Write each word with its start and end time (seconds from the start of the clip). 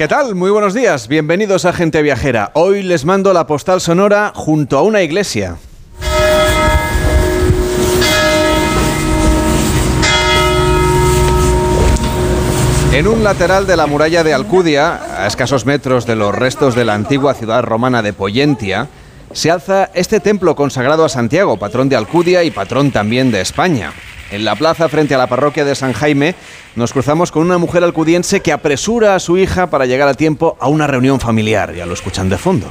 ¿Qué 0.00 0.08
tal? 0.08 0.34
Muy 0.34 0.50
buenos 0.50 0.72
días. 0.72 1.08
Bienvenidos 1.08 1.66
a 1.66 1.74
Gente 1.74 2.00
Viajera. 2.00 2.52
Hoy 2.54 2.82
les 2.82 3.04
mando 3.04 3.34
la 3.34 3.46
postal 3.46 3.82
sonora 3.82 4.32
junto 4.34 4.78
a 4.78 4.82
una 4.82 5.02
iglesia. 5.02 5.56
En 12.94 13.06
un 13.06 13.22
lateral 13.22 13.66
de 13.66 13.76
la 13.76 13.86
muralla 13.86 14.24
de 14.24 14.32
Alcudia, 14.32 15.22
a 15.22 15.26
escasos 15.26 15.66
metros 15.66 16.06
de 16.06 16.16
los 16.16 16.34
restos 16.34 16.74
de 16.74 16.86
la 16.86 16.94
antigua 16.94 17.34
ciudad 17.34 17.62
romana 17.62 18.00
de 18.00 18.14
Poyentia, 18.14 18.88
se 19.32 19.50
alza 19.50 19.90
este 19.92 20.18
templo 20.18 20.56
consagrado 20.56 21.04
a 21.04 21.10
Santiago, 21.10 21.58
patrón 21.58 21.90
de 21.90 21.96
Alcudia 21.96 22.42
y 22.42 22.50
patrón 22.50 22.90
también 22.90 23.30
de 23.30 23.42
España. 23.42 23.92
En 24.30 24.46
la 24.46 24.56
plaza 24.56 24.88
frente 24.88 25.14
a 25.14 25.18
la 25.18 25.26
parroquia 25.26 25.64
de 25.64 25.74
San 25.74 25.92
Jaime 25.92 26.36
nos 26.76 26.92
cruzamos 26.92 27.32
con 27.32 27.42
una 27.42 27.58
mujer 27.58 27.84
alcudiense 27.84 28.40
que 28.40 28.52
apresura 28.52 29.14
a 29.14 29.20
su 29.20 29.38
hija 29.38 29.68
para 29.68 29.86
llegar 29.86 30.08
a 30.08 30.14
tiempo 30.14 30.56
a 30.60 30.68
una 30.68 30.86
reunión 30.86 31.20
familiar, 31.20 31.74
ya 31.74 31.86
lo 31.86 31.94
escuchan 31.94 32.28
de 32.28 32.38
fondo. 32.38 32.70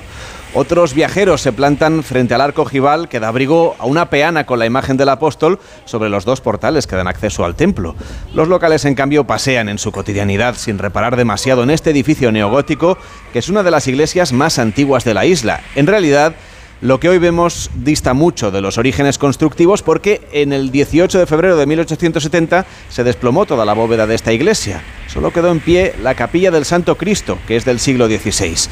Otros 0.55 0.95
viajeros 0.95 1.41
se 1.41 1.53
plantan 1.53 2.01
frente 2.01 2.33
al 2.33 2.41
arco 2.41 2.63
ojival 2.63 3.07
que 3.07 3.19
da 3.19 3.27
abrigo 3.27 3.75
a 3.77 3.85
una 3.85 4.09
peana 4.09 4.47
con 4.47 4.57
la 4.57 4.65
imagen 4.65 4.97
del 4.97 5.09
apóstol 5.09 5.59
sobre 5.85 6.09
los 6.09 6.25
dos 6.25 6.41
portales 6.41 6.87
que 6.87 6.95
dan 6.95 7.07
acceso 7.07 7.45
al 7.45 7.53
templo. 7.53 7.95
Los 8.33 8.47
locales, 8.47 8.83
en 8.85 8.95
cambio, 8.95 9.25
pasean 9.25 9.69
en 9.69 9.77
su 9.77 9.91
cotidianidad 9.91 10.55
sin 10.55 10.79
reparar 10.79 11.17
demasiado 11.17 11.61
en 11.61 11.69
este 11.69 11.91
edificio 11.91 12.31
neogótico, 12.31 12.97
que 13.31 13.37
es 13.37 13.49
una 13.49 13.61
de 13.61 13.69
las 13.69 13.87
iglesias 13.87 14.33
más 14.33 14.57
antiguas 14.57 15.03
de 15.03 15.13
la 15.13 15.27
isla. 15.27 15.61
En 15.75 15.85
realidad, 15.85 16.33
lo 16.81 16.99
que 16.99 17.09
hoy 17.09 17.17
vemos 17.17 17.69
dista 17.75 18.13
mucho 18.13 18.51
de 18.51 18.61
los 18.61 18.77
orígenes 18.77 19.17
constructivos 19.17 19.81
porque 19.81 20.21
en 20.31 20.53
el 20.53 20.71
18 20.71 21.19
de 21.19 21.25
febrero 21.25 21.57
de 21.57 21.65
1870 21.65 22.65
se 22.89 23.03
desplomó 23.03 23.45
toda 23.45 23.65
la 23.65 23.73
bóveda 23.73 24.07
de 24.07 24.15
esta 24.15 24.31
iglesia. 24.31 24.81
Solo 25.07 25.33
quedó 25.33 25.51
en 25.51 25.59
pie 25.59 25.93
la 26.01 26.15
capilla 26.15 26.51
del 26.51 26.65
Santo 26.65 26.95
Cristo, 26.95 27.37
que 27.47 27.57
es 27.57 27.65
del 27.65 27.79
siglo 27.79 28.07
XVI. 28.07 28.69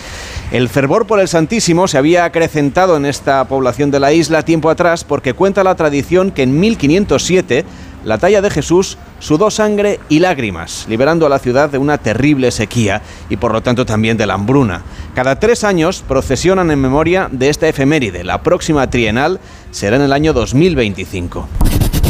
El 0.52 0.70
fervor 0.70 1.06
por 1.06 1.20
el 1.20 1.28
Santísimo 1.28 1.88
se 1.88 1.98
había 1.98 2.24
acrecentado 2.24 2.96
en 2.96 3.06
esta 3.06 3.46
población 3.48 3.92
de 3.92 4.00
la 4.00 4.14
isla 4.14 4.46
tiempo 4.46 4.70
atrás 4.70 5.04
porque 5.04 5.34
cuenta 5.34 5.64
la 5.64 5.76
tradición 5.76 6.32
que 6.32 6.44
en 6.44 6.60
1507 6.60 7.66
la 8.08 8.18
talla 8.18 8.42
de 8.42 8.50
Jesús 8.50 8.98
sudó 9.20 9.52
sangre 9.52 10.00
y 10.08 10.20
lágrimas, 10.20 10.86
liberando 10.88 11.26
a 11.26 11.30
la 11.30 11.40
ciudad 11.40 11.70
de 11.70 11.78
una 11.78 11.98
terrible 11.98 12.52
sequía 12.52 13.02
y 13.30 13.36
por 13.36 13.52
lo 13.52 13.62
tanto 13.62 13.86
también 13.86 14.16
de 14.16 14.26
la 14.26 14.36
hambruna. 14.36 14.84
Cada 15.14 15.42
tres 15.42 15.66
años 15.66 16.06
procesionan 16.08 16.72
en 16.72 16.80
memoria 16.80 17.28
de 17.30 17.50
esta 17.50 17.68
efeméride. 17.68 18.24
La 18.24 18.44
próxima 18.44 18.90
trienal 18.90 19.42
será 19.72 19.98
en 19.98 20.04
el 20.04 20.14
año 20.14 20.32
2025. 20.32 21.50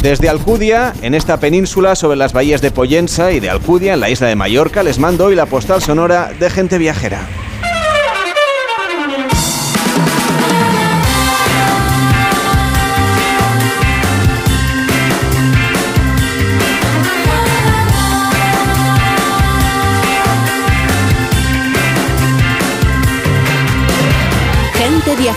Desde 0.04 0.30
Alcudia, 0.30 0.94
en 1.02 1.16
esta 1.16 1.40
península 1.40 1.96
sobre 1.96 2.18
las 2.18 2.32
bahías 2.32 2.62
de 2.62 2.70
Poyensa 2.70 3.32
y 3.32 3.40
de 3.40 3.50
Alcudia, 3.50 3.96
en 3.96 4.00
la 4.00 4.12
isla 4.12 4.28
de 4.28 4.36
Mallorca, 4.36 4.84
les 4.84 5.00
mando 5.00 5.26
hoy 5.26 5.36
la 5.36 5.48
postal 5.48 5.82
sonora 5.82 6.32
de 6.40 6.52
gente 6.52 6.78
viajera. 6.78 7.28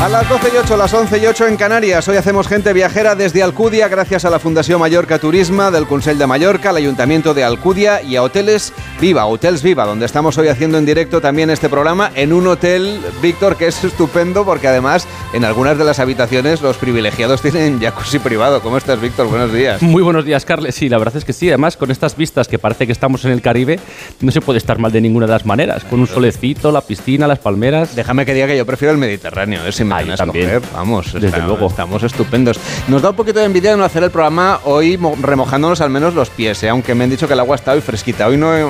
A 0.00 0.08
las 0.08 0.26
12 0.30 0.48
y 0.54 0.56
8, 0.56 0.76
las 0.78 0.94
11 0.94 1.18
y 1.18 1.26
8 1.26 1.46
en 1.46 1.56
Canarias. 1.58 2.08
Hoy 2.08 2.16
hacemos 2.16 2.48
gente 2.48 2.72
viajera 2.72 3.14
desde 3.14 3.42
Alcudia 3.42 3.86
gracias 3.88 4.24
a 4.24 4.30
la 4.30 4.38
Fundación 4.38 4.80
Mallorca 4.80 5.18
Turisma, 5.18 5.70
del 5.70 5.86
Consell 5.86 6.16
de 6.16 6.26
Mallorca, 6.26 6.70
al 6.70 6.76
Ayuntamiento 6.76 7.34
de 7.34 7.44
Alcudia 7.44 8.00
y 8.00 8.16
a 8.16 8.22
Hoteles 8.22 8.72
Viva, 8.98 9.26
Hotels 9.26 9.62
Viva, 9.62 9.84
donde 9.84 10.06
estamos 10.06 10.38
hoy 10.38 10.48
haciendo 10.48 10.78
en 10.78 10.86
directo 10.86 11.20
también 11.20 11.50
este 11.50 11.68
programa 11.68 12.12
en 12.14 12.32
un 12.32 12.46
hotel, 12.46 12.98
Víctor, 13.20 13.56
que 13.56 13.66
es 13.66 13.84
estupendo 13.84 14.46
porque 14.46 14.68
además 14.68 15.06
en 15.34 15.44
algunas 15.44 15.76
de 15.76 15.84
las 15.84 15.98
habitaciones 15.98 16.62
los 16.62 16.78
privilegiados 16.78 17.42
tienen 17.42 17.78
jacuzzi 17.78 18.20
privado. 18.20 18.62
¿Cómo 18.62 18.78
estás, 18.78 18.98
Víctor? 19.02 19.26
Buenos 19.26 19.52
días. 19.52 19.82
Muy 19.82 20.02
buenos 20.02 20.24
días, 20.24 20.46
Carles. 20.46 20.76
Sí, 20.76 20.88
la 20.88 20.96
verdad 20.96 21.18
es 21.18 21.26
que 21.26 21.34
sí. 21.34 21.48
Además, 21.48 21.76
con 21.76 21.90
estas 21.90 22.16
vistas 22.16 22.48
que 22.48 22.58
parece 22.58 22.86
que 22.86 22.92
estamos 22.92 23.26
en 23.26 23.32
el 23.32 23.42
Caribe, 23.42 23.78
no 24.22 24.32
se 24.32 24.40
puede 24.40 24.56
estar 24.56 24.78
mal 24.78 24.92
de 24.92 25.02
ninguna 25.02 25.26
de 25.26 25.32
las 25.32 25.44
maneras. 25.44 25.84
Con 25.84 26.00
un 26.00 26.06
solecito, 26.06 26.72
la 26.72 26.80
piscina, 26.80 27.28
las 27.28 27.40
palmeras. 27.40 27.94
Déjame 27.94 28.24
que 28.24 28.32
diga 28.32 28.46
que 28.46 28.56
yo 28.56 28.64
prefiero 28.64 28.92
el 28.92 28.98
Mediterráneo, 28.98 29.66
¿eh? 29.66 29.72
Si 29.90 29.94
me 29.94 29.94
Ah, 29.94 29.98
van 29.98 30.06
yo 30.06 30.12
a 30.14 30.16
también. 30.16 30.48
escoger. 30.50 30.72
Vamos, 30.72 31.12
Desde 31.12 31.26
está- 31.28 31.46
luego. 31.46 31.66
estamos 31.68 32.02
estupendos. 32.02 32.58
Nos 32.88 33.02
da 33.02 33.10
un 33.10 33.16
poquito 33.16 33.38
de 33.40 33.46
envidia 33.46 33.70
de 33.72 33.76
no 33.76 33.84
hacer 33.84 34.02
el 34.04 34.10
programa 34.10 34.60
hoy 34.64 34.96
mo- 34.98 35.16
remojándonos 35.20 35.80
al 35.80 35.90
menos 35.90 36.14
los 36.14 36.30
pies, 36.30 36.62
¿eh? 36.62 36.68
aunque 36.68 36.94
me 36.94 37.04
han 37.04 37.10
dicho 37.10 37.26
que 37.26 37.34
el 37.34 37.40
agua 37.40 37.56
está 37.56 37.72
hoy 37.72 37.80
fresquita. 37.80 38.26
Hoy 38.26 38.36
no 38.36 38.56
he- 38.56 38.64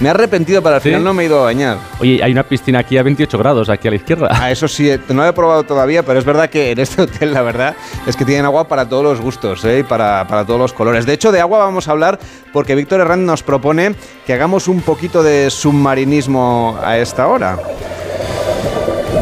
me 0.00 0.08
he 0.08 0.10
arrepentido, 0.10 0.62
pero 0.62 0.76
al 0.76 0.80
¿Sí? 0.82 0.88
final 0.88 1.04
no 1.04 1.12
me 1.14 1.22
he 1.22 1.26
ido 1.26 1.40
a 1.40 1.44
bañar. 1.44 1.76
Oye, 2.00 2.22
hay 2.22 2.32
una 2.32 2.42
piscina 2.42 2.78
aquí 2.78 2.96
a 2.96 3.02
28 3.02 3.36
grados, 3.38 3.68
aquí 3.68 3.88
a 3.88 3.90
la 3.90 3.96
izquierda. 3.96 4.28
Ah, 4.30 4.50
eso 4.50 4.66
sí, 4.68 4.88
eh, 4.88 4.98
no 5.08 5.22
lo 5.22 5.28
he 5.28 5.32
probado 5.32 5.62
todavía, 5.64 6.02
pero 6.04 6.18
es 6.18 6.24
verdad 6.24 6.48
que 6.48 6.70
en 6.70 6.78
este 6.78 7.02
hotel 7.02 7.32
la 7.34 7.42
verdad 7.42 7.74
es 8.06 8.16
que 8.16 8.24
tienen 8.24 8.44
agua 8.46 8.66
para 8.68 8.88
todos 8.88 9.02
los 9.04 9.20
gustos 9.20 9.64
¿eh? 9.64 9.80
y 9.80 9.82
para, 9.82 10.26
para 10.26 10.44
todos 10.46 10.58
los 10.60 10.72
colores. 10.72 11.04
De 11.06 11.12
hecho, 11.12 11.32
de 11.32 11.40
agua 11.40 11.58
vamos 11.58 11.88
a 11.88 11.90
hablar 11.90 12.18
porque 12.52 12.74
Víctor 12.74 13.00
Herrán 13.00 13.26
nos 13.26 13.42
propone 13.42 13.94
que 14.26 14.32
hagamos 14.32 14.68
un 14.68 14.80
poquito 14.80 15.22
de 15.22 15.50
submarinismo 15.50 16.78
a 16.82 16.96
esta 16.98 17.26
hora. 17.28 17.58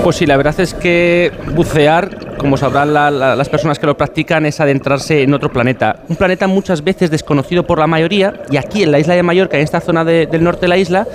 Pues 0.02 0.16
sí, 0.16 0.26
la 0.26 0.36
verdad 0.36 0.58
es 0.60 0.74
que 0.74 1.32
bucear, 1.54 2.37
como 2.38 2.56
sabrán 2.56 2.94
la- 2.94 3.10
la- 3.10 3.36
las 3.36 3.48
personas 3.48 3.78
que 3.78 3.86
lo 3.86 3.96
practican, 3.96 4.46
es 4.46 4.60
adentrarse 4.60 5.22
en 5.22 5.34
otro 5.34 5.50
planeta. 5.50 5.96
Un 6.08 6.16
planeta 6.16 6.46
muchas 6.46 6.82
veces 6.82 7.10
desconocido 7.10 7.66
por 7.66 7.78
la 7.78 7.86
mayoría 7.86 8.34
y 8.50 8.56
aquí 8.56 8.82
en 8.82 8.92
la 8.92 8.98
isla 8.98 9.14
de 9.14 9.22
Mallorca, 9.22 9.56
en 9.56 9.64
esta 9.64 9.80
zona 9.80 10.04
de- 10.04 10.26
del 10.26 10.44
norte 10.44 10.62
de 10.62 10.68
la 10.68 10.76
isla, 10.76 11.06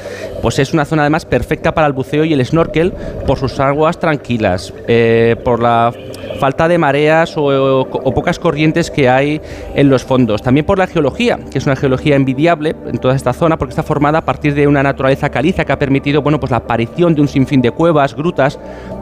pues 0.42 0.60
es 0.60 0.74
una 0.74 0.86
zona 0.86 1.04
además 1.04 1.26
perfecta 1.26 1.74
para 1.74 1.88
el 1.88 1.94
buceo 1.94 2.26
y 2.26 2.34
el 2.34 2.46
snorkel 2.46 2.92
por 3.26 3.38
sus 3.40 3.60
aguas 3.60 4.00
tranquilas, 4.00 4.74
eh, 4.88 5.36
por 5.44 5.62
la 5.62 5.92
falta 6.40 6.68
de 6.68 6.78
mareas 6.78 7.38
o, 7.38 7.82
o 7.82 8.14
pocas 8.14 8.38
corrientes 8.38 8.92
que 8.92 9.08
hay 9.08 9.40
en 9.76 9.90
los 9.90 10.04
fondos. 10.04 10.42
También 10.42 10.66
por 10.66 10.78
la 10.78 10.88
geología, 10.88 11.40
que 11.52 11.58
es 11.58 11.66
una 11.66 11.76
geología 11.76 12.16
envidiable 12.16 12.76
en 12.88 12.98
toda 12.98 13.16
esta 13.16 13.32
zona 13.34 13.58
porque 13.58 13.72
está 13.72 13.84
formada 13.84 14.18
a 14.20 14.26
partir 14.26 14.54
de 14.54 14.68
una 14.68 14.84
naturaleza 14.84 15.30
caliza 15.30 15.64
que 15.64 15.72
ha 15.72 15.80
permitido 15.80 16.22
bueno, 16.22 16.40
pues 16.40 16.52
la 16.52 16.58
aparición 16.58 17.16
de 17.16 17.22
un 17.22 17.28
sinfín 17.30 17.62
de 17.62 17.72
cuevas, 17.72 18.14
grutas, 18.16 18.60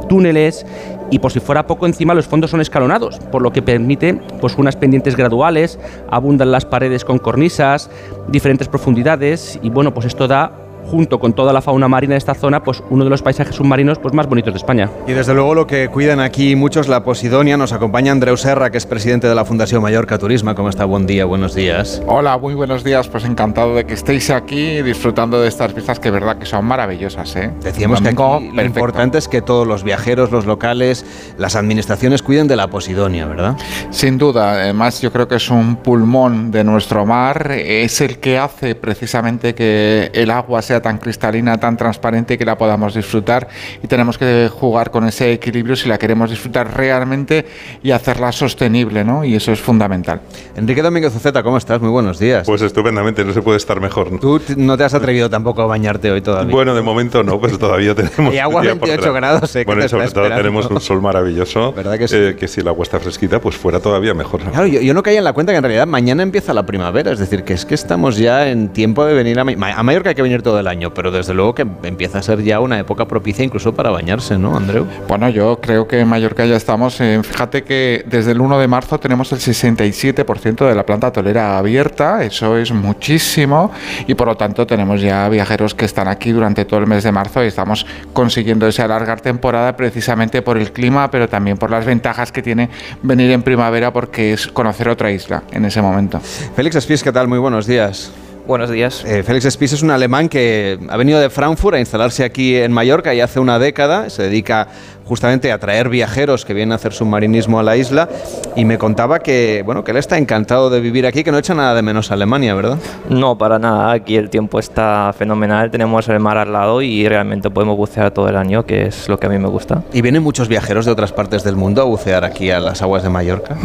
túneles 0.07 0.65
y 1.11 1.19
por 1.19 1.31
si 1.31 1.39
fuera 1.39 1.67
poco 1.67 1.85
encima 1.85 2.15
los 2.15 2.25
fondos 2.25 2.49
son 2.49 2.61
escalonados, 2.61 3.19
por 3.31 3.43
lo 3.43 3.51
que 3.51 3.61
permite 3.61 4.15
pues 4.39 4.57
unas 4.57 4.75
pendientes 4.75 5.15
graduales, 5.15 5.77
abundan 6.09 6.51
las 6.51 6.65
paredes 6.65 7.05
con 7.05 7.19
cornisas, 7.19 7.91
diferentes 8.29 8.67
profundidades 8.67 9.59
y 9.61 9.69
bueno, 9.69 9.93
pues 9.93 10.07
esto 10.07 10.27
da 10.27 10.51
junto 10.85 11.19
con 11.19 11.33
toda 11.33 11.53
la 11.53 11.61
fauna 11.61 11.87
marina 11.87 12.13
de 12.13 12.17
esta 12.17 12.33
zona, 12.33 12.63
pues 12.63 12.83
uno 12.89 13.03
de 13.03 13.09
los 13.09 13.21
paisajes 13.21 13.55
submarinos 13.55 13.99
pues 13.99 14.13
más 14.13 14.27
bonitos 14.27 14.53
de 14.53 14.57
España. 14.57 14.89
Y 15.07 15.13
desde 15.13 15.33
luego 15.33 15.55
lo 15.55 15.67
que 15.67 15.89
cuidan 15.89 16.19
aquí 16.19 16.55
muchos, 16.55 16.87
la 16.87 17.03
Posidonia, 17.03 17.57
nos 17.57 17.73
acompaña 17.73 18.11
Andreu 18.11 18.37
Serra, 18.37 18.71
que 18.71 18.77
es 18.77 18.85
presidente 18.85 19.27
de 19.27 19.35
la 19.35 19.45
Fundación 19.45 19.81
Mallorca 19.81 20.17
Turismo. 20.17 20.53
¿Cómo 20.55 20.69
está? 20.69 20.85
Buen 20.85 21.05
día, 21.05 21.25
buenos 21.25 21.55
días. 21.55 22.01
Hola, 22.07 22.37
muy 22.37 22.53
buenos 22.53 22.83
días. 22.83 23.07
Pues 23.07 23.25
encantado 23.25 23.75
de 23.75 23.85
que 23.85 23.93
estéis 23.93 24.29
aquí 24.29 24.81
disfrutando 24.81 25.41
de 25.41 25.47
estas 25.47 25.73
vistas 25.73 25.99
que 25.99 26.11
verdad 26.11 26.37
que 26.37 26.45
son 26.45 26.65
maravillosas. 26.65 27.35
¿eh? 27.35 27.51
Decíamos 27.61 28.01
que 28.01 28.09
aquí 28.09 28.51
lo 28.53 28.63
importante 28.63 29.17
es 29.17 29.27
que 29.27 29.41
todos 29.41 29.67
los 29.67 29.83
viajeros, 29.83 30.31
los 30.31 30.45
locales, 30.45 31.05
las 31.37 31.55
administraciones 31.55 32.21
cuiden 32.21 32.47
de 32.47 32.55
la 32.55 32.67
Posidonia, 32.67 33.25
¿verdad? 33.25 33.57
Sin 33.89 34.17
duda, 34.17 34.53
además 34.53 35.01
yo 35.01 35.11
creo 35.11 35.27
que 35.27 35.35
es 35.35 35.49
un 35.49 35.77
pulmón 35.77 36.51
de 36.51 36.63
nuestro 36.63 37.05
mar, 37.05 37.51
es 37.51 38.01
el 38.01 38.19
que 38.19 38.37
hace 38.37 38.75
precisamente 38.75 39.55
que 39.55 40.11
el 40.13 40.31
agua 40.31 40.61
sea 40.71 40.81
tan 40.81 40.99
cristalina, 40.99 41.57
tan 41.59 41.75
transparente 41.75 42.37
que 42.37 42.45
la 42.45 42.57
podamos 42.57 42.93
disfrutar 42.93 43.49
y 43.83 43.87
tenemos 43.87 44.17
que 44.17 44.49
jugar 44.49 44.89
con 44.89 45.05
ese 45.05 45.33
equilibrio 45.33 45.75
si 45.75 45.89
la 45.89 45.97
queremos 45.97 46.29
disfrutar 46.29 46.77
realmente 46.77 47.45
y 47.83 47.91
hacerla 47.91 48.31
sostenible, 48.31 49.03
¿no? 49.03 49.25
Y 49.25 49.35
eso 49.35 49.51
es 49.51 49.59
fundamental. 49.59 50.21
Enrique 50.55 50.81
Domínguez 50.81 51.13
Uceta, 51.13 51.43
¿cómo 51.43 51.57
estás? 51.57 51.81
Muy 51.81 51.89
buenos 51.89 52.19
días. 52.19 52.47
Pues 52.47 52.61
estupendamente, 52.61 53.25
no 53.25 53.33
se 53.33 53.41
puede 53.41 53.57
estar 53.57 53.81
mejor. 53.81 54.17
Tú 54.21 54.39
t- 54.39 54.55
no 54.55 54.77
te 54.77 54.85
has 54.85 54.93
atrevido 54.93 55.29
tampoco 55.29 55.61
a 55.61 55.65
bañarte 55.65 56.09
hoy 56.09 56.21
todavía. 56.21 56.53
Bueno, 56.53 56.73
de 56.73 56.81
momento 56.81 57.21
no, 57.21 57.37
pues 57.37 57.59
todavía 57.59 57.93
tenemos. 57.93 58.33
Y 58.33 58.37
agua 58.37 58.61
un 58.61 58.67
día 58.67 58.75
por 58.75 58.87
28 58.87 59.01
delante. 59.13 59.19
grados, 59.19 59.55
¿eh? 59.57 59.59
que 59.59 59.65
Bueno, 59.65 59.83
y 59.85 59.89
sobre 59.89 60.07
todo 60.09 60.29
tenemos 60.29 60.69
un 60.71 60.79
sol 60.79 61.01
maravilloso. 61.01 61.73
¿Verdad 61.75 61.97
que 61.97 62.07
sí? 62.07 62.15
eh, 62.17 62.35
que 62.39 62.47
si 62.47 62.61
el 62.61 62.67
agua 62.69 62.83
está 62.83 62.97
fresquita, 63.01 63.41
pues 63.41 63.57
fuera 63.57 63.81
todavía 63.81 64.13
mejor. 64.13 64.39
Claro, 64.39 64.67
yo, 64.67 64.79
yo 64.79 64.93
no 64.93 65.03
caía 65.03 65.17
en 65.17 65.25
la 65.25 65.33
cuenta 65.33 65.51
que 65.51 65.57
en 65.57 65.63
realidad 65.63 65.85
mañana 65.85 66.23
empieza 66.23 66.53
la 66.53 66.65
primavera, 66.65 67.11
es 67.11 67.19
decir, 67.19 67.43
que 67.43 67.53
es 67.53 67.65
que 67.65 67.75
estamos 67.75 68.15
ya 68.15 68.47
en 68.47 68.69
tiempo 68.69 69.03
de 69.05 69.13
venir 69.13 69.37
a, 69.39 69.43
Ma- 69.43 69.73
a 69.75 69.83
Mallorca 69.83 70.09
hay 70.09 70.15
que 70.15 70.21
venir 70.21 70.41
todo 70.43 70.60
el 70.61 70.67
año, 70.67 70.93
pero 70.93 71.11
desde 71.11 71.33
luego 71.33 71.53
que 71.53 71.67
empieza 71.83 72.19
a 72.19 72.21
ser 72.21 72.41
ya 72.41 72.59
una 72.59 72.79
época 72.79 73.05
propicia 73.05 73.43
incluso 73.43 73.73
para 73.73 73.89
bañarse, 73.89 74.37
¿no, 74.37 74.55
Andreu? 74.55 74.87
Bueno, 75.07 75.29
yo 75.29 75.59
creo 75.59 75.87
que 75.87 75.99
en 75.99 76.07
Mallorca 76.07 76.45
ya 76.45 76.55
estamos, 76.55 76.95
fíjate 76.95 77.63
que 77.63 78.05
desde 78.07 78.31
el 78.31 78.41
1 78.41 78.59
de 78.59 78.67
marzo 78.67 78.99
tenemos 78.99 79.31
el 79.31 79.39
67% 79.39 80.67
de 80.67 80.75
la 80.75 80.85
planta 80.85 81.11
tolera 81.11 81.57
abierta, 81.57 82.23
eso 82.23 82.57
es 82.57 82.71
muchísimo, 82.71 83.71
y 84.07 84.15
por 84.15 84.27
lo 84.27 84.37
tanto 84.37 84.65
tenemos 84.65 85.01
ya 85.01 85.27
viajeros 85.29 85.75
que 85.75 85.85
están 85.85 86.07
aquí 86.07 86.31
durante 86.31 86.65
todo 86.65 86.79
el 86.79 86.87
mes 86.87 87.03
de 87.03 87.11
marzo 87.11 87.43
y 87.43 87.47
estamos 87.47 87.85
consiguiendo 88.13 88.67
ese 88.67 88.81
alargar 88.81 89.21
temporada 89.21 89.75
precisamente 89.75 90.41
por 90.41 90.57
el 90.57 90.71
clima, 90.71 91.11
pero 91.11 91.27
también 91.27 91.57
por 91.57 91.69
las 91.69 91.85
ventajas 91.85 92.31
que 92.31 92.41
tiene 92.41 92.69
venir 93.01 93.31
en 93.31 93.41
primavera 93.41 93.91
porque 93.91 94.33
es 94.33 94.47
conocer 94.47 94.89
otra 94.89 95.11
isla 95.11 95.43
en 95.51 95.65
ese 95.65 95.81
momento. 95.81 96.19
Félix 96.19 96.79
Spies, 96.79 97.03
¿qué 97.03 97.11
tal? 97.11 97.27
Muy 97.27 97.39
buenos 97.39 97.67
días. 97.67 98.11
Buenos 98.47 98.69
días. 98.71 99.05
Eh, 99.05 99.23
Félix 99.23 99.45
Spies 99.51 99.73
es 99.73 99.83
un 99.83 99.91
alemán 99.91 100.27
que 100.27 100.79
ha 100.89 100.97
venido 100.97 101.19
de 101.19 101.29
Frankfurt 101.29 101.75
a 101.75 101.79
instalarse 101.79 102.23
aquí 102.23 102.55
en 102.55 102.71
Mallorca 102.71 103.13
y 103.13 103.21
hace 103.21 103.39
una 103.39 103.59
década 103.59 104.09
se 104.09 104.23
dedica 104.23 104.67
justamente 105.05 105.51
a 105.51 105.59
traer 105.59 105.89
viajeros 105.89 106.43
que 106.43 106.53
vienen 106.53 106.71
a 106.71 106.75
hacer 106.75 106.93
submarinismo 106.93 107.59
a 107.59 107.63
la 107.63 107.77
isla 107.77 108.09
y 108.55 108.65
me 108.65 108.77
contaba 108.77 109.19
que 109.19 109.61
bueno 109.65 109.83
que 109.83 109.91
él 109.91 109.97
está 109.97 110.17
encantado 110.17 110.69
de 110.69 110.79
vivir 110.79 111.05
aquí, 111.05 111.23
que 111.23 111.31
no 111.31 111.37
echa 111.37 111.53
nada 111.53 111.75
de 111.75 111.81
menos 111.81 112.11
a 112.11 112.15
Alemania, 112.15 112.55
¿verdad? 112.55 112.77
No, 113.09 113.37
para 113.37 113.59
nada. 113.59 113.91
Aquí 113.91 114.15
el 114.15 114.29
tiempo 114.29 114.59
está 114.59 115.13
fenomenal, 115.17 115.69
tenemos 115.69 116.09
el 116.09 116.19
mar 116.19 116.37
al 116.37 116.51
lado 116.51 116.81
y 116.81 117.07
realmente 117.07 117.49
podemos 117.51 117.77
bucear 117.77 118.11
todo 118.11 118.27
el 118.27 118.37
año, 118.37 118.65
que 118.65 118.87
es 118.87 119.07
lo 119.07 119.19
que 119.19 119.27
a 119.27 119.29
mí 119.29 119.37
me 119.37 119.49
gusta. 119.49 119.83
¿Y 119.93 120.01
vienen 120.01 120.23
muchos 120.23 120.47
viajeros 120.47 120.85
de 120.85 120.91
otras 120.91 121.11
partes 121.11 121.43
del 121.43 121.55
mundo 121.55 121.81
a 121.81 121.85
bucear 121.85 122.25
aquí 122.25 122.49
a 122.49 122.59
las 122.59 122.81
aguas 122.81 123.03
de 123.03 123.09
Mallorca? 123.09 123.55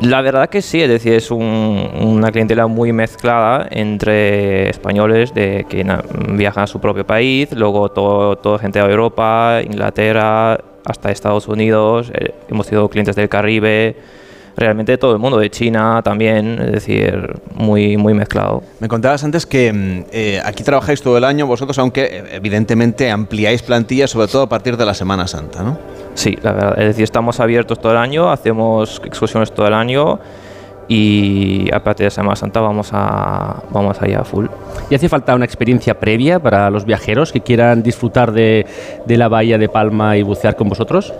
La 0.00 0.20
verdad 0.20 0.50
que 0.50 0.60
sí, 0.60 0.82
es 0.82 0.88
decir, 0.90 1.14
es 1.14 1.30
una 1.30 2.30
clientela 2.30 2.66
muy 2.66 2.92
mezclada 2.92 3.66
entre 3.70 4.68
españoles 4.68 5.32
de 5.32 5.64
que 5.68 5.86
viajan 6.28 6.64
a 6.64 6.66
su 6.66 6.80
propio 6.80 7.06
país, 7.06 7.48
luego 7.52 7.90
toda 7.90 8.58
gente 8.58 8.78
de 8.78 8.90
Europa, 8.90 9.60
Inglaterra, 9.64 10.58
hasta 10.84 11.10
Estados 11.10 11.48
Unidos, 11.48 12.12
eh, 12.14 12.34
hemos 12.48 12.66
sido 12.66 12.88
clientes 12.88 13.16
del 13.16 13.28
Caribe, 13.28 13.96
realmente 14.56 14.98
todo 14.98 15.12
el 15.12 15.18
mundo, 15.18 15.38
de 15.38 15.50
China 15.50 16.00
también, 16.04 16.58
es 16.60 16.72
decir, 16.72 17.40
muy, 17.54 17.96
muy 17.96 18.14
mezclado. 18.14 18.62
Me 18.80 18.88
contabas 18.88 19.24
antes 19.24 19.46
que 19.46 19.72
mm, 19.72 20.04
eh, 20.12 20.40
aquí 20.44 20.62
trabajáis 20.62 21.02
todo 21.02 21.18
el 21.18 21.24
año 21.24 21.46
vosotros, 21.46 21.78
aunque 21.78 22.04
eh, 22.04 22.24
evidentemente 22.32 23.10
ampliáis 23.10 23.62
plantillas, 23.62 24.10
sobre 24.10 24.28
todo 24.28 24.42
a 24.42 24.48
partir 24.48 24.76
de 24.76 24.84
la 24.84 24.94
Semana 24.94 25.26
Santa, 25.26 25.62
¿no? 25.62 25.78
Sí, 26.16 26.36
la 26.42 26.52
verdad, 26.52 26.78
es 26.78 26.86
decir, 26.86 27.04
estamos 27.04 27.40
abiertos 27.40 27.78
todo 27.78 27.92
el 27.92 27.98
año, 27.98 28.30
hacemos 28.30 29.02
excursiones 29.04 29.52
todo 29.52 29.66
el 29.66 29.74
año 29.74 30.18
y 30.88 31.68
a 31.74 31.84
partir 31.84 32.06
de 32.06 32.10
Semana 32.10 32.36
Santa 32.36 32.60
vamos 32.60 32.88
a 32.92 33.62
vamos 33.70 34.00
allá 34.00 34.20
a 34.20 34.24
full. 34.24 34.46
¿Y 34.88 34.94
hace 34.94 35.10
falta 35.10 35.34
una 35.34 35.44
experiencia 35.44 36.00
previa 36.00 36.38
para 36.38 36.70
los 36.70 36.86
viajeros 36.86 37.32
que 37.32 37.42
quieran 37.42 37.82
disfrutar 37.82 38.32
de, 38.32 38.66
de 39.04 39.16
la 39.18 39.28
bahía 39.28 39.58
de 39.58 39.68
Palma 39.68 40.16
y 40.16 40.22
bucear 40.22 40.56
con 40.56 40.70
vosotros? 40.70 41.12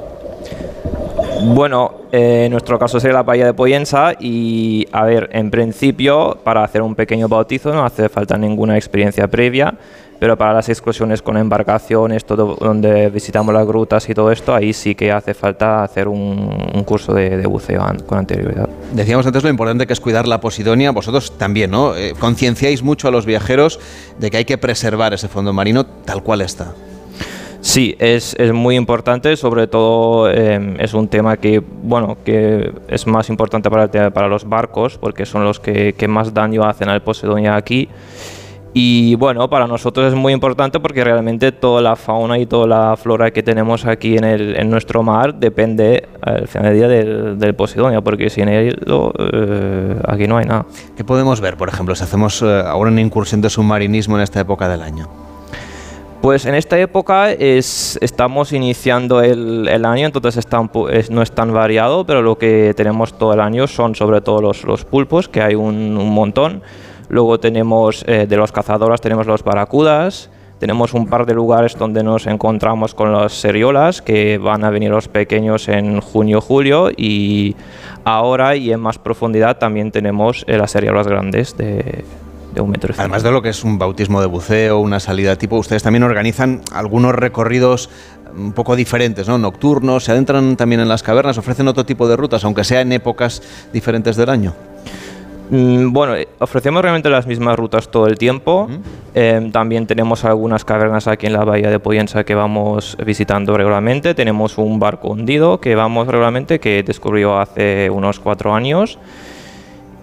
Bueno, 1.42 1.92
eh, 2.12 2.44
en 2.46 2.52
nuestro 2.52 2.78
caso 2.78 2.98
sería 2.98 3.16
la 3.16 3.22
bahía 3.22 3.44
de 3.44 3.52
Poyensa 3.52 4.14
y, 4.18 4.88
a 4.92 5.04
ver, 5.04 5.28
en 5.32 5.50
principio, 5.50 6.38
para 6.42 6.64
hacer 6.64 6.80
un 6.80 6.94
pequeño 6.94 7.28
bautizo 7.28 7.74
no 7.74 7.84
hace 7.84 8.08
falta 8.08 8.38
ninguna 8.38 8.76
experiencia 8.76 9.28
previa, 9.28 9.74
pero 10.18 10.36
para 10.36 10.54
las 10.54 10.68
excursiones 10.68 11.22
con 11.22 11.36
embarcaciones, 11.36 12.24
todo 12.24 12.56
donde 12.58 13.10
visitamos 13.10 13.52
las 13.54 13.66
grutas 13.66 14.08
y 14.08 14.14
todo 14.14 14.32
esto, 14.32 14.54
ahí 14.54 14.72
sí 14.72 14.94
que 14.94 15.12
hace 15.12 15.34
falta 15.34 15.82
hacer 15.82 16.08
un, 16.08 16.84
curso 16.84 17.12
de, 17.12 17.44
buceo 17.46 17.84
con 18.06 18.18
anterioridad. 18.18 18.68
Decíamos 18.92 19.26
antes 19.26 19.42
lo 19.42 19.50
importante 19.50 19.86
que 19.86 19.92
es 19.92 20.00
cuidar 20.00 20.26
la 20.26 20.40
posidonia, 20.40 20.90
vosotros 20.90 21.36
también, 21.36 21.70
¿no? 21.70 21.94
Eh, 21.94 22.14
concienciáis 22.18 22.82
mucho 22.82 23.08
a 23.08 23.10
los 23.10 23.26
viajeros 23.26 23.80
de 24.18 24.30
que 24.30 24.38
hay 24.38 24.44
que 24.44 24.58
preservar 24.58 25.12
ese 25.14 25.28
fondo 25.28 25.52
marino 25.52 25.84
tal 25.84 26.22
cual 26.22 26.40
está. 26.40 26.72
Sí, 27.60 27.96
es, 27.98 28.36
es, 28.38 28.52
muy 28.52 28.76
importante, 28.76 29.36
sobre 29.36 29.66
todo 29.66 30.30
em, 30.30 30.76
es 30.78 30.94
un 30.94 31.08
tema 31.08 31.36
que, 31.36 31.60
bueno, 31.60 32.16
que 32.24 32.72
es 32.86 33.08
más 33.08 33.28
importante 33.28 33.68
para, 33.68 34.10
para 34.12 34.28
los 34.28 34.48
barcos, 34.48 34.98
porque 34.98 35.26
son 35.26 35.42
los 35.42 35.58
que, 35.58 35.92
que 35.94 36.06
más 36.06 36.32
daño 36.32 36.62
hacen 36.64 36.88
al 36.88 37.02
Posidonia 37.02 37.56
aquí. 37.56 37.88
Y 38.78 39.14
bueno, 39.14 39.48
para 39.48 39.66
nosotros 39.66 40.08
es 40.08 40.14
muy 40.14 40.34
importante 40.34 40.78
porque 40.80 41.02
realmente 41.02 41.50
toda 41.50 41.80
la 41.80 41.96
fauna 41.96 42.38
y 42.38 42.44
toda 42.44 42.66
la 42.66 42.96
flora 42.98 43.30
que 43.30 43.42
tenemos 43.42 43.86
aquí 43.86 44.18
en, 44.18 44.24
el, 44.24 44.54
en 44.54 44.68
nuestro 44.68 45.02
mar 45.02 45.34
depende 45.34 46.06
al 46.20 46.46
final 46.46 46.68
del 46.68 46.76
día 46.76 46.88
del, 46.88 47.38
del 47.38 47.54
Posidonia, 47.54 48.02
porque 48.02 48.28
sin 48.28 48.48
él 48.48 48.78
eh, 49.18 49.96
aquí 50.06 50.28
no 50.28 50.36
hay 50.36 50.44
nada. 50.44 50.66
¿Qué 50.94 51.04
podemos 51.04 51.40
ver, 51.40 51.56
por 51.56 51.70
ejemplo, 51.70 51.94
si 51.94 52.04
hacemos 52.04 52.42
eh, 52.42 52.64
ahora 52.66 52.90
una 52.90 53.00
incursión 53.00 53.40
de 53.40 53.48
submarinismo 53.48 54.18
en 54.18 54.24
esta 54.24 54.40
época 54.40 54.68
del 54.68 54.82
año? 54.82 55.08
Pues 56.20 56.44
en 56.44 56.54
esta 56.54 56.78
época 56.78 57.32
es, 57.32 57.98
estamos 58.02 58.52
iniciando 58.52 59.22
el, 59.22 59.68
el 59.68 59.86
año, 59.86 60.04
entonces 60.04 60.46
no 61.08 61.22
es 61.22 61.32
tan 61.32 61.54
variado, 61.54 62.04
pero 62.04 62.20
lo 62.20 62.36
que 62.36 62.74
tenemos 62.76 63.16
todo 63.16 63.32
el 63.32 63.40
año 63.40 63.68
son 63.68 63.94
sobre 63.94 64.20
todo 64.20 64.42
los, 64.42 64.64
los 64.64 64.84
pulpos, 64.84 65.30
que 65.30 65.40
hay 65.40 65.54
un, 65.54 65.96
un 65.96 66.10
montón. 66.10 66.60
Luego 67.08 67.38
tenemos 67.40 68.04
eh, 68.06 68.26
de 68.26 68.36
los 68.36 68.52
cazadoras, 68.52 69.00
tenemos 69.00 69.26
los 69.26 69.42
baracudas, 69.42 70.30
tenemos 70.58 70.94
un 70.94 71.06
par 71.06 71.26
de 71.26 71.34
lugares 71.34 71.76
donde 71.76 72.02
nos 72.02 72.26
encontramos 72.26 72.94
con 72.94 73.12
las 73.12 73.32
seriolas, 73.32 74.02
que 74.02 74.38
van 74.38 74.64
a 74.64 74.70
venir 74.70 74.90
los 74.90 75.08
pequeños 75.08 75.68
en 75.68 76.00
junio-julio, 76.00 76.90
y 76.96 77.56
ahora 78.04 78.56
y 78.56 78.72
en 78.72 78.80
más 78.80 78.98
profundidad 78.98 79.58
también 79.58 79.92
tenemos 79.92 80.44
eh, 80.48 80.56
las 80.56 80.70
seriolas 80.70 81.06
grandes 81.06 81.56
de 81.56 82.04
Además 82.96 83.22
de 83.22 83.30
lo 83.30 83.42
que 83.42 83.50
es 83.50 83.64
un 83.64 83.78
bautismo 83.78 84.20
de 84.20 84.26
buceo, 84.26 84.78
una 84.78 84.98
salida 84.98 85.36
tipo, 85.36 85.56
ustedes 85.56 85.82
también 85.82 86.02
organizan 86.02 86.62
algunos 86.72 87.14
recorridos 87.14 87.90
un 88.34 88.52
poco 88.52 88.76
diferentes, 88.76 89.28
¿no? 89.28 89.36
Nocturnos, 89.38 90.04
se 90.04 90.12
adentran 90.12 90.56
también 90.56 90.80
en 90.80 90.88
las 90.88 91.02
cavernas, 91.02 91.38
ofrecen 91.38 91.68
otro 91.68 91.84
tipo 91.84 92.08
de 92.08 92.16
rutas, 92.16 92.44
aunque 92.44 92.64
sea 92.64 92.80
en 92.80 92.92
épocas 92.92 93.42
diferentes 93.72 94.16
del 94.16 94.30
año. 94.30 94.54
Mm, 95.50 95.92
bueno, 95.92 96.16
eh, 96.16 96.26
ofrecemos 96.40 96.82
realmente 96.82 97.08
las 97.08 97.26
mismas 97.26 97.56
rutas 97.56 97.88
todo 97.88 98.06
el 98.06 98.18
tiempo. 98.18 98.68
Em, 99.14 99.52
también 99.52 99.86
tenemos 99.86 100.24
algunas 100.24 100.64
cavernas 100.64 101.06
aquí 101.06 101.26
en 101.26 101.32
la 101.32 101.44
bahía 101.44 101.70
de 101.70 101.78
Poyensa 101.78 102.24
que 102.24 102.34
vamos 102.34 102.96
visitando 103.04 103.56
regularmente. 103.56 104.14
Tenemos 104.14 104.58
un 104.58 104.80
barco 104.80 105.08
hundido 105.08 105.60
que 105.60 105.74
vamos 105.74 106.08
regularmente, 106.08 106.58
que 106.58 106.82
descubrió 106.82 107.38
hace 107.38 107.88
unos 107.90 108.18
cuatro 108.18 108.54
años. 108.54 108.98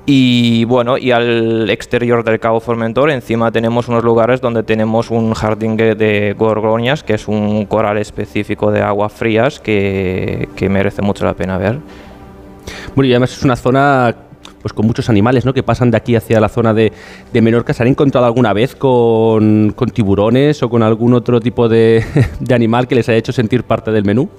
Y 0.06 0.66
bueno, 0.66 0.98
y 0.98 1.12
al 1.12 1.70
exterior 1.70 2.26
del 2.26 2.38
Cabo 2.40 2.60
Formentor 2.60 3.10
encima 3.10 3.52
tenemos 3.52 3.88
unos 3.88 4.04
lugares 4.04 4.42
donde 4.42 4.62
tenemos 4.62 5.10
un 5.10 5.34
jardín 5.34 5.78
de 5.78 6.36
gorgonias, 6.38 7.04
que 7.04 7.14
es 7.14 7.30
un 7.30 7.66
coral 7.66 7.98
específico 7.98 8.70
de 8.70 8.82
aguas 8.82 9.14
frías 9.14 9.62
que, 9.62 10.50
que 10.58 10.68
merece 10.68 11.02
mucho 11.02 11.24
la 11.24 11.34
pena 11.34 11.58
ver. 11.58 11.80
Bueno, 12.96 13.08
y 13.08 13.14
además 13.14 13.32
es 13.32 13.44
una 13.44 13.56
zona 13.56 14.14
pues 14.64 14.74
con 14.74 14.88
muchos 14.88 15.10
animales 15.10 15.46
¿no? 15.46 15.54
que 15.54 15.62
pasan 15.62 15.92
de 15.92 15.98
aquí 15.98 16.16
hacia 16.16 16.40
la 16.40 16.50
zona 16.50 16.74
de, 16.74 16.92
de 17.32 17.42
Menorca. 17.42 17.74
¿Se 17.74 17.84
han 17.84 17.90
encontrado 17.90 18.26
alguna 18.26 18.54
vez 18.54 18.76
con, 18.76 19.74
con 19.76 19.90
tiburones 19.90 20.64
o 20.64 20.70
con 20.70 20.82
algún 20.82 21.14
otro 21.14 21.40
tipo 21.40 21.70
de, 21.70 22.04
animal 22.52 22.88
que 22.88 22.96
les 22.96 23.10
haya 23.10 23.18
hecho 23.18 23.34
sentir 23.34 23.64
parte 23.64 23.92
del 23.92 24.06
menú? 24.06 24.30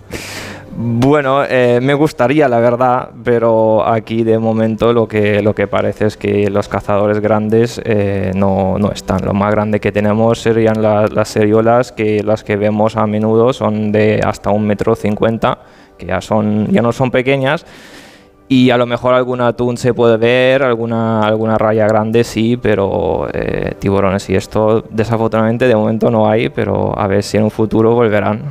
Bueno, 0.77 1.45
eh, 1.45 1.79
me 1.81 1.95
gustaría, 1.95 2.49
la 2.49 2.59
verdad, 2.59 3.11
pero 3.23 3.87
aquí 3.87 4.25
de 4.25 4.39
momento 4.41 4.93
lo 4.93 5.07
que, 5.07 5.41
lo 5.41 5.55
que 5.55 5.69
parece 5.69 6.07
es 6.07 6.17
que 6.17 6.51
los 6.51 6.67
cazadores 6.67 7.21
grandes 7.21 7.81
eh, 7.85 8.33
no, 8.35 8.77
no, 8.79 8.91
están. 8.91 9.25
Lo 9.25 9.35
más 9.35 9.53
grande 9.53 9.79
que 9.79 9.93
tenemos 9.93 10.41
serían 10.41 10.83
las 10.83 11.29
seriolas, 11.29 11.93
que 11.93 12.25
las 12.25 12.43
que 12.43 12.57
vemos 12.57 12.97
a 12.97 13.07
menudo 13.07 13.53
son 13.53 13.93
de 13.93 14.21
hasta 14.25 14.51
un 14.51 14.67
metro 14.67 14.97
cincuenta, 14.97 15.59
que 15.97 16.07
ya, 16.07 16.21
son, 16.21 16.67
ya 16.73 16.83
no 16.83 16.93
son 16.93 17.13
pequeñas. 17.13 17.65
Y 18.47 18.71
a 18.71 18.77
lo 18.77 18.85
mejor 18.87 19.15
algún 19.15 19.41
atún 19.41 19.79
se 19.79 19.95
puede 19.95 20.19
ver, 20.19 20.63
alguna, 20.63 21.23
alguna 21.23 21.57
raya 21.57 21.87
grande 21.87 22.25
sí, 22.25 22.59
pero 22.59 23.27
eh, 23.33 23.75
tiburones 23.79 24.29
y 24.29 24.37
esto 24.37 24.85
desafortunadamente 24.91 25.67
de 25.67 25.75
momento 25.75 26.11
no 26.11 26.29
hay, 26.29 26.51
pero 26.51 26.99
a 26.99 27.07
ver 27.07 27.23
si 27.23 27.39
en 27.39 27.45
un 27.45 27.51
futuro 27.51 27.95
volverán. 27.95 28.43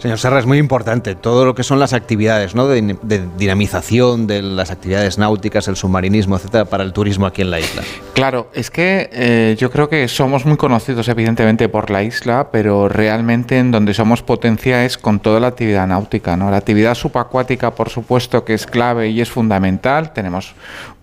Señor 0.00 0.18
Serra, 0.18 0.38
es 0.38 0.46
muy 0.46 0.56
importante 0.56 1.14
todo 1.14 1.44
lo 1.44 1.54
que 1.54 1.62
son 1.62 1.78
las 1.78 1.92
actividades 1.92 2.54
¿no? 2.54 2.66
de, 2.68 2.96
dinamización 3.36 4.26
de 4.26 4.40
las 4.40 4.70
actividades 4.70 5.18
náuticas, 5.18 5.68
el 5.68 5.76
submarinismo, 5.76 6.36
etcétera, 6.36 6.64
para 6.64 6.84
el 6.84 6.94
turismo 6.94 7.26
aquí 7.26 7.42
en 7.42 7.50
la 7.50 7.60
isla. 7.60 7.82
Claro, 8.14 8.50
es 8.54 8.70
que 8.70 9.10
eh, 9.12 9.56
yo 9.58 9.70
creo 9.70 9.90
que 9.90 10.08
somos 10.08 10.46
muy 10.46 10.56
conocidos, 10.56 11.06
evidentemente, 11.08 11.68
por 11.68 11.90
la 11.90 12.02
isla, 12.02 12.48
pero 12.50 12.88
realmente 12.88 13.58
en 13.58 13.70
donde 13.70 13.92
somos 13.92 14.22
potencia 14.22 14.86
es 14.86 14.96
con 14.96 15.20
toda 15.20 15.38
la 15.38 15.48
actividad 15.48 15.86
náutica. 15.86 16.34
¿no? 16.34 16.50
La 16.50 16.56
actividad 16.56 16.94
subacuática, 16.94 17.74
por 17.74 17.90
supuesto, 17.90 18.42
que 18.42 18.54
es 18.54 18.66
clave 18.66 19.10
y 19.10 19.20
es 19.20 19.30
fundamental. 19.30 20.14
Tenemos 20.14 20.54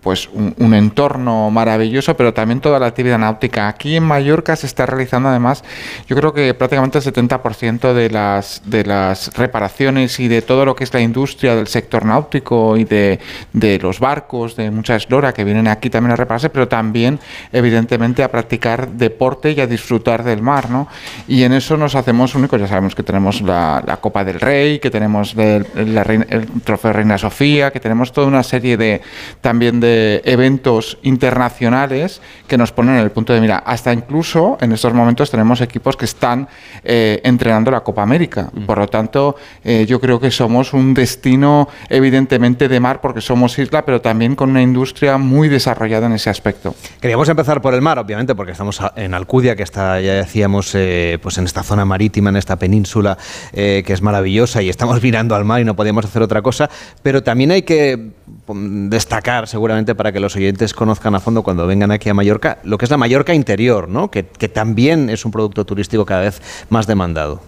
pues 0.08 0.30
un, 0.32 0.72
entorno 0.72 1.50
maravilloso, 1.50 2.16
pero 2.16 2.32
también 2.32 2.60
toda 2.60 2.78
la 2.78 2.86
actividad 2.86 3.18
náutica. 3.18 3.68
Aquí 3.68 3.94
en 3.94 4.04
Mallorca 4.04 4.56
se 4.56 4.64
está 4.64 4.86
realizando 4.86 5.28
además, 5.28 5.62
yo 6.06 6.16
creo 6.16 6.32
que 6.32 6.54
prácticamente 6.54 6.96
el 6.96 7.04
70% 7.04 7.92
de 7.92 8.08
las, 8.08 8.62
de 8.64 8.86
las 8.86 9.36
reparaciones 9.36 10.18
y 10.18 10.28
de 10.28 10.40
todo 10.40 10.64
lo 10.64 10.74
que 10.74 10.84
es 10.84 10.94
la 10.94 11.02
industria 11.02 11.54
del 11.54 11.66
sector 11.66 12.06
náutico 12.06 12.78
y 12.78 12.84
de, 12.84 13.18
de 13.52 13.78
los 13.80 14.00
barcos, 14.00 14.56
de 14.56 14.70
mucha 14.70 14.96
eslora 14.96 15.34
que 15.34 15.44
vienen 15.44 15.68
aquí 15.68 15.90
también 15.90 16.12
a 16.12 16.16
repararse, 16.16 16.48
pero 16.48 16.68
también 16.68 17.20
evidentemente, 17.52 18.22
a 18.22 18.30
practicar 18.30 18.88
deporte 18.88 19.52
y 19.52 19.60
a 19.60 19.66
disfrutar 19.66 20.24
del 20.24 20.40
mar, 20.40 20.70
¿no? 20.70 20.88
Y 21.26 21.42
en 21.42 21.52
eso 21.52 21.76
nos 21.76 21.94
hacemos 21.94 22.34
únicos, 22.34 22.58
ya 22.58 22.66
sabemos 22.66 22.94
que 22.94 23.02
tenemos 23.02 23.42
la, 23.42 23.84
la 23.86 23.98
Copa 23.98 24.24
del 24.24 24.40
Rey, 24.40 24.78
que 24.78 24.90
tenemos 24.90 25.34
el, 25.36 25.66
la 25.74 26.00
el 26.00 26.46
Trofeo 26.64 26.94
Reina 26.94 27.18
Sofía, 27.18 27.70
que 27.70 27.78
tenemos 27.78 28.10
toda 28.10 28.26
una 28.26 28.42
serie 28.42 28.78
de 28.78 29.02
también 29.42 29.80
de 29.80 29.97
eventos 30.24 30.98
internacionales 31.02 32.20
que 32.46 32.58
nos 32.58 32.72
ponen 32.72 32.96
en 32.96 33.00
el 33.00 33.10
punto 33.10 33.32
de 33.32 33.40
mira. 33.40 33.58
Hasta 33.58 33.92
incluso 33.92 34.58
en 34.60 34.72
estos 34.72 34.92
momentos 34.94 35.30
tenemos 35.30 35.60
equipos 35.60 35.96
que 35.96 36.04
están 36.04 36.48
eh, 36.84 37.20
entrenando 37.24 37.70
la 37.70 37.80
Copa 37.80 38.02
América. 38.02 38.50
Por 38.66 38.78
lo 38.78 38.86
tanto, 38.88 39.36
eh, 39.64 39.86
yo 39.88 40.00
creo 40.00 40.20
que 40.20 40.30
somos 40.30 40.72
un 40.72 40.94
destino 40.94 41.68
evidentemente 41.88 42.68
de 42.68 42.80
mar 42.80 43.00
porque 43.00 43.20
somos 43.20 43.58
isla, 43.58 43.84
pero 43.84 44.00
también 44.00 44.34
con 44.34 44.50
una 44.50 44.62
industria 44.62 45.18
muy 45.18 45.48
desarrollada 45.48 46.06
en 46.06 46.12
ese 46.12 46.30
aspecto. 46.30 46.74
Queríamos 47.00 47.28
empezar 47.28 47.60
por 47.60 47.74
el 47.74 47.82
mar, 47.82 47.98
obviamente, 47.98 48.34
porque 48.34 48.52
estamos 48.52 48.80
en 48.96 49.14
Alcudia, 49.14 49.56
que 49.56 49.62
está, 49.62 50.00
ya 50.00 50.14
decíamos, 50.14 50.74
eh, 50.74 51.18
pues 51.22 51.38
en 51.38 51.44
esta 51.44 51.62
zona 51.62 51.84
marítima, 51.84 52.30
en 52.30 52.36
esta 52.36 52.56
península, 52.56 53.18
eh, 53.52 53.82
que 53.86 53.92
es 53.92 54.02
maravillosa, 54.02 54.62
y 54.62 54.68
estamos 54.68 55.02
mirando 55.08 55.34
al 55.34 55.44
mar 55.44 55.60
y 55.60 55.64
no 55.64 55.76
podíamos 55.76 56.04
hacer 56.04 56.22
otra 56.22 56.42
cosa. 56.42 56.68
Pero 57.02 57.22
también 57.22 57.50
hay 57.50 57.62
que 57.62 58.12
mm, 58.46 58.88
destacar, 58.88 59.48
seguramente, 59.48 59.77
para 59.86 60.12
que 60.12 60.20
los 60.20 60.36
oyentes 60.36 60.74
conozcan 60.74 61.14
a 61.14 61.20
fondo 61.20 61.42
cuando 61.42 61.66
vengan 61.66 61.90
aquí 61.90 62.08
a 62.08 62.14
Mallorca, 62.14 62.58
lo 62.64 62.78
que 62.78 62.84
es 62.84 62.90
la 62.90 62.96
Mallorca 62.96 63.34
interior, 63.34 63.88
¿no? 63.88 64.10
Que, 64.10 64.22
también 64.22 65.10
es 65.10 65.24
un 65.24 65.30
producto 65.30 65.64
turístico 65.64 66.04
cada 66.06 66.22
vez 66.22 66.40
más 66.70 66.86
demandado. 66.86 67.40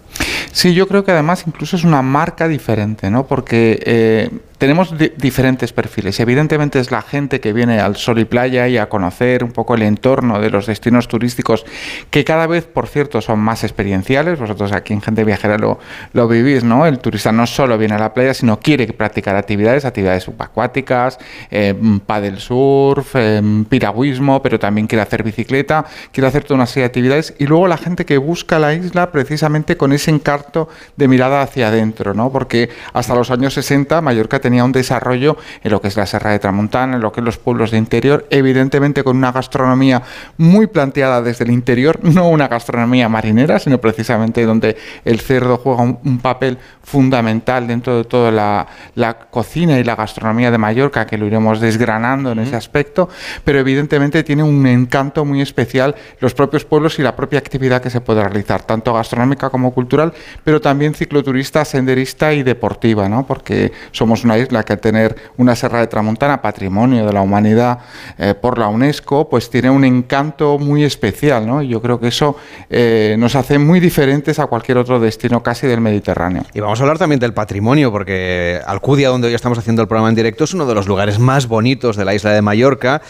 Sí, 0.51 0.73
yo 0.73 0.87
creo 0.87 1.03
que 1.03 1.11
además 1.11 1.43
incluso 1.47 1.75
es 1.75 1.83
una 1.83 2.01
marca 2.01 2.47
diferente, 2.47 3.09
¿no? 3.09 3.25
Porque 3.25 3.81
eh, 3.85 4.29
tenemos 4.61 4.95
di- 4.95 5.11
diferentes 5.17 5.73
perfiles. 5.73 6.19
Evidentemente 6.19 6.79
es 6.79 6.91
la 6.91 7.01
gente 7.01 7.39
que 7.39 7.51
viene 7.51 7.79
al 7.79 7.95
sol 7.95 8.19
y 8.19 8.25
playa 8.25 8.67
y 8.67 8.77
a 8.77 8.89
conocer 8.89 9.43
un 9.43 9.51
poco 9.53 9.73
el 9.73 9.81
entorno 9.81 10.39
de 10.39 10.51
los 10.51 10.67
destinos 10.67 11.07
turísticos, 11.07 11.65
que 12.11 12.23
cada 12.23 12.45
vez, 12.45 12.65
por 12.67 12.87
cierto, 12.87 13.21
son 13.21 13.39
más 13.39 13.63
experienciales. 13.63 14.37
Vosotros 14.39 14.71
aquí 14.71 14.93
en 14.93 15.01
Gente 15.01 15.23
Viajera 15.23 15.57
lo, 15.57 15.79
lo 16.13 16.27
vivís, 16.27 16.63
¿no? 16.63 16.85
El 16.85 16.99
turista 16.99 17.31
no 17.31 17.47
solo 17.47 17.75
viene 17.79 17.95
a 17.95 17.97
la 17.97 18.13
playa, 18.13 18.35
sino 18.35 18.59
quiere 18.59 18.85
practicar 18.93 19.35
actividades, 19.35 19.83
actividades 19.83 20.25
subacuáticas, 20.25 21.17
eh, 21.49 21.73
paddle 22.05 22.39
surf, 22.39 23.15
eh, 23.15 23.41
piragüismo, 23.67 24.43
pero 24.43 24.59
también 24.59 24.85
quiere 24.85 25.01
hacer 25.01 25.23
bicicleta, 25.23 25.85
quiere 26.11 26.27
hacer 26.27 26.43
toda 26.43 26.57
una 26.57 26.67
serie 26.67 26.83
de 26.83 26.87
actividades. 26.87 27.33
Y 27.39 27.47
luego 27.47 27.67
la 27.67 27.77
gente 27.77 28.05
que 28.05 28.19
busca 28.19 28.59
la 28.59 28.75
isla 28.75 29.11
precisamente 29.11 29.75
con 29.75 29.91
ese 29.91 30.11
encarto 30.11 30.69
de 30.97 31.07
mirada 31.07 31.41
hacia 31.41 31.69
adentro, 31.69 32.13
¿no? 32.13 32.31
Porque 32.31 32.69
hasta 32.93 33.15
los 33.15 33.31
años 33.31 33.55
60 33.55 34.01
Mallorca 34.01 34.37
tenía 34.39 34.50
un 34.59 34.71
desarrollo 34.71 35.37
en 35.63 35.71
lo 35.71 35.81
que 35.81 35.87
es 35.87 35.97
la 35.97 36.05
Serra 36.05 36.31
de 36.31 36.39
Tramontana, 36.39 36.95
en 36.95 37.01
lo 37.01 37.11
que 37.11 37.21
es 37.21 37.25
los 37.25 37.37
pueblos 37.37 37.71
de 37.71 37.77
interior, 37.77 38.27
evidentemente 38.29 39.03
con 39.03 39.17
una 39.17 39.31
gastronomía 39.31 40.01
muy 40.37 40.67
planteada 40.67 41.21
desde 41.21 41.45
el 41.45 41.51
interior, 41.51 41.99
no 42.03 42.29
una 42.29 42.47
gastronomía 42.47 43.07
marinera, 43.09 43.59
sino 43.59 43.79
precisamente 43.79 44.45
donde 44.45 44.75
el 45.05 45.19
cerdo 45.19 45.57
juega 45.57 45.83
un, 45.83 45.99
un 46.03 46.19
papel 46.19 46.57
fundamental 46.83 47.67
dentro 47.67 47.97
de 47.97 48.03
toda 48.03 48.31
la, 48.31 48.67
la 48.95 49.17
cocina 49.17 49.79
y 49.79 49.83
la 49.83 49.95
gastronomía 49.95 50.51
de 50.51 50.57
Mallorca, 50.57 51.05
que 51.05 51.17
lo 51.17 51.25
iremos 51.25 51.59
desgranando 51.59 52.31
en 52.31 52.39
ese 52.39 52.55
aspecto, 52.55 53.09
pero 53.43 53.59
evidentemente 53.59 54.23
tiene 54.23 54.43
un 54.43 54.65
encanto 54.67 55.23
muy 55.23 55.41
especial 55.41 55.95
los 56.19 56.33
propios 56.33 56.65
pueblos 56.65 56.99
y 56.99 57.01
la 57.01 57.15
propia 57.15 57.39
actividad 57.39 57.81
que 57.81 57.89
se 57.89 58.01
puede 58.01 58.23
realizar, 58.23 58.63
tanto 58.63 58.93
gastronómica 58.93 59.49
como 59.49 59.73
cultural, 59.73 60.13
pero 60.43 60.59
también 60.59 60.93
cicloturista, 60.93 61.63
senderista 61.65 62.33
y 62.33 62.43
deportiva, 62.43 63.07
¿no? 63.07 63.25
porque 63.25 63.71
somos 63.91 64.23
una 64.23 64.37
isla 64.41 64.63
que 64.63 64.77
tener 64.77 65.15
una 65.37 65.55
serra 65.55 65.79
de 65.79 65.87
Tramontana, 65.87 66.41
patrimonio 66.41 67.05
de 67.05 67.13
la 67.13 67.21
humanidad 67.21 67.79
eh, 68.17 68.33
por 68.33 68.57
la 68.57 68.67
UNESCO, 68.67 69.29
pues 69.29 69.49
tiene 69.49 69.69
un 69.69 69.85
encanto 69.85 70.57
muy 70.59 70.83
especial, 70.83 71.47
¿no? 71.47 71.61
y 71.61 71.67
yo 71.67 71.81
creo 71.81 71.99
que 71.99 72.07
eso 72.07 72.35
eh, 72.69 73.15
nos 73.17 73.35
hace 73.35 73.57
muy 73.57 73.79
diferentes 73.79 74.39
a 74.39 74.47
cualquier 74.47 74.77
otro 74.77 74.99
destino 74.99 75.41
casi 75.43 75.67
del 75.67 75.81
Mediterráneo. 75.81 76.43
Y 76.53 76.59
vamos 76.59 76.79
a 76.79 76.83
hablar 76.83 76.97
también 76.97 77.19
del 77.19 77.33
patrimonio, 77.33 77.91
porque 77.91 78.59
Alcudia, 78.65 79.09
donde 79.09 79.27
hoy 79.27 79.33
estamos 79.33 79.57
haciendo 79.57 79.81
el 79.81 79.87
programa 79.87 80.09
en 80.09 80.15
directo, 80.15 80.43
es 80.43 80.53
uno 80.53 80.65
de 80.65 80.75
los 80.75 80.87
lugares 80.87 81.19
más 81.19 81.47
bonitos 81.47 81.95
de 81.95 82.05
la 82.05 82.13
isla 82.13 82.31
de 82.31 82.41
Mallorca. 82.41 83.01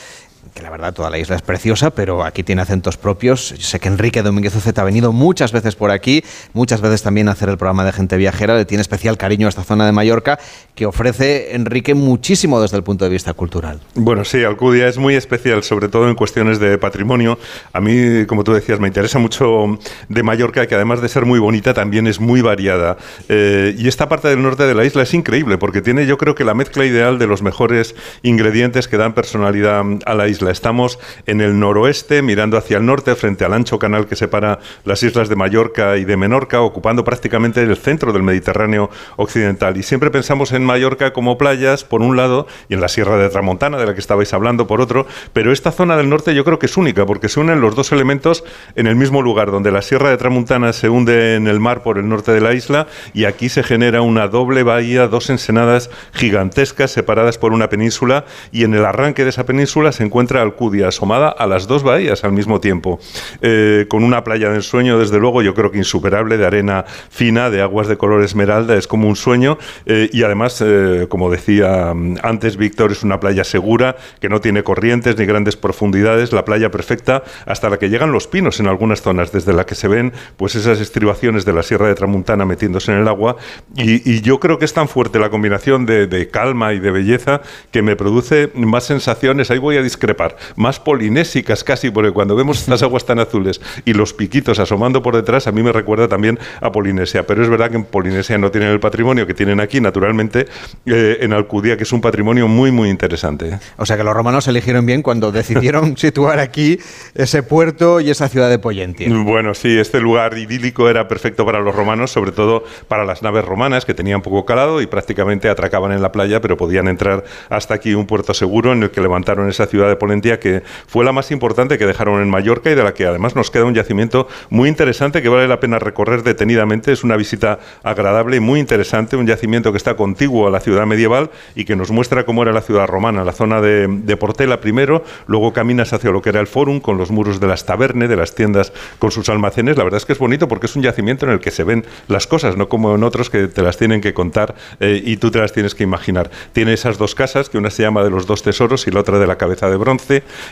Que 0.54 0.62
la 0.62 0.70
verdad 0.70 0.94
toda 0.94 1.10
la 1.10 1.18
isla 1.18 1.38
es 1.38 1.42
preciosa, 1.42 1.92
pero 1.92 2.24
aquí 2.24 2.44
tiene 2.44 2.62
acentos 2.62 2.98
propios. 2.98 3.52
Yo 3.58 3.64
sé 3.64 3.80
que 3.80 3.88
Enrique 3.88 4.22
Domínguez 4.22 4.54
Uceta 4.54 4.82
ha 4.82 4.86
venido 4.86 5.14
muchas 5.14 5.54
veces 5.54 5.76
por 5.76 5.92
aquí, 5.92 6.24
muchas 6.54 6.82
veces 6.82 7.02
también 7.04 7.30
a 7.30 7.32
hacer 7.32 7.48
el 7.48 7.58
programa 7.58 7.86
de 7.86 7.94
gente 7.94 8.18
viajera. 8.18 8.58
Le 8.58 8.66
tiene 8.66 8.82
especial 8.82 9.18
cariño 9.18 9.48
a 9.48 9.50
esta 9.50 9.64
zona 9.64 9.86
de 9.86 9.94
Mallorca, 9.94 10.40
que 10.76 10.86
ofrece 10.86 11.56
Enrique 11.56 11.96
muchísimo 11.96 12.62
desde 12.62 12.76
el 12.76 12.84
punto 12.84 13.06
de 13.06 13.12
vista 13.12 13.34
cultural. 13.34 13.80
Bueno, 13.96 14.26
sí, 14.26 14.44
Alcudia 14.44 14.90
es 14.90 14.98
muy 14.98 15.16
especial, 15.16 15.64
sobre 15.64 15.88
todo 15.88 16.10
en 16.10 16.16
cuestiones 16.16 16.60
de 16.60 16.78
patrimonio. 16.78 17.40
A 17.72 17.80
mí, 17.80 18.26
como 18.26 18.44
tú 18.44 18.52
decías, 18.52 18.80
me 18.80 18.88
interesa 18.88 19.20
mucho 19.20 19.80
de 20.10 20.24
Mallorca, 20.24 20.68
que 20.68 20.76
además 20.76 21.02
de 21.02 21.08
ser 21.08 21.26
muy 21.26 21.40
bonita, 21.40 21.74
también 21.74 22.08
es 22.08 22.20
muy 22.20 22.42
variada. 22.42 22.98
Eh, 23.30 23.74
y 23.78 23.88
esta 23.88 24.10
parte 24.10 24.28
del 24.28 24.42
norte 24.42 24.64
de 24.64 24.76
la 24.76 24.84
isla 24.84 25.04
es 25.04 25.14
increíble, 25.14 25.58
porque 25.58 25.82
tiene 25.82 26.06
yo 26.06 26.18
creo 26.18 26.36
que 26.36 26.44
la 26.44 26.54
mezcla 26.54 26.86
ideal 26.86 27.20
de 27.20 27.28
los 27.28 27.42
mejores 27.42 27.96
ingredientes 28.22 28.90
que 28.90 28.98
dan 28.98 29.14
personalidad 29.14 29.86
a 30.06 30.14
la 30.14 30.28
isla. 30.28 30.41
Estamos 30.50 30.98
en 31.28 31.42
el 31.42 31.60
noroeste, 31.60 32.22
mirando 32.22 32.58
hacia 32.58 32.78
el 32.78 32.86
norte, 32.86 33.16
frente 33.16 33.46
al 33.46 33.54
ancho 33.54 33.78
canal 33.80 34.08
que 34.08 34.16
separa 34.16 34.60
las 34.86 35.04
islas 35.04 35.30
de 35.30 35.36
Mallorca 35.36 35.98
y 35.98 36.06
de 36.06 36.18
Menorca, 36.18 36.62
ocupando 36.62 37.04
prácticamente 37.04 37.62
el 37.62 37.78
centro 37.78 38.14
del 38.14 38.24
Mediterráneo 38.24 38.90
occidental. 39.18 39.78
Y 39.78 39.84
siempre 39.84 40.12
pensamos 40.12 40.52
en 40.52 40.64
Mallorca 40.64 41.14
como 41.14 41.38
playas, 41.38 41.84
por 41.84 42.02
un 42.02 42.18
lado, 42.18 42.48
y 42.70 42.74
en 42.74 42.82
la 42.82 42.88
Sierra 42.88 43.18
de 43.18 43.30
Tramontana, 43.30 43.78
de 43.78 43.86
la 43.86 43.94
que 43.94 44.00
estabais 44.00 44.34
hablando, 44.34 44.68
por 44.68 44.82
otro, 44.82 45.06
pero 45.34 45.52
esta 45.52 45.72
zona 45.72 45.98
del 45.98 46.10
norte 46.10 46.34
yo 46.34 46.44
creo 46.44 46.60
que 46.60 46.66
es 46.66 46.78
única, 46.78 47.06
porque 47.06 47.30
se 47.30 47.40
unen 47.40 47.62
los 47.62 47.76
dos 47.76 47.92
elementos 47.92 48.44
en 48.76 48.88
el 48.88 48.96
mismo 48.96 49.22
lugar, 49.22 49.52
donde 49.52 49.72
la 49.72 49.82
Sierra 49.82 50.10
de 50.10 50.18
Tramontana 50.18 50.74
se 50.74 50.90
hunde 50.90 51.36
en 51.36 51.48
el 51.48 51.60
mar 51.60 51.84
por 51.84 51.98
el 51.98 52.08
norte 52.08 52.32
de 52.32 52.42
la 52.42 52.54
isla, 52.54 52.88
y 53.14 53.26
aquí 53.26 53.50
se 53.50 53.64
genera 53.64 54.02
una 54.02 54.28
doble 54.28 54.64
bahía, 54.64 55.08
dos 55.08 55.30
ensenadas 55.30 55.90
gigantescas 56.14 56.92
separadas 56.92 57.38
por 57.38 57.54
una 57.54 57.70
península, 57.70 58.26
y 58.52 58.64
en 58.64 58.74
el 58.74 58.86
arranque 58.86 59.24
de 59.24 59.30
esa 59.30 59.46
península 59.46 59.92
se 59.92 60.04
encuentra 60.04 60.31
Alcudia, 60.40 60.88
asomada 60.88 61.30
a 61.30 61.48
las 61.48 61.68
dos 61.68 61.84
bahías 61.84 62.24
al 62.24 62.32
mismo 62.32 62.62
tiempo, 62.62 63.00
eh, 63.42 63.86
con 63.90 64.04
una 64.04 64.24
playa 64.24 64.50
del 64.50 64.64
sueño, 64.64 65.00
desde 65.00 65.20
luego, 65.20 65.42
yo 65.42 65.54
creo 65.54 65.72
que 65.72 65.78
insuperable, 65.78 66.38
de 66.38 66.46
arena 66.46 66.86
fina, 67.10 67.50
de 67.50 67.62
aguas 67.62 67.88
de 67.88 67.98
color 67.98 68.24
esmeralda, 68.24 68.76
es 68.76 68.88
como 68.88 69.08
un 69.08 69.16
sueño, 69.16 69.58
eh, 69.86 70.10
y 70.14 70.24
además, 70.24 70.62
eh, 70.66 71.08
como 71.10 71.30
decía 71.30 71.94
mm, 71.94 72.18
antes 72.24 72.58
Víctor, 72.58 72.92
es 72.92 73.04
una 73.04 73.20
playa 73.20 73.44
segura, 73.44 73.98
que 74.20 74.30
no 74.30 74.40
tiene 74.40 74.64
corrientes 74.64 75.18
ni 75.18 75.26
grandes 75.26 75.56
profundidades, 75.56 76.32
la 76.32 76.46
playa 76.46 76.72
perfecta 76.72 77.24
hasta 77.46 77.70
la 77.70 77.80
que 77.80 77.90
llegan 77.90 78.12
los 78.12 78.28
pinos 78.28 78.60
en 78.60 78.68
algunas 78.68 79.02
zonas, 79.02 79.32
desde 79.32 79.54
la 79.54 79.66
que 79.66 79.76
se 79.76 79.88
ven 79.88 80.14
pues 80.38 80.56
esas 80.56 80.80
estribaciones 80.80 81.46
de 81.46 81.54
la 81.54 81.64
Sierra 81.64 81.88
de 81.88 81.96
Tramuntana 81.96 82.46
metiéndose 82.46 82.92
en 82.92 83.00
el 83.00 83.08
agua, 83.08 83.38
y, 83.76 84.10
y 84.10 84.22
yo 84.22 84.40
creo 84.40 84.60
que 84.60 84.66
es 84.66 84.74
tan 84.74 84.88
fuerte 84.88 85.20
la 85.20 85.30
combinación 85.30 85.86
de, 85.86 86.08
de 86.08 86.30
calma 86.30 86.74
y 86.74 86.80
de 86.80 86.92
belleza 86.92 87.42
que 87.72 87.82
me 87.82 87.96
produce 87.96 88.52
más 88.54 88.84
sensaciones, 88.84 89.50
ahí 89.50 89.58
voy 89.58 89.78
a 89.78 89.82
discrepar, 89.82 90.21
más 90.56 90.80
polinésicas 90.80 91.64
casi, 91.64 91.90
porque 91.90 92.12
cuando 92.12 92.36
vemos 92.36 92.68
las 92.68 92.84
aguas 92.84 93.06
tan 93.06 93.20
azules 93.20 93.62
y 93.86 93.94
los 93.94 94.14
piquitos 94.14 94.60
asomando 94.60 95.02
por 95.02 95.16
detrás, 95.16 95.48
a 95.48 95.52
mí 95.52 95.64
me 95.64 95.72
recuerda 95.72 96.08
también 96.08 96.40
a 96.62 96.72
Polinesia, 96.72 97.26
pero 97.26 97.44
es 97.44 97.50
verdad 97.50 97.70
que 97.70 97.78
en 97.78 97.86
Polinesia 97.86 98.38
no 98.38 98.52
tienen 98.52 98.70
el 98.70 98.80
patrimonio 98.80 99.28
que 99.28 99.34
tienen 99.34 99.60
aquí, 99.60 99.82
naturalmente, 99.82 100.48
eh, 100.86 101.18
en 101.22 101.34
Alcudia, 101.34 101.78
que 101.78 101.84
es 101.84 101.92
un 101.92 102.02
patrimonio 102.02 102.48
muy, 102.48 102.72
muy 102.72 102.90
interesante. 102.90 103.50
¿eh? 103.50 103.60
O 103.78 103.86
sea 103.86 103.98
que 103.98 104.04
los 104.04 104.14
romanos 104.14 104.48
eligieron 104.48 104.86
bien 104.86 105.02
cuando 105.02 105.32
decidieron 105.32 105.98
situar 105.98 106.40
aquí 106.40 106.80
ese 107.16 107.44
puerto 107.44 108.00
y 108.00 108.10
esa 108.10 108.28
ciudad 108.30 108.50
de 108.50 108.60
Poyentia. 108.60 109.08
Bueno, 109.10 109.54
sí, 109.54 109.78
este 109.78 110.00
lugar 110.00 110.38
idílico 110.38 110.90
era 110.90 111.08
perfecto 111.08 111.46
para 111.46 111.60
los 111.60 111.76
romanos, 111.76 112.12
sobre 112.12 112.32
todo 112.32 112.64
para 112.88 113.06
las 113.06 113.22
naves 113.22 113.46
romanas 113.46 113.86
que 113.86 113.94
tenían 113.94 114.22
poco 114.22 114.46
calado 114.46 114.82
y 114.82 114.88
prácticamente 114.88 115.50
atracaban 115.50 115.92
en 115.92 116.02
la 116.02 116.12
playa, 116.12 116.42
pero 116.42 116.58
podían 116.58 116.88
entrar 116.88 117.24
hasta 117.50 117.74
aquí 117.74 117.94
un 117.94 118.06
puerto 118.06 118.34
seguro 118.34 118.74
en 118.74 118.84
el 118.84 118.92
que 118.92 119.02
levantaron 119.02 119.50
esa 119.50 119.66
ciudad 119.68 119.88
de 119.88 119.96
Que 120.22 120.64
fue 120.88 121.06
la 121.06 121.12
más 121.12 121.32
importante 121.32 121.78
que 121.78 121.86
dejaron 121.86 122.22
en 122.22 122.30
Mallorca 122.30 122.70
y 122.70 122.76
de 122.76 122.84
la 122.84 122.94
que 122.94 123.06
además 123.06 123.36
nos 123.36 123.50
queda 123.50 123.66
un 123.66 123.74
yacimiento 123.74 124.28
muy 124.50 124.68
interesante 124.68 125.22
que 125.22 125.30
vale 125.30 125.48
la 125.48 125.60
pena 125.60 125.80
recorrer 125.80 126.24
detenidamente. 126.24 126.92
Es 126.92 127.04
una 127.04 127.16
visita 127.16 127.60
agradable 127.84 128.38
y 128.38 128.40
muy 128.40 128.60
interesante, 128.60 129.16
un 129.16 129.28
yacimiento 129.28 129.72
que 129.72 129.78
está 129.78 129.96
contiguo 129.96 130.48
a 130.48 130.52
la 130.52 130.60
ciudad 130.60 130.86
medieval 130.86 131.30
y 131.56 131.66
que 131.66 131.76
nos 131.76 131.92
muestra 131.92 132.26
cómo 132.26 132.44
era 132.44 132.52
la 132.52 132.62
ciudad 132.62 132.88
romana, 132.88 133.24
la 133.24 133.34
zona 133.34 133.62
de, 133.62 133.88
de 133.88 134.18
Portela 134.18 134.60
primero, 134.60 135.04
luego 135.28 135.54
caminas 135.54 135.94
hacia 135.94 136.12
lo 136.12 136.22
que 136.22 136.30
era 136.30 136.40
el 136.40 136.48
Fórum 136.48 136.80
con 136.80 136.98
los 136.98 137.12
muros 137.12 137.40
de 137.40 137.48
las 137.48 137.66
tabernes, 137.66 138.10
de 138.10 138.16
las 138.16 138.36
tiendas 138.36 138.74
con 139.00 139.12
sus 139.12 139.30
almacenes. 139.30 139.78
La 139.78 139.84
verdad 139.84 139.98
es 139.98 140.06
que 140.06 140.14
es 140.14 140.20
bonito 140.20 140.48
porque 140.48 140.66
es 140.66 140.76
un 140.76 140.82
yacimiento 140.82 141.26
en 141.26 141.32
el 141.32 141.40
que 141.40 141.52
se 141.52 141.64
ven 141.64 141.86
las 142.08 142.28
cosas, 142.28 142.58
no 142.58 142.70
como 142.70 142.96
en 142.96 143.04
otros 143.04 143.30
que 143.30 143.48
te 143.48 143.62
las 143.62 143.78
tienen 143.78 144.02
que 144.02 144.14
contar 144.14 144.56
eh, 144.80 145.02
y 145.04 145.18
tú 145.18 145.32
te 145.32 145.40
las 145.40 145.54
tienes 145.54 145.76
que 145.76 145.84
imaginar. 145.84 146.30
Tiene 146.54 146.74
esas 146.74 146.98
dos 146.98 147.16
casas, 147.16 147.50
que 147.50 147.58
una 147.58 147.70
se 147.70 147.84
llama 147.84 148.04
de 148.04 148.10
los 148.10 148.26
dos 148.26 148.44
tesoros 148.44 148.88
y 148.88 148.92
la 148.92 149.02
otra 149.02 149.20
de 149.20 149.28
la 149.28 149.38
cabeza 149.38 149.70
de 149.70 149.78
bronce 149.78 150.01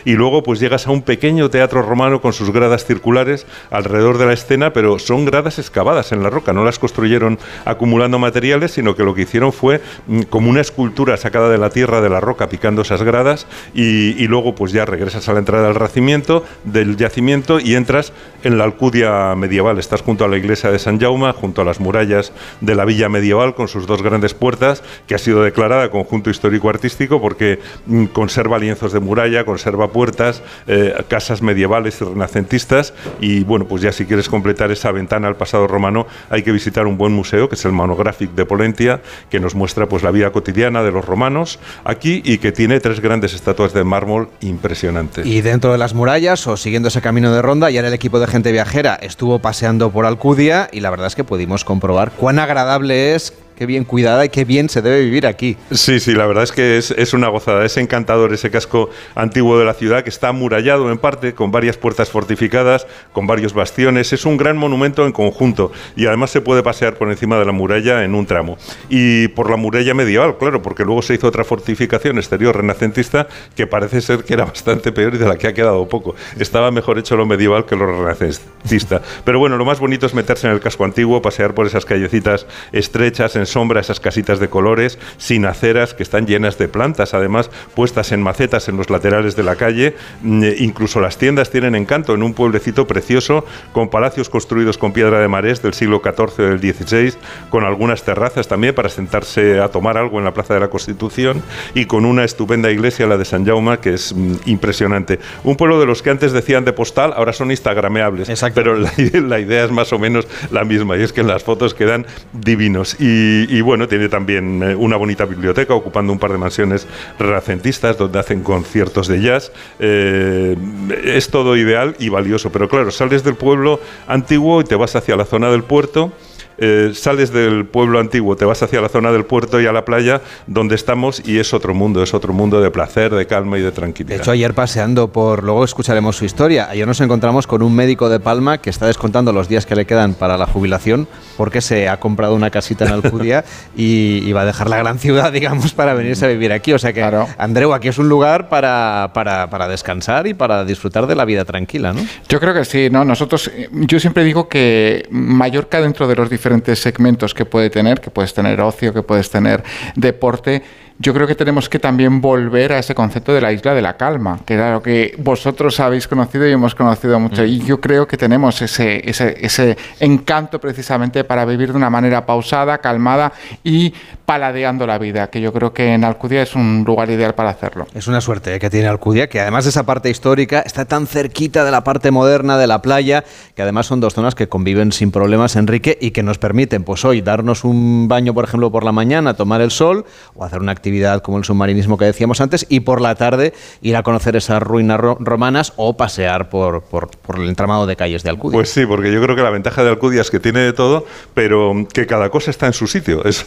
y 0.04 0.12
luego 0.12 0.42
pues 0.42 0.60
llegas 0.60 0.86
a 0.86 0.90
un 0.90 1.02
pequeño 1.02 1.50
teatro 1.50 1.82
romano 1.82 2.20
con 2.20 2.32
sus 2.32 2.50
gradas 2.50 2.84
circulares 2.84 3.46
alrededor 3.70 4.18
de 4.18 4.26
la 4.26 4.32
escena, 4.32 4.72
pero 4.72 4.98
son 4.98 5.24
gradas 5.24 5.58
excavadas 5.58 6.12
en 6.12 6.22
la 6.22 6.30
roca, 6.30 6.52
no 6.52 6.64
las 6.64 6.78
construyeron 6.78 7.38
acumulando 7.64 8.18
materiales, 8.18 8.72
sino 8.72 8.94
que 8.94 9.04
lo 9.04 9.14
que 9.14 9.22
hicieron 9.22 9.52
fue 9.52 9.80
mm, 10.06 10.22
como 10.22 10.50
una 10.50 10.60
escultura 10.60 11.16
sacada 11.16 11.48
de 11.48 11.58
la 11.58 11.70
tierra, 11.70 12.00
de 12.00 12.10
la 12.10 12.20
roca, 12.20 12.48
picando 12.48 12.82
esas 12.82 13.02
gradas 13.02 13.46
y, 13.74 14.22
y 14.22 14.26
luego 14.26 14.54
pues 14.54 14.72
ya 14.72 14.84
regresas 14.84 15.28
a 15.28 15.32
la 15.32 15.40
entrada 15.40 15.66
del 15.66 15.74
racimiento, 15.74 16.44
del 16.64 16.96
yacimiento 16.96 17.60
y 17.60 17.74
entras 17.74 18.12
en 18.42 18.58
la 18.58 18.64
Alcudia 18.64 19.34
medieval. 19.36 19.78
Estás 19.78 20.02
junto 20.02 20.24
a 20.24 20.28
la 20.28 20.36
iglesia 20.36 20.70
de 20.70 20.78
San 20.78 20.98
Jaume, 21.00 21.32
junto 21.32 21.62
a 21.62 21.64
las 21.64 21.80
murallas 21.80 22.32
de 22.60 22.74
la 22.74 22.84
villa 22.84 23.08
medieval 23.08 23.54
con 23.54 23.68
sus 23.68 23.86
dos 23.86 24.02
grandes 24.02 24.34
puertas, 24.34 24.82
que 25.06 25.14
ha 25.14 25.18
sido 25.18 25.42
declarada 25.42 25.90
conjunto 25.90 26.30
histórico-artístico 26.30 27.20
porque 27.20 27.58
mm, 27.86 28.06
conserva 28.06 28.58
lienzos 28.58 28.92
de 28.92 29.00
muralla, 29.00 29.39
conserva 29.44 29.92
puertas, 29.92 30.42
eh, 30.66 30.94
casas 31.08 31.42
medievales 31.42 32.00
y 32.00 32.04
renacentistas. 32.04 32.94
Y 33.20 33.44
bueno, 33.44 33.66
pues 33.66 33.82
ya 33.82 33.92
si 33.92 34.06
quieres 34.06 34.28
completar 34.28 34.70
esa 34.70 34.92
ventana 34.92 35.28
al 35.28 35.36
pasado 35.36 35.66
romano, 35.66 36.06
hay 36.28 36.42
que 36.42 36.52
visitar 36.52 36.86
un 36.86 36.96
buen 36.96 37.12
museo, 37.12 37.48
que 37.48 37.54
es 37.54 37.64
el 37.64 37.72
Monographic 37.72 38.32
de 38.32 38.44
Polentia, 38.44 39.00
que 39.30 39.40
nos 39.40 39.54
muestra 39.54 39.88
pues 39.88 40.02
la 40.02 40.10
vida 40.10 40.30
cotidiana 40.30 40.82
de 40.82 40.92
los 40.92 41.04
romanos 41.04 41.58
aquí 41.84 42.22
y 42.24 42.38
que 42.38 42.52
tiene 42.52 42.80
tres 42.80 43.00
grandes 43.00 43.34
estatuas 43.34 43.72
de 43.72 43.84
mármol 43.84 44.28
impresionantes. 44.40 45.26
Y 45.26 45.40
dentro 45.40 45.72
de 45.72 45.78
las 45.78 45.94
murallas 45.94 46.46
o 46.46 46.56
siguiendo 46.56 46.88
ese 46.88 47.00
camino 47.00 47.32
de 47.32 47.42
ronda, 47.42 47.70
ya 47.70 47.80
en 47.80 47.86
el 47.86 47.94
equipo 47.94 48.20
de 48.20 48.26
gente 48.26 48.52
viajera 48.52 48.94
estuvo 48.94 49.38
paseando 49.38 49.90
por 49.90 50.06
Alcudia 50.06 50.68
y 50.72 50.80
la 50.80 50.90
verdad 50.90 51.06
es 51.06 51.14
que 51.14 51.24
pudimos 51.24 51.64
comprobar 51.64 52.12
cuán 52.12 52.38
agradable 52.38 53.14
es 53.14 53.32
qué 53.60 53.66
bien 53.66 53.84
cuidada 53.84 54.24
y 54.24 54.30
qué 54.30 54.46
bien 54.46 54.70
se 54.70 54.80
debe 54.80 55.02
vivir 55.02 55.26
aquí. 55.26 55.54
Sí, 55.70 56.00
sí, 56.00 56.14
la 56.14 56.26
verdad 56.26 56.44
es 56.44 56.50
que 56.50 56.78
es, 56.78 56.92
es, 56.92 57.12
una 57.12 57.28
gozada. 57.28 57.62
Es 57.66 57.76
encantador 57.76 58.32
ese 58.32 58.50
casco 58.50 58.88
antiguo 59.14 59.58
de 59.58 59.66
la 59.66 59.74
ciudad 59.74 60.02
que 60.02 60.08
está 60.08 60.28
amurallado 60.28 60.90
en 60.90 60.96
parte, 60.96 61.34
con 61.34 61.50
varias 61.50 61.76
puertas 61.76 62.08
fortificadas, 62.08 62.86
con 63.12 63.26
varios 63.26 63.52
bastiones. 63.52 64.14
Es 64.14 64.24
un 64.24 64.38
gran 64.38 64.56
monumento 64.56 65.04
en 65.04 65.12
conjunto 65.12 65.72
y 65.94 66.06
además 66.06 66.30
se 66.30 66.40
puede 66.40 66.62
pasear 66.62 66.94
por 66.94 67.10
encima 67.10 67.38
de 67.38 67.44
la 67.44 67.52
muralla 67.52 68.02
en 68.02 68.14
un 68.14 68.24
tramo. 68.24 68.56
Y 68.88 69.28
por 69.28 69.50
la 69.50 69.56
muralla 69.56 69.92
medieval, 69.92 70.38
claro, 70.38 70.62
porque 70.62 70.82
luego 70.82 71.02
se 71.02 71.12
hizo 71.12 71.26
otra 71.26 71.44
fortificación 71.44 72.16
exterior 72.16 72.56
renacentista 72.56 73.28
que 73.54 73.66
parece 73.66 74.00
ser 74.00 74.24
que 74.24 74.32
era 74.32 74.46
bastante 74.46 74.90
peor 74.90 75.16
y 75.16 75.18
de 75.18 75.28
la 75.28 75.36
que 75.36 75.48
ha 75.48 75.52
quedado 75.52 75.86
poco. 75.86 76.14
Estaba 76.38 76.70
mejor 76.70 76.98
hecho 76.98 77.14
lo 77.14 77.26
medieval 77.26 77.66
que 77.66 77.76
lo 77.76 77.84
renacentista. 77.84 79.02
Pero 79.22 79.38
bueno, 79.38 79.58
lo 79.58 79.66
más 79.66 79.80
bonito 79.80 80.06
es 80.06 80.14
meterse 80.14 80.46
en 80.46 80.54
el 80.54 80.60
casco 80.60 80.86
antiguo, 80.86 81.20
pasear 81.20 81.52
por 81.52 81.66
esas 81.66 81.84
callecitas 81.84 82.46
estrechas, 82.72 83.36
en 83.36 83.49
sombra 83.50 83.80
esas 83.80 84.00
casitas 84.00 84.40
de 84.40 84.48
colores, 84.48 84.98
sin 85.18 85.44
aceras, 85.44 85.94
que 85.94 86.02
están 86.02 86.26
llenas 86.26 86.56
de 86.58 86.68
plantas, 86.68 87.14
además 87.14 87.50
puestas 87.74 88.12
en 88.12 88.22
macetas 88.22 88.68
en 88.68 88.76
los 88.76 88.90
laterales 88.90 89.36
de 89.36 89.42
la 89.42 89.56
calle. 89.56 89.94
Mm, 90.22 90.44
e 90.44 90.54
incluso 90.60 91.00
las 91.00 91.18
tiendas 91.18 91.50
tienen 91.50 91.74
encanto 91.74 92.14
en 92.14 92.22
un 92.22 92.34
pueblecito 92.34 92.86
precioso, 92.86 93.44
con 93.72 93.90
palacios 93.90 94.28
construidos 94.30 94.78
con 94.78 94.92
piedra 94.92 95.20
de 95.20 95.28
marés 95.28 95.62
del 95.62 95.74
siglo 95.74 96.00
XIV 96.02 96.40
o 96.40 96.42
del 96.42 96.60
XVI, 96.60 97.14
con 97.50 97.64
algunas 97.64 98.02
terrazas 98.02 98.48
también 98.48 98.74
para 98.74 98.88
sentarse 98.88 99.60
a 99.60 99.68
tomar 99.68 99.98
algo 99.98 100.18
en 100.18 100.24
la 100.24 100.32
Plaza 100.32 100.54
de 100.54 100.60
la 100.60 100.68
Constitución 100.68 101.42
y 101.74 101.86
con 101.86 102.04
una 102.04 102.24
estupenda 102.24 102.70
iglesia, 102.70 103.06
la 103.06 103.16
de 103.16 103.24
San 103.24 103.44
Jaume, 103.44 103.78
que 103.78 103.94
es 103.94 104.14
mm, 104.14 104.34
impresionante. 104.46 105.18
Un 105.44 105.56
pueblo 105.56 105.80
de 105.80 105.86
los 105.86 106.02
que 106.02 106.10
antes 106.10 106.32
decían 106.32 106.64
de 106.64 106.72
postal, 106.72 107.12
ahora 107.14 107.32
son 107.32 107.50
instagrameables, 107.50 108.28
Exacto. 108.28 108.54
pero 108.54 108.76
la, 108.76 108.92
la 109.12 109.40
idea 109.40 109.64
es 109.64 109.70
más 109.70 109.92
o 109.92 109.98
menos 109.98 110.26
la 110.50 110.64
misma 110.64 110.96
y 110.96 111.02
es 111.02 111.12
que 111.12 111.20
en 111.20 111.26
las 111.26 111.42
fotos 111.42 111.74
quedan 111.74 112.06
divinos. 112.32 112.96
Y, 112.98 113.39
y, 113.48 113.60
bueno, 113.60 113.88
tiene 113.88 114.08
también 114.08 114.62
eh, 114.62 114.74
una 114.74 114.96
bonita 114.96 115.24
biblioteca 115.24 115.74
ocupando 115.74 116.12
un 116.12 116.18
par 116.18 116.32
de 116.32 116.38
mansiones 116.38 116.86
renacentistas 117.18 117.96
donde 117.96 118.18
hacen 118.18 118.42
conciertos 118.42 119.08
de 119.08 119.20
jazz. 119.20 119.52
Eh, 119.78 120.56
es 121.04 121.28
todo 121.30 121.56
ideal 121.56 121.96
y 121.98 122.08
valioso, 122.08 122.50
pero 122.50 122.68
claro, 122.68 122.90
sales 122.90 123.24
del 123.24 123.34
pueblo 123.34 123.80
antiguo 124.06 124.60
y 124.60 124.64
te 124.64 124.74
vas 124.74 124.96
hacia 124.96 125.16
la 125.16 125.24
zona 125.24 125.50
del 125.50 125.62
puerto 125.64 126.12
eh, 126.60 126.92
sales 126.94 127.32
del 127.32 127.66
pueblo 127.66 127.98
antiguo, 127.98 128.36
te 128.36 128.44
vas 128.44 128.62
hacia 128.62 128.80
la 128.80 128.88
zona 128.88 129.10
del 129.10 129.24
puerto 129.24 129.60
y 129.60 129.66
a 129.66 129.72
la 129.72 129.84
playa 129.84 130.20
donde 130.46 130.74
estamos 130.74 131.22
y 131.26 131.38
es 131.38 131.52
otro 131.54 131.74
mundo, 131.74 132.02
es 132.02 132.14
otro 132.14 132.32
mundo 132.32 132.60
de 132.60 132.70
placer, 132.70 133.14
de 133.14 133.26
calma 133.26 133.58
y 133.58 133.62
de 133.62 133.72
tranquilidad. 133.72 134.16
De 134.16 134.22
hecho, 134.22 134.30
ayer 134.30 134.54
paseando 134.54 135.08
por, 135.08 135.42
luego 135.42 135.64
escucharemos 135.64 136.16
su 136.16 136.24
historia, 136.24 136.68
ayer 136.70 136.86
nos 136.86 137.00
encontramos 137.00 137.46
con 137.46 137.62
un 137.62 137.74
médico 137.74 138.08
de 138.08 138.20
Palma 138.20 138.58
que 138.58 138.70
está 138.70 138.86
descontando 138.86 139.32
los 139.32 139.48
días 139.48 139.66
que 139.66 139.74
le 139.74 139.86
quedan 139.86 140.14
para 140.14 140.36
la 140.36 140.46
jubilación 140.46 141.08
porque 141.36 141.60
se 141.60 141.88
ha 141.88 141.98
comprado 141.98 142.34
una 142.34 142.50
casita 142.50 142.84
en 142.84 142.92
Alcudia 142.92 143.44
y, 143.76 144.18
y 144.24 144.32
va 144.32 144.42
a 144.42 144.46
dejar 144.46 144.68
la 144.68 144.76
gran 144.76 144.98
ciudad, 144.98 145.32
digamos, 145.32 145.72
para 145.72 145.94
venirse 145.94 146.26
a 146.26 146.28
vivir 146.28 146.52
aquí. 146.52 146.72
O 146.72 146.78
sea 146.78 146.92
que, 146.92 147.00
Claro. 147.00 147.26
Andreu, 147.38 147.72
aquí 147.72 147.88
es 147.88 147.96
un 147.96 148.10
lugar 148.10 148.50
para, 148.50 149.10
para, 149.14 149.48
para 149.48 149.66
descansar 149.68 150.26
y 150.26 150.34
para 150.34 150.66
disfrutar 150.66 151.06
de 151.06 151.14
la 151.14 151.24
vida 151.24 151.46
tranquila, 151.46 151.94
¿no? 151.94 152.00
Yo 152.28 152.38
creo 152.38 152.52
que 152.52 152.66
sí, 152.66 152.90
¿no? 152.90 153.06
Nosotros, 153.06 153.50
yo 153.72 153.98
siempre 153.98 154.22
digo 154.22 154.48
que 154.48 155.06
Mallorca 155.10 155.80
dentro 155.80 156.06
de 156.06 156.16
los 156.16 156.28
diferentes 156.28 156.49
segmentos 156.76 157.34
que 157.34 157.44
puede 157.44 157.70
tener, 157.70 158.00
que 158.00 158.10
puedes 158.10 158.34
tener 158.34 158.60
ocio, 158.60 158.92
que 158.92 159.02
puedes 159.02 159.30
tener 159.30 159.62
deporte, 159.96 160.62
yo 161.00 161.14
creo 161.14 161.26
que 161.26 161.34
tenemos 161.34 161.70
que 161.70 161.78
también 161.78 162.20
volver 162.20 162.74
a 162.74 162.78
ese 162.78 162.94
concepto 162.94 163.32
de 163.32 163.40
la 163.40 163.52
isla 163.52 163.72
de 163.72 163.80
la 163.80 163.96
calma, 163.96 164.38
que 164.44 164.52
era 164.52 164.74
lo 164.74 164.82
que 164.82 165.14
vosotros 165.16 165.80
habéis 165.80 166.06
conocido 166.06 166.46
y 166.46 166.52
hemos 166.52 166.74
conocido 166.74 167.18
mucho. 167.18 167.42
Y 167.42 167.60
yo 167.60 167.80
creo 167.80 168.06
que 168.06 168.18
tenemos 168.18 168.60
ese, 168.60 169.08
ese, 169.08 169.34
ese 169.40 169.78
encanto 169.98 170.60
precisamente 170.60 171.24
para 171.24 171.46
vivir 171.46 171.70
de 171.70 171.78
una 171.78 171.88
manera 171.88 172.26
pausada, 172.26 172.76
calmada 172.78 173.32
y 173.64 173.94
paladeando 174.26 174.86
la 174.86 174.98
vida, 174.98 175.30
que 175.30 175.40
yo 175.40 175.54
creo 175.54 175.72
que 175.72 175.94
en 175.94 176.04
Alcudia 176.04 176.42
es 176.42 176.54
un 176.54 176.84
lugar 176.86 177.08
ideal 177.08 177.34
para 177.34 177.48
hacerlo. 177.48 177.86
Es 177.94 178.06
una 178.06 178.20
suerte 178.20 178.54
eh, 178.54 178.58
que 178.58 178.68
tiene 178.68 178.86
Alcudia, 178.86 179.30
que 179.30 179.40
además 179.40 179.64
de 179.64 179.70
esa 179.70 179.86
parte 179.86 180.10
histórica 180.10 180.60
está 180.60 180.84
tan 180.84 181.06
cerquita 181.06 181.64
de 181.64 181.70
la 181.70 181.82
parte 181.82 182.10
moderna 182.10 182.58
de 182.58 182.66
la 182.66 182.82
playa, 182.82 183.24
que 183.56 183.62
además 183.62 183.86
son 183.86 184.00
dos 184.00 184.12
zonas 184.12 184.34
que 184.34 184.50
conviven 184.50 184.92
sin 184.92 185.12
problemas, 185.12 185.56
Enrique, 185.56 185.96
y 185.98 186.10
que 186.10 186.22
nos 186.22 186.36
permiten, 186.36 186.84
pues 186.84 187.06
hoy, 187.06 187.22
darnos 187.22 187.64
un 187.64 188.06
baño, 188.06 188.34
por 188.34 188.44
ejemplo, 188.44 188.70
por 188.70 188.84
la 188.84 188.92
mañana, 188.92 189.32
tomar 189.32 189.62
el 189.62 189.70
sol 189.70 190.04
o 190.34 190.44
hacer 190.44 190.60
una 190.60 190.72
actividad 190.72 190.89
como 191.22 191.38
el 191.38 191.44
submarinismo 191.44 191.96
que 191.98 192.04
decíamos 192.04 192.40
antes, 192.40 192.66
y 192.68 192.80
por 192.80 193.00
la 193.00 193.14
tarde 193.14 193.52
ir 193.82 193.96
a 193.96 194.02
conocer 194.02 194.36
esas 194.36 194.62
ruinas 194.62 194.98
ro- 195.00 195.16
romanas 195.20 195.72
o 195.76 195.96
pasear 195.96 196.48
por, 196.50 196.82
por- 196.82 197.10
por 197.10 197.38
el 197.38 197.48
entramado 197.48 197.86
de 197.86 197.96
calles 197.96 198.22
de 198.22 198.30
Alcudia. 198.30 198.56
Pues 198.56 198.70
sí, 198.70 198.86
porque 198.86 199.12
yo 199.12 199.22
creo 199.22 199.36
que 199.36 199.42
la 199.42 199.50
ventaja 199.50 199.82
de 199.84 199.90
Alcudia 199.90 200.20
es 200.20 200.30
que 200.30 200.40
tiene 200.40 200.60
de 200.60 200.72
todo, 200.72 201.06
pero 201.34 201.74
que 201.92 202.06
cada 202.06 202.30
cosa 202.30 202.50
está 202.50 202.66
en 202.66 202.72
su 202.72 202.86
sitio. 202.86 203.22
Es, 203.30 203.44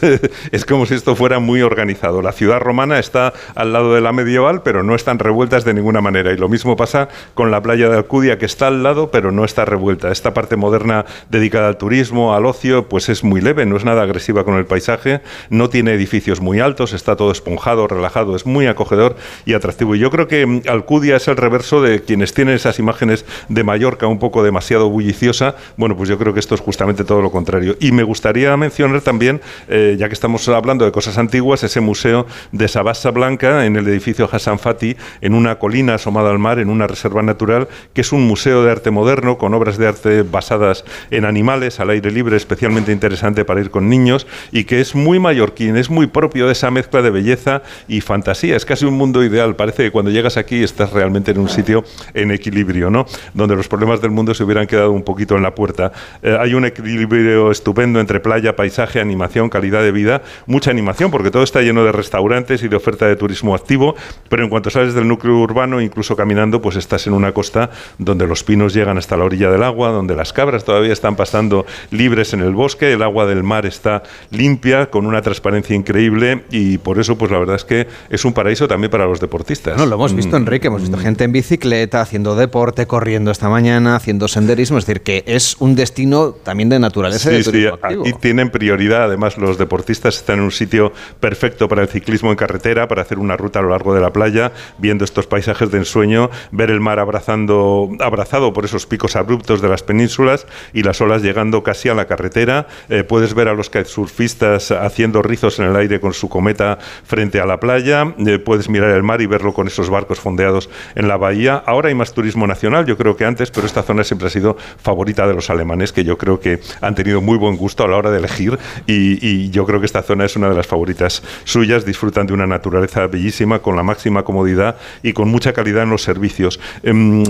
es 0.52 0.64
como 0.64 0.86
si 0.86 0.94
esto 0.94 1.14
fuera 1.16 1.38
muy 1.40 1.60
organizado. 1.62 2.22
La 2.22 2.32
ciudad 2.32 2.58
romana 2.60 2.98
está 2.98 3.32
al 3.54 3.72
lado 3.72 3.94
de 3.94 4.00
la 4.00 4.12
medieval, 4.12 4.62
pero 4.62 4.82
no 4.82 4.94
están 4.94 5.18
revueltas 5.18 5.64
de 5.64 5.74
ninguna 5.74 6.00
manera. 6.00 6.32
Y 6.32 6.36
lo 6.38 6.48
mismo 6.48 6.76
pasa 6.76 7.08
con 7.34 7.50
la 7.50 7.62
playa 7.62 7.88
de 7.88 7.96
Alcudia, 7.96 8.38
que 8.38 8.46
está 8.46 8.68
al 8.68 8.82
lado, 8.82 9.10
pero 9.10 9.30
no 9.32 9.44
está 9.44 9.64
revuelta. 9.64 10.10
Esta 10.10 10.32
parte 10.32 10.56
moderna 10.56 11.04
dedicada 11.28 11.68
al 11.68 11.76
turismo, 11.76 12.34
al 12.34 12.46
ocio, 12.46 12.88
pues 12.88 13.08
es 13.08 13.24
muy 13.24 13.40
leve, 13.40 13.66
no 13.66 13.76
es 13.76 13.84
nada 13.84 14.02
agresiva 14.02 14.44
con 14.44 14.54
el 14.56 14.64
paisaje, 14.66 15.20
no 15.50 15.68
tiene 15.68 15.92
edificios 15.92 16.40
muy 16.40 16.60
altos, 16.60 16.92
está 16.92 17.16
todo 17.16 17.30
esponjado, 17.34 17.86
relajado, 17.86 18.34
es 18.34 18.46
muy 18.46 18.66
acogedor 18.66 19.16
y 19.44 19.52
atractivo. 19.52 19.94
Y 19.94 19.98
yo 19.98 20.10
creo 20.10 20.28
que 20.28 20.46
mm, 20.46 20.62
Alcudia 20.68 21.16
es 21.16 21.28
el 21.28 21.36
reverso 21.36 21.82
de 21.82 22.02
quienes 22.02 22.32
tienen 22.32 22.54
esas 22.54 22.78
imágenes 22.78 23.26
de 23.48 23.62
Mallorca 23.62 24.06
un 24.06 24.18
poco 24.18 24.42
demasiado 24.42 24.88
bulliciosa. 24.88 25.56
Bueno, 25.76 25.96
pues 25.96 26.08
yo 26.08 26.18
creo 26.18 26.32
que 26.32 26.40
esto 26.40 26.54
es 26.54 26.60
justamente 26.60 27.04
todo 27.04 27.20
lo 27.20 27.30
contrario. 27.30 27.76
Y 27.80 27.92
me 27.92 28.02
gustaría 28.02 28.56
mencionar 28.56 29.02
también, 29.02 29.40
eh, 29.68 29.96
ya 29.98 30.08
que 30.08 30.14
estamos 30.14 30.48
hablando 30.48 30.84
de 30.84 30.92
cosas 30.92 31.18
antiguas, 31.18 31.62
ese 31.62 31.80
museo 31.80 32.26
de 32.52 32.68
Sabasa 32.68 33.10
Blanca 33.10 33.66
en 33.66 33.76
el 33.76 33.86
edificio 33.88 34.28
Hassan 34.30 34.58
Fati, 34.58 34.96
en 35.20 35.34
una 35.34 35.58
colina 35.58 35.94
asomada 35.94 36.30
al 36.30 36.38
mar, 36.38 36.58
en 36.58 36.70
una 36.70 36.86
reserva 36.86 37.22
natural, 37.22 37.68
que 37.92 38.00
es 38.00 38.12
un 38.12 38.26
museo 38.26 38.64
de 38.64 38.70
arte 38.70 38.90
moderno 38.90 39.38
con 39.38 39.54
obras 39.54 39.78
de 39.78 39.86
arte 39.86 40.22
basadas 40.22 40.84
en 41.10 41.24
animales 41.24 41.80
al 41.80 41.90
aire 41.90 42.10
libre, 42.10 42.36
especialmente 42.36 42.92
interesante 42.92 43.44
para 43.44 43.60
ir 43.60 43.70
con 43.70 43.88
niños 43.88 44.26
y 44.52 44.64
que 44.64 44.80
es 44.80 44.94
muy 44.94 45.18
mallorquín, 45.18 45.76
es 45.76 45.90
muy 45.90 46.06
propio 46.06 46.46
de 46.46 46.52
esa 46.52 46.70
mezcla 46.70 47.02
de 47.02 47.10
belleza 47.14 47.62
y 47.88 48.02
fantasía. 48.02 48.56
Es 48.56 48.66
casi 48.66 48.84
un 48.84 48.94
mundo 48.94 49.24
ideal. 49.24 49.56
Parece 49.56 49.84
que 49.84 49.90
cuando 49.90 50.10
llegas 50.10 50.36
aquí 50.36 50.62
estás 50.62 50.92
realmente 50.92 51.30
en 51.30 51.38
un 51.38 51.48
sitio 51.48 51.84
en 52.12 52.30
equilibrio, 52.30 52.90
¿no? 52.90 53.06
Donde 53.32 53.56
los 53.56 53.68
problemas 53.68 54.02
del 54.02 54.10
mundo 54.10 54.34
se 54.34 54.44
hubieran 54.44 54.66
quedado 54.66 54.92
un 54.92 55.02
poquito 55.02 55.36
en 55.36 55.42
la 55.42 55.54
puerta. 55.54 55.92
Eh, 56.22 56.36
hay 56.38 56.52
un 56.52 56.66
equilibrio 56.66 57.50
estupendo 57.50 58.00
entre 58.00 58.20
playa, 58.20 58.56
paisaje, 58.56 59.00
animación, 59.00 59.48
calidad 59.48 59.82
de 59.82 59.92
vida, 59.92 60.22
mucha 60.46 60.70
animación, 60.70 61.10
porque 61.10 61.30
todo 61.30 61.42
está 61.42 61.62
lleno 61.62 61.84
de 61.84 61.92
restaurantes 61.92 62.62
y 62.62 62.68
de 62.68 62.76
oferta 62.76 63.06
de 63.06 63.16
turismo 63.16 63.54
activo, 63.54 63.94
pero 64.28 64.42
en 64.42 64.50
cuanto 64.50 64.70
sales 64.70 64.94
del 64.94 65.08
núcleo 65.08 65.38
urbano, 65.38 65.80
incluso 65.80 66.16
caminando, 66.16 66.60
pues 66.60 66.76
estás 66.76 67.06
en 67.06 67.12
una 67.12 67.32
costa 67.32 67.70
donde 67.98 68.26
los 68.26 68.44
pinos 68.44 68.74
llegan 68.74 68.98
hasta 68.98 69.16
la 69.16 69.24
orilla 69.24 69.50
del 69.50 69.62
agua, 69.62 69.90
donde 69.90 70.16
las 70.16 70.32
cabras 70.32 70.64
todavía 70.64 70.92
están 70.92 71.16
pasando 71.16 71.66
libres 71.90 72.32
en 72.32 72.40
el 72.40 72.52
bosque, 72.52 72.92
el 72.92 73.02
agua 73.02 73.26
del 73.26 73.42
mar 73.42 73.66
está 73.66 74.02
limpia, 74.30 74.90
con 74.90 75.06
una 75.06 75.22
transparencia 75.22 75.76
increíble 75.76 76.44
y 76.50 76.78
por 76.78 76.98
eso, 76.98 77.03
pues 77.16 77.30
la 77.30 77.38
verdad 77.38 77.56
es 77.56 77.64
que 77.64 77.86
es 78.10 78.24
un 78.24 78.32
paraíso 78.32 78.66
también 78.68 78.90
para 78.90 79.06
los 79.06 79.20
deportistas. 79.20 79.76
No, 79.76 79.86
lo 79.86 79.94
hemos 79.96 80.14
visto, 80.14 80.34
Mm, 80.38 80.42
Enrique, 80.42 80.66
hemos 80.68 80.80
visto 80.82 80.96
gente 80.98 81.24
en 81.24 81.32
bicicleta, 81.32 82.00
haciendo 82.00 82.34
deporte, 82.34 82.86
corriendo 82.86 83.30
esta 83.30 83.48
mañana, 83.48 83.96
haciendo 83.96 84.26
senderismo, 84.28 84.78
es 84.78 84.86
decir, 84.86 85.02
que 85.02 85.22
es 85.26 85.56
un 85.60 85.74
destino 85.74 86.32
también 86.32 86.68
de 86.68 86.78
naturaleza 86.78 87.30
y 87.32 87.36
de 87.36 87.44
Sí, 87.44 87.50
sí, 87.52 87.66
activo. 87.66 88.02
aquí 88.02 88.12
tienen 88.20 88.50
prioridad, 88.50 89.04
además 89.04 89.36
los 89.38 89.58
deportistas 89.58 90.16
están 90.16 90.38
en 90.38 90.44
un 90.44 90.50
sitio 90.50 90.92
perfecto 91.20 91.68
para 91.68 91.82
el 91.82 91.88
ciclismo 91.88 92.30
en 92.30 92.36
carretera, 92.36 92.88
para 92.88 93.02
hacer 93.02 93.18
una 93.18 93.36
ruta 93.36 93.58
a 93.58 93.62
lo 93.62 93.68
largo 93.70 93.94
de 93.94 94.00
la 94.00 94.12
playa, 94.12 94.52
viendo 94.78 95.04
estos 95.04 95.26
paisajes 95.26 95.70
de 95.70 95.78
ensueño, 95.78 96.30
ver 96.50 96.70
el 96.70 96.80
mar 96.80 96.98
abrazando, 96.98 97.90
abrazado 98.00 98.52
por 98.52 98.64
esos 98.64 98.86
picos 98.86 99.16
abruptos 99.16 99.60
de 99.60 99.68
las 99.68 99.82
penínsulas 99.82 100.46
y 100.72 100.82
las 100.82 101.00
olas 101.00 101.22
llegando 101.22 101.62
casi 101.62 101.88
a 101.88 101.94
la 101.94 102.06
carretera. 102.06 102.66
Eh, 102.88 103.04
puedes 103.04 103.34
ver 103.34 103.48
a 103.48 103.54
los 103.54 103.70
kitesurfistas 103.70 104.70
haciendo 104.70 105.22
rizos 105.22 105.58
en 105.58 105.66
el 105.66 105.76
aire 105.76 106.00
con 106.00 106.12
su 106.12 106.28
cometa 106.28 106.78
frente 107.04 107.40
a 107.40 107.46
la 107.46 107.58
playa. 107.58 108.14
Eh, 108.18 108.38
puedes 108.38 108.68
mirar 108.68 108.90
el 108.90 109.02
mar 109.02 109.20
y 109.20 109.26
verlo 109.26 109.52
con 109.52 109.66
esos 109.66 109.90
barcos 109.90 110.20
fondeados 110.20 110.70
en 110.94 111.08
la 111.08 111.16
bahía. 111.16 111.62
Ahora 111.66 111.88
hay 111.88 111.94
más 111.94 112.12
turismo 112.12 112.46
nacional, 112.46 112.86
yo 112.86 112.96
creo 112.96 113.16
que 113.16 113.24
antes, 113.24 113.50
pero 113.50 113.66
esta 113.66 113.82
zona 113.82 114.04
siempre 114.04 114.28
ha 114.28 114.30
sido 114.30 114.56
favorita 114.82 115.26
de 115.26 115.34
los 115.34 115.50
alemanes, 115.50 115.92
que 115.92 116.04
yo 116.04 116.18
creo 116.18 116.40
que 116.40 116.60
han 116.80 116.94
tenido 116.94 117.20
muy 117.20 117.38
buen 117.38 117.56
gusto 117.56 117.84
a 117.84 117.88
la 117.88 117.96
hora 117.96 118.10
de 118.10 118.18
elegir 118.18 118.58
y, 118.86 119.26
y 119.26 119.50
yo 119.50 119.66
creo 119.66 119.80
que 119.80 119.86
esta 119.86 120.02
zona 120.02 120.24
es 120.24 120.36
una 120.36 120.48
de 120.48 120.54
las 120.54 120.66
favoritas 120.66 121.22
suyas. 121.44 121.84
Disfrutan 121.84 122.26
de 122.26 122.32
una 122.32 122.46
naturaleza 122.46 123.06
bellísima, 123.06 123.60
con 123.60 123.76
la 123.76 123.82
máxima 123.82 124.22
comodidad 124.22 124.76
y 125.02 125.12
con 125.12 125.28
mucha 125.28 125.52
calidad 125.52 125.84
en 125.84 125.90
los 125.90 126.02
servicios. 126.02 126.60
Em, 126.82 127.24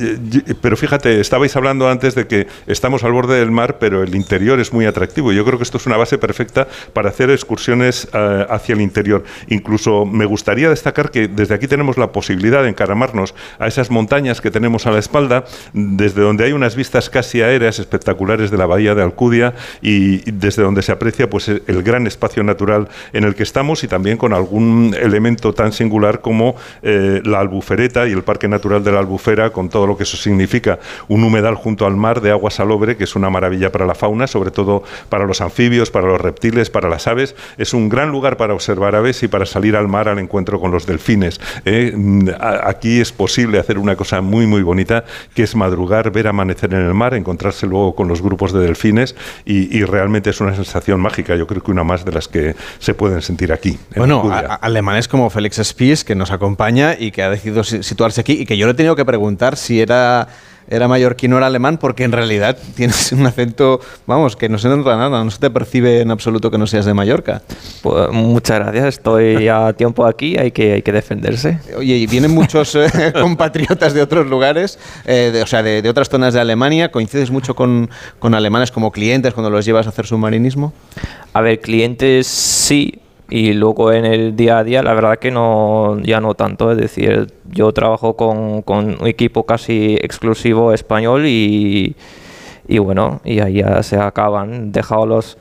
eh, 0.00 0.54
pero 0.60 0.76
fíjate, 0.76 1.20
estabais 1.20 1.54
hablando 1.56 1.88
antes 1.88 2.14
de 2.14 2.26
que 2.26 2.46
estamos 2.66 3.04
al 3.04 3.12
borde 3.12 3.38
del 3.38 3.50
mar, 3.50 3.78
pero 3.78 4.02
el 4.02 4.14
interior 4.14 4.60
es 4.60 4.72
muy 4.72 4.86
atractivo. 4.86 5.32
Yo 5.32 5.44
creo 5.44 5.58
que 5.58 5.64
esto 5.64 5.78
es 5.78 5.86
una 5.86 5.96
base 5.96 6.18
perfecta 6.18 6.66
para 6.92 7.10
hacer 7.10 7.30
excursiones 7.30 8.08
eh, 8.12 8.46
hacia 8.48 8.74
el 8.74 8.80
interior. 8.80 9.03
Incluso 9.48 10.06
me 10.06 10.24
gustaría 10.24 10.68
destacar 10.68 11.10
que 11.10 11.28
desde 11.28 11.54
aquí 11.54 11.66
tenemos 11.68 11.98
la 11.98 12.12
posibilidad 12.12 12.62
de 12.62 12.68
encaramarnos 12.70 13.34
a 13.58 13.66
esas 13.66 13.90
montañas 13.90 14.40
que 14.40 14.50
tenemos 14.50 14.86
a 14.86 14.90
la 14.90 14.98
espalda, 14.98 15.44
desde 15.72 16.22
donde 16.22 16.44
hay 16.44 16.52
unas 16.52 16.76
vistas 16.76 17.10
casi 17.10 17.42
aéreas 17.42 17.78
espectaculares 17.78 18.50
de 18.50 18.58
la 18.58 18.66
bahía 18.66 18.94
de 18.94 19.02
Alcudia 19.02 19.54
y 19.82 20.30
desde 20.30 20.62
donde 20.62 20.82
se 20.82 20.92
aprecia 20.92 21.28
pues 21.28 21.48
el 21.48 21.82
gran 21.82 22.06
espacio 22.06 22.42
natural 22.42 22.88
en 23.12 23.24
el 23.24 23.34
que 23.34 23.42
estamos 23.42 23.84
y 23.84 23.88
también 23.88 24.16
con 24.16 24.32
algún 24.32 24.94
elemento 24.98 25.52
tan 25.52 25.72
singular 25.72 26.20
como 26.20 26.56
eh, 26.82 27.20
la 27.24 27.40
albufereta 27.40 28.06
y 28.06 28.12
el 28.12 28.22
Parque 28.22 28.48
Natural 28.48 28.82
de 28.82 28.92
la 28.92 29.00
Albufera, 29.00 29.50
con 29.50 29.68
todo 29.68 29.86
lo 29.86 29.96
que 29.96 30.04
eso 30.04 30.16
significa. 30.16 30.78
Un 31.08 31.24
humedal 31.24 31.54
junto 31.54 31.86
al 31.86 31.96
mar 31.96 32.20
de 32.20 32.30
agua 32.30 32.50
salobre, 32.50 32.96
que 32.96 33.04
es 33.04 33.16
una 33.16 33.30
maravilla 33.30 33.72
para 33.72 33.86
la 33.86 33.94
fauna, 33.94 34.26
sobre 34.26 34.50
todo 34.50 34.82
para 35.08 35.26
los 35.26 35.40
anfibios, 35.40 35.90
para 35.90 36.06
los 36.06 36.20
reptiles, 36.20 36.70
para 36.70 36.88
las 36.88 37.06
aves. 37.06 37.34
Es 37.58 37.74
un 37.74 37.88
gran 37.88 38.10
lugar 38.10 38.36
para 38.36 38.54
observar 38.54 38.93
y 39.22 39.28
para 39.28 39.44
salir 39.44 39.76
al 39.76 39.88
mar 39.88 40.08
al 40.08 40.18
encuentro 40.18 40.60
con 40.60 40.70
los 40.70 40.86
delfines. 40.86 41.40
¿eh? 41.64 41.94
Aquí 42.62 43.00
es 43.00 43.12
posible 43.12 43.58
hacer 43.58 43.78
una 43.78 43.96
cosa 43.96 44.20
muy, 44.20 44.46
muy 44.46 44.62
bonita, 44.62 45.04
que 45.34 45.42
es 45.42 45.54
madrugar, 45.54 46.10
ver 46.10 46.28
amanecer 46.28 46.72
en 46.72 46.80
el 46.80 46.94
mar, 46.94 47.14
encontrarse 47.14 47.66
luego 47.66 47.94
con 47.94 48.08
los 48.08 48.22
grupos 48.22 48.52
de 48.52 48.60
delfines 48.60 49.14
y, 49.44 49.84
realmente 49.84 50.30
es 50.30 50.40
una 50.40 50.54
sensación 50.54 51.00
mágica. 51.00 51.36
Yo 51.36 51.46
creo 51.46 51.62
que 51.62 51.70
una 51.70 51.84
más 51.84 52.04
de 52.04 52.12
las 52.12 52.26
que 52.26 52.54
se 52.78 52.94
pueden 52.94 53.20
sentir 53.20 53.52
aquí. 53.52 53.78
Bueno, 53.96 54.30
alemanes 54.60 55.08
como 55.08 55.28
Félix 55.28 55.60
Spies, 55.62 56.04
que 56.04 56.14
nos 56.14 56.30
acompaña 56.30 56.96
y 56.98 57.10
que 57.10 57.22
ha 57.22 57.28
decidido 57.28 57.64
situarse 57.64 58.22
aquí 58.22 58.32
y 58.32 58.46
que 58.46 58.56
yo 58.56 58.66
le 58.66 58.72
he 58.72 58.74
tenido 58.74 58.96
que 58.96 59.04
preguntar 59.04 59.56
si 59.56 59.80
era 59.80 60.28
era 60.68 60.88
mallorquino, 60.88 61.36
era 61.36 61.46
alemán, 61.46 61.78
porque 61.78 62.04
en 62.04 62.12
realidad 62.12 62.56
tienes 62.74 63.12
un 63.12 63.26
acento, 63.26 63.80
vamos, 64.06 64.36
que 64.36 64.48
no 64.48 64.58
se 64.58 64.68
nota 64.68 64.96
nada, 64.96 65.24
no 65.24 65.30
se 65.30 65.38
te 65.38 65.50
percibe 65.50 66.00
en 66.00 66.10
absoluto 66.10 66.50
que 66.50 66.58
no 66.58 66.66
seas 66.66 66.84
de 66.84 66.94
Mallorca. 66.94 67.42
Pues, 67.82 68.10
muchas 68.10 68.60
gracias, 68.60 68.84
estoy 68.96 69.48
a 69.48 69.72
tiempo 69.72 70.06
aquí, 70.06 70.36
hay 70.36 70.50
que, 70.50 70.74
hay 70.74 70.82
que 70.82 70.92
defenderse. 70.92 71.58
Oye, 71.76 71.96
y 71.96 72.06
vienen 72.06 72.32
muchos 72.32 72.74
eh, 72.74 73.12
compatriotas 73.20 73.94
de 73.94 74.02
otros 74.02 74.26
lugares, 74.26 74.78
eh, 75.06 75.40
o 75.42 75.46
sea, 75.46 75.62
de, 75.62 75.88
otras 75.88 76.08
zonas 76.08 76.34
de 76.34 76.40
Alemania, 76.40 76.90
¿coincides 76.90 77.30
mucho 77.30 77.54
con, 77.54 77.90
con 78.18 78.34
alemanes 78.34 78.70
como 78.70 78.90
clientes 78.90 79.34
cuando 79.34 79.50
los 79.50 79.64
llevas 79.64 79.86
a 79.86 79.90
hacer 79.90 80.06
submarinismo? 80.06 80.72
A 81.32 81.40
ver, 81.40 81.60
clientes 81.60 82.26
sí, 82.26 83.00
y 83.30 83.52
luego 83.54 83.92
en 83.92 84.04
el 84.04 84.36
día 84.36 84.58
a 84.58 84.64
día 84.64 84.82
la 84.82 84.94
verdad 84.94 85.18
que 85.18 85.30
no 85.30 85.98
ya 86.00 86.20
no 86.20 86.34
tanto. 86.34 86.72
Es 86.72 86.78
decir 86.78 87.32
yo 87.50 87.72
trabajo 87.72 88.16
con, 88.16 88.62
con 88.62 89.00
un 89.00 89.06
equipo 89.06 89.44
casi 89.46 89.96
exclusivo 90.00 90.72
español 90.72 91.26
y, 91.26 91.96
y 92.68 92.78
bueno 92.78 93.20
y 93.24 93.40
ahí 93.40 93.54
ya 93.54 93.82
se 93.82 93.96
acaban. 93.96 94.72
Dejado 94.72 95.06
los 95.06 95.38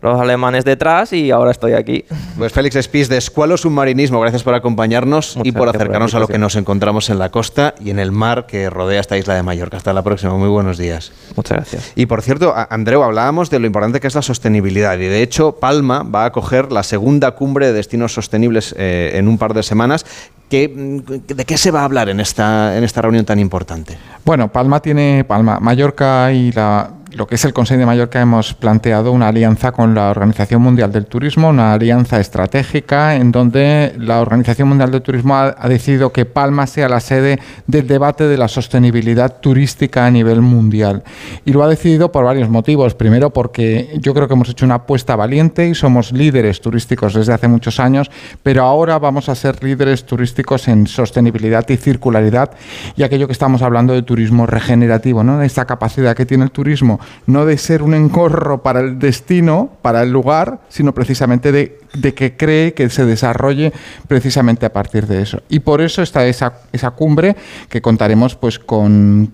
los 0.00 0.20
alemanes 0.20 0.64
detrás 0.64 1.12
y 1.12 1.30
ahora 1.30 1.50
estoy 1.50 1.72
aquí. 1.72 2.04
Pues 2.36 2.52
Félix 2.52 2.76
Espís 2.76 3.08
de 3.08 3.16
Escualo 3.16 3.56
Submarinismo, 3.56 4.20
gracias 4.20 4.42
por 4.42 4.54
acompañarnos 4.54 5.38
y 5.42 5.52
por 5.52 5.68
acercarnos 5.68 6.14
a 6.14 6.20
lo 6.20 6.28
que 6.28 6.38
nos 6.38 6.56
encontramos 6.56 7.10
en 7.10 7.18
la 7.18 7.30
costa 7.30 7.74
y 7.80 7.90
en 7.90 7.98
el 7.98 8.12
mar 8.12 8.46
que 8.46 8.70
rodea 8.70 9.00
esta 9.00 9.16
isla 9.16 9.34
de 9.34 9.42
Mallorca. 9.42 9.76
Hasta 9.76 9.92
la 9.92 10.02
próxima, 10.02 10.34
muy 10.34 10.48
buenos 10.48 10.78
días. 10.78 11.12
Muchas 11.36 11.58
gracias. 11.58 11.92
Y 11.96 12.06
por 12.06 12.22
cierto, 12.22 12.54
Andreu, 12.70 13.02
hablábamos 13.02 13.50
de 13.50 13.58
lo 13.58 13.66
importante 13.66 14.00
que 14.00 14.06
es 14.06 14.14
la 14.14 14.22
sostenibilidad 14.22 14.98
y 14.98 15.06
de 15.06 15.22
hecho 15.22 15.56
Palma 15.56 16.02
va 16.02 16.24
a 16.24 16.26
acoger 16.26 16.72
la 16.72 16.82
segunda 16.82 17.32
cumbre 17.32 17.66
de 17.66 17.72
destinos 17.72 18.12
sostenibles 18.12 18.74
eh, 18.78 19.12
en 19.14 19.28
un 19.28 19.38
par 19.38 19.54
de 19.54 19.62
semanas. 19.62 20.04
¿De 20.50 21.44
qué 21.46 21.58
se 21.58 21.70
va 21.70 21.82
a 21.82 21.84
hablar 21.84 22.08
en 22.08 22.20
esta, 22.20 22.78
en 22.78 22.82
esta 22.82 23.02
reunión 23.02 23.26
tan 23.26 23.38
importante? 23.38 23.98
Bueno, 24.24 24.50
Palma 24.50 24.80
tiene, 24.80 25.24
Palma, 25.24 25.60
Mallorca 25.60 26.32
y 26.32 26.52
la, 26.52 26.90
lo 27.12 27.26
que 27.26 27.36
es 27.36 27.44
el 27.44 27.52
Consejo 27.52 27.80
de 27.80 27.86
Mallorca 27.86 28.20
hemos 28.20 28.54
planteado 28.54 29.12
una 29.12 29.28
alianza 29.28 29.72
con 29.72 29.94
la 29.94 30.10
Organización 30.10 30.60
Mundial 30.60 30.92
del 30.92 31.06
Turismo, 31.06 31.48
una 31.48 31.72
alianza 31.72 32.20
estratégica 32.20 33.16
en 33.16 33.32
donde 33.32 33.94
la 33.98 34.20
Organización 34.20 34.68
Mundial 34.68 34.90
del 34.90 35.02
Turismo 35.02 35.34
ha, 35.36 35.68
decidido 35.68 36.12
que 36.12 36.26
Palma 36.26 36.66
sea 36.66 36.88
la 36.88 37.00
sede 37.00 37.38
del 37.66 37.86
debate 37.86 38.28
de 38.28 38.36
la 38.36 38.48
sostenibilidad 38.48 39.40
turística 39.40 40.06
a 40.06 40.10
nivel 40.10 40.42
mundial. 40.42 41.02
Y 41.44 41.52
lo 41.52 41.62
ha 41.62 41.68
decidido 41.68 42.12
por 42.12 42.24
varios 42.24 42.48
motivos. 42.48 42.94
Primero 42.94 43.30
porque 43.30 43.96
yo 44.00 44.12
creo 44.12 44.28
que 44.28 44.34
hemos 44.34 44.50
hecho 44.50 44.66
una 44.66 44.76
apuesta 44.76 45.16
valiente 45.16 45.66
y 45.66 45.74
somos 45.74 46.12
líderes 46.12 46.60
turísticos 46.60 47.14
desde 47.14 47.32
hace 47.32 47.48
muchos 47.48 47.80
años, 47.80 48.10
pero 48.42 48.64
ahora 48.64 48.98
vamos 48.98 49.28
a 49.28 49.34
ser 49.34 49.62
líderes 49.62 50.04
turísticos 50.04 50.68
en 50.68 50.86
sostenibilidad 50.86 51.66
y 51.68 51.76
circularidad 51.76 52.50
y 52.96 53.02
aquello 53.02 53.26
que 53.26 53.32
estamos 53.32 53.62
hablando 53.62 53.94
de 53.94 54.02
turismo 54.02 54.46
regenerativo, 54.46 55.24
¿no? 55.24 55.42
esta 55.42 55.64
capacidad 55.64 56.14
que 56.14 56.26
tiene 56.26 56.44
el 56.44 56.50
turismo 56.50 56.97
no 57.26 57.44
de 57.44 57.58
ser 57.58 57.82
un 57.82 57.94
encorro 57.94 58.62
para 58.62 58.80
el 58.80 58.98
destino, 58.98 59.70
para 59.82 60.02
el 60.02 60.10
lugar, 60.10 60.60
sino 60.68 60.92
precisamente 60.92 61.52
de 61.52 61.78
de 61.94 62.14
que 62.14 62.36
cree 62.36 62.74
que 62.74 62.88
se 62.90 63.04
desarrolle 63.04 63.72
precisamente 64.06 64.66
a 64.66 64.72
partir 64.72 65.06
de 65.06 65.22
eso. 65.22 65.42
Y 65.48 65.60
por 65.60 65.80
eso 65.80 66.02
está 66.02 66.26
esa, 66.26 66.54
esa 66.72 66.90
cumbre 66.90 67.36
que 67.68 67.80
contaremos 67.80 68.34
pues 68.36 68.58
con, 68.58 69.32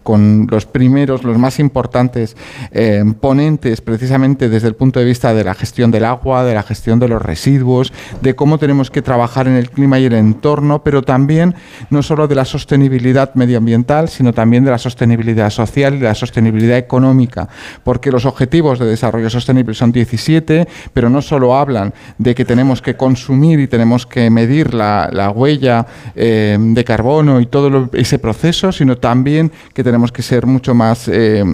los 0.50 0.66
primeros, 0.66 1.24
los 1.24 1.38
más 1.38 1.58
importantes 1.58 2.36
eh, 2.72 3.04
ponentes 3.20 3.80
precisamente 3.80 4.48
desde 4.48 4.68
el 4.68 4.74
punto 4.74 5.00
de 5.00 5.06
vista 5.06 5.34
de 5.34 5.44
la 5.44 5.54
gestión 5.54 5.90
del 5.90 6.04
agua, 6.04 6.44
de 6.44 6.54
la 6.54 6.62
gestión 6.62 6.98
de 6.98 7.08
los 7.08 7.20
residuos, 7.20 7.92
de 8.20 8.34
cómo 8.34 8.58
tenemos 8.58 8.90
que 8.90 9.02
trabajar 9.02 9.48
en 9.48 9.54
el 9.54 9.70
clima 9.70 9.98
y 9.98 10.06
el 10.06 10.14
entorno, 10.14 10.82
pero 10.82 11.02
también 11.02 11.54
no 11.90 12.02
solo 12.02 12.28
de 12.28 12.34
la 12.34 12.44
sostenibilidad 12.44 13.34
medioambiental, 13.34 14.08
sino 14.08 14.32
también 14.32 14.64
de 14.64 14.70
la 14.70 14.78
sostenibilidad 14.78 15.50
social 15.50 15.94
y 15.94 15.98
de 15.98 16.04
la 16.04 16.14
sostenibilidad 16.14 16.78
económica, 16.78 17.48
porque 17.82 18.10
los 18.10 18.26
objetivos 18.26 18.78
de 18.78 18.86
desarrollo 18.86 19.30
sostenible 19.30 19.74
son 19.74 19.92
17, 19.92 20.66
pero 20.92 21.10
no 21.10 21.22
solo 21.22 21.56
hablan 21.56 21.92
de 22.18 22.34
que 22.34 22.44
tenemos 22.44 22.82
que 22.82 22.96
consumir 22.96 23.60
y 23.60 23.66
tenemos 23.66 24.06
que 24.06 24.30
medir 24.30 24.74
la, 24.74 25.32
huella 25.34 25.86
eh, 26.14 26.56
de 26.58 26.84
carbono 26.84 27.40
y 27.40 27.46
todo 27.46 27.88
ese 27.92 28.18
proceso, 28.18 28.72
sino 28.72 28.96
también 28.98 29.52
que 29.72 29.82
tenemos 29.82 30.12
que 30.12 30.22
ser 30.22 30.46
mucho 30.46 30.74
más, 30.74 31.08
eh, 31.08 31.44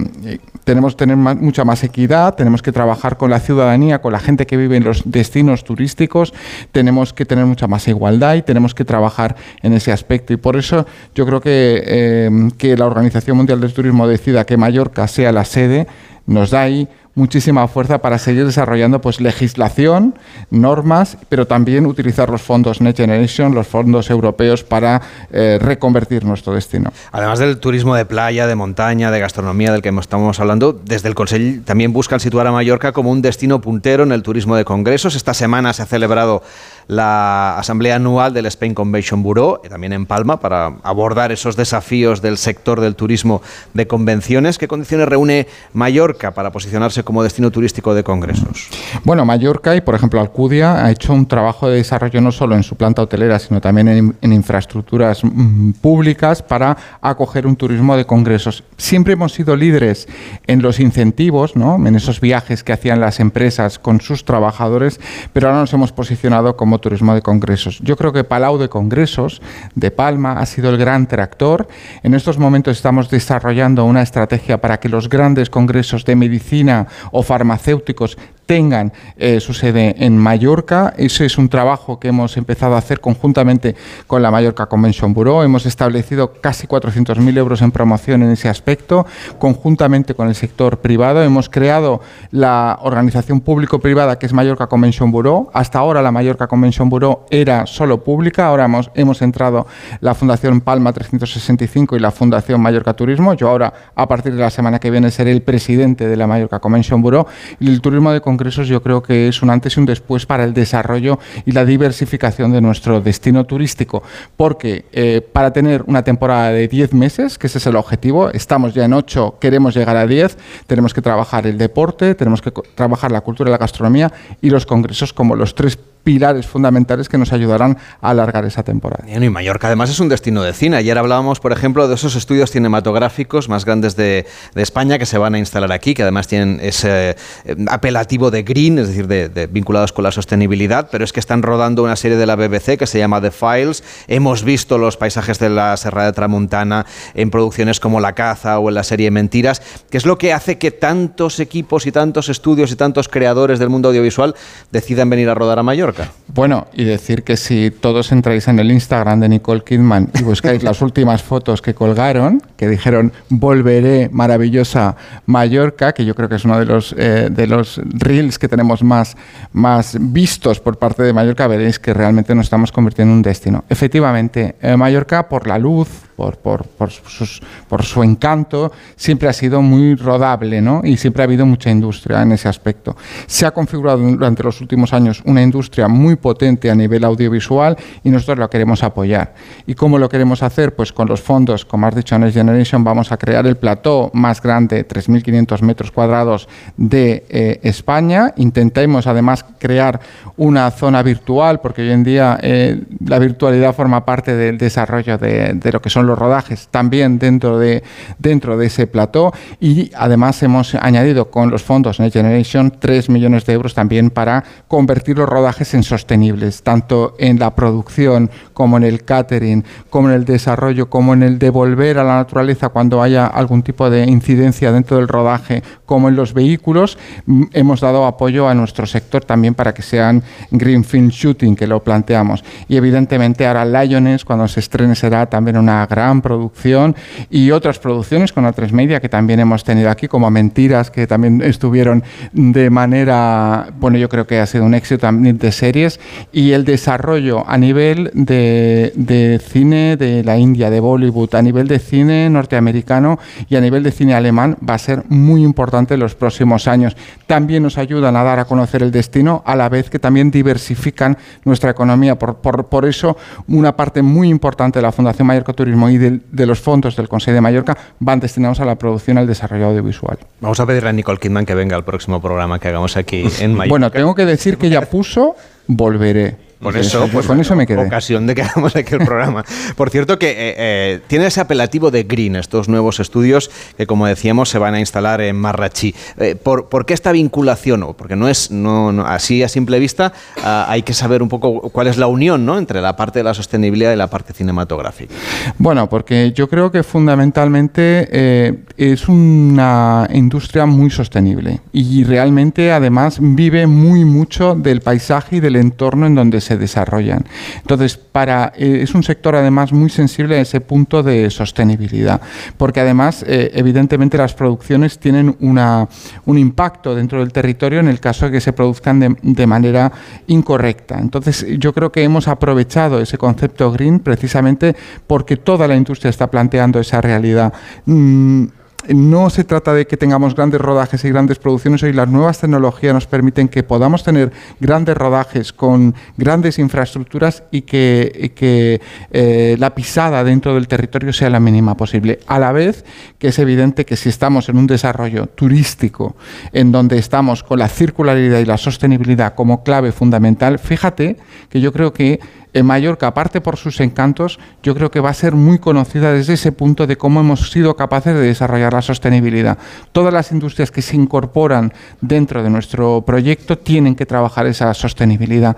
tenemos 0.63 0.93
que 0.93 0.99
tener 0.99 1.17
mucha 1.17 1.65
más 1.65 1.83
equidad, 1.83 2.35
tenemos 2.35 2.61
que 2.61 2.71
trabajar 2.71 3.17
con 3.17 3.29
la 3.29 3.39
ciudadanía, 3.39 4.01
con 4.01 4.13
la 4.13 4.19
gente 4.19 4.45
que 4.45 4.57
vive 4.57 4.77
en 4.77 4.83
los 4.83 5.03
destinos 5.05 5.63
turísticos, 5.63 6.33
tenemos 6.71 7.13
que 7.13 7.25
tener 7.25 7.45
mucha 7.45 7.67
más 7.67 7.87
igualdad 7.87 8.35
y 8.35 8.41
tenemos 8.41 8.73
que 8.73 8.85
trabajar 8.85 9.35
en 9.61 9.73
ese 9.73 9.91
aspecto. 9.91 10.33
Y 10.33 10.37
por 10.37 10.57
eso 10.57 10.85
yo 11.15 11.25
creo 11.25 11.41
que, 11.41 11.83
eh, 11.85 12.49
que 12.57 12.77
la 12.77 12.85
Organización 12.85 13.37
Mundial 13.37 13.61
del 13.61 13.73
Turismo 13.73 14.07
decida 14.07 14.45
que 14.45 14.57
Mallorca 14.57 15.07
sea 15.07 15.31
la 15.31 15.45
sede, 15.45 15.87
nos 16.31 16.51
da 16.51 16.61
ahí 16.61 16.87
muchísima 17.13 17.67
fuerza 17.67 17.99
para 17.99 18.17
seguir 18.17 18.45
desarrollando 18.45 19.01
pues 19.01 19.19
legislación, 19.19 20.15
normas, 20.49 21.17
pero 21.29 21.45
también 21.45 21.85
utilizar 21.85 22.29
los 22.29 22.41
fondos 22.41 22.79
Next 22.81 22.97
Generation, 22.97 23.53
los 23.53 23.67
fondos 23.67 24.09
europeos 24.09 24.63
para 24.63 25.01
eh, 25.31 25.59
reconvertir 25.61 26.23
nuestro 26.23 26.53
destino. 26.53 26.91
Además 27.11 27.39
del 27.39 27.57
turismo 27.57 27.95
de 27.95 28.05
playa, 28.05 28.47
de 28.47 28.55
montaña, 28.55 29.11
de 29.11 29.19
gastronomía 29.19 29.71
del 29.71 29.81
que 29.81 29.89
estamos 29.89 30.39
hablando, 30.39 30.73
desde 30.73 31.09
el 31.09 31.15
Consejo 31.15 31.61
también 31.65 31.93
buscan 31.93 32.19
situar 32.19 32.47
a 32.47 32.51
Mallorca 32.51 32.91
como 32.91 33.11
un 33.11 33.21
destino 33.21 33.61
puntero 33.61 34.03
en 34.03 34.11
el 34.11 34.23
turismo 34.23 34.55
de 34.55 34.65
congresos. 34.65 35.15
Esta 35.15 35.33
semana 35.33 35.73
se 35.73 35.83
ha 35.83 35.85
celebrado 35.85 36.43
la 36.91 37.57
asamblea 37.57 37.95
anual 37.95 38.33
del 38.33 38.47
Spain 38.47 38.73
Convention 38.73 39.23
Bureau, 39.23 39.61
también 39.69 39.93
en 39.93 40.05
Palma, 40.05 40.41
para 40.41 40.75
abordar 40.83 41.31
esos 41.31 41.55
desafíos 41.55 42.21
del 42.21 42.37
sector 42.37 42.81
del 42.81 42.97
turismo 42.97 43.41
de 43.73 43.87
convenciones. 43.87 44.57
¿Qué 44.57 44.67
condiciones 44.67 45.07
reúne 45.07 45.47
Mallorca 45.71 46.31
para 46.31 46.51
posicionarse 46.51 47.05
como 47.05 47.23
destino 47.23 47.49
turístico 47.49 47.93
de 47.93 48.03
congresos? 48.03 48.67
Bueno, 49.05 49.23
Mallorca 49.23 49.73
y, 49.73 49.79
por 49.79 49.95
ejemplo, 49.95 50.19
Alcudia 50.19 50.83
ha 50.83 50.91
hecho 50.91 51.13
un 51.13 51.25
trabajo 51.27 51.69
de 51.69 51.77
desarrollo 51.77 52.19
no 52.19 52.33
solo 52.33 52.55
en 52.55 52.63
su 52.63 52.75
planta 52.75 53.01
hotelera, 53.01 53.39
sino 53.39 53.61
también 53.61 53.87
en, 53.87 54.33
infraestructuras 54.33 55.23
mm, 55.23 55.71
públicas 55.79 56.41
para 56.41 56.75
acoger 56.99 57.47
un 57.47 57.55
turismo 57.55 57.95
de 57.95 58.05
congresos. 58.05 58.65
Siempre 58.75 59.13
hemos 59.13 59.31
sido 59.31 59.55
líderes 59.55 60.09
en 60.45 60.61
los 60.61 60.81
incentivos, 60.81 61.55
¿no? 61.55 61.75
en 61.87 61.95
esos 61.95 62.19
viajes 62.19 62.65
que 62.65 62.73
hacían 62.73 62.99
las 62.99 63.21
empresas 63.21 63.79
con 63.79 64.01
sus 64.01 64.25
trabajadores, 64.25 64.99
pero 65.31 65.47
ahora 65.47 65.61
nos 65.61 65.71
hemos 65.71 65.93
posicionado 65.93 66.57
como 66.57 66.80
turismo 66.81 67.15
de 67.15 67.21
congresos. 67.21 67.79
Yo 67.79 67.95
creo 67.95 68.11
que 68.11 68.23
Palau 68.23 68.57
de 68.57 68.67
Congresos 68.67 69.41
de 69.75 69.91
Palma 69.91 70.33
ha 70.33 70.45
sido 70.45 70.69
el 70.69 70.77
gran 70.77 71.07
tractor. 71.07 71.67
En 72.03 72.13
estos 72.13 72.37
momentos 72.37 72.75
estamos 72.75 73.09
desarrollando 73.09 73.85
una 73.85 74.01
estrategia 74.01 74.59
para 74.59 74.79
que 74.79 74.89
los 74.89 75.07
grandes 75.07 75.49
congresos 75.49 76.03
de 76.03 76.15
medicina 76.15 76.87
o 77.11 77.23
farmacéuticos 77.23 78.17
tengan 78.51 78.91
eh, 79.15 79.39
su 79.39 79.53
sede 79.53 79.95
en 79.99 80.17
Mallorca. 80.17 80.93
Ese 80.97 81.25
es 81.25 81.37
un 81.37 81.47
trabajo 81.47 82.01
que 82.01 82.09
hemos 82.09 82.35
empezado 82.35 82.75
a 82.75 82.79
hacer 82.79 82.99
conjuntamente 82.99 83.77
con 84.07 84.21
la 84.21 84.29
Mallorca 84.29 84.65
Convention 84.65 85.13
Bureau. 85.13 85.41
Hemos 85.41 85.65
establecido 85.65 86.33
casi 86.41 86.67
400.000 86.67 87.37
euros 87.37 87.61
en 87.61 87.71
promoción 87.71 88.23
en 88.23 88.31
ese 88.31 88.49
aspecto, 88.49 89.05
conjuntamente 89.39 90.15
con 90.15 90.27
el 90.27 90.35
sector 90.35 90.79
privado. 90.79 91.23
Hemos 91.23 91.47
creado 91.47 92.01
la 92.31 92.77
organización 92.81 93.39
público-privada 93.39 94.19
que 94.19 94.25
es 94.25 94.33
Mallorca 94.33 94.67
Convention 94.67 95.13
Bureau. 95.13 95.49
Hasta 95.53 95.79
ahora 95.79 96.01
la 96.01 96.11
Mallorca 96.11 96.47
Convention 96.47 96.89
Bureau 96.89 97.21
era 97.29 97.65
solo 97.67 98.03
pública. 98.03 98.47
Ahora 98.47 98.65
hemos, 98.65 98.91
hemos 98.95 99.21
entrado 99.21 99.65
la 100.01 100.13
Fundación 100.13 100.59
Palma 100.59 100.91
365 100.91 101.95
y 101.95 101.99
la 101.99 102.11
Fundación 102.11 102.59
Mallorca 102.59 102.93
Turismo. 102.95 103.33
Yo 103.33 103.47
ahora, 103.47 103.71
a 103.95 104.09
partir 104.09 104.33
de 104.35 104.41
la 104.41 104.49
semana 104.49 104.77
que 104.77 104.91
viene, 104.91 105.09
seré 105.09 105.31
el 105.31 105.41
presidente 105.41 106.05
de 106.05 106.17
la 106.17 106.27
Mallorca 106.27 106.59
Convention 106.59 107.01
Bureau. 107.01 107.25
El 107.61 107.79
turismo 107.79 108.11
de 108.11 108.19
congresos 108.41 108.67
yo 108.67 108.81
creo 108.81 109.03
que 109.03 109.27
es 109.27 109.43
un 109.43 109.51
antes 109.51 109.77
y 109.77 109.79
un 109.79 109.85
después 109.85 110.25
para 110.25 110.43
el 110.43 110.55
desarrollo 110.55 111.19
y 111.45 111.51
la 111.51 111.63
diversificación 111.63 112.51
de 112.51 112.59
nuestro 112.59 112.99
destino 112.99 113.45
turístico, 113.45 114.01
porque 114.35 114.85
eh, 114.93 115.21
para 115.21 115.53
tener 115.53 115.83
una 115.85 116.03
temporada 116.03 116.51
de 116.51 116.67
10 116.67 116.93
meses, 116.95 117.37
que 117.37 117.45
ese 117.45 117.59
es 117.59 117.67
el 117.67 117.75
objetivo, 117.75 118.31
estamos 118.31 118.73
ya 118.73 118.85
en 118.85 118.93
8, 118.93 119.35
queremos 119.39 119.75
llegar 119.75 119.95
a 119.95 120.07
10, 120.07 120.39
tenemos 120.65 120.91
que 120.91 121.03
trabajar 121.03 121.45
el 121.45 121.59
deporte, 121.59 122.15
tenemos 122.15 122.41
que 122.41 122.51
trabajar 122.73 123.11
la 123.11 123.21
cultura 123.21 123.51
la 123.51 123.59
gastronomía 123.59 124.11
y 124.41 124.49
los 124.49 124.65
congresos 124.65 125.13
como 125.13 125.35
los 125.35 125.53
tres 125.53 125.77
pilares 126.03 126.47
fundamentales 126.47 127.09
que 127.09 127.17
nos 127.17 127.31
ayudarán 127.33 127.77
a 128.01 128.09
alargar 128.09 128.45
esa 128.45 128.63
temporada. 128.63 129.05
y 129.07 129.29
Mallorca 129.29 129.67
además 129.67 129.89
es 129.89 129.99
un 129.99 130.09
destino 130.09 130.41
de 130.43 130.53
cine. 130.53 130.77
Ayer 130.77 130.97
hablábamos, 130.97 131.39
por 131.39 131.51
ejemplo, 131.51 131.87
de 131.87 131.95
esos 131.95 132.15
estudios 132.15 132.51
cinematográficos 132.51 133.49
más 133.49 133.65
grandes 133.65 133.95
de, 133.95 134.25
España 134.55 134.99
que 134.99 135.05
se 135.05 135.17
van 135.17 135.35
a 135.35 135.39
instalar 135.39 135.71
aquí, 135.71 135.93
que 135.93 136.03
además 136.03 136.27
tienen 136.27 136.59
ese 136.61 137.15
eh, 137.45 137.55
apelativo 137.67 138.29
de 138.31 138.43
green, 138.43 138.77
es 138.79 138.87
decir, 138.89 139.07
de, 139.07 139.47
vinculados 139.47 139.91
con 139.91 140.03
la 140.03 140.11
sostenibilidad, 140.11 140.89
pero 140.91 141.03
es 141.03 141.13
que 141.13 141.19
están 141.19 141.41
rodando 141.41 141.83
una 141.83 141.95
serie 141.95 142.17
de 142.17 142.25
la 142.25 142.35
BBC 142.35 142.77
que 142.77 142.87
se 142.87 142.99
llama 142.99 143.21
The 143.21 143.31
Files. 143.31 143.83
Hemos 144.07 144.43
visto 144.43 144.77
los 144.77 144.97
paisajes 144.97 145.39
de 145.39 145.49
la 145.49 145.75
Serra 145.77 146.05
de 146.05 146.13
Tramuntana 146.13 146.85
en 147.13 147.31
producciones 147.31 147.79
como 147.79 147.99
La 147.99 148.13
Caza 148.13 148.59
o 148.59 148.69
en 148.69 148.75
la 148.75 148.83
serie 148.83 149.09
Mentiras, 149.11 149.61
que 149.89 149.97
es 149.97 150.05
lo 150.05 150.17
que 150.17 150.33
hace 150.33 150.57
que 150.57 150.71
tantos 150.71 151.39
equipos 151.39 151.85
y 151.85 151.91
tantos 151.91 152.29
estudios 152.29 152.71
y 152.71 152.75
tantos 152.75 153.09
creadores 153.09 153.59
del 153.59 153.69
mundo 153.69 153.89
audiovisual 153.89 154.35
decidan 154.71 155.09
venir 155.09 155.29
a 155.29 155.33
rodar 155.33 155.59
a 155.59 155.63
Mallorca. 155.63 155.90
Bueno, 156.27 156.67
y 156.73 156.85
decir 156.85 157.23
que 157.23 157.35
si 157.35 157.71
todos 157.71 158.11
entráis 158.11 158.47
en 158.47 158.59
el 158.59 158.71
Instagram 158.71 159.19
de 159.19 159.29
Nicole 159.29 159.63
Kidman 159.63 160.09
y 160.17 160.23
buscáis 160.23 160.63
las 160.63 160.81
últimas 160.81 161.21
fotos 161.21 161.61
que 161.61 161.73
colgaron, 161.73 162.41
que 162.55 162.69
dijeron 162.69 163.11
volveré 163.29 164.09
maravillosa 164.09 164.95
Mallorca, 165.25 165.93
que 165.93 166.05
yo 166.05 166.15
creo 166.15 166.29
que 166.29 166.35
es 166.35 166.45
uno 166.45 166.57
de 166.57 166.65
los, 166.65 166.95
eh, 166.97 167.27
de 167.29 167.47
los 167.47 167.81
reels 167.83 168.39
que 168.39 168.47
tenemos 168.47 168.83
más, 168.83 169.17
más 169.51 169.97
vistos 169.99 170.59
por 170.59 170.77
parte 170.77 171.03
de 171.03 171.13
Mallorca, 171.13 171.47
veréis 171.47 171.79
que 171.79 171.93
realmente 171.93 172.33
nos 172.33 172.45
estamos 172.45 172.71
convirtiendo 172.71 173.11
en 173.11 173.17
un 173.17 173.23
destino. 173.23 173.63
Efectivamente, 173.69 174.55
eh, 174.61 174.77
Mallorca 174.77 175.27
por 175.27 175.47
la 175.47 175.57
luz, 175.57 175.89
por, 176.21 176.65
por, 176.67 177.83
su 177.83 178.03
encanto, 178.03 178.71
siempre 178.95 179.27
ha 179.27 179.33
sido 179.33 179.61
muy 179.61 179.95
rodable 179.95 180.61
¿no? 180.61 180.81
y 180.83 180.97
siempre 180.97 181.23
ha 181.23 181.25
habido 181.25 181.45
mucha 181.45 181.69
industria 181.69 182.21
en 182.21 182.31
ese 182.31 182.47
aspecto. 182.47 182.95
Se 183.25 183.45
ha 183.45 183.51
configurado 183.51 183.99
durante 183.99 184.43
los 184.43 184.61
últimos 184.61 184.93
años 184.93 185.21
una 185.25 185.41
industria 185.41 185.87
muy 185.87 186.15
potente 186.15 186.69
a 186.69 186.75
nivel 186.75 187.03
audiovisual 187.03 187.77
y 188.03 188.09
nosotros 188.09 188.39
lo 188.39 188.49
queremos 188.49 188.83
apoyar. 188.83 189.33
¿Y 189.65 189.73
cómo 189.73 189.97
lo 189.97 190.09
queremos 190.09 190.43
hacer? 190.43 190.75
Pues 190.75 190.91
con 190.93 191.07
los 191.07 191.21
fondos, 191.21 191.65
como 191.65 191.87
has 191.87 191.95
dicho, 191.95 192.17
Next 192.17 192.35
Generation 192.35 192.83
vamos 192.83 193.11
a 193.11 193.17
crear 193.17 193.45
el 193.47 193.57
plató 193.57 194.11
más 194.13 194.41
grande, 194.41 194.87
3.500 194.87 195.61
metros 195.61 195.91
cuadrados 195.91 196.47
de 196.77 197.25
eh, 197.29 197.59
España. 197.63 198.33
Intentemos 198.37 199.07
además 199.07 199.45
crear 199.57 199.99
una 200.37 200.69
zona 200.71 201.03
virtual, 201.03 201.61
porque 201.61 201.81
hoy 201.81 201.91
en 201.91 202.03
día 202.03 202.37
eh, 202.41 202.81
la 203.05 203.19
virtualidad 203.19 203.75
forma 203.75 204.05
parte 204.05 204.35
del 204.35 204.57
desarrollo 204.57 205.17
de, 205.17 205.53
de 205.53 205.71
lo 205.71 205.81
que 205.81 205.89
son 205.89 206.05
los 206.07 206.10
rodajes 206.17 206.67
también 206.69 207.19
dentro 207.19 207.59
de, 207.59 207.83
dentro 208.19 208.57
de 208.57 208.67
ese 208.67 208.87
plató 208.87 209.33
y 209.59 209.91
además 209.95 210.41
hemos 210.43 210.75
añadido 210.75 211.29
con 211.29 211.49
los 211.49 211.63
fondos 211.63 211.99
Next 211.99 212.15
Generation 212.15 212.73
3 212.79 213.09
millones 213.09 213.45
de 213.45 213.53
euros 213.53 213.73
también 213.73 214.09
para 214.09 214.43
convertir 214.67 215.17
los 215.17 215.29
rodajes 215.29 215.73
en 215.73 215.83
sostenibles, 215.83 216.63
tanto 216.63 217.15
en 217.19 217.39
la 217.39 217.55
producción 217.55 218.29
como 218.53 218.77
en 218.77 218.83
el 218.83 219.03
catering, 219.03 219.63
como 219.89 220.09
en 220.09 220.15
el 220.15 220.25
desarrollo, 220.25 220.89
como 220.89 221.13
en 221.13 221.23
el 221.23 221.39
devolver 221.39 221.97
a 221.97 222.03
la 222.03 222.15
naturaleza 222.15 222.69
cuando 222.69 223.01
haya 223.01 223.25
algún 223.27 223.63
tipo 223.63 223.89
de 223.89 224.03
incidencia 224.03 224.71
dentro 224.71 224.97
del 224.97 225.07
rodaje, 225.07 225.63
como 225.85 226.09
en 226.09 226.15
los 226.15 226.33
vehículos. 226.33 226.97
Mm, 227.25 227.43
hemos 227.53 227.81
dado 227.81 228.05
apoyo 228.05 228.47
a 228.47 228.53
nuestro 228.53 228.85
sector 228.85 229.23
también 229.23 229.53
para 229.53 229.73
que 229.73 229.81
sean 229.81 230.23
Greenfield 230.51 231.11
Shooting, 231.11 231.55
que 231.55 231.67
lo 231.67 231.83
planteamos. 231.83 232.43
Y 232.67 232.77
evidentemente 232.77 233.47
ahora 233.47 233.65
Lions, 233.65 234.25
cuando 234.25 234.47
se 234.47 234.59
estrene, 234.59 234.95
será 234.95 235.25
también 235.25 235.57
una 235.57 235.85
gran 235.85 236.00
producción 236.21 236.95
y 237.29 237.51
otras 237.51 237.79
producciones 237.79 238.33
con 238.33 238.45
A3 238.45 238.71
Media 238.71 238.99
que 238.99 239.09
también 239.09 239.39
hemos 239.39 239.63
tenido 239.63 239.89
aquí, 239.89 240.07
como 240.07 240.29
Mentiras, 240.31 240.89
que 240.89 241.07
también 241.07 241.41
estuvieron 241.41 242.03
de 242.33 242.69
manera, 242.69 243.67
bueno, 243.79 243.97
yo 243.97 244.09
creo 244.09 244.25
que 244.25 244.39
ha 244.39 244.45
sido 244.45 244.65
un 244.65 244.73
éxito 244.73 245.01
también 245.01 245.37
de 245.37 245.51
series 245.51 245.99
y 246.31 246.51
el 246.51 246.65
desarrollo 246.65 247.47
a 247.47 247.57
nivel 247.57 248.11
de, 248.13 248.93
de 248.95 249.39
cine 249.39 249.97
de 249.97 250.23
la 250.23 250.37
India, 250.37 250.69
de 250.69 250.79
Bollywood, 250.79 251.35
a 251.35 251.41
nivel 251.41 251.67
de 251.67 251.79
cine 251.79 252.29
norteamericano 252.29 253.19
y 253.47 253.55
a 253.55 253.61
nivel 253.61 253.83
de 253.83 253.91
cine 253.91 254.13
alemán 254.13 254.57
va 254.67 254.75
a 254.75 254.79
ser 254.79 255.03
muy 255.09 255.43
importante 255.43 255.93
en 255.93 255.99
los 255.99 256.15
próximos 256.15 256.67
años. 256.67 256.95
También 257.27 257.63
nos 257.63 257.77
ayudan 257.77 258.15
a 258.15 258.23
dar 258.23 258.39
a 258.39 258.45
conocer 258.45 258.83
el 258.83 258.91
destino, 258.91 259.43
a 259.45 259.55
la 259.55 259.69
vez 259.69 259.89
que 259.89 259.99
también 259.99 260.31
diversifican 260.31 261.17
nuestra 261.45 261.71
economía. 261.71 262.17
Por, 262.17 262.37
por, 262.37 262.65
por 262.67 262.85
eso, 262.85 263.17
una 263.47 263.75
parte 263.75 264.01
muy 264.01 264.29
importante 264.29 264.79
de 264.79 264.83
la 264.83 264.91
Fundación 264.91 265.27
Mallorca 265.27 265.53
Turismo 265.53 265.80
y 265.89 265.97
de, 265.97 266.45
los 266.45 266.59
fondos 266.59 266.95
del 266.95 267.09
Consejo 267.09 267.35
de 267.35 267.41
Mallorca 267.41 267.77
van 267.99 268.19
destinados 268.19 268.59
a 268.59 268.65
la 268.65 268.75
producción 268.75 269.17
y 269.17 269.19
al 269.21 269.27
desarrollo 269.27 269.67
audiovisual. 269.67 270.17
Vamos 270.39 270.59
a 270.59 270.65
pedirle 270.65 270.89
a 270.89 270.93
Nicole 270.93 271.19
Kidman 271.19 271.45
que 271.45 271.55
venga 271.55 271.75
al 271.75 271.83
próximo 271.83 272.21
programa 272.21 272.59
que 272.59 272.67
hagamos 272.67 272.97
aquí 272.97 273.23
en 273.39 273.53
Mallorca. 273.53 273.69
Bueno, 273.69 273.91
tengo 273.91 274.15
que 274.15 274.25
decir 274.25 274.57
que 274.57 274.69
ya 274.69 274.81
puso 274.81 275.35
Volveré. 275.67 276.50
Por 276.61 276.77
eso, 276.77 277.07
pues, 277.11 277.25
con 277.25 277.39
eso 277.39 277.55
me 277.55 277.65
quedé. 277.65 277.85
Ocasión 277.85 278.27
de 278.27 278.35
que 278.35 278.41
hagamos 278.43 278.75
aquí 278.75 278.93
el 278.93 279.05
programa. 279.05 279.43
Por 279.75 279.89
cierto, 279.89 280.19
que 280.19 280.29
eh, 280.29 280.55
eh, 280.57 280.99
tiene 281.07 281.25
ese 281.25 281.41
apelativo 281.41 281.89
de 281.89 282.03
Green, 282.03 282.35
estos 282.35 282.69
nuevos 282.69 282.99
estudios 282.99 283.49
que, 283.77 283.87
como 283.87 284.05
decíamos, 284.05 284.49
se 284.49 284.59
van 284.59 284.75
a 284.75 284.79
instalar 284.79 285.21
en 285.21 285.35
Marrachí. 285.35 285.95
Eh, 286.17 286.35
por, 286.35 286.85
qué 286.85 286.93
esta 286.93 287.11
vinculación? 287.11 287.95
Porque 287.97 288.15
no 288.15 288.27
es 288.27 288.51
no, 288.51 288.89
así 289.05 289.41
a 289.41 289.49
simple 289.49 289.79
vista, 289.79 290.13
ah, 290.43 290.65
hay 290.69 290.83
que 290.83 290.93
saber 290.93 291.23
un 291.23 291.29
poco 291.29 291.69
cuál 291.69 291.87
es 291.87 291.97
la 291.97 292.07
unión 292.07 292.45
¿no? 292.45 292.57
entre 292.57 292.81
la 292.81 292.95
parte 292.95 293.19
de 293.19 293.23
la 293.23 293.33
sostenibilidad 293.33 293.91
y 293.93 293.95
la 293.95 294.07
parte 294.07 294.33
cinematográfica. 294.33 295.15
Bueno, 295.57 295.89
porque 295.89 296.31
yo 296.35 296.47
creo 296.47 296.71
que 296.71 296.83
fundamentalmente 296.83 298.61
es 298.77 299.07
una 299.07 300.07
industria 300.13 300.65
muy 300.65 300.89
sostenible 300.89 301.61
y 301.71 302.03
realmente, 302.03 302.71
además, 302.71 303.17
vive 303.19 303.67
muy 303.67 304.05
mucho 304.05 304.55
del 304.55 304.81
paisaje 304.81 305.37
y 305.37 305.39
del 305.39 305.55
entorno 305.55 306.05
en 306.05 306.15
donde 306.15 306.41
se 306.41 306.50
desarrollan. 306.57 307.25
Entonces, 307.57 307.97
para, 307.97 308.53
eh, 308.55 308.79
es 308.81 308.93
un 308.93 309.03
sector 309.03 309.35
además 309.35 309.71
muy 309.71 309.89
sensible 309.89 310.37
a 310.37 310.41
ese 310.41 310.61
punto 310.61 311.03
de 311.03 311.29
sostenibilidad, 311.29 312.21
porque 312.57 312.79
además, 312.79 313.23
eh, 313.27 313.51
evidentemente, 313.53 314.17
las 314.17 314.33
producciones 314.33 314.99
tienen 314.99 315.35
una, 315.39 315.87
un 316.25 316.37
impacto 316.37 316.95
dentro 316.95 317.19
del 317.19 317.31
territorio 317.31 317.79
en 317.79 317.87
el 317.87 317.99
caso 317.99 318.25
de 318.25 318.31
que 318.31 318.41
se 318.41 318.53
produzcan 318.53 319.17
de, 319.21 319.47
manera 319.47 319.91
incorrecta. 320.27 320.99
Entonces, 320.99 321.45
yo 321.57 321.73
creo 321.73 321.91
que 321.91 322.03
hemos 322.03 322.27
aprovechado 322.27 323.01
ese 323.01 323.17
concepto 323.17 323.71
green 323.71 323.99
precisamente 323.99 324.75
porque 325.07 325.35
toda 325.35 325.67
la 325.67 325.75
industria 325.75 326.09
está 326.09 326.29
planteando 326.29 326.79
esa 326.79 327.01
realidad. 327.01 327.51
Mm, 327.85 328.45
no 328.89 329.29
se 329.29 329.43
trata 329.43 329.73
de 329.73 329.85
que 329.87 329.97
tengamos 329.97 330.35
grandes 330.35 330.61
rodajes 330.61 331.03
y 331.05 331.09
grandes 331.09 331.39
producciones. 331.39 331.83
Hoy 331.83 331.93
las 331.93 332.07
nuevas 332.07 332.39
tecnologías 332.39 332.93
nos 332.93 333.07
permiten 333.07 333.47
que 333.47 333.63
podamos 333.63 334.03
tener 334.03 334.31
grandes 334.59 334.97
rodajes 334.97 335.53
con 335.53 335.95
grandes 336.17 336.59
infraestructuras 336.59 337.43
y 337.51 337.61
que, 337.61 338.81
eh, 339.11 339.55
la 339.59 339.75
pisada 339.75 340.23
dentro 340.23 340.55
del 340.55 340.67
territorio 340.67 341.13
sea 341.13 341.29
la 341.29 341.39
mínima 341.39 341.75
posible. 341.75 342.19
A 342.27 342.39
la 342.39 342.51
vez 342.51 342.85
que 343.17 343.29
es 343.29 343.39
evidente 343.39 343.85
que 343.85 343.95
si 343.95 344.09
estamos 344.09 344.49
en 344.49 344.57
un 344.57 344.67
desarrollo 344.67 345.27
turístico 345.27 346.15
en 346.53 346.71
donde 346.71 346.97
estamos 346.97 347.43
con 347.43 347.59
la 347.59 347.67
circularidad 347.67 348.39
y 348.39 348.45
la 348.45 348.57
sostenibilidad 348.57 349.35
como 349.35 349.63
clave 349.63 349.91
fundamental, 349.91 350.59
fíjate 350.59 351.17
que 351.49 351.61
yo 351.61 351.71
creo 351.71 351.93
que 351.93 352.19
en 352.53 352.65
Mallorca, 352.65 353.07
aparte 353.07 353.41
por 353.41 353.57
sus 353.57 353.79
encantos, 353.79 354.39
yo 354.63 354.75
creo 354.75 354.91
que 354.91 354.99
va 354.99 355.09
a 355.09 355.13
ser 355.13 355.35
muy 355.35 355.59
conocida 355.59 356.11
desde 356.11 356.33
ese 356.33 356.51
punto 356.51 356.87
de 356.87 356.97
cómo 356.97 357.19
hemos 357.21 357.51
sido 357.51 357.75
capaces 357.75 358.13
de 358.13 358.21
desarrollar 358.21 358.73
la 358.73 358.81
sostenibilidad. 358.81 359.57
Todas 359.91 360.13
las 360.13 360.31
industrias 360.31 360.71
que 360.71 360.81
se 360.81 360.95
incorporan 360.95 361.73
dentro 362.01 362.43
de 362.43 362.49
nuestro 362.49 363.03
proyecto 363.05 363.57
tienen 363.57 363.95
que 363.95 364.05
trabajar 364.05 364.47
esa 364.47 364.73
sostenibilidad. 364.73 365.55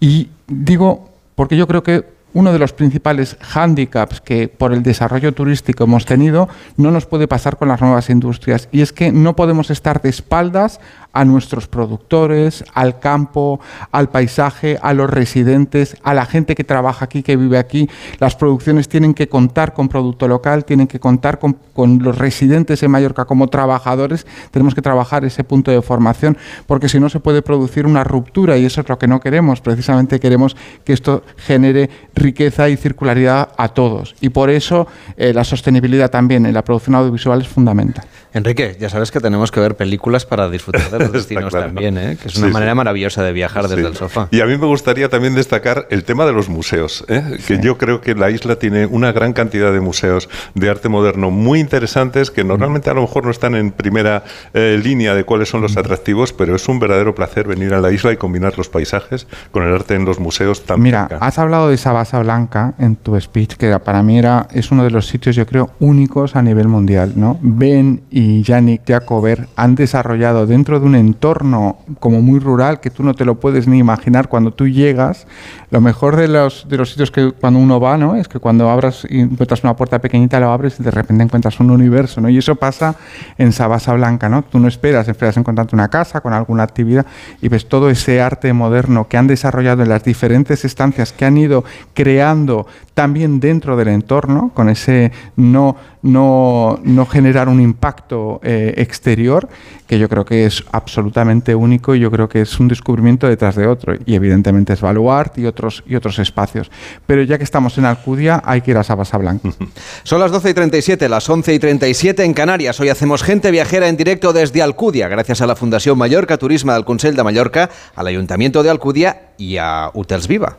Y 0.00 0.28
digo, 0.46 1.08
porque 1.34 1.56
yo 1.56 1.66
creo 1.66 1.82
que 1.82 2.14
uno 2.34 2.52
de 2.52 2.58
los 2.58 2.72
principales 2.72 3.36
hándicaps 3.40 4.20
que 4.20 4.48
por 4.48 4.72
el 4.72 4.82
desarrollo 4.82 5.32
turístico 5.32 5.84
hemos 5.84 6.04
tenido 6.04 6.48
no 6.76 6.90
nos 6.90 7.06
puede 7.06 7.28
pasar 7.28 7.56
con 7.56 7.68
las 7.68 7.80
nuevas 7.80 8.10
industrias 8.10 8.68
y 8.72 8.82
es 8.82 8.92
que 8.92 9.12
no 9.12 9.36
podemos 9.36 9.70
estar 9.70 10.02
de 10.02 10.10
espaldas 10.10 10.80
a 11.14 11.24
nuestros 11.24 11.68
productores, 11.68 12.64
al 12.74 12.98
campo, 12.98 13.60
al 13.92 14.10
paisaje, 14.10 14.78
a 14.82 14.92
los 14.92 15.08
residentes, 15.08 15.96
a 16.02 16.12
la 16.12 16.26
gente 16.26 16.54
que 16.54 16.64
trabaja 16.64 17.04
aquí, 17.06 17.22
que 17.22 17.36
vive 17.36 17.56
aquí. 17.56 17.88
Las 18.18 18.34
producciones 18.34 18.88
tienen 18.88 19.14
que 19.14 19.28
contar 19.28 19.72
con 19.72 19.88
producto 19.88 20.28
local, 20.28 20.64
tienen 20.64 20.88
que 20.88 21.00
contar 21.00 21.38
con, 21.38 21.54
los 22.02 22.18
residentes 22.18 22.82
en 22.82 22.90
Mallorca 22.90 23.24
como 23.24 23.48
trabajadores. 23.48 24.26
Tenemos 24.50 24.74
que 24.74 24.82
trabajar 24.82 25.24
ese 25.24 25.44
punto 25.44 25.70
de 25.70 25.80
formación 25.82 26.36
porque 26.66 26.88
si 26.88 26.98
no 27.00 27.08
se 27.08 27.20
puede 27.20 27.42
producir 27.42 27.86
una 27.86 28.04
ruptura 28.04 28.58
y 28.58 28.64
eso 28.64 28.80
es 28.80 28.88
lo 28.88 28.98
que 28.98 29.06
no 29.06 29.20
queremos. 29.20 29.60
Precisamente 29.60 30.18
queremos 30.20 30.56
que 30.84 30.92
esto 30.92 31.22
genere 31.36 31.90
riqueza 32.14 32.68
y 32.68 32.76
circularidad 32.76 33.50
a 33.56 33.68
todos. 33.68 34.16
Y 34.20 34.30
por 34.30 34.50
eso 34.50 34.88
eh, 35.16 35.32
la 35.32 35.44
sostenibilidad 35.44 36.10
también 36.10 36.44
en 36.46 36.54
la 36.54 36.64
producción 36.64 36.96
audiovisual 36.96 37.40
es 37.40 37.48
fundamental. 37.48 38.04
Enrique, 38.34 38.76
ya 38.80 38.88
sabes 38.88 39.12
que 39.12 39.20
tenemos 39.20 39.52
que 39.52 39.60
ver 39.60 39.76
películas 39.76 40.26
para 40.26 40.50
disfrutar 40.50 40.90
de 40.90 40.98
los 40.98 41.12
destinos 41.12 41.52
también, 41.52 41.96
¿eh? 41.96 42.18
que 42.20 42.26
es 42.26 42.36
una 42.36 42.48
manera 42.48 42.74
maravillosa 42.74 43.22
de 43.22 43.32
viajar 43.32 43.68
desde 43.68 43.86
el 43.86 43.94
sofá. 43.94 44.26
Y 44.32 44.40
a 44.40 44.46
mí 44.46 44.58
me 44.58 44.66
gustaría 44.66 45.08
también 45.08 45.36
destacar 45.36 45.86
el 45.90 46.02
tema 46.02 46.26
de 46.26 46.32
los 46.32 46.48
museos, 46.48 47.04
¿eh? 47.06 47.38
que 47.46 47.60
yo 47.60 47.78
creo 47.78 48.00
que 48.00 48.16
la 48.16 48.30
isla 48.30 48.56
tiene 48.56 48.86
una 48.86 49.12
gran 49.12 49.34
cantidad 49.34 49.72
de 49.72 49.80
museos 49.80 50.28
de 50.54 50.68
arte 50.68 50.88
moderno 50.88 51.30
muy 51.30 51.60
interesantes 51.60 52.32
que 52.32 52.42
normalmente 52.42 52.90
a 52.90 52.94
lo 52.94 53.02
mejor 53.02 53.24
no 53.24 53.30
están 53.30 53.54
en 53.54 53.70
primera 53.70 54.24
eh, 54.52 54.80
línea 54.82 55.14
de 55.14 55.22
cuáles 55.22 55.48
son 55.48 55.60
los 55.60 55.76
atractivos, 55.76 56.32
pero 56.32 56.56
es 56.56 56.68
un 56.68 56.80
verdadero 56.80 57.14
placer 57.14 57.46
venir 57.46 57.72
a 57.72 57.80
la 57.80 57.92
isla 57.92 58.12
y 58.12 58.16
combinar 58.16 58.58
los 58.58 58.68
paisajes 58.68 59.28
con 59.52 59.62
el 59.62 59.72
arte 59.72 59.94
en 59.94 60.04
los 60.04 60.18
museos 60.18 60.64
también. 60.64 60.96
Mira, 60.96 61.18
has 61.20 61.38
hablado 61.38 61.68
de 61.68 61.76
esa 61.76 61.92
basa 61.92 62.18
blanca 62.18 62.74
en 62.80 62.96
tu 62.96 63.20
speech, 63.20 63.54
que 63.54 63.78
para 63.78 64.02
mí 64.02 64.18
era, 64.18 64.48
es 64.50 64.72
uno 64.72 64.82
de 64.82 64.90
los 64.90 65.06
sitios, 65.06 65.36
yo 65.36 65.46
creo, 65.46 65.70
únicos 65.78 66.34
a 66.34 66.42
nivel 66.42 66.66
mundial. 66.66 67.12
¿no? 67.14 67.38
Ben 67.40 68.02
y 68.10 68.23
y 68.24 68.42
Yannick 68.42 68.86
Jacober 68.86 69.48
han 69.54 69.74
desarrollado 69.74 70.46
dentro 70.46 70.80
de 70.80 70.86
un 70.86 70.94
entorno 70.94 71.76
como 72.00 72.22
muy 72.22 72.40
rural 72.40 72.80
que 72.80 72.88
tú 72.88 73.02
no 73.02 73.12
te 73.12 73.26
lo 73.26 73.34
puedes 73.34 73.68
ni 73.68 73.76
imaginar 73.76 74.30
cuando 74.30 74.50
tú 74.50 74.66
llegas. 74.66 75.26
Lo 75.70 75.82
mejor 75.82 76.16
de 76.16 76.28
los, 76.28 76.66
de 76.66 76.78
los 76.78 76.88
sitios 76.88 77.10
que 77.10 77.32
cuando 77.32 77.60
uno 77.60 77.78
va, 77.80 77.98
¿no? 77.98 78.16
Es 78.16 78.26
que 78.26 78.38
cuando 78.38 78.70
abras 78.70 79.06
y 79.10 79.20
encuentras 79.20 79.62
una 79.62 79.76
puerta 79.76 79.98
pequeñita, 79.98 80.40
lo 80.40 80.50
abres 80.50 80.80
y 80.80 80.82
de 80.82 80.90
repente 80.90 81.22
encuentras 81.22 81.60
un 81.60 81.70
universo, 81.70 82.22
¿no? 82.22 82.30
Y 82.30 82.38
eso 82.38 82.54
pasa 82.56 82.94
en 83.36 83.52
Sabasa 83.52 83.92
Blanca, 83.92 84.30
¿no? 84.30 84.42
Tú 84.42 84.58
no 84.58 84.68
esperas, 84.68 85.06
esperas 85.06 85.36
encontrarte 85.36 85.76
una 85.76 85.88
casa 85.88 86.22
con 86.22 86.32
alguna 86.32 86.62
actividad 86.62 87.04
y 87.42 87.48
ves 87.48 87.68
todo 87.68 87.90
ese 87.90 88.22
arte 88.22 88.54
moderno 88.54 89.06
que 89.06 89.18
han 89.18 89.26
desarrollado 89.26 89.82
en 89.82 89.90
las 89.90 90.02
diferentes 90.02 90.64
estancias 90.64 91.12
que 91.12 91.26
han 91.26 91.36
ido 91.36 91.62
creando 91.92 92.66
también 92.94 93.40
dentro 93.40 93.76
del 93.76 93.88
entorno, 93.88 94.52
con 94.54 94.68
ese 94.68 95.12
no, 95.36 95.76
no, 96.04 96.78
no 96.84 97.06
generar 97.06 97.48
un 97.48 97.60
impacto 97.60 98.38
eh, 98.44 98.74
exterior, 98.76 99.48
que 99.86 99.98
yo 99.98 100.08
creo 100.08 100.24
que 100.24 100.44
es 100.44 100.62
absolutamente 100.70 101.54
único 101.54 101.94
y 101.94 102.00
yo 102.00 102.10
creo 102.10 102.28
que 102.28 102.42
es 102.42 102.60
un 102.60 102.68
descubrimiento 102.68 103.26
detrás 103.26 103.56
de 103.56 103.66
otro. 103.66 103.94
Y 104.04 104.14
evidentemente 104.14 104.74
es 104.74 104.82
Baluart 104.82 105.38
y 105.38 105.46
otros, 105.46 105.82
y 105.86 105.96
otros 105.96 106.18
espacios. 106.18 106.70
Pero 107.06 107.22
ya 107.22 107.38
que 107.38 107.44
estamos 107.44 107.78
en 107.78 107.86
Alcudia, 107.86 108.42
hay 108.44 108.60
que 108.60 108.72
ir 108.72 108.76
a 108.76 108.84
Sabasa 108.84 109.16
Blanca. 109.16 109.48
Son 110.02 110.20
las 110.20 110.30
12 110.30 110.50
y 110.50 110.54
37, 110.54 111.08
las 111.08 111.28
11 111.28 111.54
y 111.54 111.58
37 111.58 112.22
en 112.22 112.34
Canarias. 112.34 112.78
Hoy 112.80 112.90
hacemos 112.90 113.22
gente 113.22 113.50
viajera 113.50 113.88
en 113.88 113.96
directo 113.96 114.34
desde 114.34 114.62
Alcudia, 114.62 115.08
gracias 115.08 115.40
a 115.40 115.46
la 115.46 115.56
Fundación 115.56 115.96
Mallorca 115.96 116.36
Turismo 116.36 116.72
del 116.74 116.84
Consell 116.84 117.16
de 117.16 117.24
Mallorca, 117.24 117.70
al 117.96 118.06
Ayuntamiento 118.06 118.62
de 118.62 118.68
Alcudia 118.70 119.30
y 119.38 119.56
a 119.56 119.90
Hotels 119.94 120.28
Viva. 120.28 120.58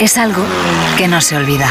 es 0.00 0.16
algo 0.16 0.42
que 0.96 1.06
no 1.06 1.20
se 1.20 1.36
olvida. 1.36 1.68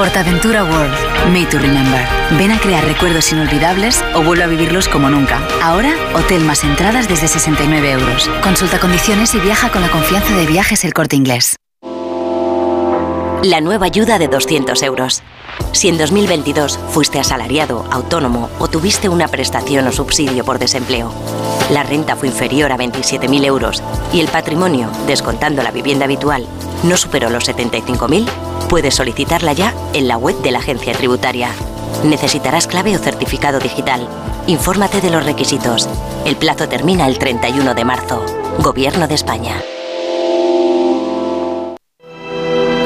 Portaventura 0.00 0.64
World, 0.64 0.94
Made 1.30 1.50
to 1.50 1.58
Remember. 1.58 2.00
Ven 2.38 2.50
a 2.52 2.58
crear 2.58 2.82
recuerdos 2.86 3.30
inolvidables 3.32 4.02
o 4.14 4.22
vuelve 4.22 4.44
a 4.44 4.46
vivirlos 4.46 4.88
como 4.88 5.10
nunca. 5.10 5.46
Ahora, 5.62 5.94
hotel 6.14 6.42
más 6.42 6.64
entradas 6.64 7.06
desde 7.06 7.28
69 7.28 7.90
euros. 7.90 8.30
Consulta 8.42 8.80
condiciones 8.80 9.34
y 9.34 9.40
viaja 9.40 9.70
con 9.70 9.82
la 9.82 9.90
confianza 9.90 10.34
de 10.34 10.46
viajes 10.46 10.86
el 10.86 10.94
corte 10.94 11.16
inglés. 11.16 11.56
La 13.42 13.60
nueva 13.60 13.84
ayuda 13.84 14.18
de 14.18 14.28
200 14.28 14.82
euros. 14.84 15.22
Si 15.72 15.88
en 15.88 15.98
2022 15.98 16.78
fuiste 16.90 17.18
asalariado, 17.18 17.84
autónomo 17.90 18.50
o 18.58 18.68
tuviste 18.68 19.08
una 19.08 19.28
prestación 19.28 19.86
o 19.86 19.92
subsidio 19.92 20.44
por 20.44 20.58
desempleo, 20.58 21.12
la 21.70 21.84
renta 21.84 22.16
fue 22.16 22.28
inferior 22.28 22.72
a 22.72 22.76
27.000 22.76 23.44
euros 23.44 23.82
y 24.12 24.20
el 24.20 24.28
patrimonio, 24.28 24.90
descontando 25.06 25.62
la 25.62 25.70
vivienda 25.70 26.04
habitual, 26.04 26.46
no 26.82 26.96
superó 26.96 27.30
los 27.30 27.48
75.000, 27.48 28.26
puedes 28.68 28.94
solicitarla 28.94 29.52
ya 29.52 29.72
en 29.92 30.08
la 30.08 30.16
web 30.16 30.36
de 30.42 30.50
la 30.50 30.58
agencia 30.58 30.92
tributaria. 30.92 31.50
Necesitarás 32.04 32.66
clave 32.66 32.96
o 32.96 32.98
certificado 32.98 33.60
digital. 33.60 34.08
Infórmate 34.46 35.00
de 35.00 35.10
los 35.10 35.24
requisitos. 35.24 35.88
El 36.24 36.36
plazo 36.36 36.68
termina 36.68 37.06
el 37.06 37.18
31 37.18 37.74
de 37.74 37.84
marzo. 37.84 38.24
Gobierno 38.58 39.06
de 39.06 39.14
España. 39.14 39.62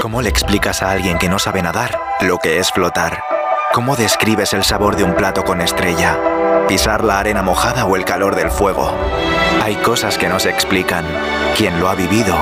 ¿Cómo 0.02 0.20
le 0.20 0.28
explicas 0.28 0.82
a 0.82 0.90
alguien 0.90 1.18
que 1.18 1.28
no 1.28 1.38
sabe 1.38 1.62
nadar 1.62 2.03
lo 2.20 2.38
que 2.38 2.59
es 2.59 2.70
flotar? 2.70 3.22
¿Cómo 3.72 3.96
describes 3.96 4.53
el 4.53 4.64
sabor 4.64 4.96
de 4.96 5.05
un 5.05 5.14
plato 5.14 5.44
con 5.44 5.61
estrella? 5.61 6.18
¿Pisar 6.68 7.05
la 7.05 7.18
arena 7.18 7.42
mojada 7.42 7.85
o 7.85 7.96
el 7.96 8.05
calor 8.05 8.37
del 8.37 8.50
fuego? 8.50 8.96
Hay 9.62 9.77
cosas 9.77 10.16
que 10.16 10.29
no 10.29 10.38
se 10.38 10.50
explican. 10.50 11.05
Quien 11.57 11.81
lo 11.81 11.88
ha 11.88 11.94
vivido, 11.94 12.37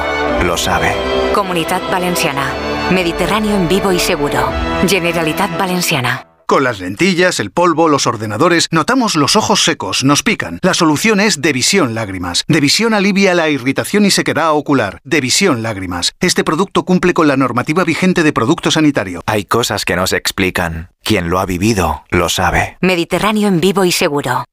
lo 0.44 0.56
sabe. 0.56 0.94
Comunidad 1.34 1.80
Valenciana. 1.90 2.44
Mediterráneo 2.90 3.56
en 3.56 3.68
vivo 3.68 3.92
y 3.92 3.98
seguro. 3.98 4.48
Generalitat 4.86 5.56
Valenciana. 5.58 6.31
Con 6.52 6.64
las 6.64 6.80
lentillas, 6.80 7.40
el 7.40 7.50
polvo, 7.50 7.88
los 7.88 8.06
ordenadores, 8.06 8.68
notamos 8.72 9.16
los 9.16 9.36
ojos 9.36 9.64
secos, 9.64 10.04
nos 10.04 10.22
pican. 10.22 10.58
La 10.60 10.74
solución 10.74 11.18
es 11.18 11.40
Devisión 11.40 11.94
Lágrimas. 11.94 12.44
Devisión 12.46 12.92
alivia 12.92 13.32
la 13.32 13.48
irritación 13.48 14.04
y 14.04 14.10
sequedad 14.10 14.52
ocular. 14.52 15.00
Devisión 15.02 15.62
Lágrimas. 15.62 16.12
Este 16.20 16.44
producto 16.44 16.84
cumple 16.84 17.14
con 17.14 17.26
la 17.26 17.38
normativa 17.38 17.84
vigente 17.84 18.22
de 18.22 18.34
producto 18.34 18.70
sanitario. 18.70 19.22
Hay 19.24 19.46
cosas 19.46 19.86
que 19.86 19.96
no 19.96 20.06
se 20.06 20.18
explican. 20.18 20.90
Quien 21.02 21.30
lo 21.30 21.40
ha 21.40 21.46
vivido, 21.46 22.04
lo 22.10 22.28
sabe. 22.28 22.76
Mediterráneo 22.82 23.48
en 23.48 23.58
vivo 23.58 23.86
y 23.86 23.92
seguro. 23.92 24.44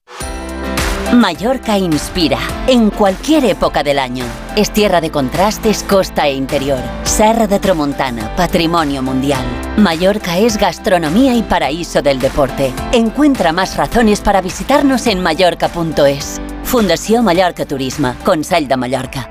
Mallorca 1.13 1.75
inspira 1.75 2.37
en 2.67 2.91
cualquier 2.91 3.43
época 3.45 3.81
del 3.81 3.97
año. 3.97 4.25
Es 4.55 4.71
tierra 4.71 5.01
de 5.01 5.09
contrastes, 5.09 5.83
costa 5.83 6.27
e 6.27 6.33
interior. 6.33 6.79
Serra 7.03 7.47
de 7.47 7.59
Tramontana, 7.59 8.35
patrimonio 8.35 9.01
mundial. 9.01 9.43
Mallorca 9.77 10.37
es 10.37 10.57
gastronomía 10.57 11.35
y 11.35 11.41
paraíso 11.41 12.03
del 12.03 12.19
deporte. 12.19 12.71
Encuentra 12.91 13.51
más 13.51 13.75
razones 13.75 14.21
para 14.21 14.39
visitarnos 14.41 15.07
en 15.07 15.19
mallorca.es. 15.23 16.39
Fundación 16.63 17.25
Mallorca 17.25 17.65
Turismo, 17.65 18.15
Consell 18.23 18.67
de 18.67 18.77
Mallorca. 18.77 19.29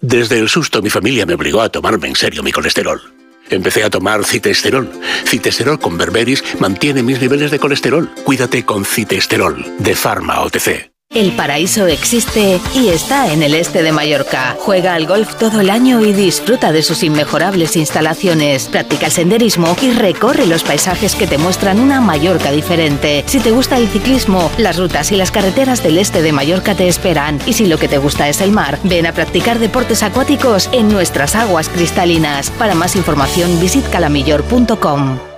Desde 0.00 0.36
el 0.36 0.48
susto 0.48 0.82
mi 0.82 0.90
familia 0.90 1.26
me 1.26 1.34
obligó 1.34 1.60
a 1.60 1.68
tomarme 1.68 2.08
en 2.08 2.16
serio 2.16 2.42
mi 2.42 2.50
colesterol. 2.50 3.00
Empecé 3.48 3.84
a 3.84 3.90
tomar 3.90 4.24
citesterol. 4.24 4.90
Citesterol 5.26 5.78
con 5.78 5.96
berberis 5.96 6.42
mantiene 6.58 7.04
mis 7.04 7.20
niveles 7.20 7.52
de 7.52 7.60
colesterol. 7.60 8.10
Cuídate 8.24 8.64
con 8.64 8.84
citesterol 8.84 9.64
de 9.78 9.94
Pharma 9.94 10.40
OTC. 10.40 10.89
El 11.12 11.32
paraíso 11.32 11.88
existe 11.88 12.60
y 12.72 12.90
está 12.90 13.32
en 13.32 13.42
el 13.42 13.56
este 13.56 13.82
de 13.82 13.90
Mallorca. 13.90 14.56
Juega 14.60 14.94
al 14.94 15.08
golf 15.08 15.34
todo 15.34 15.60
el 15.60 15.68
año 15.68 16.04
y 16.04 16.12
disfruta 16.12 16.70
de 16.70 16.84
sus 16.84 17.02
inmejorables 17.02 17.74
instalaciones. 17.74 18.68
Practica 18.68 19.06
el 19.06 19.12
senderismo 19.12 19.74
y 19.82 19.90
recorre 19.90 20.46
los 20.46 20.62
paisajes 20.62 21.16
que 21.16 21.26
te 21.26 21.36
muestran 21.36 21.80
una 21.80 22.00
Mallorca 22.00 22.52
diferente. 22.52 23.24
Si 23.26 23.40
te 23.40 23.50
gusta 23.50 23.76
el 23.76 23.88
ciclismo, 23.88 24.52
las 24.56 24.78
rutas 24.78 25.10
y 25.10 25.16
las 25.16 25.32
carreteras 25.32 25.82
del 25.82 25.98
este 25.98 26.22
de 26.22 26.30
Mallorca 26.30 26.76
te 26.76 26.86
esperan. 26.86 27.40
Y 27.44 27.54
si 27.54 27.66
lo 27.66 27.76
que 27.76 27.88
te 27.88 27.98
gusta 27.98 28.28
es 28.28 28.40
el 28.40 28.52
mar, 28.52 28.78
ven 28.84 29.06
a 29.06 29.12
practicar 29.12 29.58
deportes 29.58 30.04
acuáticos 30.04 30.68
en 30.70 30.90
nuestras 30.90 31.34
aguas 31.34 31.68
cristalinas. 31.68 32.50
Para 32.50 32.76
más 32.76 32.94
información, 32.94 33.58
visit 33.58 33.84
calamillor.com. 33.90 35.29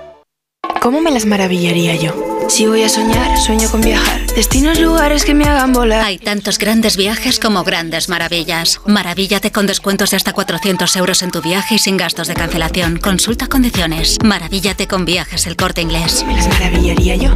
¿Cómo 0.83 0.99
me 0.99 1.11
las 1.11 1.25
maravillaría 1.25 1.95
yo? 1.95 2.11
Si 2.49 2.67
voy 2.67 2.83
a 2.83 2.89
soñar, 2.89 3.39
sueño 3.39 3.71
con 3.71 3.79
viajar. 3.79 4.27
Destinos, 4.35 4.81
lugares 4.81 5.23
que 5.23 5.33
me 5.33 5.45
hagan 5.45 5.71
volar. 5.71 6.03
Hay 6.03 6.17
tantos 6.17 6.59
grandes 6.59 6.97
viajes 6.97 7.39
como 7.39 7.63
grandes 7.63 8.09
maravillas. 8.09 8.81
Maravíllate 8.85 9.53
con 9.53 9.65
descuentos 9.65 10.11
de 10.11 10.17
hasta 10.17 10.33
400 10.33 10.93
euros 10.97 11.23
en 11.23 11.31
tu 11.31 11.41
viaje 11.41 11.75
y 11.75 11.79
sin 11.79 11.95
gastos 11.95 12.27
de 12.27 12.33
cancelación. 12.33 12.97
Consulta 12.97 13.47
condiciones. 13.47 14.17
Maravíllate 14.25 14.89
con 14.89 15.05
viajes 15.05 15.47
el 15.47 15.55
corte 15.55 15.79
inglés. 15.79 16.25
¿Me 16.27 16.35
las 16.35 16.49
maravillaría 16.49 17.15
yo? 17.15 17.29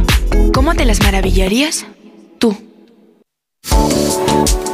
¿Cómo 0.52 0.74
te 0.74 0.84
las 0.84 1.00
maravillarías? 1.00 1.86
Tú. 2.38 2.54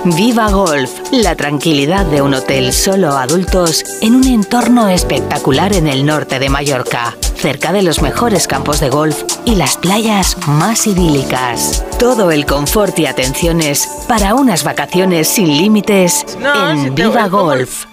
Viva 0.04 0.50
Golf, 0.50 0.90
la 1.12 1.34
tranquilidad 1.34 2.04
de 2.04 2.20
un 2.20 2.34
hotel 2.34 2.74
solo 2.74 3.16
adultos 3.16 3.82
en 4.02 4.14
un 4.14 4.24
entorno 4.24 4.88
espectacular 4.88 5.72
en 5.72 5.86
el 5.86 6.04
norte 6.04 6.38
de 6.38 6.50
Mallorca, 6.50 7.16
cerca 7.36 7.72
de 7.72 7.82
los 7.82 8.02
mejores 8.02 8.46
campos 8.46 8.80
de 8.80 8.90
golf 8.90 9.22
y 9.46 9.54
las 9.54 9.78
playas 9.78 10.36
más 10.46 10.86
idílicas. 10.86 11.82
Todo 11.98 12.30
el 12.32 12.44
confort 12.44 12.98
y 12.98 13.06
atenciones 13.06 13.88
para 14.06 14.34
unas 14.34 14.62
vacaciones 14.62 15.26
sin 15.26 15.48
límites 15.56 16.26
en 16.38 16.94
Viva 16.94 17.26
Golf. 17.28 17.86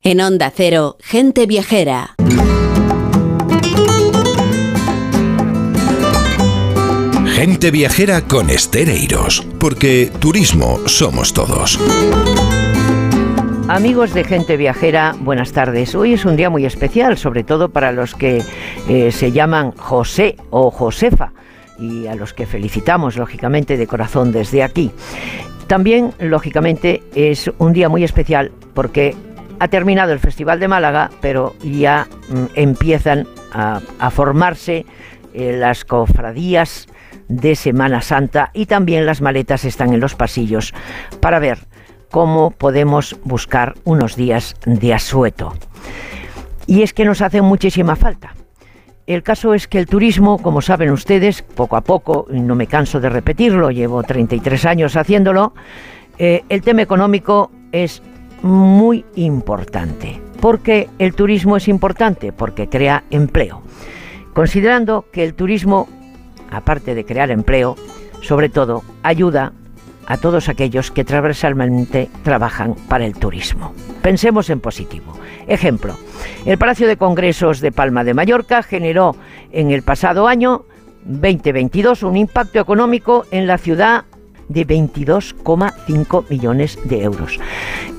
En 0.00 0.20
Onda 0.20 0.52
Cero, 0.54 0.96
gente 1.00 1.46
viajera. 1.46 2.14
Gente 7.32 7.70
viajera 7.70 8.20
con 8.20 8.50
Estereiros, 8.50 9.46
porque 9.58 10.12
turismo 10.20 10.86
somos 10.86 11.32
todos. 11.32 11.80
Amigos 13.68 14.12
de 14.12 14.22
Gente 14.22 14.58
Viajera, 14.58 15.14
buenas 15.18 15.52
tardes. 15.52 15.94
Hoy 15.94 16.12
es 16.12 16.26
un 16.26 16.36
día 16.36 16.50
muy 16.50 16.66
especial, 16.66 17.16
sobre 17.16 17.42
todo 17.42 17.70
para 17.70 17.90
los 17.90 18.14
que 18.14 18.42
eh, 18.86 19.10
se 19.10 19.32
llaman 19.32 19.70
José 19.72 20.36
o 20.50 20.70
Josefa 20.70 21.32
y 21.78 22.06
a 22.06 22.14
los 22.16 22.34
que 22.34 22.44
felicitamos, 22.44 23.16
lógicamente, 23.16 23.78
de 23.78 23.86
corazón 23.86 24.30
desde 24.30 24.62
aquí. 24.62 24.90
También, 25.68 26.12
lógicamente, 26.20 27.02
es 27.14 27.50
un 27.56 27.72
día 27.72 27.88
muy 27.88 28.04
especial 28.04 28.52
porque 28.74 29.16
ha 29.58 29.68
terminado 29.68 30.12
el 30.12 30.18
Festival 30.18 30.60
de 30.60 30.68
Málaga, 30.68 31.10
pero 31.22 31.54
ya 31.62 32.06
mm, 32.28 32.44
empiezan 32.56 33.26
a, 33.54 33.80
formarse 34.10 34.84
eh, 35.32 35.56
las 35.58 35.86
cofradías 35.86 36.88
de 37.28 37.54
Semana 37.54 38.00
Santa 38.00 38.50
y 38.52 38.66
también 38.66 39.06
las 39.06 39.20
maletas 39.20 39.64
están 39.64 39.92
en 39.92 40.00
los 40.00 40.14
pasillos 40.14 40.74
para 41.20 41.38
ver 41.38 41.66
cómo 42.10 42.50
podemos 42.50 43.16
buscar 43.24 43.74
unos 43.84 44.16
días 44.16 44.54
de 44.66 44.94
asueto. 44.94 45.54
Y 46.66 46.82
es 46.82 46.92
que 46.92 47.04
nos 47.04 47.22
hace 47.22 47.42
muchísima 47.42 47.96
falta. 47.96 48.34
El 49.06 49.22
caso 49.22 49.52
es 49.52 49.66
que 49.66 49.78
el 49.78 49.86
turismo, 49.86 50.38
como 50.38 50.62
saben 50.62 50.90
ustedes, 50.90 51.42
poco 51.42 51.76
a 51.76 51.80
poco, 51.80 52.26
no 52.30 52.54
me 52.54 52.68
canso 52.68 53.00
de 53.00 53.08
repetirlo, 53.08 53.70
llevo 53.70 54.02
33 54.02 54.64
años 54.66 54.96
haciéndolo, 54.96 55.54
eh, 56.18 56.44
el 56.48 56.62
tema 56.62 56.82
económico 56.82 57.50
es 57.72 58.02
muy 58.42 59.04
importante. 59.16 60.20
porque 60.42 60.88
el 60.98 61.14
turismo 61.14 61.56
es 61.56 61.68
importante? 61.68 62.32
Porque 62.32 62.68
crea 62.68 63.04
empleo. 63.10 63.62
Considerando 64.34 65.04
que 65.12 65.22
el 65.22 65.34
turismo 65.34 65.88
aparte 66.52 66.94
de 66.94 67.04
crear 67.04 67.30
empleo, 67.30 67.76
sobre 68.20 68.48
todo 68.48 68.82
ayuda 69.02 69.52
a 70.06 70.16
todos 70.16 70.48
aquellos 70.48 70.90
que 70.90 71.04
transversalmente 71.04 72.10
trabajan 72.22 72.74
para 72.88 73.06
el 73.06 73.14
turismo. 73.14 73.72
Pensemos 74.02 74.50
en 74.50 74.60
positivo. 74.60 75.12
Ejemplo, 75.46 75.96
el 76.44 76.58
Palacio 76.58 76.88
de 76.88 76.96
Congresos 76.96 77.60
de 77.60 77.72
Palma 77.72 78.04
de 78.04 78.14
Mallorca 78.14 78.62
generó 78.62 79.16
en 79.52 79.70
el 79.70 79.82
pasado 79.82 80.26
año 80.26 80.64
2022 81.04 82.02
un 82.02 82.16
impacto 82.16 82.60
económico 82.60 83.26
en 83.30 83.46
la 83.46 83.58
ciudad 83.58 84.04
de 84.48 84.66
22,5 84.66 86.28
millones 86.28 86.78
de 86.84 87.02
euros 87.02 87.38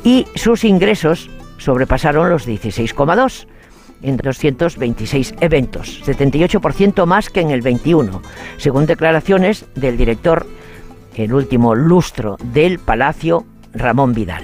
y 0.04 0.28
sus 0.36 0.64
ingresos 0.64 1.30
sobrepasaron 1.58 2.30
los 2.30 2.48
16,2 2.48 3.48
en 4.04 4.18
226 4.18 5.36
eventos, 5.40 6.04
78% 6.06 7.06
más 7.06 7.30
que 7.30 7.42
en 7.42 7.52
el 7.52 7.62
21, 7.62 8.22
según 8.58 8.86
declaraciones 8.86 9.66
del 9.76 9.98
director, 9.98 10.46
el 11.16 11.34
último 11.34 11.74
lustro 11.74 12.38
del 12.44 12.80
Palacio, 12.80 13.46
Ramón 13.74 14.14
Vidal. 14.14 14.44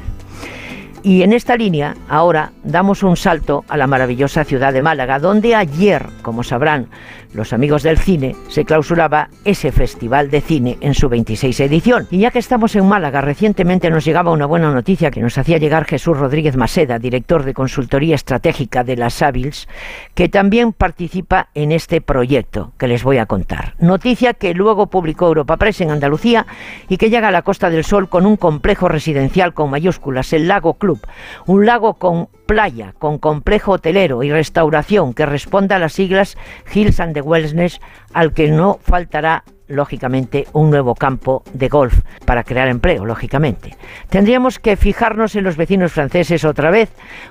Y 1.02 1.22
en 1.22 1.32
esta 1.32 1.56
línea, 1.56 1.96
ahora 2.10 2.52
damos 2.64 3.04
un 3.04 3.16
salto 3.16 3.64
a 3.70 3.78
la 3.78 3.88
maravillosa 3.88 4.44
ciudad 4.44 4.74
de 4.74 4.82
Málaga, 4.82 5.20
donde 5.20 5.56
ayer, 5.56 6.06
como 6.22 6.44
sabrán 6.44 6.88
los 7.34 7.54
amigos 7.54 7.84
del 7.84 7.98
cine, 7.98 8.36
se 8.48 8.66
clausuraba 8.66 9.30
ese 9.46 9.72
festival 9.72 10.30
de 10.30 10.42
cine 10.42 10.78
en 10.82 10.94
su 10.94 11.10
26 11.10 11.60
edición. 11.60 12.08
Y 12.12 12.20
ya 12.20 12.32
que 12.32 12.40
estamos 12.40 12.76
en 12.76 12.88
Málaga, 12.88 13.22
recientemente 13.22 13.90
nos 13.90 14.06
llegaba 14.06 14.32
una 14.32 14.46
buena 14.46 14.72
noticia 14.72 15.12
que 15.12 15.22
nos 15.22 15.38
hacía 15.38 15.58
llegar 15.58 15.86
Jesús 15.86 16.18
Rodríguez 16.18 16.56
Maseda, 16.56 17.00
director 17.00 17.44
de 17.44 17.54
consultoría 17.54 18.16
estratégica 18.16 18.84
de 18.84 18.98
las 18.98 19.14
Savils, 19.14 19.68
que 20.16 20.30
también 20.30 20.74
participa 20.74 21.50
en 21.54 21.72
este 21.72 22.02
proyecto 22.02 22.74
que 22.78 22.88
les 22.88 23.04
voy 23.04 23.18
a 23.18 23.26
contar. 23.26 23.76
Noticia 23.80 24.34
que 24.34 24.54
luego 24.54 24.88
publicó 24.88 25.28
Europa 25.28 25.58
Press 25.58 25.82
en 25.82 25.92
Andalucía 25.92 26.46
y 26.88 26.98
que 26.98 27.10
llega 27.10 27.28
a 27.28 27.32
la 27.32 27.44
Costa 27.44 27.70
del 27.70 27.84
Sol 27.84 28.10
con 28.10 28.26
un 28.26 28.38
complejo 28.38 28.88
residencial 28.88 29.54
con 29.54 29.70
mayúsculas, 29.70 30.34
el 30.34 30.48
Lago 30.48 30.76
Club, 30.76 31.00
un 31.46 31.66
lago 31.66 31.96
con 31.96 32.30
playa, 32.50 32.96
con 32.98 33.20
complejo 33.20 33.74
hotelero 33.74 34.24
y 34.24 34.32
restauración 34.32 35.14
que 35.14 35.28
responda 35.28 35.76
a 35.76 35.80
las 35.80 35.94
siglas 35.94 36.36
Hills 36.74 37.00
and 37.00 37.14
the 37.14 37.22
Wellness, 37.22 37.80
al 38.12 38.34
que 38.34 38.50
no 38.50 38.80
faltará 38.82 39.44
lógicamente, 39.68 40.48
un 40.54 40.72
nuevo 40.72 40.96
campo 40.96 41.44
de 41.54 41.68
golf 41.68 42.00
para 42.26 42.44
crear 42.44 42.68
empleo, 42.68 43.06
lógicamente. 43.06 43.78
Tendríamos 44.10 44.58
que 44.58 44.78
fijarnos 44.78 45.36
en 45.36 45.44
los 45.44 45.58
vecinos 45.58 45.92
franceses 45.92 46.44
otra 46.44 46.72
vez, 46.72 46.90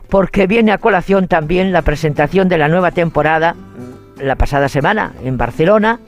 porque 0.09 0.47
viene 0.47 0.71
a 0.71 0.79
colación 0.79 1.27
también 1.27 1.73
la 1.73 1.83
presentación 1.83 2.49
de 2.49 2.59
la 2.59 2.69
nueva 2.69 2.93
temporada 2.93 3.57
la 4.21 4.37
pasada 4.37 4.69
semana 4.69 5.14
en 5.25 5.37
Barcelona, 5.37 5.99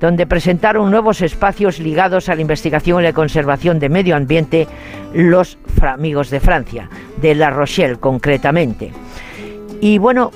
donde 0.00 0.26
presentaron 0.26 0.90
nuevos 0.90 1.20
espacios 1.20 1.78
ligados 1.78 2.28
a 2.28 2.34
la 2.34 2.40
investigación 2.40 3.00
y 3.00 3.04
la 3.04 3.12
conservación 3.12 3.78
de 3.78 3.90
medio 3.90 4.16
ambiente 4.16 4.66
los 5.12 5.58
amigos 5.82 6.30
de 6.30 6.40
Francia, 6.40 6.88
de 7.20 7.34
La 7.34 7.50
Rochelle 7.50 7.96
concretamente. 7.96 8.92
Y 9.80 9.98
bueno, 9.98 10.30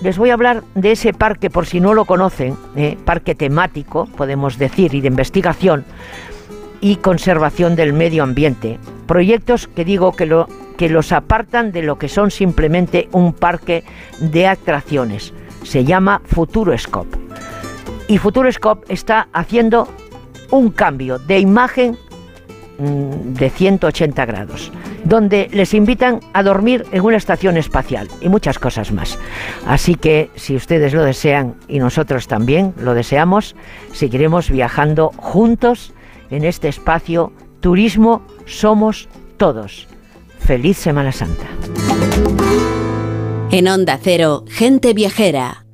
les 0.00 0.16
voy 0.16 0.30
a 0.30 0.34
hablar 0.34 0.62
de 0.74 0.92
ese 0.92 1.12
parque, 1.12 1.50
por 1.50 1.66
si 1.66 1.80
no 1.80 1.94
lo 1.94 2.04
conocen, 2.04 2.56
eh, 2.76 2.96
parque 3.04 3.34
temático, 3.34 4.06
podemos 4.16 4.56
decir, 4.58 4.94
y 4.94 5.00
de 5.00 5.08
investigación 5.08 5.84
y 6.80 6.96
conservación 6.96 7.74
del 7.74 7.92
medio 7.92 8.22
ambiente. 8.22 8.78
Proyectos 9.08 9.66
que 9.66 9.84
digo 9.84 10.12
que, 10.12 10.44
que 10.76 10.88
los 10.88 11.10
apartan 11.10 11.72
de 11.72 11.82
lo 11.82 11.98
que 11.98 12.08
son 12.08 12.30
simplemente 12.30 13.08
un 13.10 13.32
parque 13.32 13.82
de 14.20 14.46
atracciones. 14.46 15.32
Se 15.64 15.84
llama 15.84 16.22
Futuroscope 16.24 17.18
y 18.08 18.18
Futuroscope 18.18 18.92
está 18.92 19.28
haciendo 19.32 19.88
un 20.50 20.70
cambio 20.70 21.18
de 21.18 21.38
imagen 21.38 21.96
mm, 22.78 23.34
de 23.34 23.50
180 23.50 24.24
grados, 24.24 24.72
donde 25.04 25.48
les 25.52 25.74
invitan 25.74 26.20
a 26.32 26.42
dormir 26.42 26.86
en 26.90 27.04
una 27.04 27.18
estación 27.18 27.56
espacial 27.56 28.08
y 28.20 28.28
muchas 28.28 28.58
cosas 28.58 28.90
más. 28.90 29.18
Así 29.66 29.94
que 29.94 30.30
si 30.34 30.56
ustedes 30.56 30.94
lo 30.94 31.04
desean 31.04 31.54
y 31.68 31.78
nosotros 31.78 32.26
también 32.26 32.74
lo 32.80 32.94
deseamos, 32.94 33.54
seguiremos 33.92 34.50
viajando 34.50 35.12
juntos 35.16 35.92
en 36.30 36.44
este 36.44 36.68
espacio 36.68 37.32
Turismo 37.60 38.22
Somos 38.46 39.08
Todos. 39.36 39.86
Feliz 40.38 40.78
Semana 40.78 41.12
Santa. 41.12 41.46
En 43.50 43.68
Onda 43.68 43.98
Cero, 44.00 44.44
gente 44.48 44.94
viajera. 44.94 45.64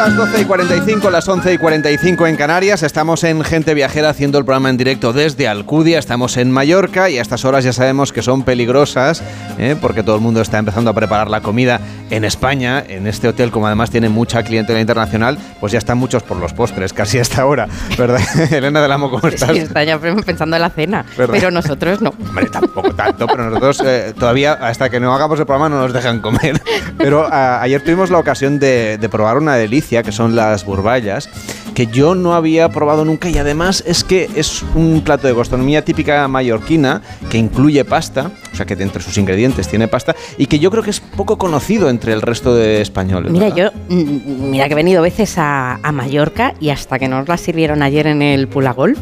Las 0.00 0.16
12 0.16 0.40
y 0.40 0.44
45, 0.46 1.10
las 1.10 1.28
11 1.28 1.52
y 1.52 1.58
45 1.58 2.26
en 2.26 2.36
Canarias. 2.36 2.82
Estamos 2.82 3.22
en 3.22 3.44
Gente 3.44 3.74
Viajera 3.74 4.08
haciendo 4.08 4.38
el 4.38 4.46
programa 4.46 4.70
en 4.70 4.78
directo 4.78 5.12
desde 5.12 5.46
Alcudia. 5.46 5.98
Estamos 5.98 6.38
en 6.38 6.50
Mallorca 6.50 7.10
y 7.10 7.18
a 7.18 7.22
estas 7.22 7.44
horas 7.44 7.64
ya 7.64 7.74
sabemos 7.74 8.10
que 8.10 8.22
son 8.22 8.42
peligrosas 8.42 9.22
¿eh? 9.58 9.76
porque 9.78 10.02
todo 10.02 10.16
el 10.16 10.22
mundo 10.22 10.40
está 10.40 10.56
empezando 10.56 10.88
a 10.88 10.94
preparar 10.94 11.28
la 11.28 11.42
comida 11.42 11.82
en 12.08 12.24
España. 12.24 12.82
En 12.88 13.06
este 13.06 13.28
hotel, 13.28 13.50
como 13.50 13.66
además 13.66 13.90
tiene 13.90 14.08
mucha 14.08 14.42
clientela 14.42 14.80
internacional, 14.80 15.36
pues 15.60 15.72
ya 15.72 15.78
están 15.78 15.98
muchos 15.98 16.22
por 16.22 16.38
los 16.38 16.54
postres, 16.54 16.94
casi 16.94 17.18
hasta 17.18 17.42
ahora, 17.42 17.68
¿verdad? 17.98 18.22
Elena 18.50 18.80
del 18.80 18.92
Amo, 18.92 19.10
¿cómo 19.10 19.28
estás? 19.28 19.50
Sí, 19.50 19.58
está 19.58 19.84
ya 19.84 19.98
pensando 19.98 20.56
en 20.56 20.62
la 20.62 20.70
cena, 20.70 21.04
pero 21.14 21.50
nosotros 21.50 22.00
no. 22.00 22.14
Hombre, 22.26 22.46
tampoco 22.46 22.94
tanto, 22.94 23.26
pero 23.26 23.50
nosotros 23.50 23.82
eh, 23.84 24.14
todavía, 24.18 24.54
hasta 24.54 24.88
que 24.88 24.98
no 24.98 25.14
hagamos 25.14 25.38
el 25.38 25.44
programa, 25.44 25.68
no 25.68 25.82
nos 25.82 25.92
dejan 25.92 26.20
comer. 26.20 26.58
Pero 26.98 27.26
a, 27.32 27.62
ayer 27.62 27.82
tuvimos 27.82 28.10
la 28.10 28.18
ocasión 28.18 28.58
de, 28.58 28.98
de 28.98 29.08
probar 29.08 29.38
una 29.38 29.54
delicia 29.54 29.89
que 29.90 30.12
son 30.12 30.36
las 30.36 30.64
burballas, 30.64 31.28
que 31.74 31.86
yo 31.88 32.14
no 32.14 32.34
había 32.34 32.68
probado 32.68 33.04
nunca 33.04 33.28
y 33.28 33.38
además 33.38 33.82
es 33.86 34.04
que 34.04 34.28
es 34.36 34.62
un 34.74 35.02
plato 35.04 35.26
de 35.26 35.34
gastronomía 35.34 35.84
típica 35.84 36.26
mallorquina 36.28 37.02
que 37.28 37.38
incluye 37.38 37.84
pasta, 37.84 38.30
o 38.52 38.56
sea 38.56 38.66
que 38.66 38.74
entre 38.74 39.02
sus 39.02 39.18
ingredientes 39.18 39.66
tiene 39.68 39.88
pasta 39.88 40.14
y 40.38 40.46
que 40.46 40.58
yo 40.58 40.70
creo 40.70 40.82
que 40.82 40.90
es 40.90 41.00
poco 41.00 41.38
conocido 41.38 41.90
entre 41.90 42.12
el 42.12 42.22
resto 42.22 42.54
de 42.54 42.80
españoles. 42.80 43.32
Mira, 43.32 43.48
yo, 43.48 43.70
mm, 43.88 44.50
mira 44.50 44.66
que 44.68 44.72
he 44.72 44.76
venido 44.76 45.02
veces 45.02 45.36
a, 45.38 45.80
a 45.82 45.92
Mallorca 45.92 46.54
y 46.60 46.70
hasta 46.70 46.98
que 46.98 47.08
nos 47.08 47.28
la 47.28 47.36
sirvieron 47.36 47.82
ayer 47.82 48.06
en 48.06 48.22
el 48.22 48.46
Pula 48.46 48.72
Golf, 48.72 48.98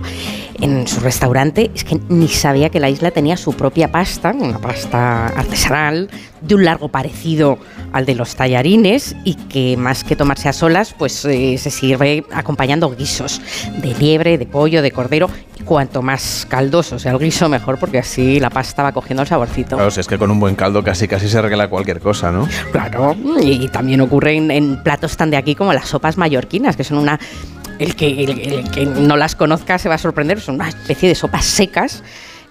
en 0.60 0.88
su 0.88 1.00
restaurante, 1.00 1.70
es 1.74 1.84
que 1.84 2.00
ni 2.08 2.28
sabía 2.28 2.70
que 2.70 2.80
la 2.80 2.90
isla 2.90 3.10
tenía 3.10 3.36
su 3.36 3.52
propia 3.52 3.92
pasta, 3.92 4.32
una 4.32 4.58
pasta 4.58 5.26
artesanal, 5.26 6.10
de 6.40 6.54
un 6.54 6.64
largo 6.64 6.88
parecido 6.88 7.58
al 7.92 8.06
de 8.06 8.14
los 8.14 8.36
tallarines 8.36 9.16
y 9.24 9.34
que 9.34 9.76
más 9.76 10.04
que 10.04 10.16
tomarse 10.16 10.48
a 10.48 10.52
solas, 10.52 10.94
pues 10.96 11.24
eh, 11.24 11.56
se 11.58 11.70
sirve 11.70 12.24
acompañando 12.32 12.94
guisos 12.94 13.40
de 13.80 13.94
liebre, 13.94 14.38
de 14.38 14.46
pollo, 14.46 14.82
de 14.82 14.90
cordero. 14.90 15.30
Y 15.58 15.62
cuanto 15.62 16.02
más 16.02 16.46
caldoso 16.48 16.98
sea 16.98 17.12
el 17.12 17.18
guiso, 17.18 17.48
mejor, 17.48 17.78
porque 17.78 17.98
así 17.98 18.40
la 18.40 18.50
pasta 18.50 18.82
va 18.82 18.92
cogiendo 18.92 19.22
el 19.22 19.28
saborcito. 19.28 19.76
Claro, 19.76 19.90
si 19.90 20.00
es 20.00 20.06
que 20.06 20.18
con 20.18 20.30
un 20.30 20.40
buen 20.40 20.54
caldo 20.54 20.82
casi 20.82 21.08
casi 21.08 21.28
se 21.28 21.38
arregla 21.38 21.68
cualquier 21.68 22.00
cosa, 22.00 22.30
¿no? 22.30 22.48
Claro, 22.72 23.16
y 23.40 23.68
también 23.68 24.00
ocurre 24.00 24.36
en, 24.36 24.50
en 24.50 24.82
platos 24.82 25.16
tan 25.16 25.30
de 25.30 25.36
aquí 25.36 25.54
como 25.54 25.72
las 25.72 25.88
sopas 25.88 26.16
mallorquinas, 26.16 26.76
que 26.76 26.84
son 26.84 26.98
una 26.98 27.18
el 27.78 27.94
que, 27.94 28.24
el, 28.24 28.30
el 28.40 28.70
que 28.70 28.86
no 28.86 29.16
las 29.16 29.36
conozca 29.36 29.78
se 29.78 29.88
va 29.88 29.96
a 29.96 29.98
sorprender, 29.98 30.40
son 30.40 30.56
una 30.56 30.68
especie 30.68 31.08
de 31.08 31.14
sopas 31.14 31.44
secas 31.44 32.02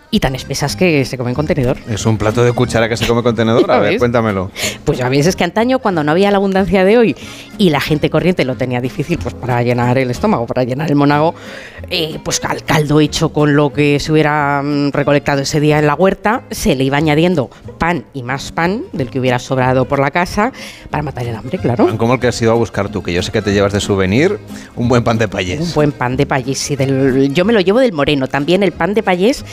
y 0.10 0.20
tan 0.20 0.36
espesas 0.36 0.76
que 0.76 1.03
se 1.05 1.18
comen 1.18 1.34
con 1.34 1.45
tenedor. 1.47 1.78
Es 1.89 2.05
un 2.05 2.18
plato 2.18 2.43
de 2.43 2.53
cuchara 2.53 2.88
que 2.88 2.95
se 2.95 3.05
come 3.05 3.24
con 3.24 3.36
tenedor. 3.36 3.70
A 3.72 3.80
ver, 3.80 3.97
cuéntamelo. 3.97 4.51
Pues 4.86 4.97
ya 4.97 5.10
ves, 5.10 5.28
es 5.28 5.36
que 5.36 5.43
antaño, 5.43 5.80
cuando 5.80 6.03
no 6.03 6.12
había 6.12 6.32
la 6.32 6.38
abundancia 6.38 6.86
de 6.86 6.97
hoy 6.97 7.16
y 7.58 7.70
la 7.70 7.82
gente 7.82 8.10
corriente 8.10 8.45
lo 8.45 8.55
tenía 8.55 8.80
difícil 8.82 9.18
pues 9.18 9.34
para 9.34 9.62
llenar 9.64 9.97
el 9.97 10.10
estómago, 10.12 10.45
para 10.45 10.64
llenar 10.64 10.89
el 10.89 10.95
monago, 10.95 11.36
eh, 11.89 12.20
pues 12.24 12.41
al 12.43 12.64
caldo 12.64 12.99
hecho 12.99 13.30
con 13.30 13.55
lo 13.55 13.74
que 13.74 13.99
se 13.99 14.12
hubiera 14.12 14.62
mm, 14.64 14.91
recolectado 14.91 15.41
ese 15.41 15.60
día 15.60 15.80
en 15.80 15.88
la 15.88 15.95
huerta, 15.95 16.43
se 16.51 16.76
le 16.76 16.84
iba 16.84 16.97
añadiendo 16.97 17.49
pan 17.78 18.05
y 18.14 18.24
más 18.24 18.51
pan 18.51 18.84
del 18.93 19.10
que 19.10 19.20
hubiera 19.20 19.39
sobrado 19.39 19.86
por 19.86 19.99
la 19.99 20.12
casa 20.12 20.51
para 20.89 21.03
matar 21.03 21.28
el 21.28 21.36
hambre, 21.36 21.58
claro. 21.58 21.86
Pan 21.86 21.97
como 21.97 22.14
el 22.14 22.20
que 22.20 22.28
has 22.28 22.41
ido 22.41 22.51
a 22.51 22.55
buscar 22.55 22.89
tú, 22.89 23.03
que 23.03 23.14
yo 23.14 23.22
sé 23.22 23.32
que 23.32 23.41
te 23.41 23.53
llevas 23.53 23.74
de 23.74 23.80
souvenir, 23.80 24.39
un 24.76 24.88
buen 24.88 25.03
pan 25.03 25.18
de 25.18 25.28
payés. 25.28 25.60
Un 25.60 25.74
buen 25.74 25.91
pan 25.91 26.16
de 26.16 26.26
payés, 26.26 26.60
sí. 26.60 26.76
Del, 26.76 27.34
yo 27.34 27.45
me 27.45 27.53
lo 27.53 27.60
llevo 27.60 27.80
del 27.80 27.93
moreno. 27.93 28.28
También 28.28 28.64
el 28.64 28.72
pan 28.72 28.93
de 28.93 29.03
payés, 29.03 29.43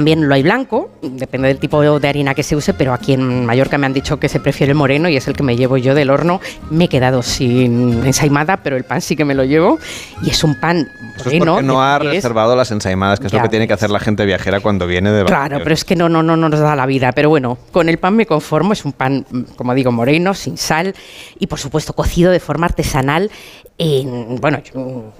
también 0.00 0.26
lo 0.26 0.34
hay 0.34 0.42
blanco, 0.42 0.90
depende 1.02 1.48
del 1.48 1.58
tipo 1.58 2.00
de 2.00 2.08
harina 2.08 2.34
que 2.34 2.42
se 2.42 2.56
use, 2.56 2.72
pero 2.72 2.94
aquí 2.94 3.12
en 3.12 3.44
Mallorca 3.44 3.76
me 3.76 3.84
han 3.84 3.92
dicho 3.92 4.18
que 4.18 4.30
se 4.30 4.40
prefiere 4.40 4.70
el 4.70 4.74
moreno 4.74 5.10
y 5.10 5.16
es 5.16 5.28
el 5.28 5.36
que 5.36 5.42
me 5.42 5.56
llevo 5.56 5.76
yo 5.76 5.94
del 5.94 6.08
horno. 6.08 6.40
Me 6.70 6.84
he 6.84 6.88
quedado 6.88 7.22
sin 7.22 8.02
ensaimada, 8.06 8.56
pero 8.62 8.78
el 8.78 8.84
pan 8.84 9.02
sí 9.02 9.14
que 9.14 9.26
me 9.26 9.34
lo 9.34 9.44
llevo 9.44 9.78
y 10.22 10.30
es 10.30 10.42
un 10.42 10.58
pan 10.58 10.88
Eso 11.20 11.30
es 11.30 11.38
porque 11.38 11.62
no 11.62 11.82
ha 11.82 11.98
reservado 11.98 12.56
las 12.56 12.70
ensaimadas, 12.70 13.20
que 13.20 13.26
es 13.26 13.32
lo 13.32 13.42
que 13.42 13.48
tiene 13.48 13.66
que 13.66 13.74
hacer 13.74 13.90
la 13.90 14.00
gente 14.00 14.24
viajera 14.26 14.60
cuando 14.60 14.86
viene 14.86 15.10
de 15.12 15.24
Claro, 15.24 15.58
pero 15.62 15.74
es 15.74 15.84
que 15.84 15.96
no, 15.96 16.08
no, 16.08 16.22
no, 16.22 16.36
no 16.36 16.48
nos 16.48 16.60
da 16.60 16.74
la 16.76 16.86
vida. 16.86 17.12
Pero 17.12 17.28
bueno, 17.28 17.58
con 17.72 17.88
el 17.88 17.98
pan 17.98 18.16
me 18.16 18.26
conformo. 18.26 18.72
Es 18.72 18.84
un 18.84 18.92
pan, 18.92 19.26
como 19.56 19.74
digo, 19.74 19.92
moreno, 19.92 20.34
sin 20.34 20.56
sal 20.56 20.94
y 21.38 21.46
por 21.46 21.58
supuesto 21.58 21.92
cocido 21.92 22.30
de 22.32 22.40
forma 22.40 22.66
artesanal. 22.66 23.30
En, 23.78 24.36
bueno, 24.36 24.58
yo, 24.62 25.12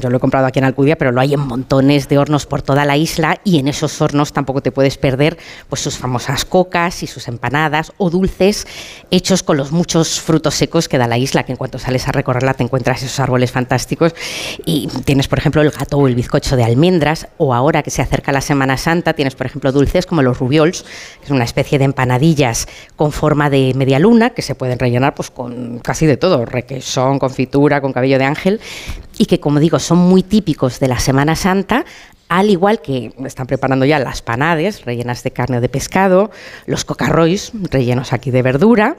yo 0.00 0.10
lo 0.10 0.16
he 0.16 0.20
comprado 0.20 0.46
aquí 0.46 0.58
en 0.58 0.64
Alcudia, 0.64 0.96
pero 0.96 1.12
lo 1.12 1.20
hay 1.20 1.34
en 1.34 1.40
montones 1.40 2.08
de 2.08 2.18
hornos 2.18 2.44
por 2.44 2.60
toda 2.60 2.84
la 2.84 2.96
isla 2.96 3.40
y 3.44 3.58
en 3.58 3.68
esos 3.68 4.00
hornos 4.00 4.32
tampoco 4.32 4.62
te 4.62 4.72
puedes 4.72 4.98
perder 4.98 5.38
pues 5.68 5.80
sus 5.80 5.96
famosas 5.96 6.44
cocas 6.44 7.02
y 7.04 7.06
sus 7.06 7.28
empanadas 7.28 7.92
o 7.98 8.10
dulces 8.10 8.66
hechos 9.10 9.42
con 9.42 9.56
los 9.56 9.72
muchos 9.72 10.20
frutos 10.20 10.54
secos 10.54 10.88
que 10.88 10.98
da 10.98 11.06
la 11.06 11.18
isla, 11.18 11.44
que 11.44 11.52
en 11.52 11.58
cuanto 11.58 11.78
sales 11.78 12.08
a 12.08 12.12
recorrerla 12.12 12.54
te 12.54 12.64
encuentras 12.64 13.02
esos 13.02 13.18
árboles 13.20 13.52
fantásticos 13.52 14.14
y 14.64 14.88
tienes, 15.04 15.28
por 15.28 15.38
ejemplo, 15.40 15.62
el 15.62 15.70
gato 15.70 15.98
o 15.98 16.06
el 16.06 16.14
bizcocho 16.14 16.56
de 16.56 16.64
almendras 16.64 17.28
o 17.38 17.52
ahora 17.52 17.82
que 17.82 17.90
se 17.90 18.02
acerca 18.02 18.32
la 18.32 18.40
Semana 18.40 18.76
Santa 18.76 19.14
tienes, 19.14 19.34
por 19.34 19.46
ejemplo, 19.46 19.72
dulces 19.72 20.06
como 20.06 20.22
los 20.22 20.38
rubiols, 20.38 20.82
que 21.18 21.24
es 21.24 21.30
una 21.30 21.44
especie 21.44 21.78
de 21.78 21.84
empanadillas 21.84 22.68
con 22.96 23.12
forma 23.12 23.50
de 23.50 23.72
media 23.74 23.98
luna 23.98 24.30
que 24.30 24.42
se 24.42 24.54
pueden 24.54 24.78
rellenar 24.78 25.14
pues 25.14 25.30
con 25.30 25.78
casi 25.80 26.06
de 26.06 26.16
todo, 26.16 26.44
requesón, 26.46 27.18
confitura, 27.18 27.80
con 27.80 27.92
cabello 27.92 28.18
de 28.18 28.24
ángel 28.24 28.60
y 29.18 29.26
que, 29.26 29.40
como 29.40 29.60
digo, 29.60 29.78
son 29.78 29.98
muy 29.98 30.22
típicos 30.22 30.80
de 30.80 30.88
la 30.88 30.98
Semana 30.98 31.36
Santa, 31.36 31.84
al 32.30 32.48
igual 32.48 32.80
que 32.80 33.12
están 33.26 33.48
preparando 33.48 33.84
ya 33.84 33.98
las 33.98 34.22
panades 34.22 34.84
rellenas 34.84 35.24
de 35.24 35.32
carne 35.32 35.58
o 35.58 35.60
de 35.60 35.68
pescado, 35.68 36.30
los 36.64 36.84
cocarrois 36.84 37.50
rellenos 37.70 38.12
aquí 38.12 38.30
de 38.30 38.42
verdura, 38.42 38.96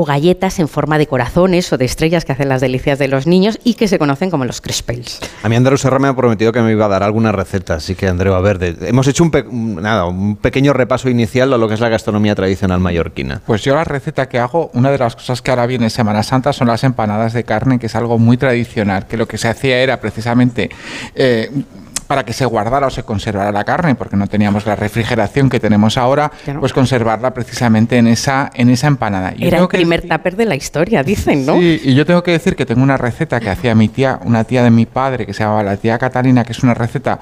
o 0.00 0.04
galletas 0.04 0.60
en 0.60 0.68
forma 0.68 0.96
de 0.96 1.08
corazones 1.08 1.72
o 1.72 1.76
de 1.76 1.84
estrellas 1.84 2.24
que 2.24 2.30
hacen 2.30 2.48
las 2.48 2.60
delicias 2.60 3.00
de 3.00 3.08
los 3.08 3.26
niños 3.26 3.58
y 3.64 3.74
que 3.74 3.88
se 3.88 3.98
conocen 3.98 4.30
como 4.30 4.44
los 4.44 4.60
crespels. 4.60 5.18
A 5.42 5.48
mí 5.48 5.56
Andreu 5.56 5.76
Serra 5.76 5.98
me 5.98 6.06
ha 6.06 6.14
prometido 6.14 6.52
que 6.52 6.60
me 6.62 6.70
iba 6.70 6.84
a 6.84 6.88
dar 6.88 7.02
alguna 7.02 7.32
receta, 7.32 7.74
así 7.74 7.96
que 7.96 8.06
Andreu, 8.06 8.34
a 8.34 8.40
ver, 8.40 8.60
de- 8.60 8.88
hemos 8.88 9.08
hecho 9.08 9.24
un, 9.24 9.32
pe- 9.32 9.42
un- 9.42 9.82
nada, 9.82 10.04
un 10.06 10.36
pequeño 10.36 10.72
repaso 10.72 11.08
inicial 11.08 11.52
a 11.52 11.58
lo 11.58 11.66
que 11.66 11.74
es 11.74 11.80
la 11.80 11.88
gastronomía 11.88 12.36
tradicional 12.36 12.78
mallorquina. 12.78 13.42
Pues 13.44 13.62
yo 13.62 13.74
la 13.74 13.82
receta 13.82 14.28
que 14.28 14.38
hago, 14.38 14.70
una 14.74 14.92
de 14.92 14.98
las 14.98 15.16
cosas 15.16 15.42
que 15.42 15.50
ahora 15.50 15.66
viene 15.66 15.90
Semana 15.90 16.22
Santa 16.22 16.52
son 16.52 16.68
las 16.68 16.84
empanadas 16.84 17.32
de 17.32 17.42
carne, 17.42 17.80
que 17.80 17.86
es 17.86 17.94
algo 17.96 18.18
muy 18.18 18.36
tradicional, 18.36 19.08
que 19.08 19.16
lo 19.16 19.26
que 19.26 19.36
se 19.36 19.48
hacía 19.48 19.78
era 19.80 20.00
precisamente... 20.00 20.70
eh, 21.16 21.50
para 22.08 22.24
que 22.24 22.32
se 22.32 22.46
guardara 22.46 22.86
o 22.86 22.90
se 22.90 23.04
conservara 23.04 23.52
la 23.52 23.64
carne, 23.64 23.94
porque 23.94 24.16
no 24.16 24.26
teníamos 24.26 24.66
la 24.66 24.74
refrigeración 24.74 25.50
que 25.50 25.60
tenemos 25.60 25.98
ahora, 25.98 26.32
pues 26.58 26.72
conservarla 26.72 27.34
precisamente 27.34 27.98
en 27.98 28.08
esa, 28.08 28.50
en 28.54 28.70
esa 28.70 28.86
empanada. 28.86 29.34
Yo 29.34 29.46
Era 29.46 29.58
tengo 29.58 29.70
el 29.70 29.78
primer 29.78 30.08
tupper 30.08 30.34
de 30.34 30.46
la 30.46 30.56
historia, 30.56 31.02
dicen, 31.02 31.44
¿no? 31.44 31.58
Sí, 31.58 31.80
y 31.84 31.94
yo 31.94 32.06
tengo 32.06 32.22
que 32.22 32.30
decir 32.30 32.56
que 32.56 32.64
tengo 32.64 32.82
una 32.82 32.96
receta 32.96 33.38
que 33.40 33.50
hacía 33.50 33.74
mi 33.74 33.88
tía, 33.88 34.18
una 34.24 34.44
tía 34.44 34.64
de 34.64 34.70
mi 34.70 34.86
padre, 34.86 35.26
que 35.26 35.34
se 35.34 35.44
llamaba 35.44 35.62
la 35.62 35.76
tía 35.76 35.98
Catalina, 35.98 36.44
que 36.44 36.52
es 36.52 36.62
una 36.62 36.72
receta 36.72 37.18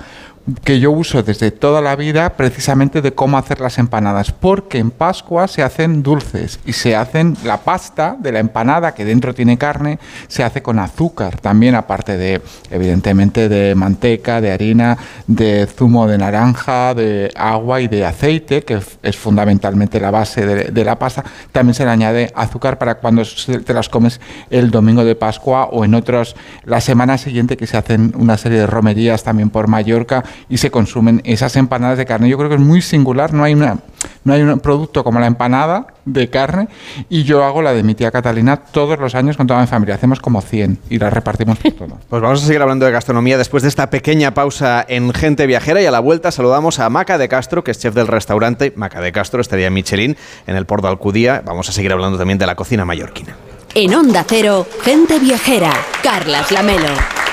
que 0.63 0.79
yo 0.79 0.93
uso 0.93 1.23
desde 1.23 1.51
toda 1.51 1.81
la 1.81 1.97
vida 1.97 2.31
precisamente 2.31 3.03
de 3.03 3.13
cómo 3.13 3.37
hacer 3.37 3.61
las 3.61 3.79
empanadas, 3.79 4.31
porque 4.33 4.79
en 4.79 4.91
Pascua 4.91 5.49
se 5.49 5.63
hacen 5.63 6.03
dulces 6.03 6.61
y 6.65 6.73
se 6.73 6.95
hacen 6.95 7.37
la 7.45 7.59
pasta 7.59 8.17
de 8.19 8.33
la 8.33 8.39
empanada 8.39 8.95
que 8.95 9.05
dentro 9.05 9.35
tiene 9.35 9.59
carne, 9.59 9.99
se 10.29 10.45
hace 10.45 10.63
con 10.63 10.79
azúcar 10.79 11.41
también, 11.41 11.75
aparte 11.75 12.17
de 12.17 12.41
evidentemente 12.71 13.49
de 13.49 13.75
manteca, 13.75 14.41
de 14.41 14.53
harina, 14.53 14.97
de 15.27 15.67
zumo 15.67 16.07
de 16.07 16.19
naranja, 16.19 16.95
de 16.95 17.33
agua 17.35 17.81
y 17.81 17.89
de 17.89 18.05
aceite, 18.05 18.63
que 18.63 18.81
es 19.03 19.17
fundamentalmente 19.17 19.99
la 20.01 20.11
base 20.11 20.47
de, 20.47 20.85
la 20.85 20.99
pasta, 20.99 21.25
también 21.51 21.75
se 21.75 21.85
le 21.85 21.91
añade 21.91 22.33
azúcar 22.37 22.79
para 22.79 22.97
cuando 22.97 23.23
te 23.65 23.75
las 23.75 23.89
comes 23.89 24.21
el 24.51 24.71
domingo 24.71 25.05
de 25.05 25.17
Pascua 25.17 25.65
o 25.65 25.85
en 25.85 25.95
otros, 25.95 26.37
la 26.65 26.81
semana 26.81 27.19
siguiente 27.19 27.57
que 27.57 27.67
se 27.67 27.77
hacen 27.77 28.13
una 28.17 28.37
serie 28.37 28.59
de 28.59 28.67
romerías 28.67 29.25
también 29.25 29.51
por 29.51 29.67
Mallorca 29.67 30.23
y 30.49 30.59
se 30.59 30.71
consumen 30.71 31.23
esas 31.25 31.57
empanadas 31.57 31.99
de 31.99 32.07
carne. 32.07 32.29
Yo 32.29 32.37
creo 32.37 32.49
que 32.49 32.57
es 32.57 32.61
muy 32.61 32.83
singular, 32.83 33.33
no 33.33 33.45
hay, 33.45 33.55
una, 33.55 33.79
no 34.25 34.33
hay 34.33 34.43
un 34.43 34.61
producto 34.61 35.03
como 35.03 35.19
la 35.19 35.27
empanada 35.27 35.89
de 36.05 36.31
carne 36.31 36.69
y 37.09 37.25
yo 37.25 37.45
hago 37.45 37.63
la 37.63 37.73
de 37.73 37.83
mi 37.83 37.95
tía 37.95 38.11
Catalina 38.11 38.57
todos 38.57 38.99
los 38.99 39.15
años 39.15 39.37
con 39.37 39.47
toda 39.47 39.61
mi 39.61 39.67
familia. 39.67 39.97
Hacemos 39.97 40.21
como 40.21 40.41
100 40.41 40.79
y 40.91 40.99
las 40.99 41.13
repartimos 41.13 41.59
por 41.59 41.73
todo. 41.73 41.99
Pues 42.09 42.23
vamos 42.23 42.43
a 42.43 42.47
seguir 42.47 42.63
hablando 42.63 42.87
de 42.87 42.93
gastronomía 42.93 43.39
después 43.39 43.63
de 43.63 43.69
esta 43.69 43.91
pequeña 43.91 44.35
pausa 44.35 44.85
en 44.89 45.13
Gente 45.13 45.47
Viajera 45.47 45.83
y 45.83 45.87
a 45.87 45.91
la 45.91 46.01
vuelta 46.01 46.31
saludamos 46.31 46.79
a 46.79 46.89
Maca 46.91 47.19
de 47.19 47.29
Castro, 47.29 47.65
que 47.65 47.71
es 47.71 47.79
chef 47.79 47.95
del 47.95 48.07
restaurante 48.07 48.73
Maca 48.77 49.01
de 49.01 49.13
Castro, 49.13 49.43
día 49.57 49.71
Michelin, 49.71 50.17
en 50.47 50.57
el 50.57 50.67
Porto 50.67 50.89
Alcudía. 50.89 51.43
Vamos 51.45 51.69
a 51.69 51.73
seguir 51.73 51.93
hablando 51.93 52.19
también 52.19 52.39
de 52.39 52.47
la 52.47 52.55
cocina 52.55 52.85
mallorquina. 52.85 53.37
En 53.75 53.95
Onda 53.95 54.25
Cero, 54.27 54.67
gente 54.83 55.19
viajera. 55.19 55.73
Carlas 56.03 56.51
Lamelo. 56.51 57.26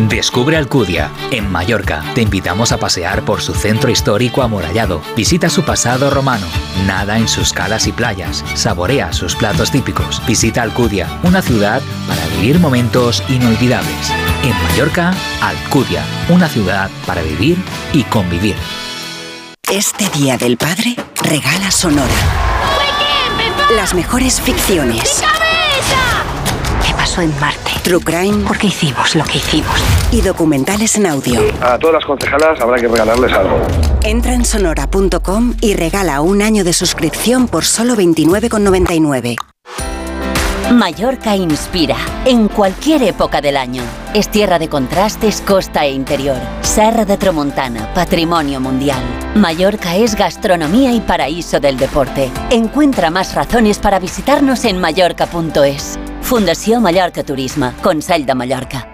Descubre 0.00 0.56
Alcudia, 0.56 1.10
en 1.30 1.50
Mallorca. 1.50 2.02
Te 2.14 2.22
invitamos 2.22 2.72
a 2.72 2.78
pasear 2.78 3.24
por 3.24 3.40
su 3.40 3.54
centro 3.54 3.90
histórico 3.90 4.42
amurallado. 4.42 5.00
Visita 5.16 5.48
su 5.48 5.62
pasado 5.64 6.10
romano. 6.10 6.46
Nada 6.84 7.16
en 7.16 7.28
sus 7.28 7.52
calas 7.52 7.86
y 7.86 7.92
playas. 7.92 8.44
Saborea 8.54 9.12
sus 9.12 9.36
platos 9.36 9.70
típicos. 9.70 10.20
Visita 10.26 10.62
Alcudia, 10.62 11.08
una 11.22 11.42
ciudad 11.42 11.80
para 12.08 12.26
vivir 12.36 12.58
momentos 12.58 13.22
inolvidables. 13.28 14.12
En 14.42 14.52
Mallorca, 14.64 15.14
Alcudia, 15.40 16.02
una 16.28 16.48
ciudad 16.48 16.90
para 17.06 17.22
vivir 17.22 17.56
y 17.92 18.02
convivir. 18.02 18.56
Este 19.70 20.08
Día 20.10 20.36
del 20.36 20.56
Padre, 20.56 20.96
regala 21.22 21.70
Sonora. 21.70 22.12
Las 23.76 23.94
mejores 23.94 24.40
ficciones. 24.40 25.22
¿Qué 27.14 27.20
pasó 27.20 27.30
en 27.30 27.40
Marte? 27.40 27.70
True 27.84 28.00
Crime. 28.00 28.44
¿Por 28.44 28.58
qué 28.58 28.66
hicimos 28.66 29.14
lo 29.14 29.22
que 29.22 29.38
hicimos? 29.38 29.72
Y 30.10 30.20
documentales 30.20 30.96
en 30.96 31.06
audio. 31.06 31.40
A 31.60 31.78
todas 31.78 31.94
las 31.94 32.04
concejalas 32.04 32.60
habrá 32.60 32.76
que 32.80 32.88
regalarles 32.88 33.32
algo. 33.32 33.60
Entra 34.02 34.34
en 34.34 34.44
sonora.com 34.44 35.54
y 35.60 35.74
regala 35.74 36.20
un 36.22 36.42
año 36.42 36.64
de 36.64 36.72
suscripción 36.72 37.46
por 37.46 37.64
solo 37.64 37.94
29,99. 37.94 39.53
Mallorca 40.72 41.36
inspira 41.36 41.96
en 42.24 42.48
cualquier 42.48 43.02
época 43.02 43.40
del 43.40 43.56
año. 43.56 43.82
Es 44.14 44.30
tierra 44.30 44.58
de 44.58 44.68
contrastes, 44.68 45.42
costa 45.42 45.84
e 45.84 45.92
interior. 45.92 46.38
Serra 46.62 47.04
de 47.04 47.18
Tramontana, 47.18 47.92
patrimonio 47.92 48.60
mundial. 48.60 49.02
Mallorca 49.34 49.94
es 49.96 50.14
gastronomía 50.14 50.92
y 50.92 51.00
paraíso 51.00 51.60
del 51.60 51.76
deporte. 51.76 52.30
Encuentra 52.50 53.10
más 53.10 53.34
razones 53.34 53.78
para 53.78 53.98
visitarnos 53.98 54.64
en 54.64 54.78
mallorca.es. 54.78 55.98
Fundación 56.22 56.82
Mallorca 56.82 57.22
Turismo, 57.22 57.72
Consell 57.82 58.24
de 58.24 58.34
Mallorca. 58.34 58.93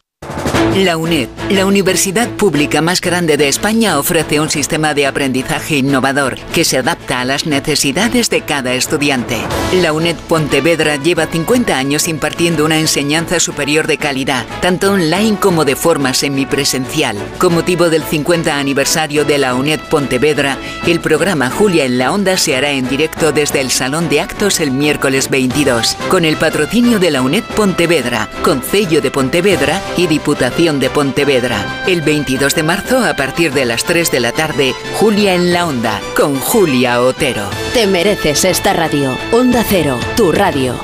Thank 0.21 0.55
you. 0.55 0.60
La 0.75 0.95
UNED, 0.95 1.27
la 1.49 1.65
universidad 1.65 2.29
pública 2.29 2.81
más 2.81 3.01
grande 3.01 3.35
de 3.35 3.49
España, 3.49 3.99
ofrece 3.99 4.39
un 4.39 4.49
sistema 4.49 4.93
de 4.93 5.05
aprendizaje 5.05 5.75
innovador 5.75 6.39
que 6.53 6.63
se 6.63 6.77
adapta 6.77 7.19
a 7.19 7.25
las 7.25 7.45
necesidades 7.45 8.29
de 8.29 8.43
cada 8.43 8.73
estudiante. 8.73 9.35
La 9.81 9.91
UNED 9.91 10.15
Pontevedra 10.29 10.95
lleva 10.95 11.27
50 11.27 11.77
años 11.77 12.07
impartiendo 12.07 12.63
una 12.63 12.79
enseñanza 12.79 13.41
superior 13.41 13.85
de 13.85 13.97
calidad, 13.97 14.45
tanto 14.61 14.93
online 14.93 15.37
como 15.41 15.65
de 15.65 15.75
forma 15.75 16.13
semipresencial. 16.13 17.17
Con 17.37 17.53
motivo 17.53 17.89
del 17.89 18.03
50 18.03 18.57
aniversario 18.57 19.25
de 19.25 19.39
la 19.39 19.55
UNED 19.55 19.81
Pontevedra, 19.89 20.57
el 20.87 21.01
programa 21.01 21.49
Julia 21.49 21.83
en 21.83 21.97
la 21.97 22.13
Onda 22.13 22.37
se 22.37 22.55
hará 22.55 22.71
en 22.71 22.87
directo 22.87 23.33
desde 23.33 23.59
el 23.59 23.71
Salón 23.71 24.07
de 24.07 24.21
Actos 24.21 24.61
el 24.61 24.71
miércoles 24.71 25.29
22, 25.29 25.97
con 26.07 26.23
el 26.23 26.37
patrocinio 26.37 26.97
de 26.97 27.11
la 27.11 27.21
UNED 27.21 27.43
Pontevedra, 27.57 28.29
Concello 28.41 29.01
de 29.01 29.11
Pontevedra 29.11 29.81
y 29.97 30.07
Diputación 30.07 30.60
de 30.61 30.91
Pontevedra. 30.91 31.81
El 31.87 32.01
22 32.01 32.53
de 32.53 32.61
marzo, 32.61 33.03
a 33.03 33.15
partir 33.15 33.51
de 33.51 33.65
las 33.65 33.83
3 33.83 34.11
de 34.11 34.19
la 34.19 34.31
tarde, 34.31 34.75
Julia 34.99 35.33
en 35.33 35.53
la 35.53 35.65
Onda, 35.65 35.99
con 36.15 36.39
Julia 36.39 37.01
Otero. 37.01 37.49
Te 37.73 37.87
mereces 37.87 38.45
esta 38.45 38.71
radio. 38.71 39.17
Onda 39.31 39.65
Cero, 39.67 39.97
tu 40.15 40.31
radio. 40.31 40.75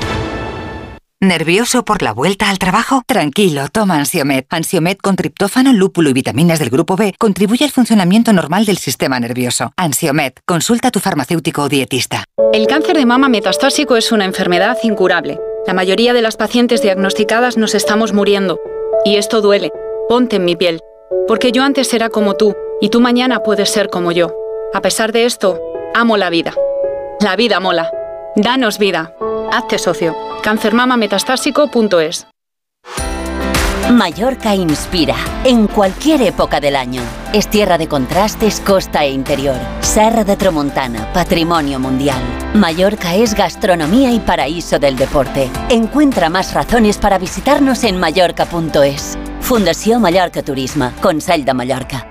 ¿Nervioso 1.19 1.85
por 1.85 2.01
la 2.01 2.11
vuelta 2.11 2.49
al 2.49 2.57
trabajo? 2.57 3.03
Tranquilo, 3.05 3.69
toma 3.71 3.99
Ansiomet. 3.99 4.47
Ansiomet 4.49 4.99
con 4.99 5.15
triptófano, 5.15 5.71
lúpulo 5.73 6.09
y 6.09 6.13
vitaminas 6.13 6.57
del 6.57 6.71
grupo 6.71 6.95
B 6.95 7.13
contribuye 7.15 7.63
al 7.63 7.71
funcionamiento 7.71 8.33
normal 8.33 8.65
del 8.65 8.79
sistema 8.79 9.19
nervioso. 9.19 9.73
Ansiomet, 9.77 10.39
consulta 10.45 10.87
a 10.87 10.91
tu 10.91 10.99
farmacéutico 10.99 11.61
o 11.61 11.69
dietista. 11.69 12.23
El 12.51 12.65
cáncer 12.65 12.97
de 12.97 13.05
mama 13.05 13.29
metastásico 13.29 13.95
es 13.95 14.11
una 14.11 14.25
enfermedad 14.25 14.77
incurable. 14.81 15.39
La 15.67 15.75
mayoría 15.75 16.13
de 16.13 16.23
las 16.23 16.35
pacientes 16.35 16.81
diagnosticadas 16.81 17.57
nos 17.57 17.75
estamos 17.75 18.13
muriendo. 18.13 18.59
Y 19.05 19.17
esto 19.17 19.41
duele. 19.41 19.71
Ponte 20.09 20.37
en 20.37 20.45
mi 20.45 20.55
piel. 20.55 20.79
Porque 21.27 21.51
yo 21.51 21.63
antes 21.63 21.93
era 21.93 22.09
como 22.09 22.35
tú, 22.35 22.55
y 22.81 22.89
tú 22.89 22.99
mañana 22.99 23.43
puedes 23.43 23.69
ser 23.69 23.89
como 23.89 24.11
yo. 24.11 24.33
A 24.73 24.81
pesar 24.81 25.11
de 25.11 25.25
esto, 25.25 25.59
amo 25.93 26.17
la 26.17 26.29
vida. 26.29 26.53
La 27.19 27.35
vida 27.35 27.59
mola. 27.59 27.91
Danos 28.35 28.77
vida. 28.77 29.15
Hazte 29.51 29.77
socio. 29.77 30.15
Cancermamametastásico.es 30.43 32.27
Mallorca 33.91 34.53
inspira 34.53 35.15
en 35.45 35.67
cualquier 35.67 36.21
época 36.21 36.59
del 36.59 36.75
año. 36.75 37.01
Es 37.33 37.47
tierra 37.47 37.77
de 37.77 37.87
contrastes, 37.87 38.59
costa 38.59 39.05
e 39.05 39.11
interior. 39.11 39.55
Serra 39.79 40.25
de 40.25 40.35
Tramontana, 40.35 41.11
patrimonio 41.13 41.79
mundial. 41.79 42.21
Mallorca 42.53 43.15
es 43.15 43.33
gastronomía 43.33 44.11
y 44.11 44.19
paraíso 44.19 44.77
del 44.77 44.97
deporte. 44.97 45.49
Encuentra 45.69 46.29
más 46.29 46.53
razones 46.53 46.97
para 46.97 47.17
visitarnos 47.17 47.85
en 47.85 47.97
mallorca.es. 47.97 49.17
Fundación 49.39 50.01
Mallorca 50.01 50.43
Turismo, 50.43 50.91
Consell 51.01 51.45
de 51.45 51.53
Mallorca. 51.53 52.07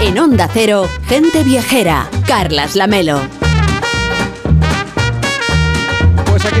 En 0.00 0.18
Onda 0.18 0.48
Cero, 0.52 0.88
gente 1.08 1.42
viajera. 1.42 2.08
Carlas 2.28 2.76
Lamelo. 2.76 3.20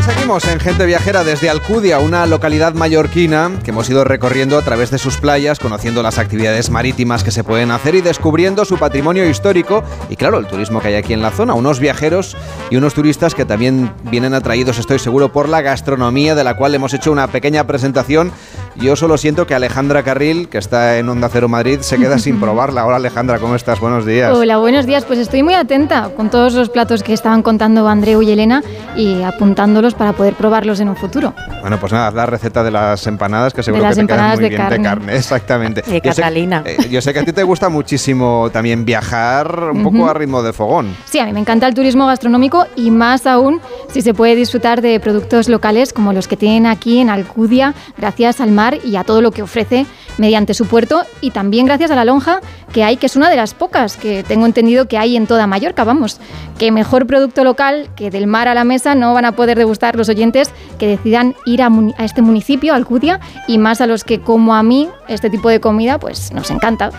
Seguimos 0.04 0.46
en 0.48 0.60
Gente 0.60 0.84
Viajera 0.84 1.24
desde 1.24 1.48
Alcudia, 1.48 1.98
una 1.98 2.26
localidad 2.26 2.74
mallorquina 2.74 3.50
que 3.64 3.70
hemos 3.70 3.88
ido 3.88 4.04
recorriendo 4.04 4.58
a 4.58 4.62
través 4.62 4.90
de 4.90 4.98
sus 4.98 5.16
playas, 5.16 5.58
conociendo 5.58 6.02
las 6.02 6.18
actividades 6.18 6.68
marítimas 6.68 7.24
que 7.24 7.30
se 7.30 7.42
pueden 7.42 7.70
hacer 7.70 7.94
y 7.94 8.02
descubriendo 8.02 8.66
su 8.66 8.76
patrimonio 8.76 9.26
histórico 9.26 9.82
y 10.10 10.16
claro, 10.16 10.38
el 10.38 10.46
turismo 10.46 10.80
que 10.82 10.88
hay 10.88 10.96
aquí 10.96 11.14
en 11.14 11.22
la 11.22 11.30
zona, 11.30 11.54
unos 11.54 11.80
viajeros 11.80 12.36
y 12.68 12.76
unos 12.76 12.92
turistas 12.92 13.34
que 13.34 13.46
también 13.46 13.92
vienen 14.10 14.34
atraídos, 14.34 14.78
estoy 14.78 14.98
seguro, 14.98 15.32
por 15.32 15.48
la 15.48 15.62
gastronomía 15.62 16.34
de 16.34 16.44
la 16.44 16.54
cual 16.58 16.74
hemos 16.74 16.92
hecho 16.92 17.10
una 17.10 17.28
pequeña 17.28 17.66
presentación. 17.66 18.30
Yo 18.76 18.96
solo 18.96 19.16
siento 19.16 19.46
que 19.46 19.54
Alejandra 19.54 20.02
Carril, 20.02 20.48
que 20.48 20.58
está 20.58 20.98
en 20.98 21.08
Onda 21.08 21.28
Cero 21.32 21.48
Madrid, 21.48 21.78
se 21.80 21.96
queda 21.96 22.18
sin 22.18 22.40
probarla. 22.40 22.84
Hola 22.84 22.96
Alejandra, 22.96 23.38
¿cómo 23.38 23.54
estás? 23.54 23.80
Buenos 23.80 24.04
días. 24.04 24.36
Hola, 24.36 24.58
buenos 24.58 24.84
días. 24.84 25.04
Pues 25.04 25.18
estoy 25.18 25.42
muy 25.42 25.54
atenta 25.54 26.10
con 26.16 26.28
todos 26.28 26.54
los 26.54 26.68
platos 26.68 27.02
que 27.02 27.12
estaban 27.12 27.42
contando 27.42 27.88
Andreu 27.88 28.20
y 28.20 28.32
Elena 28.32 28.62
y 28.96 29.22
apuntándolos 29.22 29.93
para 29.94 30.12
poder 30.12 30.34
probarlos 30.34 30.80
en 30.80 30.88
un 30.88 30.96
futuro. 30.96 31.34
Bueno, 31.60 31.78
pues 31.78 31.92
nada, 31.92 32.08
haz 32.08 32.14
la 32.14 32.26
receta 32.26 32.62
de 32.62 32.70
las 32.70 33.06
empanadas 33.06 33.52
que 33.54 33.62
seguro 33.62 33.82
las 33.82 33.94
que 33.96 34.02
te 34.02 34.06
quedan 34.08 34.30
muy 34.34 34.42
de 34.42 34.48
bien 34.50 34.68
de 34.68 34.82
carne. 34.82 35.16
exactamente. 35.16 35.82
De 35.82 36.00
Yo 36.04 36.12
sé- 36.12 36.20
Catalina. 36.22 36.62
eh, 36.66 36.88
yo 36.90 37.00
sé 37.00 37.12
que 37.12 37.20
a 37.20 37.24
ti 37.24 37.32
te 37.32 37.42
gusta 37.42 37.68
muchísimo 37.68 38.48
también 38.52 38.84
viajar 38.84 39.70
un 39.72 39.82
poco 39.82 40.08
a 40.08 40.14
ritmo 40.14 40.42
de 40.42 40.52
fogón. 40.52 40.94
Sí, 41.04 41.18
a 41.18 41.24
mí 41.26 41.32
me 41.32 41.40
encanta 41.40 41.66
el 41.66 41.74
turismo 41.74 42.06
gastronómico 42.06 42.66
y 42.76 42.90
más 42.90 43.26
aún 43.26 43.60
si 43.92 44.02
se 44.02 44.14
puede 44.14 44.34
disfrutar 44.36 44.80
de 44.82 44.98
productos 45.00 45.48
locales 45.48 45.92
como 45.92 46.12
los 46.12 46.28
que 46.28 46.36
tienen 46.36 46.66
aquí 46.66 46.98
en 47.00 47.10
Alcudia, 47.10 47.74
gracias 47.96 48.40
al 48.40 48.50
mar 48.50 48.78
y 48.84 48.96
a 48.96 49.04
todo 49.04 49.20
lo 49.20 49.30
que 49.30 49.42
ofrece 49.42 49.86
mediante 50.18 50.54
su 50.54 50.66
puerto 50.66 51.02
y 51.20 51.30
también 51.30 51.66
gracias 51.66 51.90
a 51.90 51.96
la 51.96 52.04
lonja 52.04 52.40
que 52.74 52.82
hay, 52.82 52.96
que 52.96 53.06
es 53.06 53.14
una 53.14 53.30
de 53.30 53.36
las 53.36 53.54
pocas 53.54 53.96
que 53.96 54.24
tengo 54.24 54.46
entendido 54.46 54.88
que 54.88 54.98
hay 54.98 55.16
en 55.16 55.28
toda 55.28 55.46
Mallorca, 55.46 55.84
vamos, 55.84 56.20
que 56.58 56.72
mejor 56.72 57.06
producto 57.06 57.44
local 57.44 57.88
que 57.94 58.10
del 58.10 58.26
mar 58.26 58.48
a 58.48 58.54
la 58.54 58.64
mesa 58.64 58.96
no 58.96 59.14
van 59.14 59.24
a 59.24 59.32
poder 59.32 59.56
degustar 59.56 59.94
los 59.94 60.08
oyentes 60.08 60.50
que 60.76 60.88
decidan 60.88 61.36
ir 61.46 61.62
a, 61.62 61.70
este 62.00 62.20
municipio, 62.20 62.74
Alcudia, 62.74 63.20
y 63.46 63.58
más 63.58 63.80
a 63.80 63.86
los 63.86 64.02
que 64.02 64.20
como 64.20 64.56
a 64.56 64.64
mí 64.64 64.88
este 65.06 65.30
tipo 65.30 65.48
de 65.48 65.60
comida 65.60 65.98
pues 65.98 66.32
nos 66.32 66.50
encanta. 66.50 66.90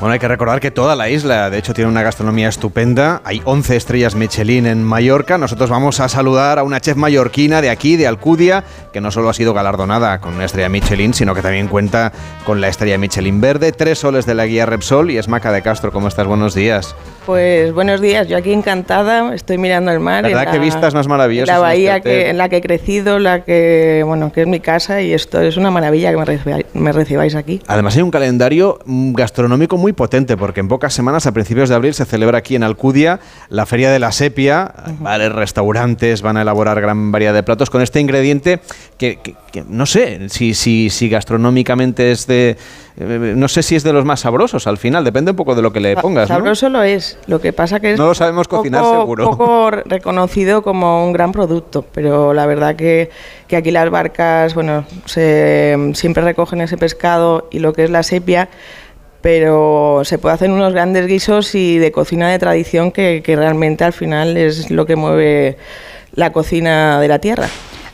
Bueno, 0.00 0.14
hay 0.14 0.18
que 0.18 0.28
recordar 0.28 0.60
que 0.60 0.70
toda 0.70 0.96
la 0.96 1.10
isla, 1.10 1.50
de 1.50 1.58
hecho, 1.58 1.74
tiene 1.74 1.90
una 1.90 2.02
gastronomía 2.02 2.48
estupenda. 2.48 3.20
Hay 3.22 3.42
11 3.44 3.76
estrellas 3.76 4.14
Michelin 4.14 4.64
en 4.64 4.82
Mallorca. 4.82 5.36
Nosotros 5.36 5.68
vamos 5.68 6.00
a 6.00 6.08
saludar 6.08 6.58
a 6.58 6.62
una 6.62 6.80
chef 6.80 6.96
mallorquina 6.96 7.60
de 7.60 7.68
aquí, 7.68 7.98
de 7.98 8.06
Alcudia, 8.06 8.64
que 8.94 9.02
no 9.02 9.10
solo 9.10 9.28
ha 9.28 9.34
sido 9.34 9.52
galardonada 9.52 10.18
con 10.22 10.32
una 10.32 10.46
estrella 10.46 10.70
Michelin, 10.70 11.12
sino 11.12 11.34
que 11.34 11.42
también 11.42 11.68
cuenta 11.68 12.12
con 12.46 12.62
la 12.62 12.68
estrella 12.68 12.96
Michelin 12.96 13.42
verde, 13.42 13.72
tres 13.72 13.98
soles 13.98 14.24
de 14.24 14.34
la 14.34 14.46
guía 14.46 14.64
Repsol 14.64 15.10
y 15.10 15.18
Maca 15.28 15.52
de 15.52 15.62
Castro. 15.62 15.92
¿Cómo 15.92 16.08
estás? 16.08 16.26
Buenos 16.26 16.54
días. 16.54 16.94
Pues 17.26 17.72
buenos 17.74 18.00
días, 18.00 18.26
yo 18.28 18.36
aquí 18.38 18.52
encantada, 18.52 19.34
estoy 19.34 19.56
mirando 19.58 19.92
el 19.92 20.00
mar. 20.00 20.24
¿Verdad 20.24 20.44
en 20.44 20.50
que 20.52 20.56
la- 20.58 20.64
vistas 20.64 20.94
más 20.94 21.06
maravillosas 21.06 21.48
La 21.48 21.56
en 21.56 21.60
bahía 21.60 21.96
este 21.98 22.08
hotel? 22.08 22.22
que, 22.24 22.30
en 22.30 22.38
la 22.38 22.48
que 22.48 22.56
he 22.56 22.60
crecido, 22.60 23.18
la 23.18 23.44
que, 23.44 24.02
bueno, 24.04 24.32
que 24.32 24.40
es 24.40 24.46
mi 24.48 24.58
casa 24.58 25.00
y 25.02 25.12
esto 25.12 25.40
es 25.40 25.56
una 25.56 25.70
maravilla 25.70 26.10
que 26.10 26.16
me 26.16 26.24
recibáis, 26.24 26.64
me 26.74 26.92
recibáis 26.92 27.34
aquí. 27.34 27.60
Además 27.68 27.94
hay 27.94 28.02
un 28.02 28.10
calendario 28.10 28.78
mm, 28.84 29.12
gastronómico 29.12 29.76
muy 29.76 29.92
potente 29.92 30.36
porque 30.36 30.60
en 30.60 30.68
pocas 30.68 30.92
semanas, 30.94 31.26
a 31.26 31.32
principios 31.32 31.68
de 31.68 31.74
abril, 31.74 31.94
se 31.94 32.04
celebra 32.06 32.38
aquí 32.38 32.56
en 32.56 32.64
Alcudia 32.64 33.20
la 33.48 33.66
Feria 33.66 33.90
de 33.92 33.98
la 33.98 34.12
Sepia. 34.12 34.72
Varios 34.98 35.32
restaurantes 35.34 36.22
van 36.22 36.36
a 36.38 36.42
elaborar 36.42 36.80
gran 36.80 37.12
variedad 37.12 37.34
de 37.34 37.42
platos 37.42 37.70
con 37.70 37.82
este 37.82 38.00
ingrediente 38.00 38.60
que, 38.98 39.18
que- 39.22 39.34
que 39.52 39.64
no 39.68 39.84
sé 39.84 40.28
si, 40.28 40.54
si, 40.54 40.90
si 40.90 41.08
gastronómicamente 41.08 42.12
es 42.12 42.26
de... 42.28 42.56
eh, 42.98 43.34
No 43.36 43.48
sé 43.48 43.62
si 43.62 43.76
es 43.76 43.82
de 43.82 43.92
los 43.92 44.04
más 44.04 44.20
sabrosos 44.20 44.66
al 44.66 44.78
final, 44.78 45.04
depende 45.04 45.30
un 45.32 45.36
poco 45.36 45.54
de 45.54 45.62
lo 45.62 45.72
que 45.72 45.80
le 45.80 45.96
pongas. 45.96 46.28
¿no? 46.28 46.36
Sabroso 46.36 46.68
lo 46.68 46.82
es, 46.82 47.18
lo 47.26 47.40
que 47.40 47.52
pasa 47.52 47.80
que 47.80 47.92
es 47.92 47.98
No 47.98 48.06
lo 48.06 48.14
sabemos 48.14 48.48
cocinar, 48.48 48.82
poco, 48.82 49.00
seguro. 49.00 49.30
poco 49.30 49.70
reconocido 49.70 50.62
como 50.62 51.06
un 51.06 51.12
gran 51.12 51.32
producto, 51.32 51.84
pero 51.92 52.34
la 52.34 52.46
verdad 52.46 52.76
que, 52.76 53.10
que 53.46 53.56
aquí 53.56 53.70
las 53.70 53.90
barcas, 53.90 54.54
bueno, 54.54 54.84
se, 55.04 55.92
siempre 55.94 56.22
recogen 56.22 56.60
ese 56.60 56.76
pescado 56.76 57.48
y 57.50 57.58
lo 57.58 57.72
que 57.72 57.84
es 57.84 57.90
la 57.90 58.02
sepia, 58.02 58.48
pero 59.20 60.00
se 60.04 60.18
puede 60.18 60.34
hacer 60.34 60.50
unos 60.50 60.72
grandes 60.72 61.06
guisos 61.06 61.54
y 61.54 61.78
de 61.78 61.92
cocina 61.92 62.30
de 62.30 62.38
tradición 62.38 62.90
que, 62.90 63.22
que 63.24 63.36
realmente 63.36 63.84
al 63.84 63.92
final 63.92 64.36
es 64.36 64.70
lo 64.70 64.86
que 64.86 64.96
mueve 64.96 65.58
la 66.14 66.32
cocina 66.32 67.00
de 67.00 67.08
la 67.08 67.18
tierra. 67.18 67.48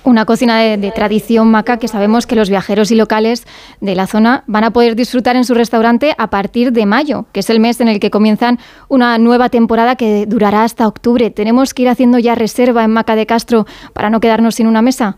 Una 0.06 0.24
cocina 0.24 0.58
de, 0.60 0.76
de 0.76 0.92
tradición 0.92 1.50
maca 1.50 1.78
que 1.78 1.88
sabemos 1.88 2.26
que 2.28 2.36
los 2.36 2.48
viajeros 2.48 2.92
y 2.92 2.94
locales 2.94 3.44
de 3.80 3.96
la 3.96 4.06
zona 4.06 4.44
van 4.46 4.62
a 4.62 4.70
poder 4.70 4.94
disfrutar 4.94 5.34
en 5.34 5.44
su 5.44 5.52
restaurante 5.52 6.14
a 6.16 6.30
partir 6.30 6.70
de 6.72 6.86
mayo, 6.86 7.26
que 7.32 7.40
es 7.40 7.50
el 7.50 7.58
mes 7.58 7.80
en 7.80 7.88
el 7.88 7.98
que 7.98 8.10
comienzan 8.12 8.60
una 8.88 9.18
nueva 9.18 9.48
temporada 9.48 9.96
que 9.96 10.24
durará 10.26 10.62
hasta 10.62 10.86
octubre. 10.86 11.30
¿Tenemos 11.30 11.74
que 11.74 11.82
ir 11.82 11.88
haciendo 11.88 12.18
ya 12.20 12.36
reserva 12.36 12.84
en 12.84 12.92
Maca 12.92 13.16
de 13.16 13.26
Castro 13.26 13.66
para 13.92 14.08
no 14.08 14.20
quedarnos 14.20 14.54
sin 14.54 14.68
una 14.68 14.80
mesa? 14.80 15.16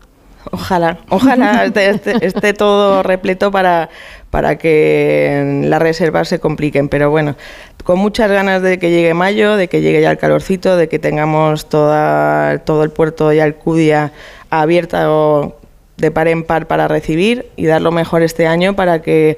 Ojalá, 0.51 0.97
ojalá 1.09 1.65
esté, 1.65 1.89
esté- 1.91 2.25
esté 2.25 2.53
todo 2.53 3.03
repleto 3.03 3.51
para, 3.51 3.89
para 4.31 4.57
que 4.57 5.63
las 5.65 5.81
reservas 5.81 6.27
se 6.27 6.39
compliquen. 6.39 6.89
Pero 6.89 7.09
bueno, 7.09 7.35
con 7.83 7.99
muchas 7.99 8.29
ganas 8.31 8.61
de 8.61 8.79
que 8.79 8.89
llegue 8.91 9.13
mayo, 9.13 9.55
de 9.55 9.67
que 9.67 9.81
llegue 9.81 10.01
ya 10.01 10.11
el 10.11 10.17
calorcito, 10.17 10.77
de 10.77 10.87
que 10.87 10.99
tengamos 10.99 11.67
toda, 11.69 12.59
todo 12.59 12.83
el 12.83 12.91
puerto 12.91 13.29
de 13.29 13.41
Alcudia 13.41 14.11
abierta 14.49 15.11
o 15.11 15.55
de 15.97 16.11
par 16.11 16.27
en 16.27 16.43
par 16.43 16.67
para 16.67 16.87
recibir 16.87 17.47
y 17.55 17.65
dar 17.65 17.81
lo 17.81 17.91
mejor 17.91 18.23
este 18.23 18.47
año 18.47 18.75
para 18.75 19.01
que 19.01 19.37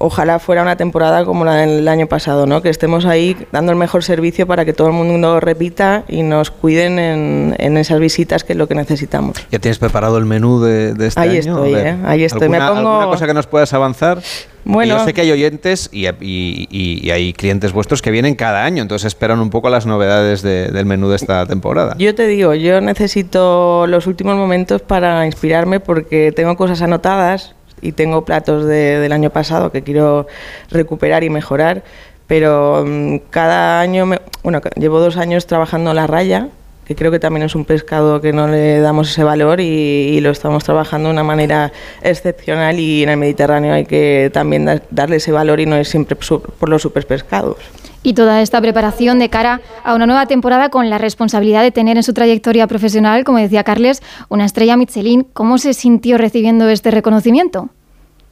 ojalá 0.00 0.38
fuera 0.38 0.62
una 0.62 0.76
temporada 0.76 1.24
como 1.24 1.44
la 1.44 1.56
del 1.56 1.86
año 1.88 2.06
pasado, 2.06 2.46
¿no? 2.46 2.62
que 2.62 2.68
estemos 2.70 3.04
ahí 3.04 3.36
dando 3.52 3.72
el 3.72 3.78
mejor 3.78 4.04
servicio 4.04 4.46
para 4.46 4.64
que 4.64 4.72
todo 4.72 4.86
el 4.88 4.92
mundo 4.94 5.40
repita 5.40 6.04
y 6.08 6.22
nos 6.22 6.50
cuiden 6.50 6.98
en, 6.98 7.54
en 7.58 7.76
esas 7.76 7.98
visitas 8.00 8.44
que 8.44 8.52
es 8.52 8.56
lo 8.58 8.68
que 8.68 8.74
necesitamos. 8.74 9.36
¿Ya 9.50 9.58
tienes 9.58 9.78
preparado 9.78 10.18
el 10.18 10.24
menú 10.24 10.60
de, 10.60 10.94
de 10.94 11.06
este 11.08 11.20
Ahí 11.20 11.30
año? 11.38 11.38
estoy, 11.38 11.72
ver, 11.74 11.86
¿eh? 11.86 11.96
Ahí 12.04 12.24
estoy. 12.24 12.48
Me 12.48 12.56
¿Alguna, 12.58 12.80
pongo- 12.82 12.90
alguna 13.00 13.06
cosa 13.12 13.26
que 13.26 13.34
nos 13.34 13.46
puedas 13.46 13.72
avanzar? 13.74 14.22
Bueno. 14.64 14.98
Yo 14.98 15.04
sé 15.04 15.14
que 15.14 15.22
hay 15.22 15.32
oyentes 15.32 15.88
y, 15.92 16.06
y- 16.06 16.12
y- 16.20 17.00
y 17.06 17.10
hay 17.10 17.32
clientes 17.32 17.72
vuestros 17.72 18.02
que 18.02 18.10
vienen 18.10 18.34
cada 18.34 18.64
año, 18.64 18.82
entonces 18.82 19.06
esperan 19.06 19.40
un 19.40 19.48
poco 19.50 19.70
las 19.70 19.86
novedades 19.86 20.42
de- 20.42 20.68
del 20.70 20.84
menú 20.84 21.08
de 21.08 21.16
esta 21.16 21.46
temporada. 21.46 21.96
Yo 21.98 22.14
te 22.14 22.26
digo, 22.26 22.54
yo 22.54 22.80
necesito 22.80 23.86
los 23.86 24.06
últimos 24.06 24.36
momentos 24.36 24.82
para 24.82 25.24
inspirarme 25.26 25.80
porque 25.80 26.32
tengo 26.32 26.56
cosas 26.56 26.82
anotadas 26.82 27.54
y 27.82 27.92
tengo 27.92 28.24
platos 28.24 28.64
de- 28.66 28.98
del 29.00 29.12
año 29.12 29.30
pasado 29.30 29.70
que 29.72 29.82
quiero 29.82 30.26
recuperar 30.70 31.24
y 31.24 31.30
mejorar, 31.30 31.82
pero 32.26 32.84
mm, 32.86 33.16
cada 33.30 33.80
año, 33.80 34.06
me- 34.06 34.20
bueno, 34.42 34.60
llevo 34.76 35.00
dos 35.00 35.16
años 35.16 35.46
trabajando 35.46 35.94
la 35.94 36.06
raya, 36.06 36.48
que 36.84 36.94
creo 36.94 37.10
que 37.10 37.18
también 37.18 37.44
es 37.44 37.54
un 37.54 37.66
pescado 37.66 38.20
que 38.22 38.32
no 38.32 38.48
le 38.48 38.80
damos 38.80 39.10
ese 39.10 39.22
valor 39.22 39.60
y, 39.60 39.64
y 39.64 40.20
lo 40.20 40.30
estamos 40.30 40.64
trabajando 40.64 41.08
de 41.08 41.12
una 41.12 41.22
manera 41.24 41.70
excepcional 42.02 42.78
y 42.80 43.02
en 43.02 43.10
el 43.10 43.16
Mediterráneo 43.18 43.74
hay 43.74 43.84
que 43.84 44.30
también 44.32 44.64
da- 44.64 44.80
darle 44.90 45.16
ese 45.16 45.30
valor 45.32 45.60
y 45.60 45.66
no 45.66 45.76
es 45.76 45.88
siempre 45.88 46.16
por 46.58 46.68
los 46.68 46.80
super 46.82 47.06
pescados. 47.06 47.56
Y 48.02 48.14
toda 48.14 48.42
esta 48.42 48.60
preparación 48.60 49.18
de 49.18 49.28
cara 49.28 49.60
a 49.84 49.94
una 49.94 50.06
nueva 50.06 50.26
temporada 50.26 50.68
con 50.68 50.88
la 50.88 50.98
responsabilidad 50.98 51.62
de 51.62 51.72
tener 51.72 51.96
en 51.96 52.02
su 52.02 52.14
trayectoria 52.14 52.66
profesional, 52.66 53.24
como 53.24 53.38
decía 53.38 53.64
Carles, 53.64 54.02
una 54.28 54.44
estrella 54.44 54.76
Michelin. 54.76 55.24
¿Cómo 55.32 55.58
se 55.58 55.74
sintió 55.74 56.16
recibiendo 56.18 56.68
este 56.68 56.90
reconocimiento? 56.90 57.70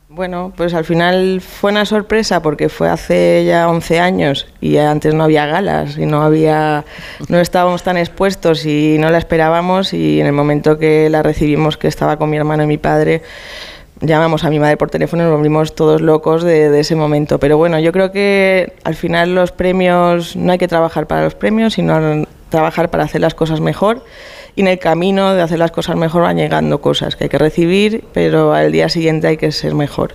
Bueno, 0.08 0.52
pues 0.56 0.72
al 0.72 0.84
final 0.84 1.40
fue 1.40 1.72
una 1.72 1.84
sorpresa 1.84 2.40
porque 2.40 2.68
fue 2.68 2.88
hace 2.88 3.44
ya 3.44 3.68
11 3.68 3.98
años 3.98 4.46
y 4.60 4.76
antes 4.76 5.12
no 5.14 5.24
había 5.24 5.46
galas 5.46 5.98
y 5.98 6.06
no 6.06 6.22
había 6.22 6.84
no 7.28 7.38
estábamos 7.38 7.82
tan 7.82 7.96
expuestos 7.96 8.64
y 8.64 8.98
no 9.00 9.10
la 9.10 9.18
esperábamos 9.18 9.92
y 9.92 10.20
en 10.20 10.26
el 10.26 10.32
momento 10.32 10.78
que 10.78 11.10
la 11.10 11.24
recibimos 11.24 11.76
que 11.76 11.88
estaba 11.88 12.18
con 12.18 12.30
mi 12.30 12.36
hermano 12.36 12.62
y 12.62 12.66
mi 12.66 12.78
padre 12.78 13.22
llamamos 14.01 14.44
a 14.44 14.51
mi 14.51 14.59
madre 14.59 14.76
por 14.76 14.90
teléfono 14.90 15.22
y 15.22 15.26
nos 15.26 15.36
volvimos 15.36 15.74
todos 15.74 16.01
locos 16.01 16.42
de, 16.42 16.70
de 16.70 16.80
ese 16.80 16.97
momento. 16.97 17.38
Pero 17.38 17.57
bueno, 17.57 17.78
yo 17.78 17.92
creo 17.92 18.12
que 18.12 18.74
al 18.84 18.94
final 18.94 19.34
los 19.34 19.53
premios, 19.53 20.36
no 20.36 20.53
hay 20.53 20.59
que 20.59 20.68
trabajar 20.68 21.07
para 21.07 21.24
los 21.24 21.34
premios, 21.34 21.74
sino 21.74 22.26
trabajar 22.51 22.90
para 22.90 23.05
hacer 23.05 23.20
las 23.20 23.34
cosas 23.34 23.61
mejor. 23.61 24.05
Y 24.55 24.62
en 24.62 24.68
el 24.68 24.78
camino 24.78 25.34
de 25.34 25.42
hacer 25.42 25.59
las 25.59 25.70
cosas 25.70 25.97
mejor 25.97 26.22
van 26.22 26.38
llegando 26.38 26.80
cosas 26.80 27.14
que 27.14 27.24
hay 27.24 27.30
que 27.30 27.36
recibir, 27.36 28.05
pero 28.14 28.55
al 28.55 28.72
día 28.72 28.88
siguiente 28.88 29.26
hay 29.26 29.36
que 29.36 29.53
ser 29.53 29.74
mejor. 29.74 30.14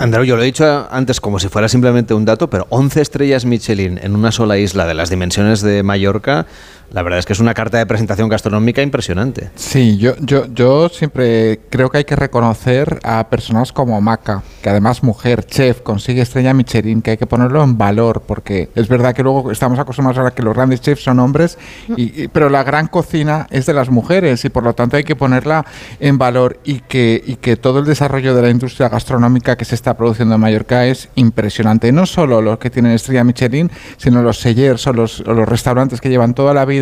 Andreu, 0.00 0.24
yo 0.24 0.36
lo 0.36 0.42
he 0.42 0.46
dicho 0.46 0.88
antes 0.90 1.20
como 1.20 1.38
si 1.38 1.48
fuera 1.48 1.68
simplemente 1.68 2.12
un 2.12 2.24
dato, 2.24 2.50
pero 2.50 2.66
11 2.70 3.00
estrellas 3.00 3.44
Michelin 3.44 4.00
en 4.02 4.16
una 4.16 4.32
sola 4.32 4.58
isla 4.58 4.86
de 4.86 4.94
las 4.94 5.08
dimensiones 5.08 5.60
de 5.60 5.84
Mallorca, 5.84 6.46
la 6.92 7.02
verdad 7.02 7.18
es 7.18 7.26
que 7.26 7.32
es 7.32 7.40
una 7.40 7.54
carta 7.54 7.78
de 7.78 7.86
presentación 7.86 8.28
gastronómica 8.28 8.82
impresionante. 8.82 9.50
Sí, 9.54 9.98
yo, 9.98 10.14
yo, 10.20 10.46
yo 10.52 10.88
siempre 10.88 11.60
creo 11.70 11.90
que 11.90 11.98
hay 11.98 12.04
que 12.04 12.16
reconocer 12.16 13.00
a 13.02 13.28
personas 13.28 13.72
como 13.72 14.00
Maca, 14.00 14.42
que 14.62 14.70
además 14.70 15.02
mujer, 15.02 15.44
chef, 15.44 15.80
consigue 15.82 16.22
estrella 16.22 16.54
Michelin, 16.54 17.02
que 17.02 17.12
hay 17.12 17.16
que 17.16 17.26
ponerlo 17.26 17.62
en 17.62 17.76
valor, 17.76 18.22
porque 18.26 18.70
es 18.74 18.88
verdad 18.88 19.14
que 19.14 19.22
luego 19.22 19.50
estamos 19.50 19.78
acostumbrados 19.78 20.26
a 20.26 20.34
que 20.34 20.42
los 20.42 20.54
grandes 20.54 20.80
chefs 20.80 21.02
son 21.02 21.18
hombres, 21.20 21.58
y, 21.96 22.22
y- 22.24 22.28
pero 22.28 22.48
la 22.48 22.62
gran 22.62 22.86
cocina 22.88 23.46
es 23.50 23.66
de 23.66 23.74
las 23.74 23.90
mujeres 23.90 24.44
y 24.44 24.48
por 24.48 24.62
lo 24.62 24.74
tanto 24.74 24.96
hay 24.96 25.04
que 25.04 25.16
ponerla 25.16 25.64
en 26.00 26.18
valor 26.18 26.58
y 26.64 26.80
que, 26.80 27.22
y 27.26 27.36
que 27.36 27.56
todo 27.56 27.80
el 27.80 27.84
desarrollo 27.84 28.34
de 28.34 28.42
la 28.42 28.50
industria 28.50 28.88
gastronómica 28.88 29.56
que 29.56 29.64
se 29.64 29.74
está 29.74 29.96
produciendo 29.96 30.34
en 30.36 30.40
Mallorca 30.40 30.86
es 30.86 31.08
impresionante. 31.14 31.90
No 31.92 32.06
solo 32.06 32.40
los 32.42 32.58
que 32.58 32.70
tienen 32.70 32.92
estrella 32.92 33.24
Michelin, 33.24 33.70
sino 33.96 34.22
los 34.22 34.38
sellers 34.38 34.86
o 34.86 34.92
los, 34.92 35.20
o 35.20 35.32
los 35.34 35.48
restaurantes 35.48 36.00
que 36.00 36.08
llevan 36.08 36.34
toda 36.34 36.54
la 36.54 36.64
vida 36.64 36.75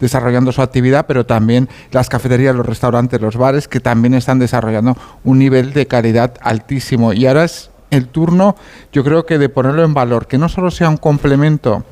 desarrollando 0.00 0.52
su 0.52 0.62
actividad, 0.62 1.06
pero 1.06 1.26
también 1.26 1.68
las 1.90 2.08
cafeterías, 2.08 2.54
los 2.54 2.66
restaurantes, 2.66 3.20
los 3.20 3.36
bares 3.36 3.68
que 3.68 3.80
también 3.80 4.14
están 4.14 4.38
desarrollando 4.38 4.96
un 5.24 5.38
nivel 5.38 5.72
de 5.72 5.86
calidad 5.86 6.34
altísimo. 6.40 7.12
Y 7.12 7.26
ahora 7.26 7.44
es 7.44 7.70
el 7.90 8.08
turno, 8.08 8.56
yo 8.92 9.04
creo 9.04 9.24
que 9.26 9.38
de 9.38 9.48
ponerlo 9.48 9.84
en 9.84 9.94
valor, 9.94 10.26
que 10.26 10.38
no 10.38 10.48
solo 10.48 10.70
sea 10.70 10.88
un 10.88 10.96
complemento 10.96 11.84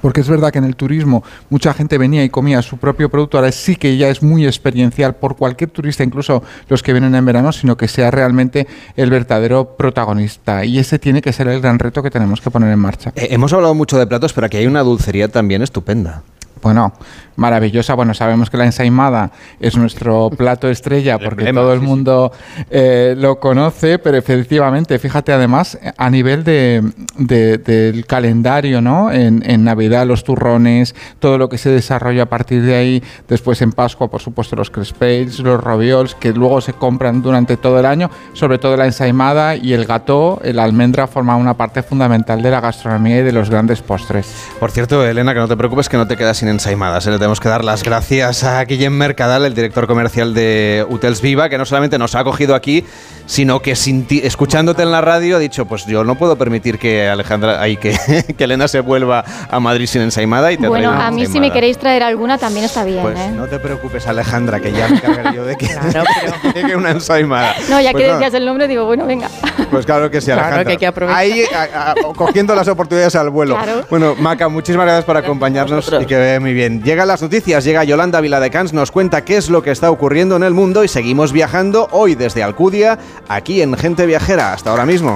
porque 0.00 0.20
es 0.20 0.28
verdad 0.28 0.52
que 0.52 0.58
en 0.58 0.64
el 0.64 0.76
turismo 0.76 1.24
mucha 1.50 1.74
gente 1.74 1.98
venía 1.98 2.24
y 2.24 2.30
comía 2.30 2.62
su 2.62 2.76
propio 2.76 3.08
producto, 3.08 3.38
ahora 3.38 3.52
sí 3.52 3.76
que 3.76 3.96
ya 3.96 4.08
es 4.08 4.22
muy 4.22 4.46
experiencial 4.46 5.16
por 5.16 5.36
cualquier 5.36 5.70
turista, 5.70 6.04
incluso 6.04 6.42
los 6.68 6.82
que 6.82 6.92
vienen 6.92 7.14
en 7.14 7.24
verano, 7.24 7.52
sino 7.52 7.76
que 7.76 7.88
sea 7.88 8.10
realmente 8.10 8.66
el 8.96 9.10
verdadero 9.10 9.76
protagonista. 9.76 10.64
Y 10.64 10.78
ese 10.78 10.98
tiene 10.98 11.22
que 11.22 11.32
ser 11.32 11.48
el 11.48 11.60
gran 11.60 11.78
reto 11.78 12.02
que 12.02 12.10
tenemos 12.10 12.40
que 12.40 12.50
poner 12.50 12.72
en 12.72 12.78
marcha. 12.78 13.12
Eh, 13.16 13.28
hemos 13.30 13.52
hablado 13.52 13.74
mucho 13.74 13.98
de 13.98 14.06
platos, 14.06 14.32
pero 14.32 14.46
aquí 14.46 14.56
hay 14.56 14.66
una 14.66 14.82
dulcería 14.82 15.28
también 15.28 15.62
estupenda. 15.62 16.22
Bueno, 16.62 16.92
maravillosa. 17.36 17.94
Bueno, 17.94 18.14
sabemos 18.14 18.50
que 18.50 18.56
la 18.56 18.64
ensaimada 18.64 19.30
es 19.60 19.76
nuestro 19.76 20.30
plato 20.30 20.68
estrella 20.68 21.18
porque 21.18 21.52
todo 21.52 21.72
el 21.72 21.80
mundo 21.80 22.32
eh, 22.70 23.14
lo 23.16 23.38
conoce, 23.38 23.98
pero 23.98 24.16
efectivamente, 24.16 24.98
fíjate 24.98 25.32
además 25.32 25.78
a 25.96 26.10
nivel 26.10 26.44
de, 26.44 26.82
de- 27.16 27.58
del 27.58 28.06
calendario, 28.06 28.80
¿no? 28.80 29.10
En, 29.12 29.42
en 29.48 29.64
Navidad 29.64 30.06
los 30.06 30.24
turrones, 30.24 30.94
todo 31.20 31.38
lo 31.38 31.48
que 31.48 31.58
se 31.58 31.70
desarrolla 31.70 32.24
a 32.24 32.26
partir 32.26 32.62
de 32.62 32.74
ahí, 32.74 33.02
después 33.28 33.62
en 33.62 33.72
Pascua, 33.72 34.08
por 34.10 34.20
supuesto, 34.20 34.56
los 34.56 34.70
crespels, 34.70 35.38
los 35.40 35.62
roviols, 35.62 36.14
que 36.14 36.32
luego 36.32 36.60
se 36.60 36.72
compran 36.72 37.22
durante 37.22 37.56
todo 37.56 37.78
el 37.78 37.86
año, 37.86 38.10
sobre 38.32 38.58
todo 38.58 38.76
la 38.76 38.86
ensaimada 38.86 39.54
y 39.54 39.72
el 39.74 39.84
gato, 39.86 40.40
el 40.42 40.58
almendra, 40.58 41.06
forma 41.06 41.36
una 41.36 41.54
parte 41.56 41.82
fundamental 41.82 42.42
de 42.42 42.50
la 42.50 42.60
gastronomía 42.60 43.20
y 43.20 43.22
de 43.22 43.32
los 43.32 43.48
grandes 43.50 43.80
postres. 43.80 44.26
Por 44.58 44.70
cierto, 44.70 45.06
Elena, 45.06 45.34
que 45.34 45.40
no 45.40 45.48
te 45.48 45.56
preocupes 45.56 45.88
que 45.88 45.96
no 45.96 46.06
te 46.06 46.16
quedas 46.16 46.36
sin 46.38 46.47
ensaimadas. 46.48 47.06
¿eh? 47.06 47.10
Le 47.10 47.18
tenemos 47.18 47.40
que 47.40 47.48
dar 47.48 47.64
las 47.64 47.82
gracias 47.82 48.44
a 48.44 48.64
Guillem 48.64 48.92
Mercadal, 48.92 49.44
el 49.44 49.54
director 49.54 49.86
comercial 49.86 50.34
de 50.34 50.84
Hotels 50.88 51.20
Viva, 51.20 51.48
que 51.48 51.58
no 51.58 51.64
solamente 51.64 51.98
nos 51.98 52.14
ha 52.14 52.20
acogido 52.20 52.54
aquí, 52.54 52.84
sino 53.26 53.60
que 53.60 53.76
sin 53.76 54.06
ti- 54.06 54.20
escuchándote 54.24 54.82
en 54.82 54.90
la 54.90 55.00
radio 55.00 55.36
ha 55.36 55.38
dicho, 55.38 55.66
pues 55.66 55.84
yo 55.86 56.02
no 56.04 56.14
puedo 56.16 56.36
permitir 56.36 56.78
que 56.78 57.08
Alejandra, 57.08 57.60
ay, 57.60 57.76
que, 57.76 57.96
que 58.38 58.44
Elena 58.44 58.68
se 58.68 58.80
vuelva 58.80 59.24
a 59.50 59.60
Madrid 59.60 59.86
sin 59.86 60.02
ensaimada 60.02 60.50
y 60.52 60.56
te 60.56 60.66
Bueno, 60.68 60.90
a 60.90 61.10
mí 61.10 61.26
si 61.26 61.38
me 61.40 61.50
queréis 61.50 61.78
traer 61.78 62.02
alguna 62.02 62.38
también 62.38 62.64
está 62.64 62.84
bien, 62.84 63.02
Pues 63.02 63.18
¿eh? 63.18 63.30
no 63.34 63.46
te 63.46 63.58
preocupes, 63.58 64.06
Alejandra, 64.06 64.60
que 64.60 64.72
ya 64.72 64.88
me 64.88 64.96
encargaré 64.96 65.36
yo 65.36 65.44
de 65.44 65.56
que 65.56 65.66
llegue 66.54 66.76
una 66.76 66.90
ensaimada. 66.90 67.54
No, 67.68 67.80
ya 67.80 67.92
Pues 67.92 68.02
que 68.02 68.08
nada, 68.08 68.18
decías 68.20 68.34
el 68.34 68.46
nombre, 68.46 68.66
digo, 68.68 68.84
bueno, 68.86 69.06
venga. 69.06 69.28
Pues 69.70 69.84
claro 69.84 70.10
que 70.10 70.20
sí, 70.20 70.26
Claro 70.26 70.40
Alejandra. 70.42 70.64
que 70.64 70.70
hay 70.72 70.76
que 70.78 70.86
aprovechar. 70.86 71.18
Ahí, 71.20 71.44
a- 71.54 71.90
a- 71.90 71.94
cogiendo 72.14 72.54
las 72.54 72.68
oportunidades 72.68 73.14
al 73.16 73.30
vuelo. 73.30 73.54
Claro. 73.56 73.84
Bueno, 73.90 74.14
Maca, 74.18 74.48
muchísimas 74.48 74.86
gracias 74.86 75.04
por 75.04 75.16
acompañarnos 75.16 75.92
y 76.00 76.06
que 76.06 76.37
muy 76.40 76.52
bien. 76.52 76.82
Llegan 76.82 77.08
las 77.08 77.22
noticias, 77.22 77.64
llega 77.64 77.84
Yolanda 77.84 78.20
Viladecans, 78.20 78.72
nos 78.72 78.90
cuenta 78.90 79.24
qué 79.24 79.36
es 79.36 79.50
lo 79.50 79.62
que 79.62 79.70
está 79.70 79.90
ocurriendo 79.90 80.36
en 80.36 80.42
el 80.42 80.54
mundo 80.54 80.84
y 80.84 80.88
seguimos 80.88 81.32
viajando 81.32 81.88
hoy 81.90 82.14
desde 82.14 82.42
Alcudia, 82.42 82.98
aquí 83.28 83.62
en 83.62 83.76
Gente 83.76 84.06
Viajera, 84.06 84.52
hasta 84.52 84.70
ahora 84.70 84.86
mismo. 84.86 85.14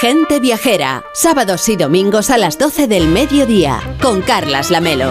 Gente 0.00 0.38
Viajera, 0.38 1.02
sábados 1.14 1.66
y 1.70 1.76
domingos 1.76 2.28
a 2.28 2.36
las 2.36 2.58
12 2.58 2.88
del 2.88 3.08
mediodía, 3.08 3.80
con 4.02 4.20
Carlas 4.20 4.70
Lamelo. 4.70 5.10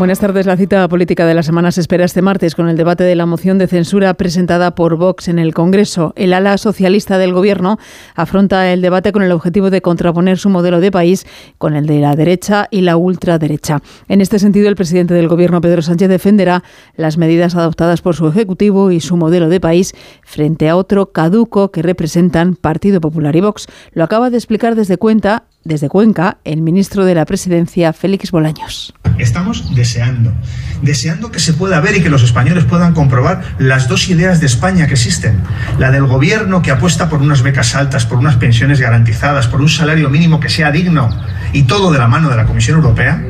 Buenas 0.00 0.18
tardes. 0.18 0.46
La 0.46 0.56
cita 0.56 0.88
política 0.88 1.26
de 1.26 1.34
la 1.34 1.42
semana 1.42 1.72
se 1.72 1.82
espera 1.82 2.06
este 2.06 2.22
martes 2.22 2.54
con 2.54 2.70
el 2.70 2.76
debate 2.78 3.04
de 3.04 3.14
la 3.14 3.26
moción 3.26 3.58
de 3.58 3.66
censura 3.66 4.14
presentada 4.14 4.74
por 4.74 4.96
Vox 4.96 5.28
en 5.28 5.38
el 5.38 5.52
Congreso. 5.52 6.14
El 6.16 6.32
ala 6.32 6.56
socialista 6.56 7.18
del 7.18 7.34
Gobierno 7.34 7.78
afronta 8.14 8.72
el 8.72 8.80
debate 8.80 9.12
con 9.12 9.22
el 9.22 9.30
objetivo 9.30 9.68
de 9.68 9.82
contraponer 9.82 10.38
su 10.38 10.48
modelo 10.48 10.80
de 10.80 10.90
país 10.90 11.26
con 11.58 11.76
el 11.76 11.84
de 11.84 12.00
la 12.00 12.16
derecha 12.16 12.66
y 12.70 12.80
la 12.80 12.96
ultraderecha. 12.96 13.82
En 14.08 14.22
este 14.22 14.38
sentido, 14.38 14.70
el 14.70 14.74
presidente 14.74 15.12
del 15.12 15.28
Gobierno, 15.28 15.60
Pedro 15.60 15.82
Sánchez, 15.82 16.08
defenderá 16.08 16.64
las 16.96 17.18
medidas 17.18 17.54
adoptadas 17.54 18.00
por 18.00 18.16
su 18.16 18.26
Ejecutivo 18.26 18.92
y 18.92 19.00
su 19.00 19.18
modelo 19.18 19.50
de 19.50 19.60
país 19.60 19.92
frente 20.22 20.70
a 20.70 20.76
otro 20.76 21.12
caduco 21.12 21.72
que 21.72 21.82
representan 21.82 22.56
Partido 22.56 23.02
Popular 23.02 23.36
y 23.36 23.42
Vox. 23.42 23.66
Lo 23.92 24.04
acaba 24.04 24.30
de 24.30 24.38
explicar 24.38 24.76
desde 24.76 24.96
cuenta 24.96 25.44
desde 25.64 25.88
Cuenca, 25.88 26.38
el 26.44 26.62
ministro 26.62 27.04
de 27.04 27.14
la 27.14 27.24
Presidencia, 27.24 27.92
Félix 27.92 28.30
Bolaños. 28.30 28.94
Estamos 29.18 29.74
deseando, 29.74 30.32
deseando 30.82 31.30
que 31.30 31.40
se 31.40 31.52
pueda 31.52 31.80
ver 31.80 31.96
y 31.96 32.02
que 32.02 32.08
los 32.08 32.22
españoles 32.22 32.64
puedan 32.64 32.94
comprobar 32.94 33.42
las 33.58 33.88
dos 33.88 34.08
ideas 34.08 34.40
de 34.40 34.46
España 34.46 34.86
que 34.86 34.94
existen. 34.94 35.40
La 35.78 35.90
del 35.90 36.06
gobierno 36.06 36.62
que 36.62 36.70
apuesta 36.70 37.08
por 37.10 37.20
unas 37.20 37.42
becas 37.42 37.74
altas, 37.74 38.06
por 38.06 38.18
unas 38.18 38.36
pensiones 38.36 38.80
garantizadas, 38.80 39.46
por 39.48 39.60
un 39.60 39.68
salario 39.68 40.08
mínimo 40.08 40.40
que 40.40 40.48
sea 40.48 40.70
digno 40.70 41.10
y 41.52 41.64
todo 41.64 41.92
de 41.92 41.98
la 41.98 42.08
mano 42.08 42.30
de 42.30 42.36
la 42.36 42.46
Comisión 42.46 42.78
Europea. 42.78 43.22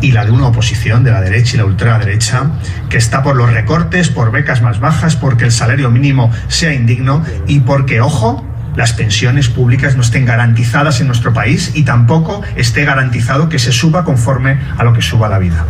Y 0.00 0.12
la 0.12 0.26
de 0.26 0.32
una 0.32 0.48
oposición 0.48 1.02
de 1.02 1.12
la 1.12 1.22
derecha 1.22 1.54
y 1.54 1.58
la 1.58 1.64
ultraderecha 1.64 2.50
que 2.90 2.98
está 2.98 3.22
por 3.22 3.36
los 3.36 3.50
recortes, 3.50 4.10
por 4.10 4.30
becas 4.32 4.60
más 4.60 4.78
bajas, 4.78 5.16
porque 5.16 5.44
el 5.44 5.52
salario 5.52 5.90
mínimo 5.90 6.30
sea 6.48 6.74
indigno 6.74 7.24
y 7.46 7.60
porque, 7.60 8.02
ojo, 8.02 8.44
las 8.76 8.92
pensiones 8.92 9.48
públicas 9.48 9.96
no 9.96 10.02
estén 10.02 10.24
garantizadas 10.24 11.00
en 11.00 11.06
nuestro 11.06 11.32
país 11.32 11.72
y 11.74 11.84
tampoco 11.84 12.42
esté 12.56 12.84
garantizado 12.84 13.48
que 13.48 13.58
se 13.58 13.72
suba 13.72 14.04
conforme 14.04 14.58
a 14.76 14.84
lo 14.84 14.92
que 14.92 15.02
suba 15.02 15.28
la 15.28 15.38
vida. 15.38 15.64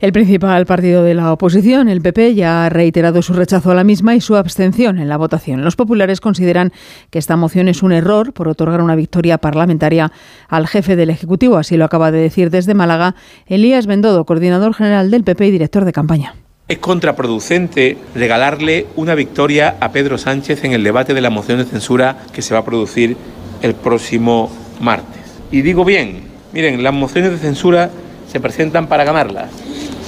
El 0.00 0.12
principal 0.12 0.64
partido 0.64 1.02
de 1.02 1.12
la 1.12 1.30
oposición, 1.30 1.90
el 1.90 2.00
PP, 2.00 2.34
ya 2.34 2.64
ha 2.64 2.70
reiterado 2.70 3.20
su 3.20 3.34
rechazo 3.34 3.70
a 3.70 3.74
la 3.74 3.84
misma 3.84 4.14
y 4.14 4.22
su 4.22 4.34
abstención 4.34 4.98
en 4.98 5.10
la 5.10 5.18
votación. 5.18 5.62
Los 5.62 5.76
populares 5.76 6.22
consideran 6.22 6.72
que 7.10 7.18
esta 7.18 7.36
moción 7.36 7.68
es 7.68 7.82
un 7.82 7.92
error 7.92 8.32
por 8.32 8.48
otorgar 8.48 8.80
una 8.80 8.96
victoria 8.96 9.36
parlamentaria 9.36 10.10
al 10.48 10.66
jefe 10.68 10.96
del 10.96 11.10
Ejecutivo. 11.10 11.58
Así 11.58 11.76
lo 11.76 11.84
acaba 11.84 12.10
de 12.12 12.20
decir 12.20 12.48
desde 12.48 12.72
Málaga 12.72 13.14
Elías 13.44 13.86
Bendodo, 13.86 14.24
coordinador 14.24 14.72
general 14.72 15.10
del 15.10 15.22
PP 15.22 15.48
y 15.48 15.50
director 15.50 15.84
de 15.84 15.92
campaña. 15.92 16.34
Es 16.70 16.78
contraproducente 16.78 17.98
regalarle 18.14 18.86
una 18.94 19.16
victoria 19.16 19.76
a 19.80 19.90
Pedro 19.90 20.18
Sánchez 20.18 20.62
en 20.62 20.70
el 20.70 20.84
debate 20.84 21.14
de 21.14 21.20
la 21.20 21.28
moción 21.28 21.58
de 21.58 21.64
censura 21.64 22.18
que 22.32 22.42
se 22.42 22.54
va 22.54 22.60
a 22.60 22.64
producir 22.64 23.16
el 23.60 23.74
próximo 23.74 24.48
martes. 24.80 25.20
Y 25.50 25.62
digo 25.62 25.84
bien, 25.84 26.28
miren, 26.52 26.84
las 26.84 26.94
mociones 26.94 27.32
de 27.32 27.38
censura 27.38 27.90
se 28.30 28.38
presentan 28.38 28.86
para 28.86 29.02
ganarlas 29.02 29.50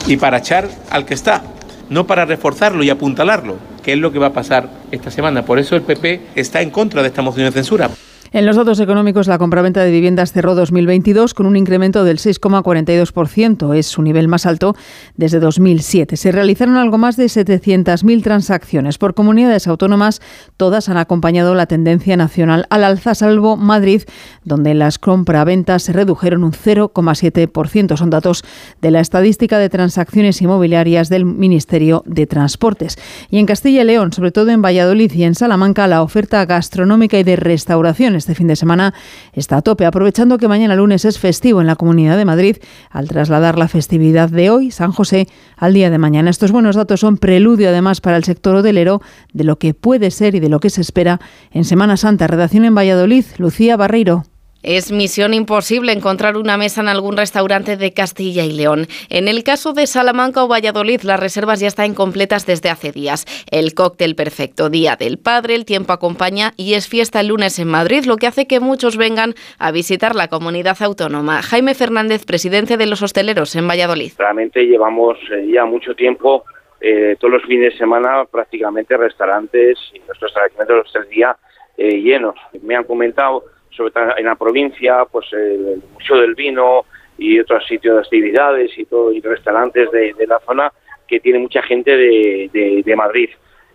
y 0.06 0.16
para 0.18 0.38
echar 0.38 0.68
al 0.90 1.04
que 1.04 1.14
está, 1.14 1.42
no 1.90 2.06
para 2.06 2.26
reforzarlo 2.26 2.84
y 2.84 2.90
apuntalarlo, 2.90 3.56
que 3.82 3.94
es 3.94 3.98
lo 3.98 4.12
que 4.12 4.20
va 4.20 4.28
a 4.28 4.32
pasar 4.32 4.70
esta 4.92 5.10
semana. 5.10 5.44
Por 5.44 5.58
eso 5.58 5.74
el 5.74 5.82
PP 5.82 6.28
está 6.36 6.62
en 6.62 6.70
contra 6.70 7.02
de 7.02 7.08
esta 7.08 7.22
moción 7.22 7.46
de 7.46 7.50
censura. 7.50 7.90
En 8.34 8.46
los 8.46 8.56
datos 8.56 8.80
económicos, 8.80 9.26
la 9.26 9.36
compraventa 9.36 9.84
de 9.84 9.90
viviendas 9.90 10.32
cerró 10.32 10.54
2022 10.54 11.34
con 11.34 11.44
un 11.44 11.54
incremento 11.54 12.02
del 12.02 12.16
6,42%. 12.16 13.76
Es 13.76 13.86
su 13.88 14.00
nivel 14.00 14.26
más 14.26 14.46
alto 14.46 14.74
desde 15.18 15.38
2007. 15.38 16.16
Se 16.16 16.32
realizaron 16.32 16.76
algo 16.76 16.96
más 16.96 17.18
de 17.18 17.26
700.000 17.26 18.22
transacciones 18.22 18.96
por 18.96 19.12
comunidades 19.12 19.68
autónomas. 19.68 20.22
Todas 20.56 20.88
han 20.88 20.96
acompañado 20.96 21.54
la 21.54 21.66
tendencia 21.66 22.16
nacional 22.16 22.64
al 22.70 22.84
alza, 22.84 23.14
salvo 23.14 23.58
Madrid, 23.58 24.04
donde 24.44 24.72
las 24.72 24.98
compraventas 24.98 25.82
se 25.82 25.92
redujeron 25.92 26.42
un 26.42 26.52
0,7%. 26.52 27.98
Son 27.98 28.08
datos 28.08 28.44
de 28.80 28.90
la 28.92 29.00
estadística 29.00 29.58
de 29.58 29.68
transacciones 29.68 30.40
inmobiliarias 30.40 31.10
del 31.10 31.26
Ministerio 31.26 32.02
de 32.06 32.26
Transportes. 32.26 32.96
Y 33.28 33.40
en 33.40 33.44
Castilla 33.44 33.82
y 33.82 33.84
León, 33.84 34.14
sobre 34.14 34.32
todo 34.32 34.48
en 34.48 34.62
Valladolid 34.62 35.12
y 35.12 35.24
en 35.24 35.34
Salamanca, 35.34 35.86
la 35.86 36.02
oferta 36.02 36.46
gastronómica 36.46 37.18
y 37.18 37.24
de 37.24 37.36
restauración 37.36 38.21
este 38.22 38.36
fin 38.36 38.46
de 38.46 38.56
semana 38.56 38.94
está 39.32 39.56
a 39.56 39.62
tope, 39.62 39.84
aprovechando 39.84 40.38
que 40.38 40.46
mañana 40.46 40.76
lunes 40.76 41.04
es 41.04 41.18
festivo 41.18 41.60
en 41.60 41.66
la 41.66 41.76
Comunidad 41.76 42.16
de 42.16 42.24
Madrid, 42.24 42.56
al 42.90 43.08
trasladar 43.08 43.58
la 43.58 43.66
festividad 43.66 44.30
de 44.30 44.48
hoy, 44.50 44.70
San 44.70 44.92
José, 44.92 45.26
al 45.56 45.74
día 45.74 45.90
de 45.90 45.98
mañana. 45.98 46.30
Estos 46.30 46.52
buenos 46.52 46.76
datos 46.76 47.00
son 47.00 47.18
preludio 47.18 47.68
además 47.68 48.00
para 48.00 48.16
el 48.16 48.24
sector 48.24 48.54
hotelero 48.54 49.02
de 49.32 49.44
lo 49.44 49.58
que 49.58 49.74
puede 49.74 50.10
ser 50.10 50.36
y 50.36 50.40
de 50.40 50.48
lo 50.48 50.60
que 50.60 50.70
se 50.70 50.80
espera 50.80 51.20
en 51.50 51.64
Semana 51.64 51.96
Santa. 51.96 52.28
Redacción 52.28 52.64
en 52.64 52.74
Valladolid, 52.74 53.24
Lucía 53.38 53.76
Barreiro. 53.76 54.24
Es 54.62 54.92
misión 54.92 55.34
imposible 55.34 55.92
encontrar 55.92 56.36
una 56.36 56.56
mesa 56.56 56.80
en 56.80 56.88
algún 56.88 57.16
restaurante 57.16 57.76
de 57.76 57.92
Castilla 57.92 58.44
y 58.44 58.52
León. 58.52 58.86
En 59.10 59.26
el 59.26 59.42
caso 59.42 59.72
de 59.72 59.88
Salamanca 59.88 60.44
o 60.44 60.48
Valladolid, 60.48 61.00
las 61.02 61.18
reservas 61.18 61.58
ya 61.58 61.66
están 61.66 61.86
incompletas 61.86 62.46
desde 62.46 62.70
hace 62.70 62.92
días. 62.92 63.26
El 63.50 63.74
cóctel 63.74 64.14
perfecto, 64.14 64.70
Día 64.70 64.94
del 64.94 65.18
Padre, 65.18 65.56
el 65.56 65.64
tiempo 65.64 65.92
acompaña 65.92 66.52
y 66.56 66.74
es 66.74 66.88
fiesta 66.88 67.20
el 67.20 67.28
lunes 67.28 67.58
en 67.58 67.68
Madrid, 67.68 68.04
lo 68.04 68.16
que 68.16 68.28
hace 68.28 68.46
que 68.46 68.60
muchos 68.60 68.96
vengan 68.96 69.34
a 69.58 69.72
visitar 69.72 70.14
la 70.14 70.28
comunidad 70.28 70.80
autónoma. 70.80 71.42
Jaime 71.42 71.74
Fernández, 71.74 72.24
presidente 72.24 72.76
de 72.76 72.86
los 72.86 73.02
hosteleros 73.02 73.56
en 73.56 73.66
Valladolid. 73.66 74.12
Realmente 74.16 74.64
llevamos 74.64 75.18
eh, 75.32 75.50
ya 75.52 75.64
mucho 75.64 75.94
tiempo, 75.96 76.44
eh, 76.80 77.16
todos 77.18 77.34
los 77.34 77.42
fines 77.44 77.72
de 77.72 77.78
semana, 77.78 78.24
prácticamente 78.30 78.96
restaurantes 78.96 79.78
y 79.92 79.98
nuestros 80.00 80.30
establecimientos 80.30 80.76
los 80.76 80.92
tres 80.92 81.08
días 81.08 81.36
eh, 81.76 82.00
llenos. 82.00 82.36
Me 82.62 82.76
han 82.76 82.84
comentado 82.84 83.44
sobre 83.76 83.90
todo 83.90 84.16
en 84.16 84.26
la 84.26 84.36
provincia, 84.36 85.04
pues 85.10 85.26
el 85.32 85.82
Museo 85.94 86.20
del 86.20 86.34
Vino 86.34 86.84
y 87.18 87.38
otros 87.38 87.66
sitios 87.66 87.96
de 87.96 88.00
actividades 88.00 88.76
y 88.76 88.84
todo 88.84 89.12
y 89.12 89.20
restaurantes 89.20 89.90
de, 89.90 90.14
la 90.26 90.40
zona 90.40 90.72
que 91.06 91.20
tiene 91.20 91.38
mucha 91.38 91.62
gente 91.62 91.96
de, 91.96 92.82
de 92.84 92.96
Madrid 92.96 93.28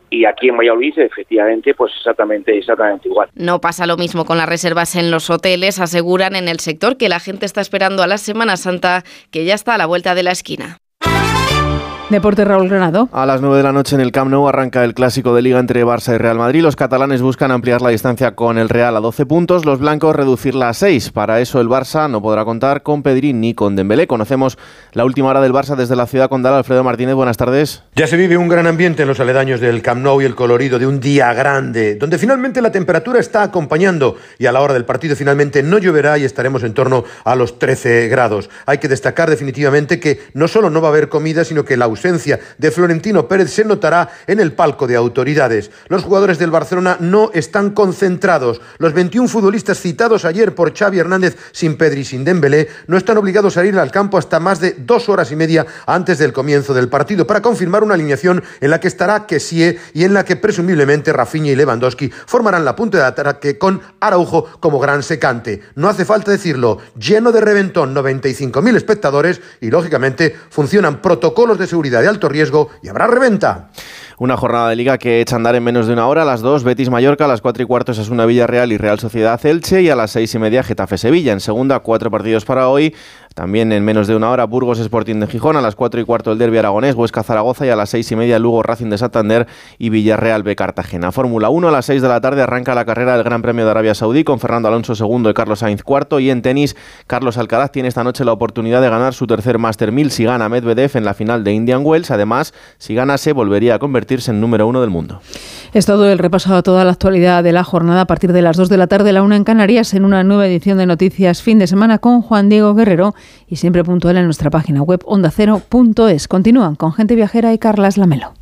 y 0.09 0.25
aquí 0.25 0.49
en 0.49 0.57
Valladolid 0.57 0.97
efectivamente 0.97 1.73
pues 1.73 1.91
exactamente 1.97 2.57
exactamente 2.57 3.07
igual. 3.07 3.29
No 3.35 3.59
pasa 3.59 3.85
lo 3.85 3.97
mismo 3.97 4.25
con 4.25 4.37
las 4.37 4.47
reservas 4.47 4.95
en 4.95 5.11
los 5.11 5.29
hoteles, 5.29 5.79
aseguran 5.79 6.35
en 6.35 6.47
el 6.47 6.59
sector 6.59 6.97
que 6.97 7.09
la 7.09 7.19
gente 7.19 7.45
está 7.45 7.61
esperando 7.61 8.03
a 8.03 8.07
la 8.07 8.17
Semana 8.17 8.57
Santa 8.57 9.03
que 9.31 9.45
ya 9.45 9.53
está 9.53 9.75
a 9.75 9.77
la 9.77 9.85
vuelta 9.85 10.15
de 10.15 10.23
la 10.23 10.31
esquina. 10.31 10.77
Deporte 12.09 12.45
Raúl 12.45 12.69
Granado. 12.69 13.09
A 13.11 13.25
las 13.25 13.41
9 13.41 13.57
de 13.57 13.63
la 13.63 13.73
noche 13.73 13.93
en 13.93 13.99
el 13.99 14.13
Camp 14.13 14.31
Nou 14.31 14.47
arranca 14.47 14.85
el 14.85 14.93
clásico 14.93 15.35
de 15.35 15.41
liga 15.41 15.59
entre 15.59 15.83
Barça 15.83 16.15
y 16.15 16.17
Real 16.17 16.37
Madrid. 16.37 16.61
Los 16.61 16.77
catalanes 16.77 17.21
buscan 17.21 17.51
ampliar 17.51 17.81
la 17.81 17.89
distancia 17.89 18.33
con 18.33 18.57
el 18.57 18.69
Real 18.69 18.95
a 18.95 19.01
12 19.01 19.25
puntos, 19.25 19.65
los 19.65 19.79
blancos 19.79 20.15
reducirla 20.15 20.69
a 20.69 20.73
6. 20.73 21.11
Para 21.11 21.41
eso 21.41 21.59
el 21.59 21.67
Barça 21.67 22.09
no 22.09 22.21
podrá 22.21 22.45
contar 22.45 22.81
con 22.81 23.03
Pedrín 23.03 23.41
ni 23.41 23.53
con 23.53 23.75
Dembélé. 23.75 24.07
Conocemos 24.07 24.57
la 24.93 25.03
última 25.03 25.27
hora 25.27 25.41
del 25.41 25.51
Barça 25.51 25.75
desde 25.75 25.97
la 25.97 26.07
ciudad 26.07 26.29
condal. 26.29 26.53
Alfredo 26.53 26.81
Martínez, 26.81 27.13
buenas 27.13 27.35
tardes. 27.35 27.83
Ya 27.97 28.07
se 28.07 28.15
vive 28.15 28.37
un 28.37 28.47
gran 28.47 28.67
ambiente 28.67 29.01
en 29.01 29.09
los 29.09 29.19
aledaños 29.19 29.59
del 29.59 29.81
Camp 29.81 30.01
Nou 30.01 30.21
y 30.21 30.23
el 30.23 30.35
colorido 30.35 30.79
de 30.79 30.87
un 30.87 31.01
día 31.01 31.33
grande, 31.33 31.95
donde 31.95 32.17
finalmente 32.17 32.61
la 32.61 32.71
temperatura 32.71 33.19
está 33.19 33.43
acompañando 33.43 34.15
y 34.39 34.45
a 34.45 34.53
la 34.53 34.61
hora 34.61 34.73
del 34.73 34.85
partido 34.85 35.17
finalmente 35.17 35.61
no 35.61 35.77
lloverá 35.77 36.17
y 36.17 36.23
estaremos 36.23 36.63
en 36.63 36.73
torno 36.73 37.03
a 37.25 37.35
los 37.35 37.59
13 37.59 38.07
grados. 38.07 38.49
Hay 38.65 38.77
que 38.77 38.87
destacar 38.87 39.29
definitivamente 39.29 39.99
que 39.99 40.21
no 40.33 40.47
solo 40.47 40.69
no 40.69 40.79
va 40.79 40.87
a 40.87 40.91
haber 40.91 41.09
comida, 41.09 41.43
sino 41.43 41.65
que 41.65 41.75
la 41.75 41.96
ausencia 41.97 42.39
de 42.57 42.71
Florentino 42.71 43.27
Pérez 43.27 43.51
se 43.51 43.65
notará 43.65 44.09
en 44.27 44.39
el 44.39 44.53
palco 44.53 44.87
de 44.87 44.95
autoridades. 44.95 45.71
Los 45.87 46.03
jugadores 46.03 46.37
del 46.37 46.51
Barcelona 46.51 46.97
no 46.99 47.31
están 47.33 47.71
concentrados. 47.71 48.61
Los 48.77 48.93
21 48.93 49.27
futbolistas 49.27 49.79
citados 49.79 50.25
ayer 50.25 50.53
por 50.53 50.77
Xavi 50.77 50.99
Hernández 50.99 51.35
sin 51.51 51.77
Pedri 51.77 52.01
y 52.01 52.05
sin 52.05 52.23
Dembélé 52.23 52.67
no 52.87 52.97
están 52.97 53.17
obligados 53.17 53.57
a 53.57 53.65
ir 53.65 53.77
al 53.77 53.91
campo 53.91 54.17
hasta 54.17 54.39
más 54.39 54.59
de 54.59 54.75
dos 54.77 55.09
horas 55.09 55.31
y 55.31 55.35
media 55.35 55.65
antes 55.85 56.19
del 56.19 56.33
comienzo 56.33 56.73
del 56.73 56.89
partido 56.89 57.25
para 57.25 57.41
confirmar 57.41 57.83
una 57.83 57.95
alineación 57.95 58.43
en 58.61 58.69
la 58.69 58.79
que 58.79 58.87
estará 58.87 59.25
Kessie 59.25 59.79
y 59.93 60.03
en 60.03 60.13
la 60.13 60.23
que 60.23 60.35
presumiblemente 60.35 61.11
Rafinha 61.11 61.51
y 61.51 61.55
Lewandowski 61.55 62.09
formarán 62.09 62.63
la 62.63 62.75
punta 62.75 62.99
de 62.99 63.05
ataque 63.05 63.57
con 63.57 63.81
Araujo 63.99 64.45
como 64.59 64.79
gran 64.79 65.01
secante. 65.01 65.61
No 65.75 65.89
hace 65.89 66.05
falta 66.05 66.31
decirlo, 66.31 66.77
lleno 66.97 67.31
de 67.31 67.41
reventón, 67.41 67.95
95.000 67.95 68.75
espectadores 68.75 69.41
y 69.61 69.69
lógicamente 69.69 70.35
funcionan 70.49 71.01
protocolos 71.01 71.57
de 71.57 71.67
seguridad 71.67 71.86
de 71.89 72.07
alto 72.07 72.29
riesgo 72.29 72.69
y 72.81 72.89
habrá 72.89 73.07
reventa. 73.07 73.69
Una 74.19 74.35
jornada 74.35 74.69
de 74.69 74.75
liga 74.75 74.97
que 74.97 75.21
echa 75.21 75.35
a 75.35 75.37
andar 75.37 75.55
en 75.55 75.63
menos 75.63 75.85
de 75.85 75.93
una 75.93 76.07
hora. 76.07 76.23
A 76.23 76.25
las 76.25 76.41
dos, 76.41 76.63
Betis 76.63 76.89
Mallorca, 76.89 77.25
a 77.25 77.27
las 77.27 77.41
cuatro 77.41 77.61
y 77.61 77.67
cuarto 77.67 77.91
es 77.91 78.09
una 78.09 78.25
Villarreal 78.25 78.71
y 78.71 78.77
Real 78.77 78.99
Sociedad 78.99 79.39
Elche 79.45 79.83
y 79.83 79.89
a 79.89 79.95
las 79.95 80.09
seis 80.09 80.33
y 80.33 80.39
media 80.39 80.63
Getafe 80.63 80.97
Sevilla. 80.97 81.33
En 81.33 81.39
segunda, 81.39 81.79
cuatro 81.79 82.09
partidos 82.09 82.43
para 82.43 82.67
hoy. 82.67 82.95
También 83.37 83.71
en 83.71 83.85
menos 83.85 84.07
de 84.07 84.15
una 84.15 84.31
hora 84.31 84.45
Burgos 84.45 84.79
Sporting 84.79 85.19
de 85.19 85.27
Gijón, 85.27 85.57
a 85.57 85.61
las 85.61 85.75
4 85.75 86.01
y 86.01 86.05
cuarto 86.05 86.31
el 86.31 86.39
Derby 86.39 86.57
Aragonés, 86.57 86.95
Huesca 86.95 87.21
Zaragoza 87.21 87.67
y 87.67 87.69
a 87.69 87.75
las 87.75 87.91
6 87.91 88.13
y 88.13 88.15
media 88.15 88.39
Lugo 88.39 88.63
Racing 88.63 88.89
de 88.89 88.97
Santander 88.97 89.45
y 89.77 89.89
Villarreal 89.89 90.41
B 90.41 90.55
Cartagena. 90.55 91.11
Fórmula 91.11 91.49
1 91.49 91.67
a 91.67 91.71
las 91.71 91.85
6 91.85 92.01
de 92.01 92.07
la 92.07 92.19
tarde 92.19 92.41
arranca 92.41 92.73
la 92.73 92.83
carrera 92.83 93.13
del 93.13 93.23
Gran 93.23 93.43
Premio 93.43 93.63
de 93.63 93.69
Arabia 93.69 93.93
Saudí 93.93 94.23
con 94.23 94.39
Fernando 94.39 94.69
Alonso 94.69 94.95
segundo 94.95 95.29
y 95.29 95.35
Carlos 95.35 95.59
Sainz 95.59 95.83
cuarto 95.83 96.19
y 96.19 96.31
en 96.31 96.41
tenis 96.41 96.75
Carlos 97.05 97.37
Alcaraz 97.37 97.71
tiene 97.71 97.89
esta 97.89 98.03
noche 98.03 98.25
la 98.25 98.31
oportunidad 98.31 98.81
de 98.81 98.89
ganar 98.89 99.13
su 99.13 99.27
tercer 99.27 99.59
Master 99.59 99.91
1000 99.91 100.09
si 100.09 100.23
gana 100.23 100.49
Medvedev 100.49 100.97
en 100.97 101.05
la 101.05 101.13
final 101.13 101.43
de 101.43 101.53
Indian 101.53 101.85
Wells. 101.85 102.09
Además, 102.09 102.55
si 102.79 102.95
ganase 102.95 103.33
volvería 103.33 103.75
a 103.75 103.79
convertirse 103.79 104.31
en 104.31 104.41
número 104.41 104.65
uno 104.65 104.81
del 104.81 104.89
mundo. 104.89 105.21
Es 105.73 105.85
todo 105.85 106.09
el 106.09 106.17
repaso 106.17 106.55
a 106.55 106.63
toda 106.63 106.85
la 106.85 106.91
actualidad 106.91 107.43
de 107.43 107.51
la 107.51 107.63
jornada 107.63 108.01
a 108.01 108.07
partir 108.07 108.31
de 108.31 108.41
las 108.41 108.57
2 108.57 108.69
de 108.69 108.77
la 108.77 108.87
tarde, 108.87 109.11
la 109.11 109.21
una 109.21 109.35
en 109.35 109.43
Canarias, 109.43 109.93
en 109.93 110.05
una 110.05 110.23
nueva 110.23 110.47
edición 110.47 110.77
de 110.77 110.85
Noticias 110.85 111.41
Fin 111.41 111.59
de 111.59 111.67
Semana 111.67 111.99
con 111.99 112.21
Juan 112.21 112.49
Diego 112.49 112.73
Guerrero 112.73 113.13
y 113.47 113.57
siempre 113.57 113.83
puntual 113.83 114.17
en 114.17 114.25
nuestra 114.25 114.49
página 114.49 114.81
web 114.81 115.01
ondacero.es. 115.05 116.27
Continúan 116.27 116.75
con 116.75 116.93
Gente 116.93 117.15
Viajera 117.15 117.53
y 117.53 117.57
Carlas 117.57 117.97
Lamelo. 117.97 118.33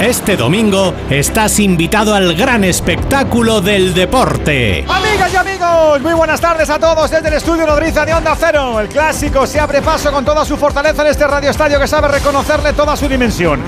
Este 0.00 0.34
domingo 0.34 0.94
estás 1.10 1.58
invitado 1.58 2.14
al 2.14 2.34
gran 2.34 2.64
espectáculo 2.64 3.60
del 3.60 3.92
deporte. 3.92 4.82
Amigas 4.88 5.30
y 5.30 5.36
amigos, 5.36 6.00
muy 6.00 6.14
buenas 6.14 6.40
tardes 6.40 6.70
a 6.70 6.78
todos 6.78 7.10
desde 7.10 7.28
el 7.28 7.34
estudio 7.34 7.66
Nodriza 7.66 8.06
de 8.06 8.14
Onda 8.14 8.34
Cero. 8.34 8.80
El 8.80 8.88
clásico 8.88 9.46
se 9.46 9.60
abre 9.60 9.82
paso 9.82 10.10
con 10.10 10.24
toda 10.24 10.46
su 10.46 10.56
fortaleza 10.56 11.02
en 11.02 11.08
este 11.08 11.26
radio 11.26 11.50
estadio 11.50 11.78
que 11.78 11.86
sabe 11.86 12.08
reconocerle 12.08 12.72
toda 12.72 12.96
su 12.96 13.08
dimensión. 13.08 13.60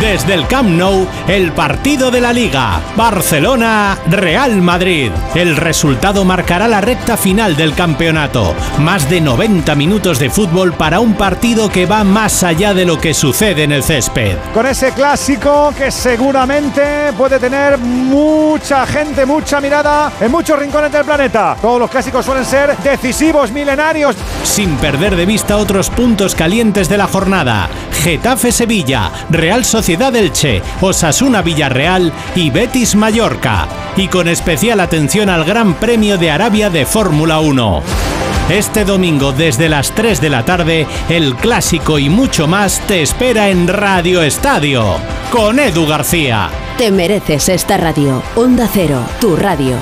Desde 0.00 0.34
el 0.34 0.48
Camp 0.48 0.70
Nou, 0.70 1.06
el 1.28 1.52
partido 1.52 2.10
de 2.10 2.20
la 2.20 2.32
Liga. 2.32 2.80
Barcelona-Real 2.96 4.60
Madrid. 4.60 5.12
El 5.36 5.54
resultado 5.54 6.24
marcará 6.24 6.66
la 6.66 6.80
recta 6.80 7.16
final 7.16 7.54
del 7.54 7.74
campeonato. 7.74 8.56
Más 8.80 9.08
de 9.08 9.20
90 9.20 9.76
minutos 9.76 10.18
de 10.18 10.30
fútbol 10.30 10.72
para 10.72 10.98
un 10.98 11.14
partido 11.14 11.68
que 11.68 11.86
va 11.86 12.02
más 12.02 12.42
allá 12.42 12.74
de 12.74 12.86
lo 12.86 12.98
que 12.98 13.14
sucede 13.14 13.62
en 13.62 13.70
el 13.70 13.84
césped. 13.84 14.36
Con 14.52 14.66
ese 14.66 14.90
clásico 14.90 15.72
que 15.76 15.90
seguramente 15.90 17.12
puede 17.16 17.38
tener 17.38 17.76
mucha 17.78 18.86
gente, 18.86 19.26
mucha 19.26 19.60
mirada 19.60 20.10
en 20.20 20.30
muchos 20.30 20.58
rincones 20.58 20.90
del 20.90 21.04
planeta. 21.04 21.56
Todos 21.60 21.78
los 21.78 21.90
clásicos 21.90 22.24
suelen 22.24 22.44
ser 22.44 22.76
decisivos, 22.78 23.52
milenarios. 23.52 24.16
Sin 24.42 24.76
perder 24.76 25.16
de 25.16 25.26
vista 25.26 25.56
otros 25.58 25.90
puntos 25.90 26.34
calientes 26.34 26.88
de 26.88 26.96
la 26.96 27.06
jornada. 27.06 27.68
Getafe 28.02 28.52
Sevilla, 28.52 29.10
Real 29.30 29.64
Sociedad 29.64 30.14
Elche, 30.16 30.62
Osasuna 30.80 31.42
Villarreal 31.42 32.12
y 32.34 32.50
Betis 32.50 32.96
Mallorca. 32.96 33.68
Y 33.96 34.08
con 34.08 34.28
especial 34.28 34.80
atención 34.80 35.28
al 35.28 35.44
Gran 35.44 35.74
Premio 35.74 36.16
de 36.16 36.30
Arabia 36.30 36.70
de 36.70 36.86
Fórmula 36.86 37.40
1. 37.40 38.35
Este 38.48 38.84
domingo 38.84 39.32
desde 39.32 39.68
las 39.68 39.92
3 39.92 40.20
de 40.20 40.30
la 40.30 40.44
tarde, 40.44 40.86
el 41.08 41.34
clásico 41.34 41.98
y 41.98 42.08
mucho 42.08 42.46
más 42.46 42.80
te 42.86 43.02
espera 43.02 43.50
en 43.50 43.66
Radio 43.66 44.22
Estadio 44.22 44.84
con 45.32 45.58
Edu 45.58 45.84
García. 45.84 46.48
Te 46.78 46.92
mereces 46.92 47.48
esta 47.48 47.76
radio. 47.76 48.22
Onda 48.36 48.68
Cero, 48.72 49.04
tu 49.20 49.34
radio. 49.34 49.76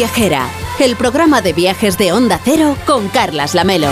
Viajera, 0.00 0.48
el 0.78 0.96
programa 0.96 1.42
de 1.42 1.52
viajes 1.52 1.98
de 1.98 2.10
Onda 2.10 2.40
Cero 2.42 2.74
con 2.86 3.08
Carlas 3.08 3.54
Lamelo. 3.54 3.90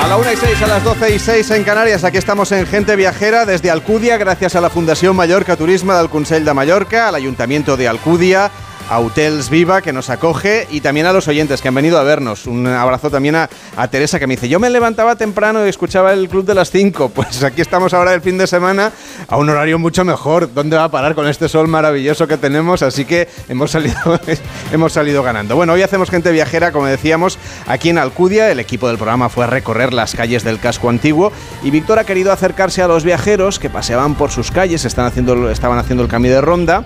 A 0.00 0.08
la 0.08 0.16
1 0.16 0.32
y 0.32 0.36
6, 0.36 0.62
a 0.62 0.66
las 0.68 0.84
12 0.84 1.14
y 1.14 1.18
6 1.18 1.50
en 1.50 1.64
Canarias, 1.64 2.02
aquí 2.04 2.16
estamos 2.16 2.50
en 2.52 2.66
Gente 2.66 2.96
Viajera 2.96 3.44
desde 3.44 3.70
Alcudia, 3.70 4.16
gracias 4.16 4.56
a 4.56 4.62
la 4.62 4.70
Fundación 4.70 5.16
Mallorca 5.16 5.56
Turismo 5.56 5.92
del 5.92 6.08
Consell 6.08 6.46
de 6.46 6.54
Mallorca, 6.54 7.08
al 7.08 7.14
Ayuntamiento 7.14 7.76
de 7.76 7.88
Alcudia, 7.88 8.50
a 8.90 8.98
Hotels 8.98 9.48
Viva 9.50 9.82
que 9.82 9.92
nos 9.92 10.10
acoge 10.10 10.66
y 10.68 10.80
también 10.80 11.06
a 11.06 11.12
los 11.12 11.28
oyentes 11.28 11.62
que 11.62 11.68
han 11.68 11.74
venido 11.74 11.96
a 11.96 12.02
vernos. 12.02 12.46
Un 12.46 12.66
abrazo 12.66 13.08
también 13.08 13.36
a, 13.36 13.48
Teresa 13.88 14.18
que 14.18 14.26
me 14.26 14.34
dice, 14.34 14.48
yo 14.48 14.58
me 14.58 14.68
levantaba 14.68 15.14
temprano 15.14 15.64
y 15.64 15.68
escuchaba 15.68 16.12
el 16.12 16.28
club 16.28 16.44
de 16.44 16.54
las 16.54 16.70
5. 16.70 17.12
Pues 17.20 17.44
aquí 17.44 17.60
estamos 17.60 17.92
ahora 17.92 18.14
el 18.14 18.22
fin 18.22 18.38
de 18.38 18.46
semana 18.46 18.92
a 19.28 19.36
un 19.36 19.48
horario 19.48 19.78
mucho 19.78 20.04
mejor. 20.04 20.52
¿Dónde 20.52 20.76
va 20.76 20.84
a 20.84 20.90
parar 20.90 21.14
con 21.14 21.28
este 21.28 21.48
sol 21.48 21.68
maravilloso 21.68 22.26
que 22.26 22.36
tenemos? 22.36 22.82
Así 22.82 23.04
que 23.04 23.28
hemos 23.48 23.70
salido, 23.70 24.18
hemos 24.72 24.92
salido 24.92 25.22
ganando. 25.22 25.54
Bueno, 25.54 25.74
hoy 25.74 25.82
hacemos 25.82 26.10
gente 26.10 26.32
viajera, 26.32 26.72
como 26.72 26.86
decíamos, 26.86 27.38
aquí 27.66 27.90
en 27.90 27.98
Alcudia. 27.98 28.50
El 28.50 28.58
equipo 28.58 28.88
del 28.88 28.96
programa 28.96 29.28
fue 29.28 29.44
a 29.44 29.48
recorrer 29.48 29.92
las 29.92 30.14
calles 30.14 30.42
del 30.42 30.58
casco 30.58 30.88
antiguo 30.88 31.30
y 31.62 31.70
Víctor 31.70 31.98
ha 31.98 32.04
querido 32.04 32.32
acercarse 32.32 32.82
a 32.82 32.88
los 32.88 33.04
viajeros 33.04 33.58
que 33.58 33.70
paseaban 33.70 34.14
por 34.14 34.30
sus 34.30 34.50
calles, 34.50 34.84
están 34.84 35.06
haciendo, 35.06 35.50
estaban 35.50 35.78
haciendo 35.78 36.02
el 36.02 36.08
cambio 36.08 36.32
de 36.32 36.40
ronda 36.40 36.84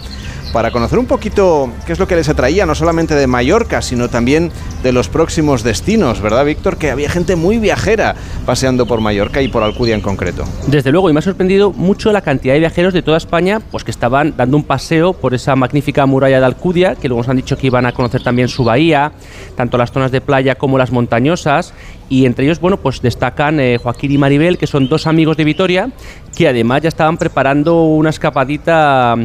para 0.55 0.71
conocer 0.71 1.01
un 1.01 1.07
poquito 1.07 1.69
qué 1.85 1.93
es 1.93 1.99
lo 1.99 2.07
que 2.07 2.15
les 2.15 2.29
atraía, 2.29 2.65
no 2.65 2.77
solamente 2.77 3.17
de 3.17 3.27
Mallorca, 3.27 3.83
sino 3.83 4.09
también 4.09 4.53
de 4.85 4.93
los 4.93 5.09
próximos 5.09 5.65
destinos, 5.65 6.21
¿verdad, 6.21 6.45
Víctor? 6.45 6.77
Que 6.77 6.93
había 6.93 7.11
gente 7.11 7.35
muy 7.35 7.59
viajera 7.59 8.15
paseando 8.47 8.87
por 8.87 9.01
Mallorca 9.01 9.43
y 9.43 9.49
por 9.49 9.65
Alcudia 9.65 9.97
en 9.97 10.01
concreto. 10.01 10.45
Desde 10.69 10.93
luego, 10.93 11.11
y 11.11 11.13
me 11.13 11.19
ha 11.19 11.23
sorprendido 11.23 11.73
mucho 11.73 12.13
la 12.13 12.21
cantidad 12.21 12.55
de 12.55 12.61
viajeros 12.61 12.95
de 12.95 13.03
toda 13.03 13.17
España, 13.17 13.61
pues 13.73 13.83
que 13.83 13.91
estaban 13.91 14.37
dando 14.37 14.57
un 14.57 14.63
paseo 14.63 15.13
por 15.13 15.35
esa 15.35 15.57
magnífica 15.57 16.07
muralla 16.07 16.39
de 16.39 16.47
Alcudia, 16.47 16.95
que 16.95 17.09
luego 17.09 17.23
nos 17.23 17.29
han 17.29 17.37
dicho 17.37 17.59
que 17.59 17.67
iban 17.67 17.85
a 17.85 17.91
conocer 17.91 18.23
también 18.23 18.47
su 18.47 18.63
bahía, 18.63 19.11
tanto 19.57 19.77
las 19.77 19.91
zonas 19.91 20.13
de 20.13 20.21
playa 20.21 20.55
como 20.55 20.79
las 20.79 20.93
montañosas, 20.93 21.75
y 22.09 22.27
entre 22.27 22.45
ellos, 22.45 22.61
bueno, 22.61 22.77
pues 22.77 23.03
destacan 23.03 23.59
eh, 23.59 23.79
Joaquín 23.83 24.13
y 24.13 24.19
Maribel, 24.19 24.57
que 24.57 24.69
son 24.69 24.89
dos 24.89 25.09
amigos 25.09 25.37
de 25.37 25.43
Vitoria, 25.43 25.91
que 26.37 26.47
además 26.47 26.83
ya 26.83 26.91
estaban 26.91 27.17
preparando 27.17 27.83
una 27.83 28.11
escapadita 28.11 29.17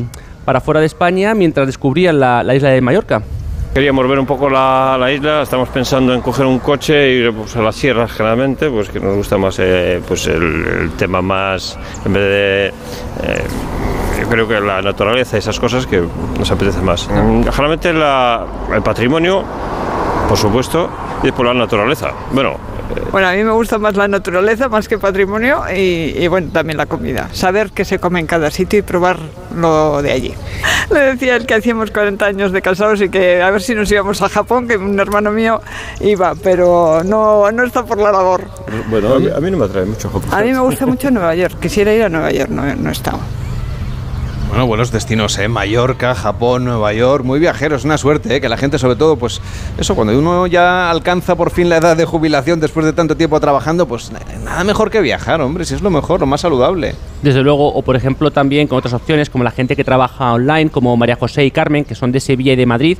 para 0.50 0.62
fuera 0.62 0.80
de 0.80 0.88
España 0.88 1.36
mientras 1.36 1.68
descubrían 1.68 2.20
la, 2.20 2.41
la 2.41 2.56
isla 2.56 2.70
de 2.70 2.82
Mallorca. 2.82 3.22
Queríamos 3.72 4.10
ver 4.10 4.18
un 4.18 4.26
poco 4.26 4.50
la, 4.50 4.97
la, 5.00 5.12
isla, 5.12 5.43
estamos 5.43 5.70
pensando 5.70 6.12
en 6.12 6.22
coger 6.22 6.47
un 6.47 6.58
coche 6.58 7.04
e 7.04 7.14
ir 7.18 7.34
pues, 7.34 7.56
a 7.56 7.62
las 7.62 7.76
sierras 7.76 8.12
generalmente, 8.12 8.68
pues 8.68 8.89
que 8.89 9.00
nos 9.00 9.16
gusta 9.16 9.38
más 9.38 9.60
eh, 9.60 10.02
pues 10.08 10.26
el, 10.26 10.66
el, 10.66 10.91
tema 10.93 11.22
más, 11.22 11.78
en 12.04 12.14
vez 12.14 12.24
de... 12.24 12.68
Eh, 12.68 13.43
yo 14.22 14.28
creo 14.28 14.47
que 14.47 14.60
la 14.60 14.82
naturaleza 14.82 15.36
y 15.36 15.39
esas 15.39 15.60
cosas 15.60 15.86
que 15.86 16.02
nos 16.39 16.50
apetece 16.50 16.82
más. 16.82 17.06
Generalmente 17.06 17.93
la, 17.93 18.43
el 18.74 18.82
patrimonio, 18.82 19.43
por 20.28 20.38
supuesto, 20.39 20.89
y 21.22 21.28
después 21.28 21.47
la 21.47 21.54
naturaleza. 21.54 22.12
Bueno, 22.32 22.58
bueno, 23.11 23.27
a 23.27 23.33
mí 23.33 23.43
me 23.43 23.51
gusta 23.51 23.77
más 23.77 23.95
la 23.95 24.07
naturaleza 24.07 24.69
más 24.69 24.87
que 24.87 24.97
patrimonio 24.97 25.63
y, 25.73 26.13
y, 26.17 26.27
bueno, 26.27 26.49
también 26.51 26.77
la 26.77 26.85
comida. 26.85 27.29
Saber 27.33 27.71
qué 27.71 27.85
se 27.85 27.99
come 27.99 28.19
en 28.19 28.27
cada 28.27 28.51
sitio 28.51 28.79
y 28.79 28.81
probar 28.81 29.17
lo 29.55 30.01
de 30.01 30.11
allí. 30.11 30.33
Le 30.91 30.99
decía 30.99 31.35
el 31.35 31.45
que 31.45 31.55
hacíamos 31.55 31.91
40 31.91 32.25
años 32.25 32.51
de 32.51 32.61
casados 32.61 33.01
y 33.01 33.09
que 33.09 33.41
a 33.41 33.49
ver 33.51 33.61
si 33.61 33.75
nos 33.75 33.91
íbamos 33.91 34.21
a 34.21 34.29
Japón, 34.29 34.67
que 34.67 34.77
un 34.77 34.99
hermano 34.99 35.31
mío 35.31 35.61
iba, 36.01 36.33
pero 36.35 37.03
no, 37.03 37.51
no 37.51 37.63
está 37.63 37.85
por 37.85 37.97
la 37.97 38.11
labor. 38.11 38.43
Bueno, 38.89 39.15
a 39.15 39.19
mí, 39.19 39.29
a 39.35 39.39
mí 39.39 39.51
no 39.51 39.57
me 39.57 39.65
atrae 39.65 39.85
mucho 39.85 40.09
Japón. 40.09 40.29
A 40.31 40.41
mí 40.41 40.51
me 40.51 40.59
gusta 40.59 40.85
mucho 40.85 41.11
Nueva 41.11 41.35
York. 41.35 41.59
Quisiera 41.59 41.93
ir 41.93 42.03
a 42.03 42.09
Nueva 42.09 42.31
York, 42.31 42.49
no, 42.49 42.63
no 42.75 42.89
he 42.89 42.91
estado. 42.91 43.19
Bueno, 44.50 44.66
buenos 44.66 44.91
destinos, 44.91 45.38
¿eh? 45.38 45.47
Mallorca, 45.47 46.16
Japón, 46.16 46.66
Nueva 46.66 46.91
York, 46.91 47.24
muy 47.24 47.39
viajeros, 47.39 47.86
una 47.86 48.00
suerte, 48.00 48.36
¿eh? 48.36 48.41
Que 48.41 48.50
la 48.50 48.58
gente, 48.58 48.80
sobre 48.80 48.95
todo, 48.95 49.16
pues 49.16 49.39
eso, 49.78 49.93
cuando 49.93 50.18
uno 50.18 50.47
ya 50.47 50.89
alcanza 50.89 51.36
por 51.36 51.52
fin 51.52 51.70
la 51.70 51.78
edad 51.78 51.95
de 51.95 52.04
jubilación 52.04 52.60
después 52.60 52.84
de 52.84 52.93
tanto 52.93 53.16
tiempo 53.16 53.39
trabajando, 53.39 53.88
pues 53.88 54.12
nada 54.43 54.64
mejor 54.64 54.89
que 54.89 55.02
viajar, 55.02 55.39
hombre, 55.41 55.66
si 55.66 55.76
es 55.76 55.84
lo 55.84 55.91
mejor, 55.91 56.20
lo 56.22 56.26
más 56.26 56.41
saludable. 56.41 56.95
Desde 57.22 57.43
luego, 57.43 57.72
o 57.72 57.84
por 57.84 57.95
ejemplo 57.95 58.32
también 58.32 58.68
con 58.68 58.80
otras 58.80 58.95
opciones 58.95 59.30
como 59.30 59.43
la 59.43 59.52
gente 59.52 59.76
que 59.76 59.84
trabaja 59.84 60.34
online, 60.34 60.72
como 60.72 60.97
María 60.97 61.16
José 61.16 61.45
y 61.45 61.52
Carmen, 61.52 61.86
que 61.86 61.93
son 61.93 62.12
de 62.12 62.20
Sevilla 62.20 62.54
y 62.54 62.56
de 62.56 62.66
Madrid, 62.66 62.97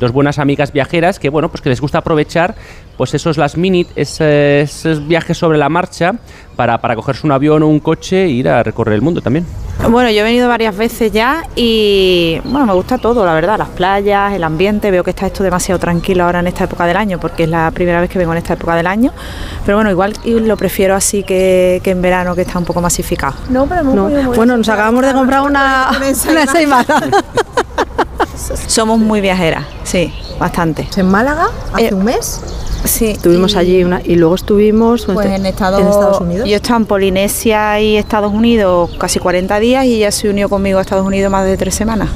dos 0.00 0.10
buenas 0.10 0.40
amigas 0.40 0.72
viajeras 0.72 1.20
que, 1.20 1.28
bueno, 1.28 1.48
pues 1.48 1.60
que 1.60 1.68
les 1.68 1.80
gusta 1.80 1.98
aprovechar 1.98 2.56
pues 2.96 3.14
esos 3.14 3.36
last 3.36 3.56
minute, 3.56 3.92
esos, 3.94 4.20
esos 4.26 5.06
viajes 5.06 5.38
sobre 5.38 5.58
la 5.58 5.68
marcha 5.68 6.16
para, 6.58 6.76
para 6.78 6.96
cogerse 6.96 7.24
un 7.24 7.30
avión 7.30 7.62
o 7.62 7.68
un 7.68 7.78
coche 7.78 8.24
e 8.24 8.28
ir 8.30 8.48
a 8.48 8.64
recorrer 8.64 8.94
el 8.94 9.00
mundo 9.00 9.20
también. 9.20 9.46
Bueno, 9.88 10.10
yo 10.10 10.20
he 10.20 10.22
venido 10.24 10.48
varias 10.48 10.76
veces 10.76 11.12
ya 11.12 11.44
y 11.54 12.40
bueno, 12.42 12.66
me 12.66 12.72
gusta 12.72 12.98
todo, 12.98 13.24
la 13.24 13.32
verdad, 13.32 13.56
las 13.56 13.68
playas, 13.68 14.32
el 14.32 14.42
ambiente, 14.42 14.90
veo 14.90 15.04
que 15.04 15.10
está 15.10 15.28
esto 15.28 15.44
demasiado 15.44 15.78
tranquilo 15.78 16.24
ahora 16.24 16.40
en 16.40 16.48
esta 16.48 16.64
época 16.64 16.84
del 16.84 16.96
año 16.96 17.20
porque 17.20 17.44
es 17.44 17.48
la 17.48 17.70
primera 17.70 18.00
vez 18.00 18.10
que 18.10 18.18
vengo 18.18 18.32
en 18.32 18.38
esta 18.38 18.54
época 18.54 18.74
del 18.74 18.88
año, 18.88 19.12
pero 19.64 19.76
bueno, 19.76 19.88
igual 19.92 20.14
lo 20.24 20.56
prefiero 20.56 20.96
así 20.96 21.22
que, 21.22 21.80
que 21.84 21.92
en 21.92 22.02
verano 22.02 22.34
que 22.34 22.42
está 22.42 22.58
un 22.58 22.64
poco 22.64 22.80
masificado. 22.80 23.34
No, 23.50 23.66
pero 23.66 23.84
muy, 23.84 23.94
no. 23.94 24.08
muy, 24.08 24.22
muy 24.24 24.36
Bueno, 24.36 24.56
nos 24.56 24.68
acabamos 24.68 25.06
de 25.06 25.12
comprar 25.12 25.42
una, 25.42 25.90
una 25.96 26.40
ensaimada. 26.42 27.00
Somos 28.66 28.98
muy 28.98 29.20
viajeras, 29.20 29.64
sí, 29.84 30.12
bastante. 30.38 30.88
¿En 30.96 31.06
Málaga? 31.10 31.48
¿Hace 31.72 31.88
Eh, 31.88 31.94
un 31.94 32.04
mes? 32.04 32.40
Sí. 32.84 33.06
Estuvimos 33.06 33.56
allí 33.56 33.82
una, 33.82 34.00
y 34.04 34.14
luego 34.14 34.36
estuvimos 34.36 35.04
Pues 35.06 35.26
en, 35.26 35.46
Estados, 35.46 35.80
Estados 35.80 36.20
Unidos. 36.20 36.48
Yo 36.48 36.54
he 36.54 36.56
estado 36.56 36.76
en 36.78 36.86
Polinesia 36.86 37.80
y 37.80 37.96
Estados 37.96 38.32
Unidos 38.32 38.90
casi 38.98 39.18
40 39.18 39.58
días 39.58 39.84
y 39.84 39.96
ella 39.96 40.12
se 40.12 40.28
unió 40.28 40.48
conmigo 40.48 40.78
a 40.78 40.82
Estados 40.82 41.04
Unidos 41.06 41.30
más 41.30 41.44
de 41.44 41.56
tres 41.56 41.74
semanas. 41.74 42.08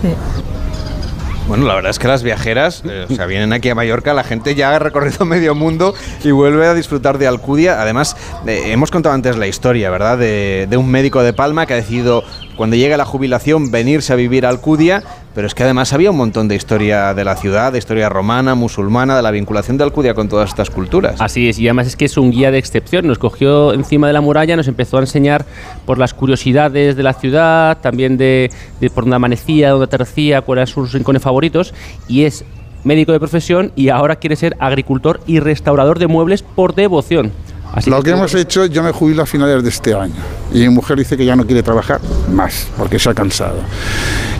Bueno, 1.48 1.66
la 1.66 1.74
verdad 1.74 1.90
es 1.90 1.98
que 1.98 2.06
las 2.06 2.22
viajeras, 2.22 2.82
eh, 2.88 3.06
o 3.10 3.14
sea, 3.14 3.26
vienen 3.26 3.52
aquí 3.52 3.68
a 3.68 3.74
Mallorca, 3.74 4.14
la 4.14 4.22
gente 4.22 4.54
ya 4.54 4.74
ha 4.74 4.78
recorrido 4.78 5.26
medio 5.26 5.54
mundo 5.54 5.92
y 6.22 6.30
vuelve 6.30 6.66
a 6.66 6.72
disfrutar 6.74 7.18
de 7.18 7.26
Alcudia. 7.26 7.82
Además, 7.82 8.16
eh, 8.46 8.62
hemos 8.66 8.90
contado 8.90 9.14
antes 9.14 9.36
la 9.36 9.48
historia, 9.48 9.90
¿verdad? 9.90 10.16
De, 10.16 10.66
de 10.70 10.76
un 10.76 10.88
médico 10.88 11.22
de 11.22 11.32
Palma 11.32 11.66
que 11.66 11.74
ha 11.74 11.76
decidido, 11.76 12.22
cuando 12.56 12.76
llegue 12.76 12.96
la 12.96 13.04
jubilación, 13.04 13.70
venirse 13.72 14.12
a 14.12 14.16
vivir 14.16 14.46
a 14.46 14.50
Alcudia. 14.50 15.02
Pero 15.35 15.47
es 15.47 15.55
que 15.55 15.62
además 15.62 15.93
había 15.93 16.11
un 16.11 16.16
montón 16.16 16.47
de 16.49 16.55
historia 16.55 17.14
de 17.14 17.24
la 17.24 17.37
ciudad, 17.37 17.72
de 17.72 17.78
historia 17.78 18.09
romana, 18.09 18.55
musulmana, 18.55 19.16
de 19.16 19.22
la 19.22 19.30
vinculación 19.30 19.78
de 19.78 19.85
Alcudia 19.85 20.14
con 20.14 20.28
todas 20.28 20.51
estas 20.51 20.68
culturas. 20.68 21.20
Así 21.20 21.49
es, 21.49 21.59
y 21.59 21.66
además 21.66 21.87
es 21.87 21.97
que 21.97 22.05
es 22.05 22.16
un 22.18 22.30
guía 22.30 22.51
de 22.51 22.59
excepción. 22.59 23.07
Nos 23.07 23.18
cogió 23.18 23.72
encima 23.72 24.07
de 24.07 24.12
la 24.12 24.20
muralla, 24.20 24.57
nos 24.57 24.68
empezó 24.68 24.99
a 24.99 25.01
enseñar 25.01 25.47
por 25.87 25.99
las 25.99 26.12
curiosidades 26.12 26.97
de 26.97 27.03
la 27.03 27.14
ciudad, 27.14 27.78
también 27.80 28.18
de, 28.18 28.51
por 28.95 29.05
dónde 29.05 29.16
amanecía, 29.16 29.70
dónde 29.70 29.85
atardecía, 29.85 30.43
cuáles 30.43 30.70
eran 30.70 30.74
sus 30.74 30.93
rincones 30.93 31.22
favoritos. 31.22 31.72
Y 32.09 32.24
es 32.24 32.45
médico 32.85 33.12
de 33.12 33.18
profesión 33.18 33.72
y 33.74 33.89
ahora 33.89 34.16
quiere 34.16 34.37
ser 34.37 34.57
agricultor 34.59 35.20
y 35.26 35.41
restaurador 35.41 35.99
de 35.99 36.09
muebles 36.09 36.43
por 36.43 36.74
devoción. 36.74 37.33
Así 37.72 37.88
Lo 37.88 38.02
que 38.02 38.10
hemos 38.10 38.34
hecho, 38.34 38.66
yo 38.66 38.82
me 38.82 38.92
jubilo 38.92 39.22
a 39.22 39.26
finales 39.26 39.62
de 39.62 39.68
este 39.70 39.94
año 39.94 40.14
y 40.52 40.58
mi 40.58 40.68
mujer 40.68 40.98
dice 40.98 41.16
que 41.16 41.24
ya 41.24 41.34
no 41.34 41.46
quiere 41.46 41.62
trabajar 41.62 42.00
más 42.30 42.66
porque 42.76 42.98
se 42.98 43.08
ha 43.08 43.14
cansado. 43.14 43.60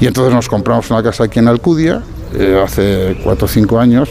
Y 0.01 0.07
entonces 0.07 0.35
nos 0.35 0.49
compramos 0.49 0.91
una 0.91 1.03
casa 1.03 1.25
aquí 1.25 1.39
en 1.39 1.49
Alcudia 1.49 2.03
eh, 2.35 2.63
hace 2.63 3.19
cuatro 3.25 3.47
o 3.47 3.49
cinco 3.49 3.79
años. 3.79 4.11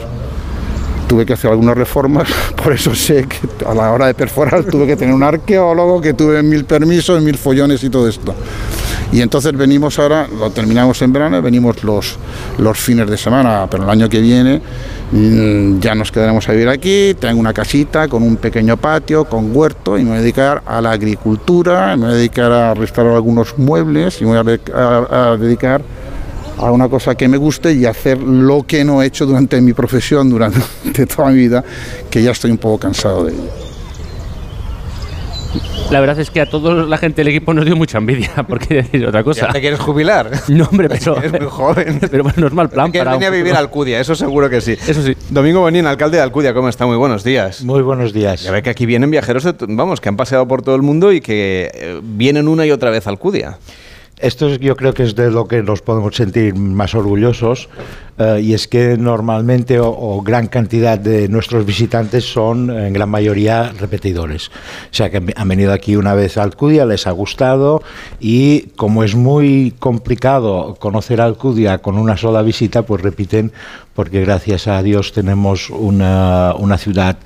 Tuve 1.12 1.26
que 1.26 1.34
hacer 1.34 1.52
algunas 1.52 1.76
reformas, 1.76 2.26
por 2.64 2.72
eso 2.72 2.96
sé 2.96 3.28
que 3.28 3.66
a 3.66 3.74
la 3.74 3.92
hora 3.92 4.08
de 4.08 4.14
perforar 4.14 4.64
tuve 4.64 4.88
que 4.88 4.96
tener 4.96 5.14
un 5.14 5.24
arqueólogo, 5.24 6.00
que 6.00 6.14
tuve 6.14 6.42
mil 6.42 6.64
permisos, 6.64 7.22
mil 7.22 7.38
follones 7.38 7.84
y 7.84 7.90
todo 7.90 8.08
esto. 8.08 8.34
Y 9.12 9.20
entonces 9.20 9.52
venimos 9.52 10.00
ahora, 10.00 10.26
lo 10.40 10.52
terminamos 10.52 11.02
en 11.02 11.12
verano, 11.12 11.42
venimos 11.42 11.84
los, 11.84 12.16
los 12.60 12.78
fines 12.80 13.10
de 13.10 13.18
semana, 13.18 13.68
pero 13.70 13.84
el 13.84 13.90
año 13.90 14.08
que 14.08 14.22
viene 14.22 14.62
mm, 15.12 15.80
ya 15.82 15.96
nos 15.96 16.14
quedaremos 16.14 16.48
a 16.48 16.54
vivir 16.54 16.70
aquí, 16.70 17.14
tengo 17.20 17.42
una 17.42 17.52
casita 17.52 18.08
con 18.08 18.24
un 18.24 18.38
pequeño 18.38 18.78
patio, 18.78 19.26
con 19.26 19.54
huerto, 19.54 19.98
y 19.98 20.04
me 20.04 20.12
voy 20.12 20.20
a 20.20 20.22
dedicar 20.22 20.64
a 20.66 20.80
la 20.80 20.92
agricultura, 20.92 21.98
me 21.98 22.06
voy 22.06 22.14
a 22.14 22.18
dedicar 22.20 22.54
a 22.54 22.74
restaurar 22.74 23.16
algunos 23.16 23.58
muebles, 23.58 24.22
y 24.22 24.24
me 24.26 24.42
voy 24.42 24.60
a 24.74 24.80
a- 24.80 25.32
a 25.32 25.38
dedicar 25.38 25.82
a 26.58 26.72
una 26.72 26.90
cosa 26.90 27.16
que 27.16 27.28
me 27.28 27.38
guste 27.38 27.74
y 27.74 27.86
hacer 27.86 28.22
lo 28.22 28.64
que 28.64 28.84
no 28.84 29.02
he 29.02 29.08
hecho 29.08 29.26
durante 29.26 29.60
mi 29.62 29.74
profesión, 29.74 30.30
durante 30.30 31.06
toda 31.16 31.30
mi 31.30 31.38
vida, 31.38 31.64
que 32.10 32.22
ya 32.22 32.32
estoy 32.32 32.52
un 32.52 32.58
poco 32.58 32.80
cansado 32.80 33.26
de 33.26 33.34
ello. 33.34 33.72
La 35.90 36.00
verdad 36.00 36.18
es 36.20 36.32
que 36.32 36.40
a 36.40 36.46
toda 36.46 36.86
la 36.86 36.98
gente 36.98 37.22
del 37.22 37.28
equipo 37.28 37.54
nos 37.54 37.66
dio 37.66 37.76
mucha 37.76 37.98
envidia, 37.98 38.32
porque 38.48 38.76
decir 38.76 39.06
otra 39.06 39.24
cosa. 39.24 39.48
¿Ya 39.48 39.54
te 39.54 39.60
quieres 39.60 39.80
jubilar? 39.80 40.32
No, 40.48 40.66
hombre, 40.66 40.90
pero. 40.90 41.18
Eres 41.18 41.32
muy 41.32 41.50
joven. 41.50 42.00
Pero 42.10 42.24
bueno, 42.24 42.42
no 42.42 42.48
es 42.48 42.54
mal 42.54 42.70
plan 42.70 42.92
Que 42.92 43.04
venía 43.04 43.28
a 43.28 43.32
vivir 43.32 43.54
a. 43.56 43.60
Alcudia, 43.60 44.00
eso 44.00 44.16
seguro 44.16 44.50
que 44.50 44.62
sí. 44.62 44.72
Eso 44.88 45.02
sí. 45.02 45.16
Domingo 45.30 45.62
Bonín, 45.62 45.86
alcalde 45.86 46.18
de 46.18 46.24
Alcudia, 46.24 46.54
¿cómo 46.54 46.70
está? 46.70 46.86
Muy 46.86 46.98
buenos 46.98 47.24
días. 47.24 47.64
Muy 47.64 47.82
buenos 47.82 48.14
días. 48.14 48.44
Ya 48.44 48.52
ve 48.52 48.64
que 48.64 48.70
aquí 48.70 48.86
vienen 48.86 49.12
viajeros, 49.12 49.44
de 49.44 49.54
vamos, 49.68 50.02
que 50.02 50.10
han 50.10 50.18
paseado 50.18 50.48
por 50.48 50.62
todo 50.62 50.76
el 50.76 50.82
mundo 50.82 51.12
y 51.12 51.22
que 51.22 51.72
eh, 51.74 52.00
vienen 52.02 52.48
una 52.48 52.66
y 52.66 52.72
otra 52.72 52.90
vez 52.90 53.08
a 53.08 53.10
Alcudia. 53.10 53.58
Esto 54.22 54.48
es- 54.48 54.60
yo 54.60 54.76
creo 54.76 54.94
que 54.94 55.04
es 55.04 55.16
de 55.16 55.32
lo 55.32 55.48
que 55.48 55.64
nos 55.64 55.82
podemos 55.82 56.16
sentir 56.16 56.56
más 56.56 56.94
orgullosos 56.96 57.70
eh, 58.18 58.40
y 58.44 58.54
es 58.54 58.68
que 58.68 58.96
normalmente 58.98 59.80
o, 59.80 59.88
o 59.90 60.22
gran 60.22 60.48
cantidad 60.48 61.00
de 61.00 61.28
nuestros 61.28 61.66
visitantes 61.66 62.26
son 62.32 62.70
en 62.70 62.94
gran 62.94 63.10
mayoría 63.10 63.72
repetidores. 63.80 64.50
O 64.50 64.94
sea 64.94 65.10
que 65.10 65.18
han- 65.36 65.48
venido 65.48 65.74
aquí 65.74 65.96
una 65.96 66.14
vez 66.14 66.38
a 66.38 66.44
Alcudia, 66.44 66.86
les 66.86 67.08
ha 67.08 67.12
gustado 67.12 67.82
y 68.20 68.68
como 68.76 69.04
es 69.04 69.16
muy 69.16 69.74
complicado 69.80 70.76
conocer 70.80 71.20
Alcudia 71.20 71.80
con 71.80 71.98
una 71.98 72.16
sola 72.16 72.42
visita, 72.44 72.84
pues 72.84 73.02
repiten 73.02 73.52
porque 73.96 74.22
gracias 74.22 74.68
a 74.68 74.82
Dios 74.84 75.12
tenemos 75.14 75.70
una, 75.70 76.54
una 76.58 76.78
ciudad 76.78 77.18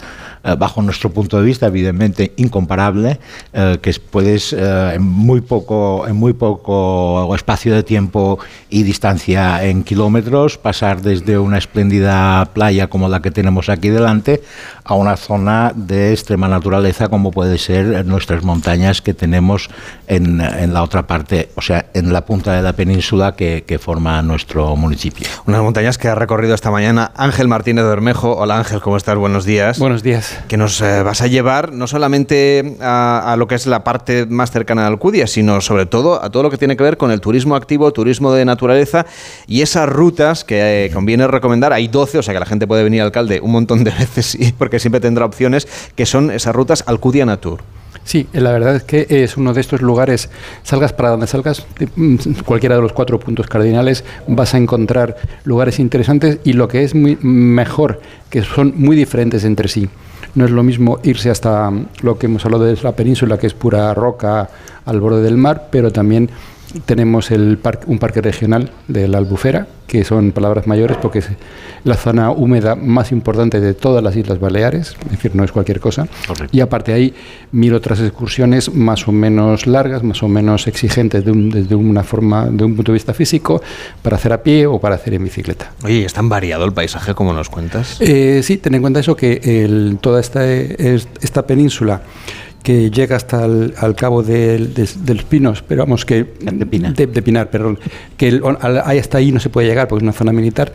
bajo 0.58 0.82
nuestro 0.82 1.10
punto 1.12 1.38
de 1.40 1.44
vista, 1.46 1.68
evidentemente 1.68 2.34
incomparable, 2.38 3.20
eh, 3.54 3.78
que 3.82 3.90
es- 3.90 4.00
puedes 4.00 4.54
eh, 4.54 4.92
en 4.96 5.02
muy 5.02 5.42
poco 5.42 6.08
en 6.08 6.16
muy 6.16 6.34
poco 6.34 7.34
espacio 7.36 7.74
de 7.74 7.84
tiempo 7.84 8.38
y 8.70 8.84
distancia 8.84 9.64
en 9.64 9.84
kilómetros 9.84 10.58
pasar 10.58 11.02
desde 11.02 11.38
una 11.40 11.58
espléndida 11.58 12.46
playa 12.54 12.88
como 12.88 13.10
la 13.10 13.22
que 13.22 13.32
tenemos 13.32 13.70
aquí 13.70 13.90
delante 13.90 14.42
a 14.86 14.94
una 14.94 15.18
zona 15.18 15.72
de 15.76 16.12
extrema 16.14 16.48
naturaleza 16.48 17.10
como 17.10 17.32
puede 17.32 17.58
ser 17.58 18.06
nuestras 18.06 18.44
montañas 18.44 19.02
que 19.02 19.14
tenemos 19.16 19.70
en, 20.08 20.40
en 20.40 20.74
la 20.74 20.84
otra 20.84 21.08
parte, 21.08 21.50
o 21.56 21.62
sea, 21.62 21.88
en 21.96 22.14
la 22.14 22.24
punta 22.26 22.54
de 22.54 22.62
la 22.62 22.74
península 22.74 23.36
que, 23.36 23.64
que 23.68 23.80
forma 23.80 24.22
nuestro 24.22 24.76
municipio. 24.76 25.28
Unas 25.48 25.62
montañas 25.62 25.98
que 25.98 26.08
ha 26.08 26.14
recorrido 26.16 26.54
esta 26.54 26.70
mañana 26.70 27.12
Ángel 27.16 27.48
Martínez 27.48 27.84
de 27.84 27.90
Bermejo. 27.90 28.36
Hola 28.38 28.58
Ángel, 28.60 28.80
¿cómo 28.80 28.96
estás? 28.96 29.16
Buenos 29.18 29.44
días. 29.44 29.80
Buenos 29.80 30.04
días. 30.04 30.38
Que 30.48 30.58
nos 30.58 30.80
eh, 30.82 31.02
vas 31.04 31.22
a 31.22 31.28
llevar 31.28 31.74
no 31.74 31.88
solamente 31.88 32.78
a, 32.80 33.34
a 33.34 33.38
lo 33.38 33.48
que 33.48 33.56
es 33.56 33.66
la 33.66 33.84
parte 33.84 34.28
más 34.28 34.52
cercana 34.52 34.82
de 34.84 34.88
Alcudia, 34.90 35.26
sino 35.26 35.62
sobre 35.62 35.88
todo 35.88 36.24
a 36.24 36.30
todo 36.30 36.44
lo 36.44 36.52
que 36.52 36.58
tiene 36.58 36.78
que 36.78 36.84
ver 36.84 36.98
con 36.98 37.10
el 37.12 37.22
turismo 37.22 37.56
activo, 37.56 37.92
turismo 37.92 38.32
de 38.34 38.46
naturaleza 38.46 39.08
y 39.48 39.62
esas 39.62 39.90
rutas 39.90 40.44
que 40.44 40.86
eh, 40.86 40.92
conviene 40.92 41.26
recomendar. 41.28 41.74
Hay 41.74 41.88
12, 41.88 42.20
o 42.20 42.22
sea 42.24 42.34
que 42.36 42.40
la 42.40 42.46
gente 42.46 42.68
puede 42.68 42.84
venir 42.84 43.02
alcalde 43.02 43.40
un 43.42 43.52
montón 43.52 43.84
de 43.84 43.90
veces 44.00 44.36
y- 44.36 44.52
porque 44.52 44.75
siempre 44.80 45.00
tendrá 45.02 45.26
opciones, 45.26 45.68
que 45.96 46.06
son 46.06 46.32
esas 46.32 46.56
rutas 46.56 46.84
Alcudia 46.88 47.26
Natur. 47.26 47.60
Sí, 48.04 48.28
la 48.34 48.52
verdad 48.52 48.76
es 48.76 48.84
que 48.84 49.08
es 49.10 49.36
uno 49.36 49.52
de 49.54 49.62
estos 49.62 49.82
lugares, 49.82 50.30
salgas 50.62 50.94
para 50.94 51.10
donde 51.10 51.26
salgas, 51.26 51.66
de- 51.80 51.90
mm, 51.96 52.18
cualquiera 52.46 52.76
de 52.76 52.82
los 52.84 52.94
cuatro 52.94 53.20
puntos 53.20 53.48
cardinales, 53.48 54.04
vas 54.28 54.54
a 54.54 54.58
encontrar 54.58 55.16
lugares 55.44 55.80
interesantes 55.80 56.38
y 56.44 56.54
lo 56.54 56.68
que 56.68 56.84
es 56.84 56.94
muy 56.94 57.18
mejor, 57.22 58.02
que 58.30 58.44
son 58.44 58.74
muy 58.78 58.96
diferentes 58.96 59.44
entre 59.44 59.68
sí. 59.70 59.90
No 60.36 60.46
es 60.46 60.52
lo 60.52 60.62
mismo 60.62 61.00
irse 61.04 61.32
hasta 61.32 61.72
mm, 61.72 61.88
lo 62.02 62.20
que 62.20 62.28
hemos 62.28 62.46
hablado 62.46 62.66
de 62.66 62.78
la 62.84 62.92
península, 62.92 63.40
que 63.40 63.48
es 63.48 63.54
pura 63.56 63.92
roca 63.96 64.50
al 64.86 65.00
borde 65.00 65.24
del 65.24 65.38
mar, 65.38 65.70
pero 65.72 65.92
también 65.92 66.30
tenemos 66.86 67.32
el 67.32 67.58
par- 67.58 67.82
un 67.88 68.00
parque 68.00 68.22
regional 68.22 68.70
de 68.88 69.08
la 69.08 69.18
Albufera, 69.20 69.68
que 69.88 70.04
son 70.04 70.32
palabras 70.32 70.66
mayores 70.66 70.98
porque 70.98 71.20
es 71.20 71.28
la 71.84 71.96
zona 71.96 72.32
húmeda 72.32 72.76
más 72.76 73.12
importante 73.12 73.60
de 73.62 73.74
todas 73.76 74.04
las 74.04 74.16
Islas 74.16 74.40
Baleares, 74.40 74.96
es 75.06 75.12
decir, 75.12 75.36
no 75.36 75.44
es 75.44 75.52
cualquier 75.52 75.80
cosa. 75.80 76.08
Y 76.52 76.60
aparte 76.62 76.92
ahí 76.92 77.14
mil 77.52 77.74
otras 77.76 78.00
excursiones 78.00 78.74
más 78.74 79.08
o 79.08 79.12
menos 79.12 79.68
largas, 79.68 80.02
más 80.04 80.24
o 80.24 80.28
menos 80.28 80.66
exigentes 80.68 81.24
de 81.24 81.32
un- 81.32 81.50
desde 81.52 81.76
una 81.76 82.04
forma, 82.04 82.48
de 82.50 82.64
un 82.64 82.76
punto 82.76 82.92
de 82.92 82.96
vista 82.96 83.14
físico, 83.14 83.62
para 84.02 84.16
hacer 84.16 84.34
a 84.34 84.42
pie 84.42 84.66
o 84.66 84.80
para 84.80 84.96
hacer 84.96 85.14
en 85.14 85.24
bicicleta. 85.24 85.72
Oye, 85.84 86.04
¿es 86.04 86.14
tan 86.14 86.30
variado 86.30 86.66
el 86.66 86.74
paisaje 86.74 87.14
como 87.14 87.32
nos 87.34 87.50
cuentas? 87.50 87.98
Eh, 88.02 88.42
sí, 88.44 88.58
ten 88.58 88.74
en 88.76 88.82
cuenta 88.82 89.00
eso 89.00 89.16
que 89.16 89.40
el- 89.44 89.98
toda 90.02 90.20
esta, 90.20 90.46
es- 90.52 91.08
esta 91.22 91.46
península 91.46 92.02
que 92.66 92.90
llega 92.92 93.16
hasta 93.16 93.46
el 93.46 93.74
al 93.78 93.96
cabo 93.96 94.24
del- 94.24 94.74
de, 94.74 94.90
de 95.06 95.14
los 95.14 95.24
pinos, 95.24 95.64
pero 95.66 95.84
vamos 95.84 96.04
que 96.04 96.24
de 96.42 96.66
Pinar, 96.66 96.94
de, 96.96 97.08
Pinar, 97.22 97.50
perdón, 97.50 97.80
que 98.18 98.28
el- 98.28 98.42
al- 98.60 98.82
ahí 98.84 98.98
hasta 99.00 99.20
ahí 99.20 99.32
no 99.32 99.40
se 99.40 99.50
puede 99.50 99.68
llegar 99.68 99.88
porque 99.88 100.00
es 100.02 100.04
una 100.04 100.12
zona 100.14 100.34
militar, 100.34 100.74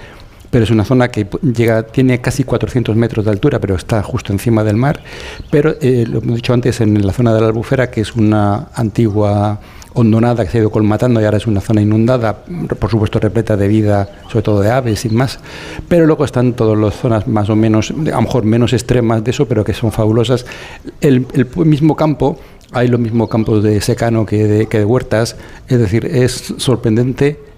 pero 0.50 0.64
es 0.64 0.70
una 0.70 0.84
zona 0.84 1.08
que 1.08 1.26
llega 1.54 1.82
tiene 1.82 2.20
casi 2.20 2.44
400 2.44 2.94
metros 2.96 3.24
de 3.24 3.32
altura, 3.32 3.58
pero 3.60 3.74
está 3.74 4.02
justo 4.02 4.32
encima 4.32 4.62
del 4.64 4.76
mar. 4.76 5.00
Pero 5.50 5.74
eh, 5.80 6.06
lo 6.08 6.18
hemos 6.20 6.36
dicho 6.36 6.52
antes 6.54 6.80
en 6.80 7.04
la 7.06 7.12
zona 7.12 7.34
de 7.34 7.40
la 7.40 7.48
Albufera, 7.48 7.90
que 7.90 8.00
es 8.00 8.14
una 8.14 8.68
antigua 8.74 9.60
hondonada 9.94 10.44
que 10.44 10.50
se 10.50 10.58
ha 10.58 10.60
ido 10.60 10.70
colmatando 10.70 11.20
y 11.20 11.24
ahora 11.24 11.36
es 11.36 11.46
una 11.46 11.60
zona 11.60 11.82
inundada, 11.82 12.44
por 12.78 12.90
supuesto 12.90 13.18
repleta 13.18 13.56
de 13.56 13.68
vida, 13.68 14.08
sobre 14.28 14.42
todo 14.42 14.60
de 14.60 14.70
aves 14.70 15.04
y 15.04 15.10
más. 15.10 15.38
Pero 15.88 16.06
luego 16.06 16.24
están 16.24 16.52
todas 16.54 16.78
las 16.78 16.94
zonas 16.94 17.26
más 17.26 17.48
o 17.50 17.56
menos, 17.56 17.90
a 17.90 17.94
lo 17.94 18.22
mejor 18.22 18.44
menos 18.44 18.72
extremas 18.72 19.24
de 19.24 19.30
eso, 19.30 19.46
pero 19.46 19.64
que 19.64 19.74
son 19.74 19.92
fabulosas. 19.92 20.46
El, 21.00 21.26
mismo 21.56 21.96
campo, 21.96 22.38
hay 22.72 22.88
los 22.88 23.00
mismos 23.00 23.28
campos 23.28 23.62
de 23.62 23.80
secano 23.80 24.24
que 24.24 24.46
de, 24.46 24.66
que 24.66 24.78
de 24.78 24.84
huertas, 24.84 25.36
es 25.68 25.78
decir, 25.78 26.06
es 26.06 26.54
sorprendente 26.58 27.49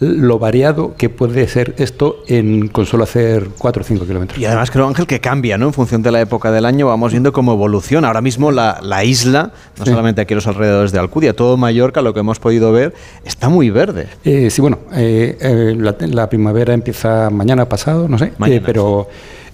lo 0.00 0.38
variado 0.38 0.94
que 0.96 1.08
puede 1.08 1.48
ser 1.48 1.74
esto 1.78 2.22
en 2.28 2.68
con 2.68 2.86
solo 2.86 3.04
hacer 3.04 3.48
4 3.58 3.82
o 3.82 3.84
5 3.84 4.06
kilómetros. 4.06 4.38
Y 4.38 4.44
además 4.44 4.70
creo, 4.70 4.86
Ángel, 4.86 5.06
que 5.06 5.20
cambia, 5.20 5.58
¿no? 5.58 5.66
En 5.66 5.72
función 5.72 6.02
de 6.02 6.12
la 6.12 6.20
época 6.20 6.52
del 6.52 6.64
año 6.66 6.86
vamos 6.86 7.10
viendo 7.12 7.32
cómo 7.32 7.52
evoluciona. 7.52 8.06
Ahora 8.08 8.20
mismo 8.20 8.52
la, 8.52 8.78
la 8.82 9.04
isla, 9.04 9.52
no 9.78 9.84
Sí. 9.84 9.90
solamente 9.90 10.20
aquí 10.20 10.34
los 10.34 10.46
alrededores 10.46 10.92
de 10.92 10.98
Alcudia, 10.98 11.34
todo 11.34 11.56
Mallorca, 11.56 12.00
lo 12.02 12.14
que 12.14 12.20
hemos 12.20 12.38
podido 12.38 12.70
ver, 12.72 12.94
está 13.24 13.48
muy 13.48 13.70
verde. 13.70 14.06
Eh, 14.24 14.50
sí, 14.50 14.60
bueno, 14.60 14.78
eh, 14.92 15.36
eh, 15.40 15.74
la, 15.78 15.96
la 16.00 16.28
primavera 16.28 16.74
empieza 16.74 17.30
mañana 17.30 17.68
pasado, 17.68 18.08
no 18.08 18.18
sé, 18.18 18.32
Mañana, 18.38 18.62
pero 18.64 19.08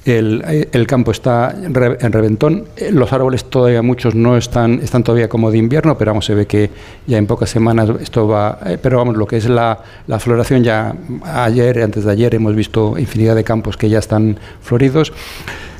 el, 0.04 0.68
el, 0.70 0.86
campo 0.86 1.10
está 1.10 1.54
en 1.54 1.72
reventón, 2.12 2.64
los 2.90 3.12
árboles 3.12 3.44
todavía 3.44 3.80
muchos 3.82 4.14
no 4.14 4.36
están, 4.36 4.80
están 4.80 5.02
todavía 5.02 5.28
como 5.28 5.50
de 5.50 5.58
invierno, 5.58 5.96
pero 5.96 6.10
vamos, 6.10 6.26
se 6.26 6.34
ve 6.34 6.46
que 6.46 6.70
ya 7.06 7.16
en 7.16 7.26
pocas 7.26 7.48
semanas 7.48 7.88
esto 8.00 8.28
va, 8.28 8.58
pero 8.82 8.98
vamos, 8.98 9.16
lo 9.16 9.26
que 9.26 9.38
es 9.38 9.48
la, 9.48 9.78
la 10.06 10.18
floración 10.20 10.62
ya 10.62 10.94
ayer, 11.24 11.82
antes 11.82 12.04
de 12.04 12.12
ayer 12.12 12.34
hemos 12.34 12.54
visto 12.54 12.98
infinidad 12.98 13.34
de 13.34 13.44
campos 13.44 13.76
que 13.76 13.88
ya 13.88 13.98
están 13.98 14.38
floridos. 14.60 15.12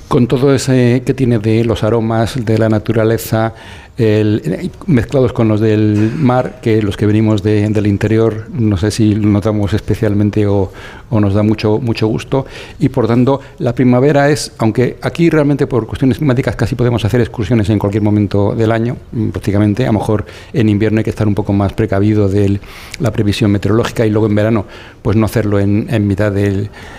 Con 0.08 0.26
todo 0.26 0.54
ese 0.54 1.02
que 1.04 1.14
tiene 1.14 1.38
de 1.38 1.64
los 1.64 1.82
aromas 1.82 2.44
de 2.44 2.58
la 2.58 2.68
naturaleza, 2.68 3.54
el, 3.96 4.70
mezclados 4.86 5.32
con 5.32 5.48
los 5.48 5.60
del 5.60 6.12
mar, 6.16 6.58
que 6.60 6.82
los 6.82 6.96
que 6.96 7.06
venimos 7.06 7.42
del 7.42 7.86
interior, 7.86 8.46
no 8.52 8.76
sé 8.76 8.90
si 8.90 9.14
lo 9.14 9.28
notamos 9.28 9.72
especialmente 9.72 10.46
o, 10.46 10.72
nos 11.10 11.32
da 11.32 11.44
mucho, 11.44 11.78
mucho 11.78 12.08
gusto. 12.08 12.44
Y 12.80 12.88
por 12.88 13.06
tanto, 13.06 13.40
la 13.58 13.72
primavera 13.72 14.30
es, 14.30 14.50
aunque 14.58 14.96
aquí 15.00 15.30
realmente 15.30 15.68
por 15.68 15.86
cuestiones 15.86 16.18
climáticas 16.18 16.56
casi 16.56 16.74
podemos 16.74 17.04
hacer 17.04 17.20
excursiones 17.20 17.70
en 17.70 17.78
cualquier 17.78 18.02
momento 18.02 18.52
del 18.54 18.72
año, 18.72 18.96
mm, 19.12 19.28
prácticamente, 19.28 19.84
a 19.84 19.92
lo 19.92 20.00
mejor 20.00 20.26
en 20.52 20.68
invierno 20.68 20.98
hay 20.98 21.04
que 21.04 21.10
estar 21.10 21.28
un 21.28 21.36
poco 21.36 21.52
más 21.52 21.72
precavido 21.72 22.28
de 22.28 22.58
la 22.98 23.12
previsión 23.12 23.52
meteorológica 23.52 24.04
y 24.04 24.10
luego 24.10 24.26
en 24.26 24.34
verano, 24.34 24.66
pues 25.02 25.16
no 25.16 25.24
hacerlo 25.24 25.60
en, 25.60 25.86
en 25.88 26.06
mitad 26.06 26.32
de 26.32 26.44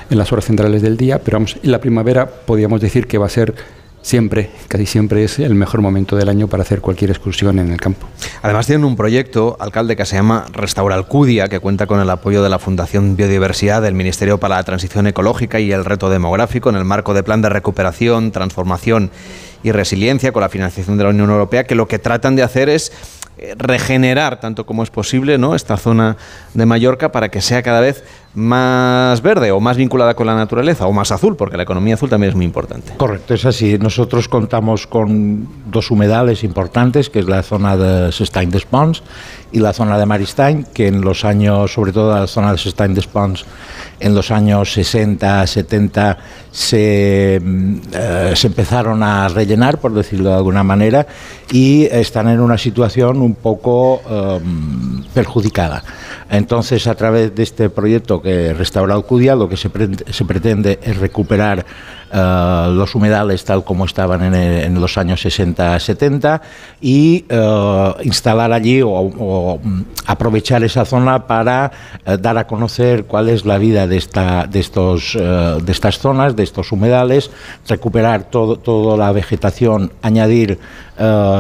en 0.10 0.18
las 0.18 0.32
horas 0.32 0.46
centrales 0.46 0.82
del 0.82 0.98
día, 0.98 1.20
pero 1.20 1.38
vamos, 1.38 1.58
en 1.62 1.72
la 1.72 1.80
primavera 1.80 2.28
podríamos 2.28 2.82
decir 2.82 3.08
que 3.08 3.18
va 3.18 3.26
a 3.26 3.30
ser 3.30 3.54
siempre, 4.06 4.52
casi 4.68 4.86
siempre 4.86 5.24
es 5.24 5.40
el 5.40 5.56
mejor 5.56 5.82
momento 5.82 6.16
del 6.16 6.30
año 6.30 6.48
para 6.48 6.62
hacer 6.62 6.80
cualquier 6.80 7.10
excursión 7.10 7.58
en 7.58 7.72
el 7.72 7.82
campo. 7.82 8.08
Además 8.44 8.68
tienen 8.68 8.86
un 8.86 8.96
proyecto, 8.96 9.58
alcalde, 9.60 9.96
que 9.96 10.06
se 10.06 10.16
llama 10.16 10.46
Restaura 10.54 10.94
Alcudia, 10.94 11.48
que 11.48 11.60
cuenta 11.60 11.88
con 11.88 12.00
el 12.00 12.10
apoyo 12.12 12.44
de 12.44 12.50
la 12.50 12.60
Fundación 12.60 13.16
Biodiversidad, 13.16 13.82
del 13.82 13.96
Ministerio 13.96 14.40
para 14.40 14.58
la 14.58 14.64
Transición 14.64 15.08
Ecológica 15.08 15.60
y 15.60 15.72
el 15.72 15.84
Reto 15.84 16.12
Demográfico, 16.12 16.70
en 16.70 16.76
el 16.76 16.86
marco 16.86 17.16
de 17.16 17.24
Plan 17.24 17.42
de 17.42 17.50
Recuperación, 17.50 18.32
Transformación 18.32 19.10
y 19.64 19.72
Resiliencia, 19.72 20.32
con 20.32 20.42
la 20.42 20.50
financiación 20.50 21.00
de 21.00 21.04
la 21.04 21.10
Unión 21.10 21.32
Europea, 21.32 21.64
que 21.64 21.74
lo 21.74 21.88
que 21.88 21.98
tratan 21.98 22.36
de 22.36 22.44
hacer 22.44 22.70
es 22.70 22.92
eh, 23.40 23.56
regenerar 23.58 24.40
tanto 24.40 24.68
como 24.68 24.84
es 24.84 24.92
posible 24.92 25.40
¿no? 25.40 25.56
esta 25.56 25.78
zona 25.78 26.16
de 26.54 26.66
Mallorca 26.68 27.12
para 27.12 27.30
que 27.30 27.42
sea 27.42 27.64
cada 27.64 27.82
vez 27.82 28.04
más 28.36 29.22
verde 29.22 29.52
o 29.52 29.60
más 29.60 29.78
vinculada 29.78 30.14
con 30.14 30.28
la 30.28 30.36
naturaleza 30.36 30.86
o 30.88 30.94
más 30.94 31.12
azul, 31.12 31.36
porque 31.36 31.58
la 31.58 31.64
economía 31.64 31.96
azul 31.96 32.10
también 32.10 32.30
es 32.30 32.36
muy 32.36 32.46
importante. 32.46 32.94
Correcto, 32.98 33.34
es 33.34 33.46
así. 33.46 33.78
Nosotros 33.80 34.28
contamos 34.28 34.88
con 34.88 35.48
dos 35.72 35.90
humedales 35.92 36.44
importantes, 36.44 37.10
que 37.10 37.20
es 37.20 37.28
la 37.28 37.42
zona 37.44 37.78
de 37.78 38.12
Sestany 38.12 38.48
des 38.48 38.66
y 39.56 39.60
la 39.60 39.72
zona 39.72 39.98
de 39.98 40.06
Maristany, 40.06 40.66
que 40.74 40.88
en 40.88 41.00
los 41.00 41.24
años, 41.24 41.72
sobre 41.72 41.94
todo 41.94 42.14
la 42.14 42.28
zona 42.28 42.52
de 42.52 42.58
Sestany 42.58 42.94
des 42.94 43.08
Pons, 43.08 43.46
en 44.02 44.14
los 44.14 44.30
años 44.30 44.74
60, 44.74 45.48
70 45.48 46.18
se, 46.52 47.40
mm, 47.42 47.76
eh, 47.94 48.34
se 48.36 48.48
empezaron 48.48 49.02
a 49.02 49.30
rellenar, 49.30 49.80
por 49.80 49.94
decirlo 49.94 50.32
de 50.32 50.36
alguna 50.36 50.62
manera, 50.66 51.08
y 51.54 51.86
están 51.86 52.28
en 52.28 52.42
una 52.42 52.58
situación 52.58 53.22
un 53.22 53.36
poco 53.36 54.02
em, 54.10 55.02
perjudicada. 55.14 55.82
Entonces, 56.30 56.86
a 56.88 56.96
través 56.96 57.34
de 57.34 57.44
este 57.44 57.70
proyecto 57.70 58.22
que 58.22 58.54
restaura 58.54 58.94
Alcudia, 58.94 59.36
lo 59.36 59.48
que 59.48 59.56
se, 59.56 59.70
se 60.12 60.26
pretende 60.26 60.80
es 60.84 60.98
recuperar 60.98 61.66
eh, 62.12 62.68
los 62.72 62.94
humedales 62.94 63.44
tal 63.44 63.64
como 63.64 63.86
estaban 63.86 64.34
en, 64.34 64.80
los 64.80 64.98
años 64.98 65.26
60-70 65.26 66.40
y 66.80 67.26
eh, 67.28 67.94
instalar 68.04 68.52
allí 68.54 68.82
o, 68.84 69.60
aprovechar 70.06 70.64
esa 70.64 70.86
zona 70.86 71.26
para 71.26 71.72
eh, 72.06 72.18
dar 72.20 72.38
a 72.38 72.46
conocer 72.46 73.06
cuál 73.06 73.30
es 73.30 73.46
la 73.46 73.58
vida 73.58 73.88
de, 73.88 73.98
esta, 73.98 74.46
de, 74.46 74.60
estos, 74.60 75.14
de 75.16 75.72
estas 75.72 75.98
zonas, 75.98 76.36
de 76.36 76.44
estos 76.44 76.72
humedales, 76.72 77.32
recuperar 77.68 78.26
todo, 78.26 78.58
toda 78.58 78.98
la 78.98 79.12
vegetación, 79.12 79.92
añadir 80.02 80.60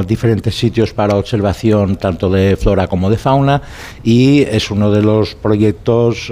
diferentes 0.05 0.57
sitios 0.57 0.91
para 0.91 1.15
observación 1.15 1.95
tanto 1.95 2.29
de 2.29 2.57
flora 2.57 2.87
como 2.87 3.09
de 3.09 3.17
fauna 3.17 3.61
y 4.03 4.41
es 4.41 4.69
uno 4.69 4.91
de 4.91 5.01
los 5.01 5.33
proyectos 5.35 6.29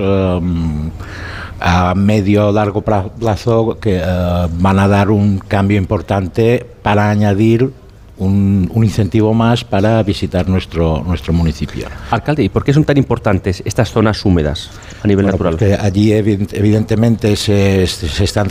a 1.60 1.96
medio 1.96 2.52
largo 2.52 2.82
plazo 2.82 3.78
que 3.80 3.98
eh, 3.98 4.48
van 4.52 4.80
a 4.80 4.88
dar 4.88 5.12
un 5.12 5.40
cambio 5.40 5.78
importante 5.78 6.66
para 6.82 7.10
añadir 7.10 7.72
un, 8.18 8.70
incentivo 8.76 9.34
más 9.34 9.64
para 9.64 10.02
visitar 10.04 10.48
nuestro, 10.48 11.04
nuestro 11.06 11.34
municipio. 11.34 11.88
Alcalde, 12.12 12.44
¿y 12.44 12.50
por 12.50 12.64
qué 12.64 12.74
son 12.74 12.84
tan 12.84 12.98
importantes 12.98 13.64
estas 13.66 13.92
zonas 13.92 14.24
húmedas 14.26 14.70
a 15.02 15.08
nivel 15.08 15.26
natural? 15.26 15.54
Porque 15.54 15.74
allí 15.74 16.12
evidentemente 16.12 17.36
se, 17.36 17.88
se, 17.88 18.24
están 18.24 18.48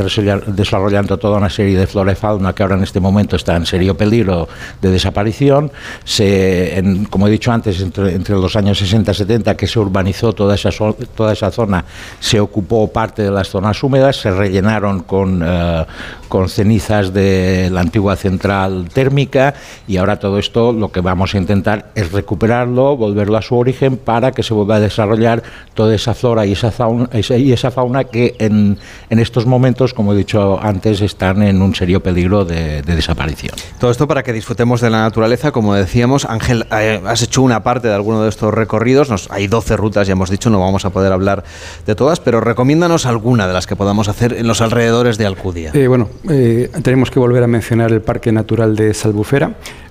desarrollando 0.46 1.18
toda 1.18 1.38
una 1.38 1.50
serie 1.50 1.78
de 1.78 1.86
flora 1.86 2.12
y 2.12 2.14
fauna 2.14 2.54
que 2.54 2.62
ahora 2.62 2.76
en 2.76 2.82
este 2.82 2.98
momento 2.98 3.36
está 3.36 3.54
en 3.56 3.66
serio 3.66 3.96
peligro 3.96 4.48
de 4.80 4.90
desaparición. 4.90 5.70
Se, 6.04 6.82
como 7.10 7.28
he 7.28 7.30
dicho 7.30 7.52
antes, 7.52 7.80
entre, 7.80 8.14
entre 8.14 8.34
los 8.34 8.56
años 8.56 8.78
60 8.78 9.12
y 9.12 9.14
70 9.14 9.56
que 9.56 9.66
se 9.66 9.78
urbanizó 9.78 10.32
toda 10.32 10.54
esa, 10.54 10.70
toda 11.14 11.32
esa 11.32 11.50
zona, 11.50 11.84
se 12.18 12.40
ocupó 12.40 12.88
parte 12.88 13.22
de 13.22 13.30
las 13.30 13.48
zonas 13.48 13.82
húmedas, 13.82 14.16
se 14.16 14.30
rellenaron 14.30 15.00
con, 15.00 15.42
eh, 15.44 15.84
con 16.28 16.48
cenizas 16.48 17.12
de 17.12 17.68
la 17.70 17.80
antigua 17.80 18.16
central 18.16 18.88
térmica 18.92 19.51
y 19.86 19.96
ahora 19.96 20.18
todo 20.18 20.38
esto 20.38 20.72
lo 20.72 20.92
que 20.92 21.00
vamos 21.00 21.34
a 21.34 21.38
intentar 21.38 21.90
es 21.94 22.12
recuperarlo, 22.12 22.96
volverlo 22.96 23.36
a 23.36 23.42
su 23.42 23.56
origen 23.56 23.96
para 23.96 24.32
que 24.32 24.42
se 24.42 24.54
vuelva 24.54 24.76
a 24.76 24.80
desarrollar 24.80 25.42
toda 25.74 25.94
esa 25.94 26.14
flora 26.14 26.46
y 26.46 26.52
esa 26.52 26.70
fauna, 26.70 27.08
y 27.12 27.52
esa 27.52 27.70
fauna 27.70 28.04
que 28.04 28.34
en, 28.38 28.78
en 29.10 29.18
estos 29.18 29.46
momentos, 29.46 29.94
como 29.94 30.12
he 30.12 30.16
dicho 30.16 30.58
antes, 30.60 31.00
están 31.00 31.42
en 31.42 31.62
un 31.62 31.74
serio 31.74 32.02
peligro 32.02 32.44
de, 32.44 32.82
desaparición. 32.82 33.54
Todo 33.78 33.90
esto 33.90 34.06
para 34.06 34.22
que 34.22 34.32
disfrutemos 34.32 34.80
de 34.80 34.90
la 34.90 35.02
naturaleza, 35.02 35.52
como 35.52 35.74
decíamos, 35.74 36.24
Ángel, 36.24 36.66
eh, 36.72 37.00
has 37.06 37.22
hecho 37.22 37.42
una 37.42 37.62
parte 37.62 37.88
de 37.88 37.94
alguno 37.94 38.22
de 38.22 38.28
estos 38.28 38.52
recorridos, 38.52 39.08
Nos, 39.10 39.30
hay 39.30 39.46
12 39.46 39.76
rutas, 39.76 40.06
ya 40.06 40.12
hemos 40.12 40.30
dicho, 40.30 40.50
no 40.50 40.60
vamos 40.60 40.84
a 40.84 40.90
poder 40.90 41.12
hablar 41.12 41.44
de 41.86 41.94
todas, 41.94 42.20
pero 42.20 42.40
recomiéndanos 42.40 43.06
alguna 43.06 43.46
de 43.46 43.52
las 43.52 43.66
que 43.66 43.76
podamos 43.76 44.08
hacer 44.08 44.34
en 44.34 44.46
los 44.46 44.60
alrededores 44.60 45.18
de 45.18 45.26
Alcudia. 45.26 45.70
Eh, 45.74 45.86
bueno, 45.86 46.08
eh, 46.30 46.70
tenemos 46.82 47.10
que 47.10 47.18
volver 47.18 47.42
a 47.42 47.46
mencionar 47.46 47.92
el 47.92 48.02
Parque 48.02 48.32
Natural 48.32 48.76
de 48.76 48.94
Salbufera, 48.94 49.41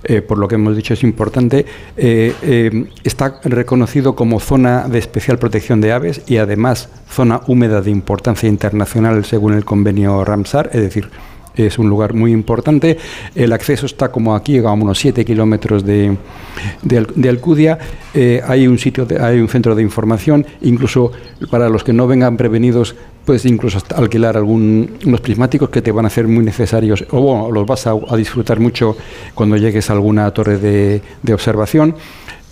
eh, 0.04 0.20
por 0.20 0.38
lo 0.38 0.48
que 0.48 0.56
hemos 0.56 0.76
dicho 0.76 0.94
es 0.94 1.02
importante, 1.04 1.64
eh, 1.96 2.34
eh, 2.42 2.86
está 3.04 3.40
reconocido 3.44 4.14
como 4.14 4.40
zona 4.40 4.88
de 4.88 4.98
especial 4.98 5.38
protección 5.38 5.80
de 5.80 5.92
aves 5.92 6.22
y 6.26 6.38
además 6.38 6.88
zona 7.08 7.40
húmeda 7.46 7.82
de 7.82 7.90
importancia 7.90 8.48
internacional 8.48 9.24
según 9.24 9.54
el 9.54 9.64
convenio 9.64 10.24
Ramsar, 10.24 10.70
es 10.72 10.80
decir, 10.80 11.08
es 11.56 11.78
un 11.78 11.88
lugar 11.88 12.14
muy 12.14 12.32
importante. 12.32 12.98
El 13.34 13.52
acceso 13.52 13.86
está 13.86 14.10
como 14.10 14.34
aquí, 14.34 14.58
a 14.58 14.70
unos 14.72 14.98
7 14.98 15.24
kilómetros 15.24 15.84
de, 15.84 16.16
de, 16.82 17.28
Alcudia. 17.28 17.78
hay 18.46 18.66
un 18.66 18.78
sitio, 18.78 19.06
hay 19.20 19.38
un 19.38 19.48
centro 19.48 19.74
de 19.74 19.82
información, 19.82 20.46
incluso 20.62 21.12
para 21.50 21.68
los 21.68 21.84
que 21.84 21.92
no 21.92 22.06
vengan 22.06 22.36
prevenidos 22.36 22.94
puedes 23.24 23.44
incluso 23.46 23.78
alquilar 23.94 24.36
algún, 24.36 24.98
unos 25.06 25.20
prismáticos 25.20 25.70
que 25.70 25.82
te 25.82 25.92
van 25.92 26.06
a 26.06 26.10
ser 26.10 26.26
muy 26.26 26.44
necesarios, 26.44 27.04
o 27.10 27.20
bueno, 27.20 27.50
los 27.50 27.66
vas 27.66 27.86
a, 27.86 27.94
disfrutar 28.16 28.60
mucho 28.60 28.96
cuando 29.34 29.56
llegues 29.56 29.90
a 29.90 29.92
alguna 29.92 30.30
torre 30.32 30.58
de, 30.58 31.02
de 31.22 31.34
observación. 31.34 31.94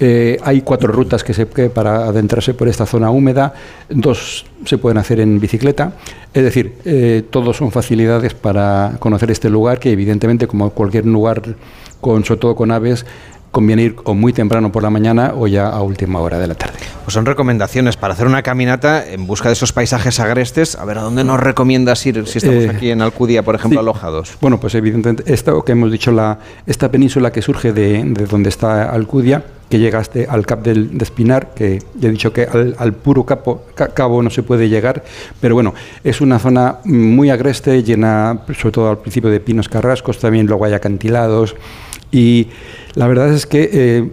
Eh, 0.02 0.38
hay 0.42 0.62
cuatro 0.62 0.90
rutas 0.90 1.22
que 1.22 1.34
se 1.34 1.44
para 1.44 2.06
adentrarse 2.06 2.54
por 2.54 2.68
esta 2.68 2.86
zona 2.86 3.10
húmeda, 3.10 3.52
dos 3.90 4.46
se 4.64 4.78
pueden 4.78 4.96
hacer 4.96 5.20
en 5.20 5.38
bicicleta, 5.38 5.92
es 6.32 6.42
decir, 6.42 6.76
eh, 6.86 7.22
todos 7.28 7.58
son 7.58 7.70
facilidades 7.70 8.32
para 8.32 8.96
conocer 8.98 9.30
este 9.30 9.50
lugar 9.50 9.78
que 9.78 9.90
evidentemente 9.92 10.46
como 10.46 10.70
cualquier 10.70 11.04
lugar, 11.04 11.42
con, 12.00 12.24
sobre 12.24 12.40
todo 12.40 12.54
con 12.56 12.70
aves, 12.70 13.04
conviene 13.50 13.82
ir 13.82 13.96
o 14.04 14.14
muy 14.14 14.32
temprano 14.32 14.70
por 14.70 14.82
la 14.82 14.90
mañana 14.90 15.32
o 15.36 15.46
ya 15.46 15.68
a 15.68 15.82
última 15.82 16.20
hora 16.20 16.38
de 16.38 16.46
la 16.46 16.54
tarde. 16.54 16.78
Pues 17.04 17.14
son 17.14 17.26
recomendaciones 17.26 17.96
para 17.96 18.14
hacer 18.14 18.26
una 18.26 18.42
caminata 18.42 19.06
en 19.06 19.26
busca 19.26 19.48
de 19.48 19.54
esos 19.54 19.72
paisajes 19.72 20.20
agrestes. 20.20 20.76
A 20.76 20.84
ver, 20.84 20.98
¿a 20.98 21.02
dónde 21.02 21.24
nos 21.24 21.40
recomiendas 21.40 22.04
ir 22.06 22.26
si 22.26 22.38
estamos 22.38 22.64
eh, 22.64 22.70
aquí 22.70 22.90
en 22.90 23.02
Alcudia, 23.02 23.42
por 23.42 23.54
ejemplo, 23.54 23.80
alojados? 23.80 24.36
Bueno, 24.40 24.60
pues 24.60 24.74
evidentemente, 24.74 25.32
esto 25.32 25.64
que 25.64 25.72
hemos 25.72 25.90
dicho, 25.90 26.12
la, 26.12 26.38
esta 26.66 26.90
península 26.90 27.32
que 27.32 27.42
surge 27.42 27.72
de, 27.72 28.04
donde 28.30 28.48
está 28.48 28.90
Alcudia, 28.90 29.42
que 29.68 29.78
llegaste 29.78 30.26
al 30.28 30.44
Cap 30.46 30.62
del, 30.62 30.98
de 30.98 31.04
Espinar, 31.04 31.54
que 31.54 31.80
ya 31.94 32.08
he 32.08 32.12
dicho 32.12 32.32
que 32.32 32.42
al, 32.44 32.92
puro 32.92 33.24
capo, 33.24 33.62
cabo 33.74 34.20
no 34.22 34.28
se 34.28 34.42
puede 34.42 34.68
llegar, 34.68 35.04
pero 35.40 35.54
bueno, 35.54 35.74
es 36.02 36.20
una 36.20 36.40
zona 36.40 36.78
muy 36.84 37.30
agreste, 37.30 37.82
llena 37.84 38.40
sobre 38.58 38.72
todo 38.72 38.90
al 38.90 38.98
principio 38.98 39.30
de 39.30 39.38
pinos 39.38 39.68
carrascos, 39.68 40.18
también 40.18 40.46
luego 40.46 40.64
hay 40.64 40.72
acantilados, 40.72 41.54
y 42.12 42.48
la 42.94 43.06
verdad 43.06 43.32
es 43.32 43.46
que 43.46 43.70
eh, 43.72 44.10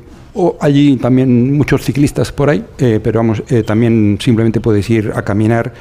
allí 0.59 0.97
también 0.97 1.57
muchos 1.57 1.83
ciclistas 1.83 2.31
por 2.31 2.49
ahí, 2.49 2.63
eh, 2.77 2.99
pero 3.03 3.19
vamos, 3.19 3.41
eh, 3.49 3.63
también 3.63 4.17
simplemente 4.21 4.59
puedes 4.59 4.89
ir 4.89 5.11
a 5.15 5.21
caminar. 5.23 5.73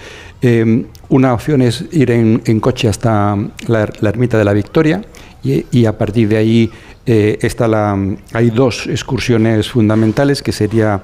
una 1.09 1.33
opción 1.33 1.63
es 1.63 1.85
ir 1.93 2.11
en, 2.11 2.61
coche 2.61 2.89
hasta 2.89 3.37
la, 3.67 3.89
ermita 4.03 4.39
de 4.39 4.45
la 4.45 4.53
Victoria 4.53 5.03
y, 5.43 5.87
a 5.87 5.97
partir 5.97 6.29
de 6.29 6.37
ahí 6.37 6.71
está 7.07 7.67
la, 7.67 7.97
hay 8.33 8.51
dos 8.51 8.87
excursiones 8.87 9.71
fundamentales 9.71 10.43
que 10.43 10.53
sería 10.53 11.03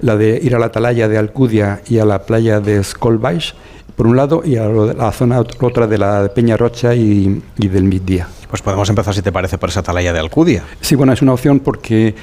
la 0.00 0.16
de 0.16 0.38
ir 0.42 0.54
a 0.54 0.58
la 0.58 0.66
atalaya 0.66 1.08
de 1.08 1.18
Alcudia 1.18 1.80
y 1.88 1.98
a 1.98 2.04
la 2.04 2.26
playa 2.26 2.60
de 2.60 2.82
Skolbais 2.84 3.54
por 3.96 4.06
un 4.06 4.16
lado, 4.16 4.42
y 4.44 4.56
a 4.56 4.66
la 4.68 5.12
zona 5.12 5.40
otra 5.40 5.86
de 5.86 5.98
la 5.98 6.28
Peña 6.34 6.56
Rocha 6.56 6.94
y, 6.94 7.42
y 7.58 7.68
del 7.68 7.84
Midía. 7.84 8.28
Pues 8.48 8.62
podemos 8.62 8.88
empezar, 8.88 9.14
si 9.14 9.22
te 9.22 9.32
parece, 9.32 9.58
por 9.58 9.68
esa 9.68 9.80
atalaya 9.80 10.12
de 10.12 10.20
Alcudia. 10.20 10.62
Sí, 10.80 10.94
bueno, 10.94 11.12
es 11.12 11.22
una 11.22 11.32
opción 11.32 11.60
porque 11.60 12.14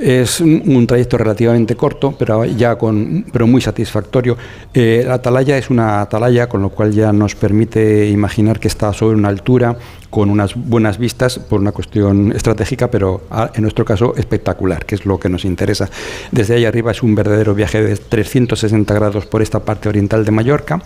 es 0.00 0.40
un, 0.40 0.86
trayecto 0.86 1.18
relativamente 1.18 1.76
corto, 1.76 2.14
pero 2.18 2.44
ya 2.44 2.76
con, 2.76 3.24
pero 3.32 3.46
muy 3.46 3.60
satisfactorio. 3.60 4.36
Eh, 4.72 5.02
la 5.06 5.14
atalaya 5.14 5.58
es 5.58 5.70
una 5.70 6.00
atalaya, 6.00 6.48
con 6.48 6.62
lo 6.62 6.70
cual 6.70 6.92
ya 6.92 7.12
nos 7.12 7.34
permite 7.34 8.08
imaginar 8.08 8.60
que 8.60 8.68
está 8.68 8.92
sobre 8.92 9.16
una 9.16 9.28
altura 9.28 9.76
con 10.10 10.30
unas 10.30 10.54
buenas 10.54 10.98
vistas 10.98 11.38
por 11.38 11.60
una 11.60 11.72
cuestión 11.72 12.32
estratégica, 12.32 12.90
pero 12.90 13.22
en 13.54 13.62
nuestro 13.62 13.84
caso 13.84 14.14
espectacular, 14.16 14.86
que 14.86 14.94
es 14.94 15.04
lo 15.04 15.18
que 15.18 15.28
nos 15.28 15.44
interesa. 15.44 15.90
Desde 16.32 16.54
ahí 16.54 16.64
arriba 16.64 16.92
es 16.92 17.02
un 17.02 17.14
verdadero 17.14 17.54
viaje 17.54 17.82
de 17.82 17.96
360 17.96 18.94
grados 18.94 19.26
por 19.26 19.42
esta 19.42 19.60
parte 19.60 19.88
oriental 19.88 20.24
de 20.24 20.30
Mallorca. 20.30 20.80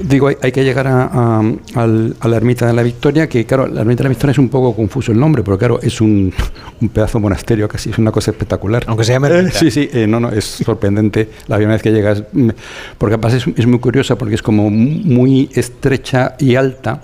Digo, 0.00 0.28
hay, 0.28 0.52
que 0.52 0.62
llegar 0.62 0.86
a, 0.86 1.42
la 1.82 2.36
ermita 2.36 2.66
de 2.66 2.72
la 2.72 2.82
Victoria, 2.82 3.28
que 3.28 3.44
claro, 3.44 3.66
la 3.66 3.80
ermita 3.80 3.98
de 3.98 4.04
la 4.04 4.08
Victoria 4.10 4.32
es 4.32 4.38
un 4.38 4.48
poco 4.48 4.74
confuso 4.74 5.10
el 5.10 5.18
nombre, 5.18 5.42
pero 5.42 5.58
claro, 5.58 5.80
es 5.82 6.00
un, 6.00 6.32
pedazo 6.92 7.18
de 7.18 7.22
monasterio 7.22 7.68
casi, 7.68 7.90
es 7.90 7.98
una 7.98 8.12
cosa 8.12 8.30
espectacular. 8.30 8.84
Aunque 8.86 9.04
se 9.04 9.12
llame 9.12 9.28
ermita. 9.28 9.58
sí, 9.58 9.70
sí, 9.70 9.88
eh, 9.92 10.06
no, 10.06 10.20
no, 10.20 10.30
es 10.30 10.44
sorprendente 10.44 11.28
la 11.48 11.56
primera 11.56 11.74
vez 11.74 11.82
que 11.82 11.90
llegas, 11.90 12.22
mm, 12.32 12.50
porque 12.96 13.14
además 13.14 13.34
es, 13.34 13.46
es 13.56 13.66
muy 13.66 13.80
curiosa 13.80 14.16
porque 14.16 14.36
es 14.36 14.42
como 14.42 14.70
muy 14.70 15.50
estrecha 15.54 16.36
y 16.38 16.54
alta, 16.54 17.02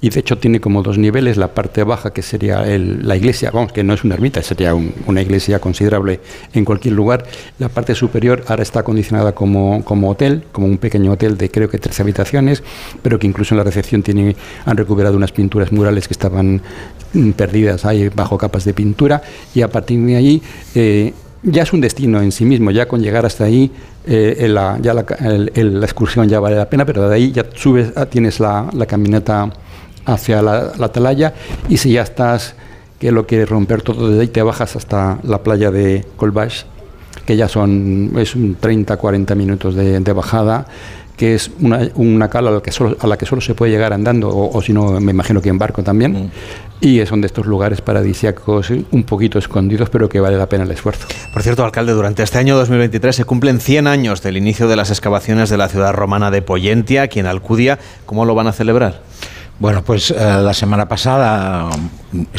y 0.00 0.10
de 0.10 0.20
hecho 0.20 0.36
tiene 0.36 0.60
como 0.60 0.82
dos 0.82 0.98
niveles, 0.98 1.36
la 1.36 1.48
parte 1.48 1.82
baja 1.82 2.12
que 2.12 2.22
sería 2.22 2.64
la 2.66 3.16
iglesia, 3.16 3.50
vamos, 3.50 3.72
que 3.72 3.82
no 3.82 3.94
es 3.94 4.04
una 4.04 4.14
ermita, 4.14 4.42
sería 4.42 4.74
una 4.74 5.22
iglesia 5.22 5.58
considerable 5.58 6.20
en 6.52 6.64
cualquier 6.64 6.94
lugar, 6.94 7.24
la 7.58 7.68
parte 7.68 7.94
superior 7.94 8.44
ahora 8.48 8.62
está 8.62 8.80
acondicionada 8.80 9.32
como, 9.32 9.82
como 9.84 10.10
hotel, 10.10 10.44
como 10.52 10.66
un 10.66 10.78
pequeño 10.78 11.12
hotel 11.12 11.38
de 11.38 11.50
creo 11.50 11.70
que 11.70 11.78
tres 11.78 11.98
habitaciones, 12.00 12.62
pero 13.02 13.18
que 13.18 13.26
incluso 13.26 13.54
en 13.54 13.58
la 13.58 13.64
recepción 13.64 14.02
tiene, 14.02 14.36
han 14.64 14.76
recuperado 14.76 15.16
unas 15.16 15.32
pinturas 15.32 15.72
murales 15.72 16.06
que 16.06 16.14
estaban 16.14 16.60
mm, 17.14 17.30
perdidas 17.30 17.84
ahí 17.84 18.08
bajo 18.10 18.36
capas 18.36 18.64
de 18.64 18.74
pintura. 18.74 19.22
Y 19.54 19.62
a 19.62 19.68
partir 19.68 20.00
de 20.00 20.16
ahí 20.16 20.42
eh, 20.74 21.14
ya 21.42 21.62
es 21.62 21.72
un 21.72 21.80
destino 21.80 22.20
en 22.20 22.32
sí 22.32 22.44
mismo, 22.44 22.70
ya 22.70 22.86
con 22.86 23.00
llegar 23.00 23.24
hasta 23.24 23.44
ahí 23.44 23.70
eh, 24.06 24.46
la, 24.48 24.78
ya 24.80 24.94
la, 24.94 25.02
excursión 25.02 26.28
ya 26.28 26.40
vale 26.40 26.56
la 26.56 26.68
pena, 26.68 26.84
pero 26.84 27.08
de 27.08 27.14
ahí 27.14 27.32
ya 27.32 27.46
subes, 27.54 27.92
ah, 27.96 28.06
tienes 28.06 28.40
la, 28.40 28.68
la 28.72 28.86
caminata 28.86 29.50
hacia 30.06 30.40
la, 30.40 30.72
atalaya 30.80 31.34
y 31.68 31.76
si 31.76 31.92
ya 31.92 32.02
estás 32.02 32.54
que 32.98 33.12
lo 33.12 33.26
quieres 33.26 33.48
romper 33.48 33.82
todo 33.82 34.08
desde 34.08 34.22
ahí 34.22 34.28
te 34.28 34.42
bajas 34.42 34.76
hasta 34.76 35.18
la 35.22 35.42
playa 35.42 35.70
de 35.70 36.06
Colbach 36.16 36.64
que 37.26 37.36
ya 37.36 37.48
son 37.48 38.12
es 38.16 38.34
un 38.34 38.54
30 38.54 38.96
40 38.96 39.34
minutos 39.34 39.74
de, 39.74 40.12
bajada 40.12 40.66
que 41.16 41.34
es 41.34 41.50
una, 41.60 41.88
una 41.94 42.28
cala 42.28 42.50
a 42.50 42.52
la, 42.54 42.60
que 42.60 42.70
solo, 42.70 42.96
a 43.00 43.06
la 43.06 43.16
que 43.16 43.26
solo 43.26 43.40
se 43.40 43.54
puede 43.54 43.72
llegar 43.72 43.92
andando 43.92 44.28
o, 44.28 44.62
si 44.62 44.72
no 44.72 45.00
me 45.00 45.12
imagino 45.12 45.40
que 45.40 45.48
en 45.48 45.58
barco 45.58 45.82
también 45.82 46.12
mm. 46.12 46.30
y 46.80 47.04
son 47.06 47.22
de 47.22 47.26
estos 47.26 47.46
lugares 47.46 47.80
paradisíacos 47.80 48.70
un 48.70 49.02
poquito 49.02 49.38
escondidos 49.38 49.88
pero 49.90 50.08
que 50.08 50.20
vale 50.20 50.36
la 50.36 50.48
pena 50.48 50.64
el 50.64 50.70
esfuerzo. 50.70 51.06
Por 51.32 51.42
cierto, 51.42 51.64
alcalde, 51.64 51.92
durante 51.92 52.22
este 52.22 52.38
año 52.38 52.54
2023 52.56 53.16
se 53.16 53.24
cumplen 53.24 53.60
100 53.60 53.86
años 53.86 54.22
del 54.22 54.36
inicio 54.36 54.68
de 54.68 54.76
las 54.76 54.90
excavaciones 54.90 55.48
de 55.48 55.56
la 55.56 55.68
ciudad 55.68 55.94
romana 55.94 56.30
de 56.30 56.42
Poyentia, 56.42 57.02
aquí 57.02 57.18
en 57.18 57.26
Alcudia. 57.26 57.78
¿Cómo 58.04 58.26
lo 58.26 58.34
van 58.34 58.46
a 58.46 58.52
celebrar? 58.52 59.00
Bueno, 59.58 59.82
pues 59.82 60.10
eh, 60.10 60.14
la 60.18 60.52
semana 60.52 60.86
pasada, 60.86 61.70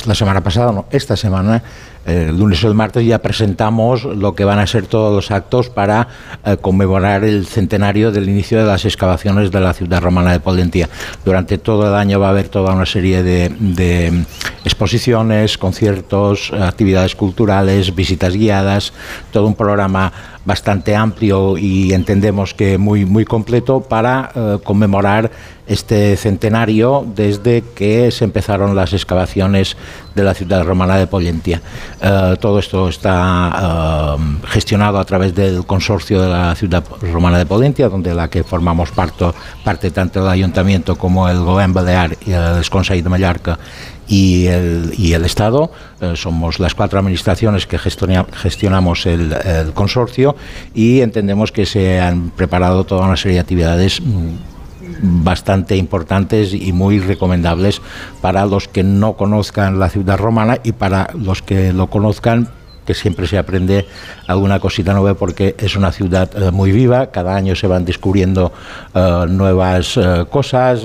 la 0.05 0.15
semana 0.15 0.43
pasada, 0.43 0.85
esta 0.91 1.17
semana, 1.17 1.63
eh, 2.05 2.27
el 2.29 2.37
lunes 2.37 2.63
o 2.63 2.67
el 2.67 2.75
martes 2.75 3.03
ya 3.07 3.17
presentamos 3.17 4.03
lo 4.03 4.35
que 4.35 4.45
van 4.45 4.59
a 4.59 4.67
ser 4.67 4.85
todos 4.85 5.15
los 5.15 5.31
actos 5.31 5.71
para 5.71 6.07
eh, 6.45 6.57
conmemorar 6.61 7.23
el 7.23 7.47
centenario 7.47 8.11
del 8.11 8.29
inicio 8.29 8.59
de 8.59 8.65
las 8.65 8.85
excavaciones 8.85 9.49
de 9.49 9.59
la 9.59 9.73
ciudad 9.73 9.99
romana 9.99 10.31
de 10.31 10.39
Polentia. 10.39 10.89
Durante 11.25 11.57
todo 11.57 11.87
el 11.87 11.95
año 11.95 12.19
va 12.19 12.27
a 12.27 12.29
haber 12.29 12.49
toda 12.49 12.75
una 12.75 12.85
serie 12.85 13.23
de, 13.23 13.49
de 13.49 14.23
exposiciones, 14.63 15.57
conciertos, 15.57 16.51
actividades 16.53 17.15
culturales, 17.15 17.95
visitas 17.95 18.35
guiadas, 18.35 18.93
todo 19.31 19.47
un 19.47 19.55
programa 19.55 20.13
bastante 20.47 20.95
amplio 20.95 21.59
y 21.59 21.93
entendemos 21.93 22.55
que 22.55 22.79
muy, 22.79 23.05
muy 23.05 23.25
completo 23.25 23.81
para 23.81 24.31
conmemorar 24.63 25.29
este 25.67 26.15
centenario 26.15 27.05
desde 27.15 27.61
que 27.75 28.09
se 28.11 28.23
empezaron 28.23 28.75
las 28.75 28.93
excavaciones 28.93 29.75
de 30.15 30.23
la 30.23 30.33
ciudad 30.33 30.63
romana 30.63 30.95
de 30.95 31.07
Pollentia. 31.07 31.61
Eh, 32.01 32.35
todo 32.39 32.59
esto 32.59 32.87
está 32.89 34.15
eh, 34.17 34.47
gestionado 34.47 34.97
a 34.97 35.05
través 35.05 35.35
del 35.35 35.65
consorcio 35.65 36.21
de 36.21 36.29
la 36.29 36.55
ciudad 36.55 36.83
romana 37.01 37.37
de 37.37 37.45
Pollentia, 37.45 37.89
donde 37.89 38.15
la 38.15 38.29
que 38.29 38.43
formamos 38.43 38.91
parte, 38.91 39.25
parte 39.63 39.91
tanto 39.91 40.21
el 40.21 40.29
ayuntamiento 40.29 40.95
como 40.95 41.27
el 41.27 41.39
Gobierno 41.39 41.73
Balear 41.73 42.17
y 42.25 42.31
el 42.31 42.67
Consejo 42.69 43.03
de 43.03 43.09
Mallorca 43.09 43.59
y 44.07 44.47
el, 44.47 44.93
y 44.97 45.13
el 45.13 45.25
Estado. 45.25 45.71
Eh, 46.01 46.13
somos 46.15 46.59
las 46.59 46.73
cuatro 46.75 46.99
administraciones 46.99 47.67
que 47.67 47.77
gestionamos 47.77 49.05
el, 49.05 49.35
consorcio 49.73 50.35
y 50.73 51.01
entendemos 51.01 51.51
que 51.51 51.65
se 51.65 51.99
han 51.99 52.29
preparado 52.31 52.83
toda 52.83 53.05
una 53.05 53.17
serie 53.17 53.35
de 53.35 53.41
actividades 53.41 54.01
mm, 54.01 55.23
bastante 55.23 55.75
importantes 55.75 56.53
y 56.53 56.71
muy 56.71 56.99
recomendables 56.99 57.81
para 58.21 58.45
los 58.45 58.67
que 58.67 58.83
no 58.83 59.13
conozcan 59.13 59.79
la 59.79 59.89
ciudad 59.89 60.17
romana 60.17 60.59
y 60.63 60.71
para 60.71 61.09
los 61.13 61.41
que 61.41 61.73
lo 61.73 61.87
conozcan 61.87 62.49
que 62.85 62.93
siempre 62.93 63.27
se 63.27 63.37
aprende 63.37 63.85
alguna 64.27 64.61
cosita 64.61 64.93
nueva 64.93 65.13
porque 65.15 65.55
es 65.57 65.75
una 65.75 65.91
ciudad 65.91 66.29
eh, 66.41 66.51
muy 66.51 66.71
viva, 66.71 67.07
cada 67.07 67.35
año 67.35 67.53
se 67.53 67.67
van 67.67 67.83
descubriendo 67.83 68.53
eh, 68.95 69.25
nuevas 69.27 69.99
cosas 70.29 70.83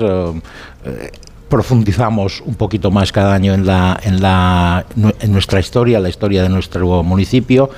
profundizamos 1.53 2.41
un 2.41 2.55
poquito 2.55 2.89
más 2.89 3.11
cada 3.11 3.35
año 3.35 3.53
en, 3.53 3.67
la, 3.67 3.99
en, 4.01 4.23
la, 4.23 4.87
en 5.19 5.31
nuestra 5.31 5.59
historia, 5.59 5.99
la 5.99 6.09
historia 6.09 6.41
de 6.41 6.49
nuestro 6.49 7.03
municipio. 7.03 7.69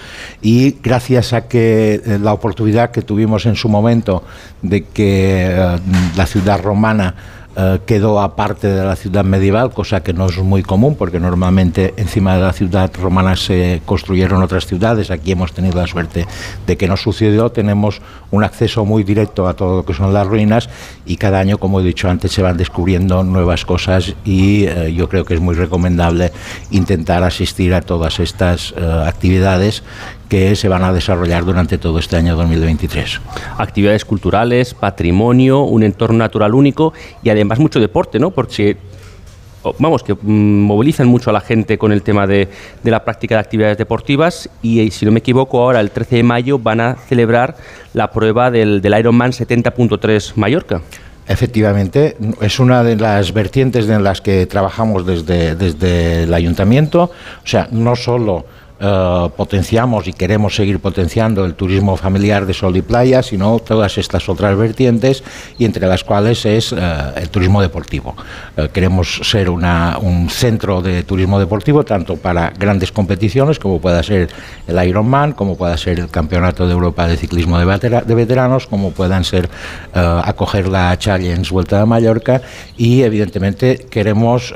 Y 0.41 0.77
gracias 0.81 1.33
a 1.33 1.49
que 1.49 1.95
eh, 1.95 2.17
la 2.21 2.31
oportunidad 2.31 2.91
que 2.91 3.01
tuvimos 3.01 3.45
en 3.45 3.57
su 3.57 3.67
momento 3.67 4.23
de 4.61 4.85
que 4.85 5.47
eh, 5.49 5.79
la 6.15 6.25
ciudad 6.25 6.61
romana 6.61 7.15
eh, 7.57 7.79
quedó 7.85 8.19
aparte 8.19 8.67
de 8.67 8.83
la 8.83 8.95
ciudad 8.95 9.23
medieval, 9.23 9.71
cosa 9.71 10.03
que 10.03 10.11
no 10.11 10.25
es 10.25 10.37
muy 10.39 10.61
común 10.61 10.95
porque 10.95 11.21
normalmente 11.21 11.93
encima 11.95 12.35
de 12.35 12.41
la 12.41 12.51
ciudad 12.51 12.91
romana 12.99 13.35
se 13.35 13.81
construyeron 13.85 14.43
otras 14.43 14.65
ciudades. 14.65 15.09
Aquí 15.09 15.31
hemos 15.31 15.53
tenido 15.53 15.79
la 15.79 15.87
suerte 15.87 16.27
de 16.67 16.77
que 16.77 16.87
no 16.87 16.97
sucedió. 16.97 17.51
Tenemos 17.51 18.01
un 18.31 18.43
acceso 18.43 18.83
muy 18.83 19.03
directo 19.03 19.47
a 19.47 19.53
todo 19.53 19.77
lo 19.77 19.85
que 19.85 19.93
son 19.93 20.13
las 20.13 20.27
ruinas 20.27 20.69
y 21.05 21.15
cada 21.15 21.39
año, 21.39 21.57
como 21.57 21.79
he 21.79 21.83
dicho 21.83 22.09
antes, 22.09 22.33
se 22.33 22.41
van 22.41 22.57
descubriendo 22.57 23.23
nuevas 23.23 23.63
cosas 23.63 24.13
y 24.25 24.65
eh, 24.65 24.93
yo 24.93 25.07
creo 25.07 25.23
que 25.23 25.35
es 25.35 25.39
muy 25.39 25.55
recomendable 25.55 26.33
intentar 26.71 27.23
asistir 27.23 27.73
a 27.73 27.81
todas 27.81 28.19
estas 28.19 28.73
eh, 28.75 29.03
actividades 29.05 29.83
que 30.29 30.55
se 30.55 30.67
van 30.67 30.83
a 30.83 30.93
desarrollar 30.93 31.45
durante 31.45 31.77
todo 31.77 31.99
este 31.99 32.15
año 32.15 32.35
2023. 32.35 33.21
Actividades 33.57 34.05
culturales, 34.05 34.73
patrimonio, 34.73 35.61
un 35.61 35.83
entorno 35.83 36.17
natural 36.17 36.53
único 36.53 36.93
y 37.23 37.29
además 37.29 37.59
mucho 37.59 37.79
deporte, 37.79 38.19
¿no? 38.19 38.31
Porque 38.31 38.77
vamos, 39.79 40.03
que 40.03 40.13
mm, 40.13 40.61
movilizan 40.61 41.07
mucho 41.07 41.29
a 41.29 41.33
la 41.33 41.41
gente 41.41 41.77
con 41.77 41.91
el 41.91 42.01
tema 42.01 42.27
de, 42.27 42.47
de, 42.83 42.91
la 42.91 43.03
práctica 43.03 43.35
de 43.35 43.41
actividades 43.41 43.77
deportivas 43.77 44.49
y, 44.61 44.79
eh, 44.79 44.91
si 44.91 45.05
no 45.05 45.11
me 45.11 45.19
equivoco, 45.19 45.61
ahora 45.61 45.81
el 45.81 45.91
13 45.91 46.17
de 46.17 46.23
mayo 46.23 46.59
van 46.59 46.81
a 46.81 46.95
celebrar 46.95 47.55
la 47.93 48.11
prueba 48.11 48.51
del, 48.51 48.81
del 48.81 48.97
Ironman 48.99 49.31
70.3 49.31 50.33
Mallorca. 50.35 50.81
Efectivamente, 51.27 52.17
es 52.39 52.59
una 52.59 52.83
de 52.83 52.97
las 52.97 53.33
vertientes 53.33 53.89
en 53.89 54.03
las 54.03 54.21
que 54.21 54.45
trabajamos 54.45 55.07
desde, 55.07 55.55
desde 55.55 56.23
el 56.23 56.33
ayuntamiento, 56.33 57.05
o 57.43 57.47
sea, 57.47 57.67
no 57.71 57.95
solo 57.95 58.45
eh, 58.77 59.29
potenciamos 59.37 60.05
y 60.05 60.11
queremos 60.11 60.53
seguir 60.53 60.79
potenciando 60.79 61.45
el 61.45 61.55
turismo 61.55 61.95
familiar 61.95 62.45
de 62.45 62.53
sol 62.53 62.75
y 62.75 62.81
playa, 62.81 63.23
sino 63.23 63.59
todas 63.59 63.97
estas 63.97 64.27
otras 64.27 64.57
vertientes 64.57 65.23
y 65.57 65.63
entre 65.63 65.87
las 65.87 66.03
cuales 66.03 66.45
es 66.45 66.73
eh, 66.73 66.77
el 67.15 67.29
turismo 67.29 67.61
deportivo. 67.61 68.15
Eh, 68.57 68.67
queremos 68.73 69.21
ser 69.23 69.49
una, 69.49 69.97
un 70.01 70.29
centro 70.29 70.81
de 70.81 71.03
turismo 71.03 71.39
deportivo 71.39 71.85
tanto 71.85 72.17
para 72.17 72.49
grandes 72.49 72.91
competiciones 72.91 73.59
como 73.59 73.79
pueda 73.79 74.03
ser 74.03 74.29
el 74.67 74.87
Ironman, 74.87 75.31
como 75.31 75.55
pueda 75.55 75.77
ser 75.77 75.99
el 75.99 76.09
Campeonato 76.09 76.67
de 76.67 76.73
Europa 76.73 77.07
de 77.07 77.15
Ciclismo 77.15 77.57
de, 77.57 78.01
de 78.05 78.15
Veteranos, 78.15 78.67
como 78.67 78.91
puedan 78.91 79.23
ser 79.23 79.49
acoger 79.93 80.67
la 80.67 80.97
Challenge 80.97 81.49
Vuelta 81.49 81.79
de 81.79 81.85
Mallorca 81.85 82.41
y 82.77 83.03
evidentemente 83.03 83.85
queremos 83.89 84.53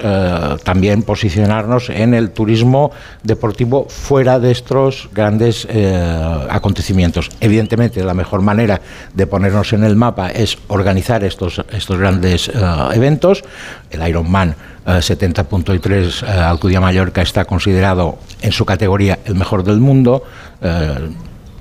también 0.63 1.03
posicionarnos 1.03 1.89
en 1.89 2.13
el 2.13 2.31
turismo 2.31 2.91
deportivo 3.23 3.87
fuera 4.09 4.39
de 4.39 4.49
estos 4.49 5.07
grandes 5.13 5.67
eh, 5.69 6.47
acontecimientos. 6.49 7.29
Evidentemente, 7.41 8.03
la 8.03 8.15
mejor 8.15 8.41
manera 8.41 8.81
de 9.13 9.27
ponernos 9.27 9.71
en 9.73 9.83
el 9.83 9.95
mapa 9.95 10.31
es 10.31 10.57
organizar 10.67 11.23
estos, 11.23 11.63
estos 11.71 11.99
grandes 11.99 12.47
eh, 12.47 12.53
eventos. 12.95 13.43
El 13.91 14.07
Ironman 14.07 14.55
70.3 14.83 16.23
eh, 16.23 16.27
Alcudia 16.27 16.81
Mallorca 16.81 17.21
está 17.21 17.45
considerado 17.45 18.17
en 18.41 18.51
su 18.51 18.65
categoría 18.65 19.19
el 19.25 19.35
mejor 19.35 19.63
del 19.63 19.79
mundo. 19.79 20.23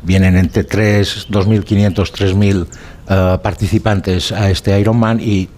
vienen 0.03 0.35
entre 0.39 0.65
3, 0.65 1.29
2.500, 1.29 1.95
3.000 1.95 2.67
eh, 3.11 3.39
participantes 3.43 4.33
a 4.33 4.51
este 4.51 4.79
Ironman 4.79 5.19
y 5.19 5.49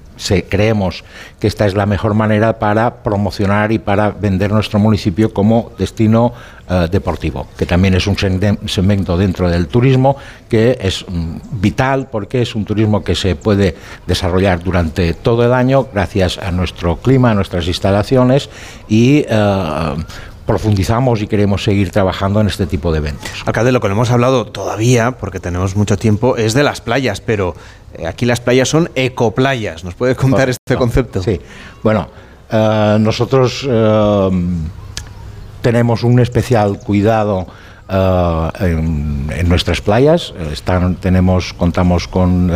creemos 0.49 1.05
que 1.39 1.47
esta 1.47 1.67
es 1.67 1.75
la 1.75 1.87
mejor 1.87 2.15
manera 2.15 2.59
para 2.59 3.03
promocionar 3.03 3.73
y 3.73 3.79
para 3.79 4.11
vender 4.11 4.53
nuestro 4.53 4.79
municipio 4.79 5.33
como 5.33 5.73
destino 5.79 6.33
eh, 6.69 6.89
deportivo, 6.91 7.49
que 7.57 7.67
también 7.67 7.95
es 7.95 8.07
un 8.07 8.17
segmento 8.17 9.17
dentro 9.17 9.51
del 9.51 9.67
turismo 9.67 10.17
que 10.49 10.79
es 10.81 11.05
mm, 11.09 11.61
vital 11.61 12.09
porque 12.11 12.43
es 12.43 12.55
un 12.55 12.65
turismo 12.65 13.03
que 13.03 13.15
se 13.15 13.35
puede 13.35 13.75
desarrollar 14.07 14.63
durante 14.63 15.15
todo 15.15 15.45
el 15.45 15.53
año 15.53 15.89
gracias 15.93 16.39
a 16.39 16.53
nuestro 16.53 16.99
clima, 16.99 17.33
a 17.33 17.35
nuestras 17.35 17.67
instalaciones 17.67 18.51
y 18.89 19.25
eh, 19.29 19.95
profundizamos 20.51 21.23
y 21.23 21.29
queremos 21.29 21.63
seguir 21.63 21.93
trabajando 21.93 22.41
en 22.41 22.49
este 22.49 22.67
tipo 22.67 22.91
de 22.91 22.99
eventos. 22.99 23.31
Alcalde, 23.47 23.71
lo 23.71 23.81
que 23.81 23.87
no 23.87 23.95
hemos 23.95 24.11
hablado 24.11 24.47
todavía, 24.47 25.13
porque 25.13 25.39
tenemos 25.39 25.77
mucho 25.77 25.97
tiempo, 25.97 26.37
es 26.37 26.55
de 26.55 26.65
las 26.65 26.81
playas, 26.81 27.21
pero 27.21 27.55
eh, 27.95 28.09
aquí 28.09 28.27
las 28.27 28.41
playas 28.41 28.69
son 28.69 28.91
ecoplayas. 28.97 29.85
¿Nos 29.85 29.95
puede 29.95 30.17
contar 30.17 30.49
este 30.49 30.75
concepto? 30.75 31.23
Sí, 31.23 31.41
bueno, 31.85 32.09
eh, 32.51 32.97
nosotros 32.99 33.65
eh, 33.71 34.31
tenemos 35.63 36.03
un 36.03 36.19
especial 36.19 36.81
cuidado 36.81 37.47
en, 37.91 39.49
nuestras 39.49 39.81
playas. 39.81 40.33
Están, 40.53 40.97
tenemos, 40.97 41.53
contamos 41.53 42.07
con 42.07 42.51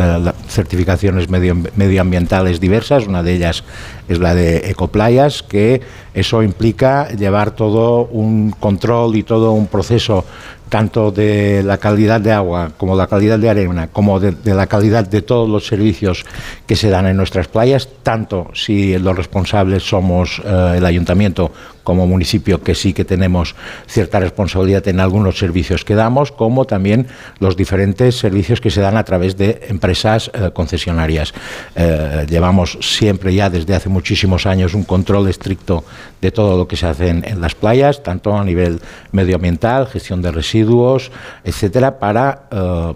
certificaciones 0.47 1.29
medioambientales 1.29 2.59
diversas. 2.59 3.07
Una 3.07 3.23
de 3.23 3.33
ellas 3.33 3.63
es 4.07 4.19
la 4.19 4.33
de 4.33 4.69
ecoplayas, 4.69 5.43
que 5.43 5.81
eso 6.13 6.43
implica 6.43 7.09
llevar 7.09 7.51
todo 7.51 8.05
un 8.05 8.51
control 8.51 9.15
y 9.15 9.23
todo 9.23 9.51
un 9.51 9.67
proceso 9.67 10.25
tanto 10.69 11.11
de 11.11 11.61
la 11.63 11.77
calidad 11.77 12.19
de 12.21 12.31
agua 12.31 12.71
como 12.77 12.95
la 12.95 13.07
calidad 13.07 13.37
de 13.37 13.49
arena, 13.49 13.87
como 13.87 14.19
de, 14.19 14.35
la 14.53 14.67
calidad 14.67 15.07
de 15.07 15.21
todos 15.21 15.47
los 15.47 15.67
servicios 15.67 16.25
que 16.65 16.75
se 16.75 16.89
dan 16.89 17.07
en 17.07 17.17
nuestras 17.17 17.47
playas, 17.47 17.87
tanto 18.03 18.49
si 18.53 18.97
los 18.97 19.15
responsables 19.15 19.83
somos 19.83 20.41
eh, 20.43 20.75
el 20.77 20.85
ayuntamiento 20.85 21.51
como 21.85 22.07
municipio, 22.07 22.61
que 22.61 22.75
sí 22.75 22.91
que 22.91 23.05
tenemos 23.05 23.55
cierta 23.87 24.19
responsabilidad 24.19 24.85
en 24.89 24.99
algunos 24.99 25.37
servicios 25.37 25.85
que 25.85 25.95
damos, 25.95 26.33
como 26.33 26.65
también 26.65 27.07
los 27.39 27.55
diferentes 27.55 28.17
servicios 28.17 28.59
que 28.59 28.71
se 28.71 28.81
dan 28.81 28.97
a 28.97 29.05
través 29.05 29.37
de 29.37 29.67
empresas 29.69 30.29
eh, 30.33 30.49
concesionarias. 30.53 31.33
Eh, 31.75 32.25
llevamos 32.27 32.77
siempre 32.81 33.33
ya 33.33 33.49
desde 33.49 33.75
hace 33.75 33.87
muchísimos 33.87 34.45
años 34.45 34.73
un 34.73 34.83
control 34.83 35.29
estricto 35.29 35.85
de 36.21 36.31
todo 36.31 36.57
lo 36.57 36.67
que 36.67 36.75
se 36.75 36.87
hace 36.87 37.09
en, 37.09 37.39
las 37.39 37.53
playas, 37.53 38.01
tanto 38.01 38.35
a 38.35 38.43
nivel 38.43 38.81
medioambiental, 39.11 39.87
gestión 39.87 40.21
de 40.23 40.31
residuos, 40.31 41.11
etcétera, 41.43 41.99
para 41.99 42.47
eh, 42.51 42.93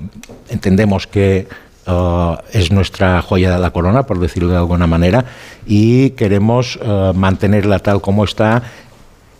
entendemos 0.49 1.05
que 1.05 1.47
eh, 1.89 2.37
es 2.53 2.71
nuestra 2.71 3.21
joya 3.21 3.51
de 3.51 3.59
la 3.59 3.71
corona, 3.71 4.03
por 4.03 4.19
decirlo 4.19 4.49
de 4.49 4.57
alguna 4.57 4.87
manera, 4.87 5.25
y 5.65 6.11
queremos 6.11 6.79
eh, 6.81 7.11
mantenerla 7.15 7.79
tal 7.79 8.01
como 8.01 8.23
está 8.23 8.63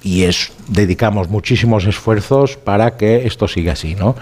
y 0.01 0.23
es, 0.23 0.51
dedicamos 0.67 1.29
muchísimos 1.29 1.85
esfuerzos 1.85 2.55
para 2.55 2.95
que 2.97 3.27
esto 3.27 3.47
siga 3.47 3.73
así. 3.73 3.95
¿no? 3.95 4.15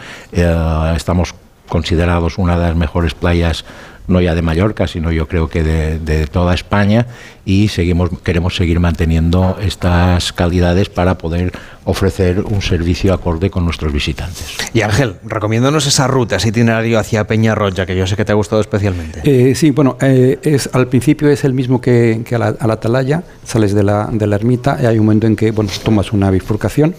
estamos 0.95 1.35
considerados 1.69 2.37
una 2.37 2.57
de 2.57 2.67
las 2.67 2.75
mejores 2.75 3.13
playas 3.13 3.63
no 4.07 4.21
ya 4.21 4.35
de 4.35 4.41
Mallorca, 4.41 4.87
sino 4.87 5.11
yo 5.11 5.27
creo 5.27 5.49
que 5.49 5.63
de, 5.63 6.27
toda 6.27 6.53
España 6.53 7.07
y 7.45 7.67
seguimos, 7.67 8.09
queremos 8.23 8.55
seguir 8.55 8.79
manteniendo 8.79 9.57
estas 9.61 10.33
calidades 10.33 10.89
para 10.89 11.17
poder 11.17 11.51
ofrecer 11.83 12.41
un 12.41 12.61
servicio 12.61 13.13
acorde 13.13 13.49
con 13.49 13.63
nuestros 13.63 13.93
visitantes. 13.93 14.57
Y 14.73 14.81
Ángel, 14.81 15.15
recomiéndonos 15.23 15.85
esa 15.87 16.07
ruta, 16.07 16.35
ese 16.35 16.49
itinerario 16.49 16.99
hacia 16.99 17.25
Peñarroya, 17.25 17.85
que 17.85 17.95
yo 17.95 18.05
sé 18.07 18.15
que 18.15 18.25
te 18.25 18.31
ha 18.31 18.35
gustado 18.35 18.61
especialmente. 18.61 19.21
Eh, 19.23 19.55
sí, 19.55 19.71
bueno, 19.71 19.97
eh, 20.01 20.39
es, 20.41 20.69
al 20.73 20.87
principio 20.87 21.29
es 21.29 21.43
el 21.43 21.53
mismo 21.53 21.79
que, 21.79 22.23
a, 22.31 22.37
la, 22.37 22.73
Atalaya, 22.73 23.23
sales 23.43 23.73
de 23.73 23.83
la, 23.83 24.09
de 24.11 24.27
la 24.27 24.35
ermita 24.35 24.77
y 24.81 24.85
hay 24.85 24.99
un 24.99 25.05
momento 25.05 25.27
en 25.27 25.35
que 25.35 25.51
bueno, 25.51 25.69
tomas 25.83 26.11
una 26.11 26.29
bifurcación 26.31 26.95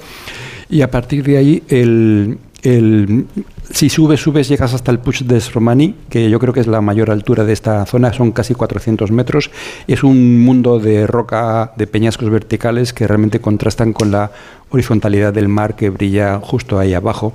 y 0.69 0.83
a 0.83 0.91
partir 0.91 1.25
de 1.25 1.37
ahí 1.37 1.63
el, 1.69 2.39
el, 2.63 3.27
si 3.71 3.91
subes, 3.91 4.21
subes, 4.21 4.49
llegas 4.49 4.73
hasta 4.75 4.91
el 4.91 4.99
Puig 4.99 5.25
des 5.25 5.53
Romani, 5.53 5.95
que 6.09 6.31
yo 6.31 6.39
creo 6.39 6.55
que 6.55 6.61
es 6.61 6.67
la 6.67 6.81
mayor 6.81 7.11
altura 7.11 7.45
de 7.45 7.53
esta 7.53 7.85
zona, 7.87 8.13
son 8.13 8.33
casi 8.33 8.55
400 8.55 9.11
metros. 9.11 9.51
Es 9.87 10.03
un 10.03 10.43
mundo 10.43 10.79
de 10.79 11.07
roca, 11.07 11.73
de 11.77 11.87
peñascos 11.87 12.31
verticales 12.31 12.93
que 12.93 13.07
realmente 13.07 13.41
contrastan 13.41 13.93
con 13.93 14.11
la 14.11 14.31
horizontalidad 14.71 15.33
del 15.33 15.49
mar 15.49 15.77
que 15.77 15.91
brilla 15.91 16.41
justo 16.43 16.79
ahí 16.79 16.95
abajo. 16.95 17.35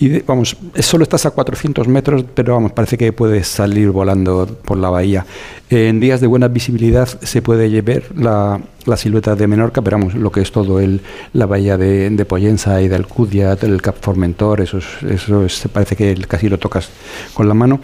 Y 0.00 0.20
vamos, 0.20 0.56
solo 0.78 1.02
estás 1.02 1.26
a 1.26 1.30
400 1.30 1.86
metros, 1.86 2.24
pero 2.34 2.54
vamos, 2.54 2.72
parece 2.72 2.96
que 2.96 3.12
puedes 3.12 3.46
salir 3.46 3.90
volando 3.90 4.46
por 4.64 4.78
la 4.78 4.88
bahía. 4.88 5.26
En 5.68 6.00
días 6.00 6.22
de 6.22 6.26
buena 6.26 6.48
visibilidad 6.48 7.06
se 7.06 7.42
puede 7.42 7.82
ver 7.82 8.04
la, 8.16 8.58
la 8.86 8.96
silueta 8.96 9.36
de 9.36 9.46
Menorca, 9.46 9.82
pero 9.82 9.98
vamos, 9.98 10.14
lo 10.14 10.32
que 10.32 10.40
es 10.40 10.50
todo 10.52 10.80
el, 10.80 11.02
la 11.34 11.44
bahía 11.44 11.76
de, 11.76 12.08
de 12.08 12.24
Poyensa 12.24 12.80
y 12.80 12.88
de 12.88 12.96
Alcudia, 12.96 13.58
el 13.60 13.82
Cap 13.82 13.96
Formentor, 14.00 14.62
eso, 14.62 14.78
eso 14.78 15.46
parece 15.70 15.96
que 15.96 16.14
casi 16.26 16.48
lo 16.48 16.56
tocas 16.56 16.88
con 17.34 17.46
la 17.46 17.52
mano. 17.52 17.80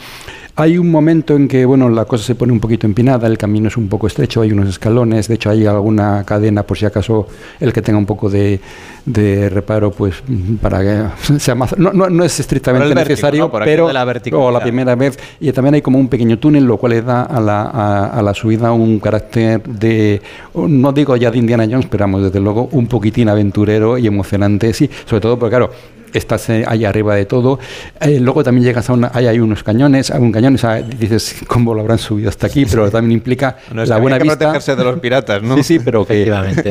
Hay 0.59 0.79
un 0.79 0.91
momento 0.91 1.37
en 1.37 1.49
que 1.49 1.67
bueno, 1.67 1.91
la 1.91 2.07
cosa 2.07 2.25
se 2.25 2.35
pone 2.35 2.51
un 2.51 2.61
poquito 2.61 2.87
empinada, 2.87 3.27
el 3.27 3.37
camino 3.37 3.69
es 3.69 3.77
un 3.77 3.89
poco 3.89 4.07
estrecho, 4.07 4.41
hay 4.41 4.53
unos 4.53 4.71
escalones, 4.71 5.29
de 5.29 5.35
hecho 5.35 5.51
hay 5.51 5.67
alguna 5.67 6.25
cadena 6.25 6.63
por 6.63 6.79
si 6.79 6.87
acaso 6.87 7.27
el 7.61 7.75
que 7.75 7.83
tenga 7.83 7.99
un 7.99 8.07
poco 8.07 8.31
de, 8.31 8.59
de 9.05 9.51
reparo, 9.51 9.91
pues 9.91 10.15
para 10.63 10.81
que 10.81 11.39
sea 11.41 11.55
más... 11.55 11.77
No, 11.77 11.93
no, 11.93 12.25
es 12.25 12.41
estrictamente 12.41 12.95
necesario, 12.95 13.53
pero 13.53 13.93
la 13.93 14.05
o 14.33 14.51
la 14.51 14.61
primera 14.61 14.95
vez. 14.95 15.19
Y 15.41 15.53
también 15.53 15.75
hay 15.75 15.83
como 15.83 15.99
un 15.99 16.09
pequeño 16.09 16.39
túnel, 16.39 16.65
lo 16.65 16.79
cual 16.79 16.93
le 16.93 17.03
da 17.03 17.25
a 17.25 17.39
la, 17.39 18.09
a, 18.09 18.23
la 18.23 18.33
subida 18.33 18.73
un 18.73 18.99
carácter 18.99 19.63
de, 19.63 20.23
no 20.55 20.91
digo 20.93 21.17
ya 21.17 21.31
de 21.31 21.37
Indiana 21.37 21.67
Jones, 21.71 21.87
pero 21.91 22.05
vamos, 22.05 22.23
desde 22.23 22.41
luego 22.41 22.71
un 22.73 22.87
poquitín 22.87 23.29
aventurero 23.29 23.99
y 23.99 24.07
emocionante, 24.07 24.73
sí, 24.73 24.89
sobre 25.05 25.21
todo 25.21 25.39
porque 25.39 25.51
claro, 25.51 25.71
estás 26.19 26.49
eh, 26.51 26.65
ahí 26.67 26.85
arriba 26.85 27.15
de 27.15 27.27
todo. 27.27 27.59
Eh, 28.01 28.19
luego 28.21 28.43
también 28.43 28.65
llegas 28.65 28.89
a 28.91 28.93
una, 28.93 29.11
ahí 29.13 29.27
hay 29.27 29.39
unos 29.39 29.63
cañones, 29.63 30.11
un 30.11 30.33
cañones, 30.33 30.65
dices 30.99 31.37
cómo 31.47 31.75
lo 31.75 31.81
habrán 31.81 31.99
subido 31.99 32.29
hasta 32.29 32.47
aquí, 32.47 32.67
pero 32.67 32.91
también 32.91 33.13
implica 33.13 33.57
la 33.73 33.99
buena 33.99 34.19
vista. 34.19 34.39
protegerse 34.39 34.77
de 34.77 34.85
los 34.85 34.99
piratas, 35.01 35.43
¿no? 35.43 35.57
Sí, 35.57 35.63
sí, 35.63 35.79
pero 35.79 36.07
que, 36.07 36.25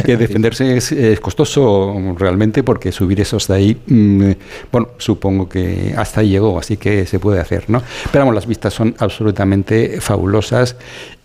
que 0.06 0.18
defenderse 0.18 0.78
es, 0.78 1.20
costoso 1.20 1.96
realmente 2.18 2.64
porque 2.64 2.92
subir 2.92 3.20
esos 3.22 3.48
de 3.48 3.54
ahí, 3.54 3.78
mm, 3.88 4.32
bueno, 4.72 4.90
supongo 4.98 5.50
que 5.50 5.94
hasta 5.98 6.22
ahí 6.22 6.30
llegó, 6.30 6.60
así 6.60 6.78
que 6.78 7.06
se 7.06 7.20
puede 7.20 7.40
hacer, 7.40 7.66
¿no? 7.68 7.82
Pero 8.12 8.24
vamos, 8.24 8.36
las 8.36 8.46
vistas 8.46 8.74
son 8.74 8.96
absolutamente 9.00 10.00
fabulosas 10.02 10.76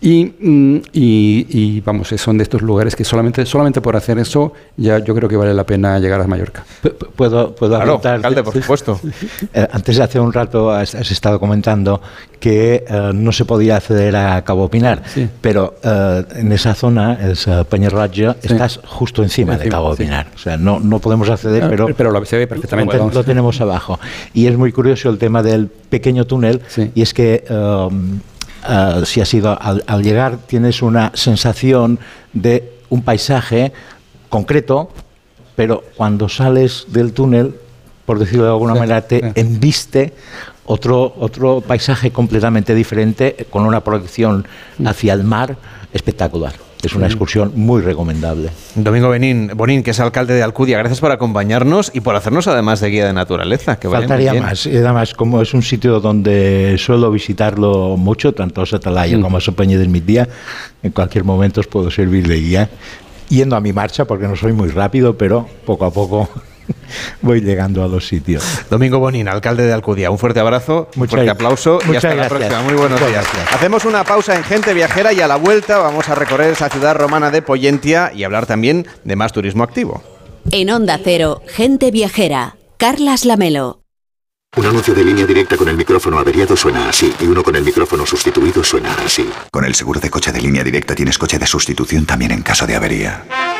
Mm, 0.02 0.76
y, 0.92 1.46
y, 1.50 1.80
vamos, 1.82 2.08
son 2.08 2.38
de 2.38 2.44
estos 2.44 2.62
lugares 2.62 2.96
que 2.96 3.04
solamente, 3.04 3.44
solamente 3.44 3.82
por 3.82 3.96
hacer 3.96 4.18
eso 4.18 4.54
ya 4.76 4.98
yo 4.98 5.14
creo 5.14 5.28
que 5.28 5.36
vale 5.36 5.52
la 5.52 5.64
pena 5.64 5.98
llegar 5.98 6.20
a 6.20 6.26
Mallorca. 6.26 6.64
Puedo, 7.16 7.54
puedo 7.54 7.76
claro, 7.76 8.00
alcalde, 8.10 8.42
por 8.42 8.54
supuesto. 8.54 9.00
Eh, 9.52 9.66
antes 9.72 9.96
de 9.96 10.02
hace 10.02 10.20
un 10.20 10.32
rato 10.32 10.70
has, 10.70 10.94
estado 10.94 11.40
comentando 11.40 12.00
que 12.38 12.84
eh, 12.86 13.10
no 13.14 13.32
se 13.32 13.44
podía 13.44 13.76
acceder 13.76 14.14
a 14.14 14.42
Cabo 14.44 14.68
Pinar, 14.68 15.02
pero 15.40 15.76
eh, 15.82 16.24
en 16.36 16.52
esa 16.52 16.74
zona, 16.74 17.14
es 17.14 17.48
Peñarroja, 17.68 18.36
estás 18.42 18.80
justo 18.84 19.22
encima, 19.22 19.56
de 19.56 19.68
Cabo 19.68 19.94
Pinar. 19.96 20.28
O 20.34 20.38
sea, 20.38 20.56
no, 20.56 20.78
no 20.78 20.98
podemos 20.98 21.28
acceder, 21.30 21.64
ah, 21.64 21.68
pero, 21.68 21.88
pero 21.96 22.10
lo, 22.10 22.24
se 22.24 22.38
ve 22.38 22.46
perfectamente. 22.46 22.96
Lo, 22.96 23.24
tenemos 23.24 23.60
abajo. 23.60 23.98
Y 24.34 24.46
es 24.46 24.56
muy 24.56 24.72
curioso 24.72 25.10
el 25.10 25.18
tema 25.18 25.42
del 25.42 25.66
pequeño 25.68 26.26
túnel, 26.26 26.60
y 26.94 27.02
es 27.02 27.14
que 27.14 27.44
eh, 28.68 29.02
si 29.06 29.20
has 29.20 29.32
ido 29.32 29.56
al, 29.60 30.02
llegar, 30.02 30.38
tienes 30.46 30.82
una 30.82 31.12
sensación 31.14 31.98
de 32.32 32.72
un 32.90 33.02
paisaje 33.02 33.72
concreto, 34.28 34.90
pero 35.56 35.84
cuando 35.96 36.28
sales 36.28 36.86
del 36.88 37.12
túnel, 37.12 37.54
por 38.10 38.18
decirlo 38.18 38.42
de 38.42 38.50
alguna 38.50 38.74
manera, 38.74 39.02
te 39.02 39.22
embiste 39.36 40.12
otro, 40.66 41.14
otro 41.20 41.60
paisaje 41.60 42.10
completamente 42.10 42.74
diferente, 42.74 43.46
con 43.50 43.64
una 43.64 43.84
proyección 43.84 44.48
hacia 44.84 45.12
el 45.12 45.22
mar 45.22 45.56
espectacular. 45.92 46.54
Es 46.82 46.92
una 46.96 47.06
excursión 47.06 47.52
muy 47.54 47.82
recomendable. 47.82 48.50
Domingo 48.74 49.10
Benín, 49.10 49.52
Bonín, 49.54 49.84
que 49.84 49.92
es 49.92 50.00
alcalde 50.00 50.34
de 50.34 50.42
Alcudia, 50.42 50.78
gracias 50.78 50.98
por 50.98 51.12
acompañarnos 51.12 51.92
y 51.94 52.00
por 52.00 52.16
hacernos 52.16 52.48
además 52.48 52.80
de 52.80 52.90
guía 52.90 53.06
de 53.06 53.12
naturaleza. 53.12 53.78
Que 53.78 53.88
Faltaría 53.88 54.34
más. 54.34 54.66
Y 54.66 54.76
además, 54.78 55.14
como 55.14 55.40
es 55.40 55.54
un 55.54 55.62
sitio 55.62 56.00
donde 56.00 56.74
suelo 56.78 57.12
visitarlo 57.12 57.96
mucho, 57.96 58.32
tanto 58.34 58.66
Satalaya 58.66 59.18
mm. 59.18 59.22
como 59.22 59.40
Sopeña 59.40 59.78
del 59.78 59.88
Midía, 59.88 60.28
en 60.82 60.90
cualquier 60.90 61.22
momento 61.22 61.60
os 61.60 61.68
puedo 61.68 61.92
servir 61.92 62.26
de 62.26 62.40
guía. 62.40 62.70
Yendo 63.28 63.54
a 63.54 63.60
mi 63.60 63.72
marcha, 63.72 64.04
porque 64.04 64.26
no 64.26 64.34
soy 64.34 64.52
muy 64.52 64.70
rápido, 64.70 65.16
pero 65.16 65.46
poco 65.64 65.84
a 65.84 65.92
poco 65.92 66.28
voy 67.22 67.40
llegando 67.40 67.82
a 67.82 67.88
los 67.88 68.06
sitios. 68.06 68.44
Domingo 68.70 68.98
Bonín, 68.98 69.28
alcalde 69.28 69.64
de 69.64 69.72
Alcudia, 69.72 70.10
un 70.10 70.18
fuerte 70.18 70.40
abrazo, 70.40 70.88
un 70.96 71.08
fuerte 71.08 71.30
aplauso 71.30 71.78
y 71.90 71.96
hasta 71.96 72.14
la 72.14 72.28
próxima. 72.28 72.62
Muy 72.62 72.74
buenos 72.74 73.00
días. 73.06 73.26
Hacemos 73.52 73.84
una 73.84 74.04
pausa 74.04 74.36
en 74.36 74.44
Gente 74.44 74.74
Viajera 74.74 75.12
y 75.12 75.20
a 75.20 75.28
la 75.28 75.36
vuelta 75.36 75.78
vamos 75.78 76.08
a 76.08 76.14
recorrer 76.14 76.52
esa 76.52 76.68
ciudad 76.68 76.94
romana 76.94 77.30
de 77.30 77.42
Poyentia 77.42 78.12
y 78.14 78.24
hablar 78.24 78.46
también 78.46 78.86
de 79.04 79.16
más 79.16 79.32
turismo 79.32 79.62
activo. 79.62 80.02
En 80.50 80.70
Onda 80.70 80.98
Cero, 81.02 81.42
Gente 81.46 81.90
Viajera, 81.90 82.56
Carlas 82.76 83.24
Lamelo. 83.24 83.80
Un 84.56 84.66
anuncio 84.66 84.94
de 84.94 85.04
línea 85.04 85.26
directa 85.26 85.56
con 85.56 85.68
el 85.68 85.76
micrófono 85.76 86.18
averiado 86.18 86.56
suena 86.56 86.88
así 86.88 87.14
y 87.20 87.24
uno 87.24 87.44
con 87.44 87.54
el 87.54 87.62
micrófono 87.62 88.04
sustituido 88.04 88.64
suena 88.64 88.92
así. 89.06 89.30
Con 89.48 89.64
el 89.64 89.76
seguro 89.76 90.00
de 90.00 90.10
coche 90.10 90.32
de 90.32 90.40
línea 90.40 90.64
directa 90.64 90.94
tienes 90.96 91.18
coche 91.18 91.38
de 91.38 91.46
sustitución 91.46 92.04
también 92.04 92.32
en 92.32 92.42
caso 92.42 92.66
de 92.66 92.74
avería. 92.74 93.59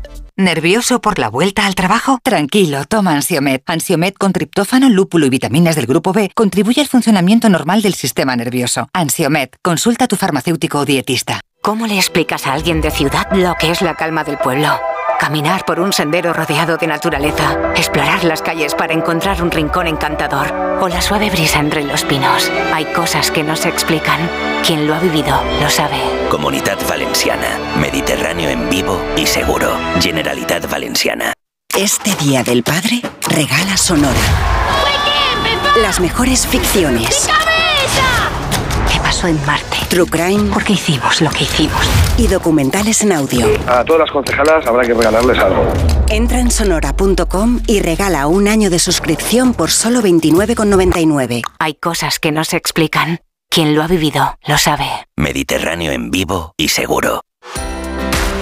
¿Nervioso 0.41 1.01
por 1.01 1.19
la 1.19 1.29
vuelta 1.29 1.67
al 1.67 1.75
trabajo? 1.75 2.17
Tranquilo, 2.23 2.85
toma 2.85 3.11
Ansiomed. 3.11 3.61
Ansiomed 3.67 4.15
con 4.15 4.33
triptófano, 4.33 4.89
lúpulo 4.89 5.27
y 5.27 5.29
vitaminas 5.29 5.75
del 5.75 5.85
grupo 5.85 6.13
B 6.13 6.31
contribuye 6.33 6.81
al 6.81 6.87
funcionamiento 6.87 7.47
normal 7.47 7.83
del 7.83 7.93
sistema 7.93 8.35
nervioso. 8.35 8.89
Ansiomed, 8.91 9.49
consulta 9.61 10.05
a 10.05 10.07
tu 10.07 10.15
farmacéutico 10.15 10.79
o 10.79 10.85
dietista. 10.85 11.41
¿Cómo 11.61 11.85
le 11.85 11.95
explicas 11.95 12.47
a 12.47 12.53
alguien 12.53 12.81
de 12.81 12.89
ciudad 12.89 13.27
lo 13.31 13.53
que 13.59 13.69
es 13.69 13.83
la 13.83 13.93
calma 13.93 14.23
del 14.23 14.39
pueblo? 14.39 14.79
Caminar 15.21 15.65
por 15.65 15.79
un 15.79 15.93
sendero 15.93 16.33
rodeado 16.33 16.77
de 16.77 16.87
naturaleza, 16.87 17.73
explorar 17.75 18.23
las 18.23 18.41
calles 18.41 18.73
para 18.73 18.95
encontrar 18.95 19.43
un 19.43 19.51
rincón 19.51 19.85
encantador 19.85 20.51
o 20.81 20.87
la 20.87 20.99
suave 20.99 21.29
brisa 21.29 21.59
entre 21.59 21.83
los 21.83 22.03
pinos. 22.03 22.51
Hay 22.73 22.85
cosas 22.85 23.29
que 23.29 23.43
no 23.43 23.55
se 23.55 23.69
explican. 23.69 24.27
Quien 24.65 24.87
lo 24.87 24.95
ha 24.95 24.99
vivido 24.99 25.39
lo 25.61 25.69
sabe. 25.69 25.99
Comunidad 26.31 26.79
Valenciana. 26.89 27.59
Mediterráneo 27.79 28.49
en 28.49 28.67
vivo 28.67 28.99
y 29.15 29.27
seguro. 29.27 29.77
Generalitat 30.01 30.67
Valenciana. 30.67 31.33
Este 31.77 32.15
Día 32.15 32.41
del 32.41 32.63
Padre, 32.63 33.03
regala 33.29 33.77
Sonora. 33.77 34.19
Las 35.83 35.99
mejores 35.99 36.47
ficciones. 36.47 37.29
¿Qué 38.91 38.99
pasó 38.99 39.27
en 39.27 39.39
Marte? 39.45 39.70
True 39.91 40.05
Crime. 40.05 40.49
¿Por 40.53 40.63
qué 40.63 40.71
hicimos 40.71 41.19
lo 41.19 41.29
que 41.31 41.43
hicimos? 41.43 41.81
Y 42.17 42.27
documentales 42.27 43.01
en 43.01 43.11
audio. 43.11 43.45
A 43.67 43.83
todas 43.83 43.99
las 43.99 44.11
concejalas 44.11 44.65
habrá 44.65 44.83
que 44.87 44.93
regalarles 44.93 45.37
algo. 45.37 45.65
Entra 46.09 46.39
en 46.39 46.49
sonora.com 46.49 47.59
y 47.67 47.81
regala 47.81 48.25
un 48.27 48.47
año 48.47 48.69
de 48.69 48.79
suscripción 48.79 49.53
por 49.53 49.69
solo 49.69 50.01
29,99. 50.01 51.41
Hay 51.59 51.73
cosas 51.73 52.19
que 52.19 52.31
no 52.31 52.45
se 52.45 52.55
explican. 52.55 53.19
Quien 53.49 53.75
lo 53.75 53.83
ha 53.83 53.87
vivido 53.87 54.37
lo 54.47 54.57
sabe. 54.57 54.85
Mediterráneo 55.17 55.91
en 55.91 56.09
vivo 56.09 56.53
y 56.55 56.69
seguro. 56.69 57.23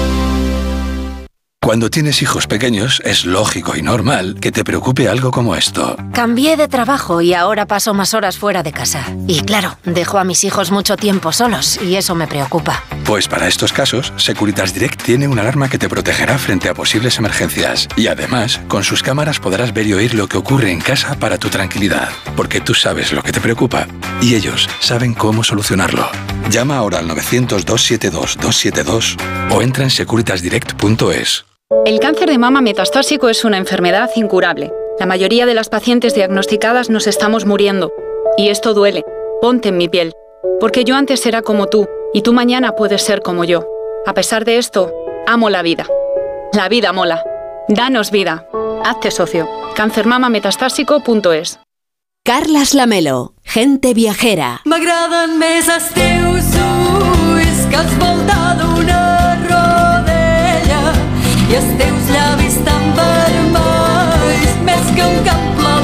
Cuando 1.71 1.89
tienes 1.89 2.21
hijos 2.21 2.47
pequeños, 2.47 3.01
es 3.05 3.23
lógico 3.23 3.77
y 3.77 3.81
normal 3.81 4.35
que 4.41 4.51
te 4.51 4.65
preocupe 4.65 5.07
algo 5.07 5.31
como 5.31 5.55
esto. 5.55 5.95
Cambié 6.11 6.57
de 6.57 6.67
trabajo 6.67 7.21
y 7.21 7.33
ahora 7.33 7.65
paso 7.65 7.93
más 7.93 8.13
horas 8.13 8.37
fuera 8.37 8.61
de 8.61 8.73
casa. 8.73 9.05
Y 9.25 9.39
claro, 9.39 9.77
dejo 9.85 10.17
a 10.17 10.25
mis 10.25 10.43
hijos 10.43 10.69
mucho 10.69 10.97
tiempo 10.97 11.31
solos 11.31 11.79
y 11.81 11.95
eso 11.95 12.13
me 12.13 12.27
preocupa. 12.27 12.83
Pues 13.05 13.29
para 13.29 13.47
estos 13.47 13.71
casos, 13.71 14.11
Securitas 14.17 14.73
Direct 14.73 15.01
tiene 15.01 15.29
una 15.29 15.43
alarma 15.43 15.69
que 15.69 15.77
te 15.77 15.87
protegerá 15.87 16.37
frente 16.37 16.67
a 16.67 16.73
posibles 16.73 17.17
emergencias. 17.19 17.87
Y 17.95 18.07
además, 18.07 18.59
con 18.67 18.83
sus 18.83 19.01
cámaras 19.01 19.39
podrás 19.39 19.73
ver 19.73 19.87
y 19.87 19.93
oír 19.93 20.13
lo 20.13 20.27
que 20.27 20.37
ocurre 20.37 20.73
en 20.73 20.81
casa 20.81 21.15
para 21.15 21.37
tu 21.37 21.47
tranquilidad. 21.47 22.09
Porque 22.35 22.59
tú 22.59 22.73
sabes 22.73 23.13
lo 23.13 23.23
que 23.23 23.31
te 23.31 23.39
preocupa 23.39 23.87
y 24.21 24.35
ellos 24.35 24.67
saben 24.81 25.13
cómo 25.13 25.41
solucionarlo. 25.41 26.09
Llama 26.49 26.75
ahora 26.75 26.99
al 26.99 27.07
900-272-272 27.07 29.15
o 29.51 29.61
entra 29.61 29.85
en 29.85 29.89
securitasdirect.es. 29.89 31.45
El 31.85 31.99
cáncer 31.99 32.29
de 32.29 32.37
mama 32.37 32.61
metastásico 32.61 33.29
es 33.29 33.45
una 33.45 33.57
enfermedad 33.57 34.09
incurable. 34.15 34.71
La 34.99 35.05
mayoría 35.05 35.45
de 35.45 35.53
las 35.53 35.69
pacientes 35.69 36.13
diagnosticadas 36.13 36.89
nos 36.89 37.07
estamos 37.07 37.45
muriendo. 37.45 37.91
Y 38.37 38.49
esto 38.49 38.73
duele. 38.73 39.03
Ponte 39.41 39.69
en 39.69 39.77
mi 39.77 39.89
piel. 39.89 40.13
Porque 40.59 40.83
yo 40.83 40.95
antes 40.95 41.25
era 41.25 41.41
como 41.41 41.67
tú, 41.67 41.87
y 42.13 42.21
tú 42.21 42.33
mañana 42.33 42.75
puedes 42.75 43.01
ser 43.01 43.21
como 43.21 43.43
yo. 43.45 43.65
A 44.05 44.13
pesar 44.13 44.45
de 44.45 44.57
esto, 44.57 44.93
amo 45.27 45.49
la 45.49 45.61
vida. 45.61 45.87
La 46.53 46.69
vida 46.69 46.93
mola. 46.93 47.23
Danos 47.67 48.11
vida. 48.11 48.47
Hazte 48.83 49.11
socio. 49.11 49.47
cancermamametastásico.es 49.75 51.59
Carlas 52.23 52.73
Lamelo, 52.75 53.33
gente 53.43 53.95
viajera. 53.95 54.61
M'agraden 54.69 55.39
més 55.41 55.69
els 55.71 55.87
teus 55.95 56.51
ulls 56.61 57.63
que 57.71 57.79
has 57.79 57.95
voltat 57.97 58.61
una 58.61 58.99
rodella 58.99 59.20
i 61.51 61.55
els 61.59 61.71
teus 61.79 62.11
llavis 62.13 62.55
tan 62.63 62.85
vermells 62.95 64.55
més 64.67 64.95
que 64.95 65.11
un 65.11 65.23
camp 65.27 65.47
ple. 65.59 65.80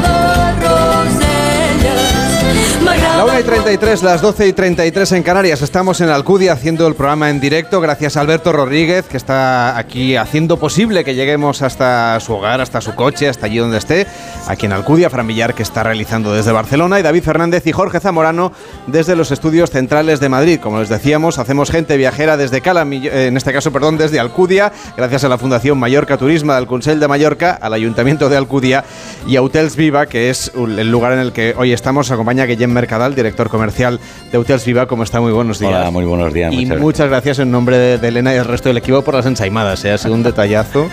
La 2.95 3.25
1 3.25 3.39
y 3.39 3.43
33, 3.43 4.03
las 4.03 4.21
12 4.21 4.47
y 4.47 4.53
33 4.53 5.11
en 5.13 5.23
Canarias. 5.23 5.61
Estamos 5.61 5.99
en 5.99 6.09
Alcudia 6.09 6.53
haciendo 6.53 6.87
el 6.87 6.95
programa 6.95 7.29
en 7.29 7.39
directo. 7.39 7.81
Gracias 7.81 8.15
a 8.15 8.21
Alberto 8.21 8.53
Rodríguez, 8.53 9.05
que 9.05 9.17
está 9.17 9.77
aquí 9.77 10.15
haciendo 10.15 10.57
posible 10.57 11.03
que 11.03 11.15
lleguemos 11.15 11.63
hasta 11.63 12.17
su 12.21 12.33
hogar, 12.33 12.61
hasta 12.61 12.79
su 12.79 12.95
coche, 12.95 13.27
hasta 13.27 13.47
allí 13.47 13.57
donde 13.57 13.79
esté. 13.79 14.07
Aquí 14.47 14.67
en 14.67 14.71
Alcudia, 14.71 15.09
Fran 15.09 15.27
Villar, 15.27 15.53
que 15.53 15.63
está 15.63 15.83
realizando 15.83 16.31
desde 16.31 16.51
Barcelona, 16.51 16.99
y 16.99 17.03
David 17.03 17.23
Fernández 17.23 17.67
y 17.67 17.73
Jorge 17.73 17.99
Zamorano 17.99 18.53
desde 18.85 19.15
los 19.15 19.31
estudios 19.31 19.71
centrales 19.71 20.19
de 20.21 20.29
Madrid. 20.29 20.59
Como 20.61 20.79
les 20.79 20.87
decíamos, 20.87 21.39
hacemos 21.39 21.71
gente 21.71 21.97
viajera 21.97 22.37
desde 22.37 22.61
Calamillo, 22.61 23.11
en 23.11 23.35
este 23.35 23.51
caso, 23.51 23.71
perdón, 23.71 23.97
desde 23.97 24.19
Alcudia, 24.19 24.71
gracias 24.95 25.25
a 25.25 25.27
la 25.27 25.37
Fundación 25.37 25.77
Mallorca 25.77 26.17
Turismo 26.17 26.53
del 26.53 26.67
Consell 26.67 26.99
de 26.99 27.07
Mallorca, 27.07 27.57
al 27.59 27.73
Ayuntamiento 27.73 28.29
de 28.29 28.37
Alcudia 28.37 28.85
y 29.27 29.35
a 29.35 29.41
Hotels 29.41 29.75
Viva, 29.75 30.05
que 30.05 30.29
es 30.29 30.51
el 30.55 30.89
lugar 30.89 31.11
en 31.13 31.19
el 31.19 31.33
que 31.33 31.53
hoy 31.57 31.73
estamos. 31.73 32.11
Acompaña 32.11 32.45
Guillem 32.45 32.76
Mercadal, 32.77 33.15
director 33.15 33.49
comercial 33.49 33.99
de 34.31 34.37
Hotels 34.37 34.63
Viva. 34.63 34.87
¿Cómo 34.87 35.01
está? 35.01 35.19
Muy 35.19 35.31
buenos 35.31 35.57
días. 35.57 35.73
Hola, 35.73 35.89
muy 35.89 36.05
buenos 36.05 36.31
días. 36.31 36.53
Y 36.53 36.65
muchas 36.65 36.79
muchas 36.79 37.09
gracias 37.09 37.39
en 37.39 37.49
nombre 37.49 37.75
de, 37.75 37.97
de 37.97 38.07
Elena 38.07 38.35
y 38.35 38.37
el 38.37 38.45
resto 38.45 38.69
del 38.69 38.77
equipo 38.77 39.01
por 39.01 39.15
las 39.15 39.25
ensaimadas. 39.25 39.83
¿eh? 39.83 39.91
Ha 39.91 39.97
sido 39.97 40.13
un 40.13 40.21
detallazo. 40.21 40.87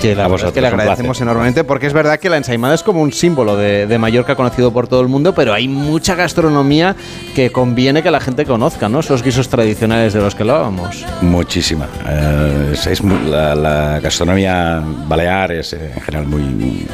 Que 0.00 0.16
la 0.16 0.26
verdad 0.26 0.48
es 0.48 0.52
que 0.54 0.60
le 0.60 0.66
agradecemos 0.66 1.20
enormemente 1.20 1.62
porque 1.62 1.86
es 1.86 1.92
verdad 1.92 2.18
que 2.18 2.28
la 2.28 2.36
ensaimada 2.36 2.74
es 2.74 2.82
como 2.82 3.02
un 3.02 3.12
símbolo 3.12 3.56
de, 3.56 3.86
de, 3.86 3.98
Mallorca 3.98 4.34
conocido 4.34 4.72
por 4.72 4.88
todo 4.88 5.00
el 5.00 5.06
mundo, 5.06 5.32
pero 5.32 5.54
hay 5.54 5.68
mucha 5.68 6.16
gastronomía 6.16 6.96
que 7.36 7.52
conviene 7.52 8.02
que 8.02 8.10
la 8.10 8.18
gente 8.18 8.44
conozca, 8.44 8.88
¿no? 8.88 8.98
Esos 8.98 9.22
guisos 9.22 9.48
tradicionales 9.48 10.12
de 10.12 10.20
los 10.20 10.34
que 10.34 10.42
hablábamos. 10.42 11.04
Muchísima. 11.20 11.86
Eh, 12.08 12.70
es, 12.72 12.86
es 12.88 13.00
la, 13.04 13.54
la, 13.54 14.00
gastronomía 14.00 14.82
balear 15.06 15.52
es 15.52 15.72
en 15.72 16.00
general 16.00 16.26
muy 16.26 16.88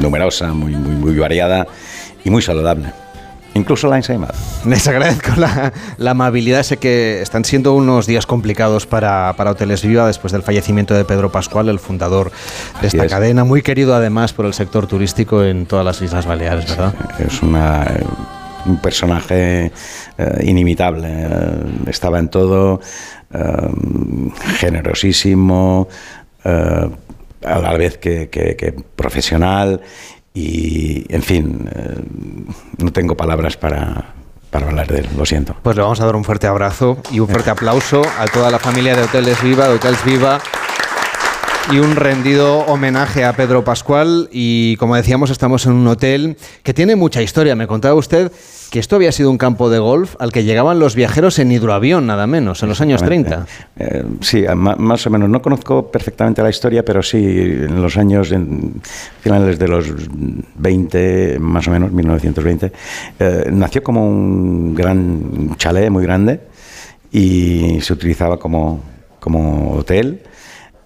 numerosa, 0.00 0.52
muy, 0.52 0.76
muy, 0.76 0.94
muy 0.94 1.18
variada 1.18 1.66
y 2.24 2.30
muy 2.30 2.42
saludable. 2.42 2.92
Incluso 3.56 3.88
la 3.88 3.96
ensaimada. 3.96 4.34
Les 4.64 4.86
agradezco 4.86 5.32
la, 5.36 5.72
la, 5.98 6.10
amabilidad. 6.10 6.62
Sé 6.62 6.76
que 6.76 7.22
están 7.22 7.44
siendo 7.44 7.74
unos 7.74 8.06
días 8.06 8.26
complicados 8.26 8.86
para, 8.86 9.34
para, 9.36 9.52
Hoteles 9.52 9.84
Viva 9.84 10.06
después 10.06 10.32
del 10.32 10.42
fallecimiento 10.42 10.94
de 10.94 11.04
Pedro 11.04 11.32
Pascual, 11.32 11.68
el 11.68 11.78
fundador 11.78 12.30
de 12.80 12.88
esta 12.88 13.06
cadena, 13.06 13.44
muy 13.44 13.62
querido 13.62 13.94
además 13.94 14.32
por 14.32 14.46
el 14.46 14.54
sector 14.54 14.86
turístico 14.86 15.42
en 15.42 15.66
todas 15.66 15.84
las 15.84 16.00
Islas 16.02 16.26
Baleares, 16.26 16.68
¿verdad? 16.68 16.94
Es 17.18 17.42
una, 17.42 17.86
un 18.66 18.78
personaje 18.78 19.72
eh, 20.18 20.44
inimitable. 20.44 21.08
Eh, 21.10 21.28
estaba 21.88 22.18
en 22.18 22.28
todo, 22.28 22.80
eh, 23.32 23.40
generosísimo, 24.58 25.88
eh, 26.44 26.90
a 27.44 27.58
la 27.58 27.76
vez 27.76 27.98
que, 27.98 28.28
que, 28.28 28.56
que 28.56 28.72
profesional 28.72 29.80
y, 30.36 31.06
en 31.08 31.22
fin, 31.22 31.70
eh, 31.74 31.96
no 32.76 32.92
tengo 32.92 33.16
palabras 33.16 33.56
para, 33.56 34.12
para 34.50 34.66
hablar 34.66 34.86
de 34.86 34.98
él, 34.98 35.08
lo 35.16 35.24
siento. 35.24 35.56
Pues 35.62 35.74
le 35.76 35.82
vamos 35.82 35.98
a 36.02 36.04
dar 36.04 36.14
un 36.14 36.24
fuerte 36.24 36.46
abrazo 36.46 36.98
y 37.10 37.20
un 37.20 37.28
fuerte 37.28 37.48
aplauso 37.48 38.02
a 38.18 38.26
toda 38.26 38.50
la 38.50 38.58
familia 38.58 38.94
de 38.94 39.04
Hoteles 39.04 39.42
Viva, 39.42 39.66
de 39.66 39.76
Hotels 39.76 40.04
Viva 40.04 40.38
y 41.72 41.78
un 41.78 41.96
rendido 41.96 42.58
homenaje 42.60 43.24
a 43.24 43.32
Pedro 43.32 43.64
Pascual 43.64 44.28
y 44.30 44.76
como 44.76 44.94
decíamos 44.94 45.30
estamos 45.30 45.66
en 45.66 45.72
un 45.72 45.86
hotel 45.88 46.36
que 46.62 46.72
tiene 46.72 46.94
mucha 46.94 47.22
historia. 47.22 47.56
Me 47.56 47.66
contaba 47.66 47.94
usted 47.94 48.30
que 48.70 48.78
esto 48.78 48.96
había 48.96 49.10
sido 49.10 49.30
un 49.30 49.38
campo 49.38 49.68
de 49.68 49.78
golf 49.78 50.14
al 50.20 50.30
que 50.30 50.44
llegaban 50.44 50.78
los 50.78 50.94
viajeros 50.94 51.38
en 51.38 51.50
hidroavión, 51.50 52.06
nada 52.06 52.26
menos, 52.26 52.62
en 52.62 52.68
los 52.68 52.80
años 52.80 53.02
30. 53.02 53.46
Eh, 53.78 54.04
sí, 54.20 54.44
más 54.54 55.06
o 55.06 55.10
menos. 55.10 55.28
No 55.28 55.42
conozco 55.42 55.90
perfectamente 55.90 56.42
la 56.42 56.50
historia, 56.50 56.84
pero 56.84 57.02
sí, 57.02 57.18
en 57.18 57.82
los 57.82 57.96
años 57.96 58.30
en 58.32 58.80
finales 59.20 59.58
de 59.58 59.68
los 59.68 59.86
20, 60.56 61.38
más 61.40 61.66
o 61.66 61.70
menos, 61.70 61.90
1920, 61.90 62.72
eh, 63.18 63.48
nació 63.52 63.82
como 63.82 64.06
un 64.06 64.74
gran 64.74 65.56
chalet 65.56 65.90
muy 65.90 66.04
grande 66.04 66.40
y 67.10 67.80
se 67.80 67.92
utilizaba 67.92 68.38
como, 68.38 68.80
como 69.18 69.72
hotel. 69.72 70.22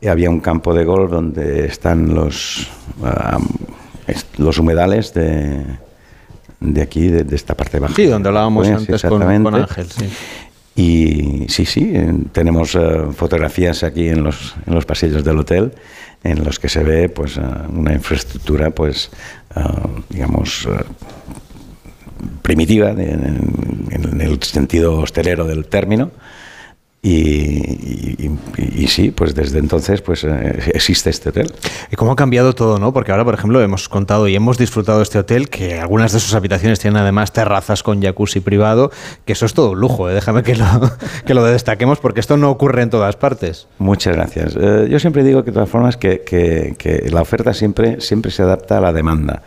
Y 0.00 0.08
había 0.08 0.30
un 0.30 0.40
campo 0.40 0.72
de 0.74 0.84
golf 0.84 1.10
donde 1.10 1.66
están 1.66 2.14
los, 2.14 2.68
uh, 3.00 4.42
los 4.42 4.58
humedales 4.58 5.12
de 5.12 5.64
de 6.60 6.82
aquí, 6.82 7.08
de, 7.08 7.24
de, 7.24 7.36
esta 7.36 7.54
parte 7.54 7.78
baja. 7.78 7.94
Sí, 7.94 8.04
donde 8.04 8.28
hablábamos 8.28 8.68
pues, 8.68 8.78
antes 8.78 9.02
con, 9.02 9.42
con, 9.42 9.54
Ángel. 9.54 9.86
Sí. 9.90 10.08
Y 10.76 11.46
sí, 11.48 11.66
sí, 11.66 11.92
tenemos 12.32 12.74
uh, 12.74 13.12
fotografías 13.12 13.82
aquí 13.82 14.08
en 14.08 14.22
los, 14.22 14.54
en 14.66 14.74
los 14.74 14.86
pasillos 14.86 15.24
del 15.24 15.38
hotel 15.38 15.72
en 16.22 16.44
los 16.44 16.58
que 16.58 16.68
se 16.68 16.82
ve 16.82 17.08
pues 17.08 17.38
uh, 17.38 17.42
una 17.74 17.92
infraestructura 17.92 18.70
pues 18.70 19.10
uh, 19.56 20.00
digamos 20.10 20.68
primitiva 22.42 22.90
en, 22.90 23.00
en, 23.90 24.20
el 24.20 24.42
sentido 24.42 24.98
hostelero 24.98 25.44
del 25.44 25.66
término 25.66 26.10
y, 27.02 27.12
y, 27.12 28.38
y, 28.58 28.88
sí, 28.88 29.10
pues 29.10 29.34
desde 29.34 29.58
entonces 29.58 30.02
pues 30.02 30.22
eh, 30.24 30.70
existe 30.74 31.08
este 31.08 31.30
hotel. 31.30 31.50
¿Y 31.90 31.96
cómo 31.96 32.12
ha 32.12 32.16
cambiado 32.16 32.54
todo, 32.54 32.78
no? 32.78 32.92
Porque 32.92 33.10
ahora, 33.10 33.24
por 33.24 33.32
ejemplo, 33.32 33.62
hemos 33.62 33.88
contado 33.88 34.28
y 34.28 34.36
hemos 34.36 34.58
disfrutado 34.58 34.98
de 34.98 35.04
este 35.04 35.18
hotel 35.18 35.48
que 35.48 35.80
algunas 35.80 36.12
de 36.12 36.20
sus 36.20 36.34
habitaciones 36.34 36.78
tienen 36.78 37.00
además 37.00 37.32
terrazas 37.32 37.82
con 37.82 38.02
jacuzzi 38.02 38.40
privado, 38.40 38.90
que 39.24 39.32
eso 39.32 39.46
es 39.46 39.54
todo 39.54 39.70
un 39.70 39.80
lujo, 39.80 40.10
¿eh? 40.10 40.14
déjame 40.14 40.42
que 40.42 40.54
lo, 40.56 40.66
que 41.26 41.32
lo 41.32 41.42
destaquemos 41.44 42.00
porque 42.00 42.20
esto 42.20 42.36
no 42.36 42.50
ocurre 42.50 42.82
en 42.82 42.90
todas 42.90 43.16
partes. 43.16 43.66
Muchas 43.78 44.14
gracias. 44.14 44.54
Eh, 44.60 44.88
yo 44.90 44.98
siempre 44.98 45.24
digo 45.24 45.42
que 45.42 45.52
de 45.52 45.54
todas 45.54 45.70
formas 45.70 45.96
que, 45.96 46.20
que, 46.20 46.74
que 46.76 47.08
la 47.10 47.22
oferta 47.22 47.54
siempre, 47.54 48.02
siempre 48.02 48.30
se 48.30 48.42
adapta 48.42 48.76
a 48.76 48.80
la 48.82 48.92
demanda. 48.92 49.42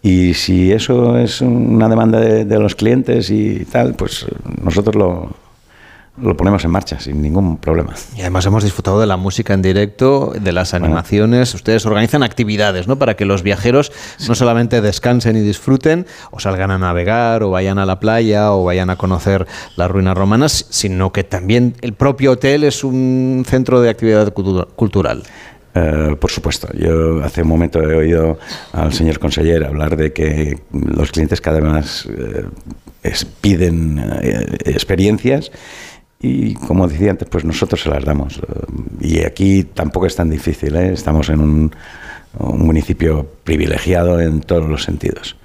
Y 0.00 0.34
si 0.34 0.70
eso 0.70 1.18
es 1.18 1.40
una 1.40 1.88
demanda 1.88 2.20
de, 2.20 2.44
de 2.44 2.58
los 2.60 2.76
clientes 2.76 3.30
y 3.30 3.64
tal, 3.64 3.94
pues 3.94 4.26
nosotros 4.62 4.94
lo, 4.94 5.30
lo 6.16 6.36
ponemos 6.36 6.64
en 6.64 6.70
marcha 6.70 7.00
sin 7.00 7.20
ningún 7.20 7.56
problema. 7.56 7.94
Y 8.16 8.20
además 8.20 8.46
hemos 8.46 8.62
disfrutado 8.62 9.00
de 9.00 9.06
la 9.06 9.16
música 9.16 9.52
en 9.52 9.62
directo, 9.62 10.32
de 10.40 10.52
las 10.52 10.72
animaciones. 10.72 11.50
Bueno. 11.50 11.56
Ustedes 11.56 11.86
organizan 11.86 12.22
actividades, 12.22 12.86
¿no? 12.86 12.98
Para 12.98 13.14
que 13.14 13.24
los 13.24 13.42
viajeros 13.42 13.90
sí. 14.16 14.28
no 14.28 14.34
solamente 14.34 14.80
descansen 14.80 15.36
y 15.36 15.40
disfruten, 15.40 16.06
o 16.30 16.38
salgan 16.38 16.70
a 16.70 16.78
navegar, 16.78 17.42
o 17.42 17.50
vayan 17.50 17.78
a 17.78 17.86
la 17.86 17.98
playa, 17.98 18.52
o 18.52 18.64
vayan 18.64 18.90
a 18.90 18.96
conocer 18.96 19.46
las 19.76 19.90
ruinas 19.90 20.16
romanas, 20.16 20.66
sino 20.70 21.12
que 21.12 21.24
también 21.24 21.74
el 21.80 21.94
propio 21.94 22.32
hotel 22.32 22.64
es 22.64 22.84
un 22.84 23.44
centro 23.46 23.80
de 23.80 23.90
actividad 23.90 24.32
cultural. 24.32 25.24
Uh, 25.76 26.14
por 26.14 26.30
supuesto, 26.30 26.68
yo 26.74 27.20
hace 27.24 27.42
un 27.42 27.48
momento 27.48 27.82
he 27.82 27.96
oído 27.96 28.38
al 28.72 28.92
señor 28.92 29.18
conseller 29.18 29.64
hablar 29.64 29.96
de 29.96 30.12
que 30.12 30.60
los 30.70 31.10
clientes 31.10 31.40
cada 31.40 31.58
vez 31.58 31.68
más 31.68 32.06
uh, 32.06 32.48
es, 33.02 33.24
piden 33.24 33.98
uh, 33.98 34.20
experiencias 34.66 35.50
y 36.24 36.54
como 36.54 36.88
decía 36.88 37.10
antes, 37.10 37.28
pues 37.28 37.44
nosotros 37.44 37.82
se 37.82 37.90
las 37.90 38.04
damos. 38.04 38.40
Y 39.00 39.20
aquí 39.20 39.64
tampoco 39.64 40.06
es 40.06 40.16
tan 40.16 40.30
difícil, 40.30 40.74
¿eh? 40.76 40.92
estamos 40.94 41.28
en 41.28 41.40
un, 41.40 41.76
un 42.38 42.66
municipio 42.66 43.28
privilegiado 43.44 44.20
en 44.20 44.40
todos 44.40 44.68
los 44.68 44.84
sentidos. 44.84 45.36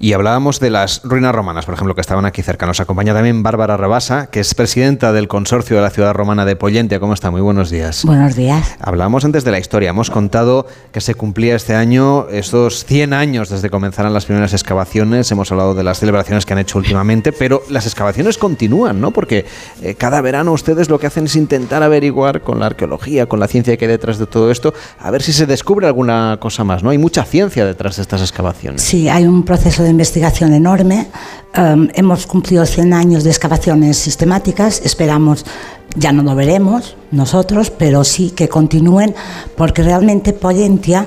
Y 0.00 0.12
hablábamos 0.12 0.60
de 0.60 0.70
las 0.70 1.00
ruinas 1.04 1.34
romanas, 1.34 1.64
por 1.64 1.74
ejemplo, 1.74 1.94
que 1.94 2.00
estaban 2.00 2.24
aquí 2.24 2.42
cerca. 2.42 2.66
Nos 2.66 2.80
acompaña 2.80 3.14
también 3.14 3.42
Bárbara 3.42 3.76
Rabasa, 3.76 4.26
que 4.26 4.40
es 4.40 4.54
presidenta 4.54 5.12
del 5.12 5.28
consorcio 5.28 5.76
de 5.76 5.82
la 5.82 5.90
ciudad 5.90 6.14
romana 6.14 6.44
de 6.44 6.56
Pollentia. 6.56 7.00
¿Cómo 7.00 7.14
está? 7.14 7.30
Muy 7.30 7.40
buenos 7.40 7.70
días. 7.70 8.04
Buenos 8.04 8.36
días. 8.36 8.76
Hablábamos 8.80 9.24
antes 9.24 9.44
de 9.44 9.50
la 9.50 9.58
historia. 9.58 9.90
Hemos 9.90 10.10
contado 10.10 10.66
que 10.92 11.00
se 11.00 11.14
cumplía 11.14 11.56
este 11.56 11.74
año 11.74 12.28
estos 12.30 12.84
100 12.84 13.12
años 13.12 13.48
desde 13.48 13.68
que 13.68 13.70
comenzaron 13.70 14.14
las 14.14 14.24
primeras 14.24 14.52
excavaciones. 14.52 15.30
Hemos 15.30 15.52
hablado 15.52 15.74
de 15.74 15.84
las 15.84 16.00
celebraciones 16.00 16.46
que 16.46 16.52
han 16.54 16.58
hecho 16.58 16.78
últimamente, 16.78 17.32
pero 17.32 17.62
las 17.68 17.86
excavaciones 17.86 18.38
continúan, 18.38 19.00
¿no? 19.00 19.10
Porque 19.10 19.44
eh, 19.82 19.94
cada 19.94 20.20
verano 20.20 20.52
ustedes 20.52 20.88
lo 20.88 20.98
que 20.98 21.06
hacen 21.06 21.26
es 21.26 21.36
intentar 21.36 21.82
averiguar 21.82 22.40
con 22.42 22.60
la 22.60 22.66
arqueología, 22.66 23.26
con 23.26 23.40
la 23.40 23.46
ciencia 23.46 23.76
que 23.76 23.84
hay 23.84 23.90
detrás 23.90 24.18
de 24.18 24.26
todo 24.26 24.50
esto, 24.50 24.74
a 24.98 25.10
ver 25.10 25.22
si 25.22 25.32
se 25.32 25.46
descubre 25.46 25.86
alguna 25.86 26.38
cosa 26.40 26.64
más, 26.64 26.82
¿no? 26.82 26.90
Hay 26.90 26.98
mucha 26.98 27.24
ciencia 27.24 27.66
detrás 27.66 27.96
de 27.96 28.02
estas 28.02 28.22
excavaciones. 28.22 28.82
Sí, 28.82 29.08
hay 29.08 29.26
un 29.26 29.44
proceso 29.48 29.82
de 29.82 29.88
investigación 29.88 30.52
enorme. 30.52 31.06
Um, 31.56 31.88
hemos 31.94 32.26
cumplido 32.26 32.66
100 32.66 32.92
años 32.92 33.24
de 33.24 33.30
excavaciones 33.30 33.96
sistemáticas. 33.96 34.82
Esperamos, 34.84 35.46
ya 35.96 36.12
no 36.12 36.22
lo 36.22 36.34
veremos 36.34 36.96
nosotros, 37.12 37.70
pero 37.70 38.04
sí 38.04 38.32
que 38.32 38.50
continúen, 38.50 39.14
porque 39.56 39.82
realmente 39.82 40.34
Pollentia 40.34 41.06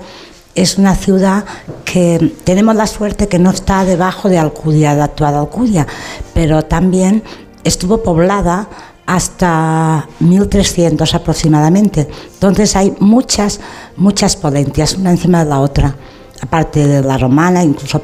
es 0.55 0.79
una 0.79 0.95
ciudad 0.95 1.45
que 1.85 2.33
tenemos 2.43 2.75
la 2.75 2.87
suerte 2.87 3.27
que 3.27 3.37
no 3.37 3.51
está 3.51 3.85
debajo 3.85 4.27
de 4.27 4.39
Alcudia, 4.39 4.95
de 4.95 5.03
actual 5.03 5.35
Alcudia, 5.35 5.85
pero 6.33 6.65
también 6.65 7.21
estuvo 7.63 8.01
poblada 8.01 8.67
hasta 9.05 10.07
1300 10.19 11.13
aproximadamente. 11.13 12.07
Entonces 12.33 12.75
hay 12.75 12.95
muchas, 12.99 13.59
muchas 13.97 14.35
polentias, 14.35 14.95
una 14.95 15.11
encima 15.11 15.43
de 15.43 15.49
la 15.51 15.59
otra 15.59 15.95
aparte 16.41 16.87
de 16.87 17.01
la 17.01 17.17
romana, 17.17 17.63
incluso 17.63 18.01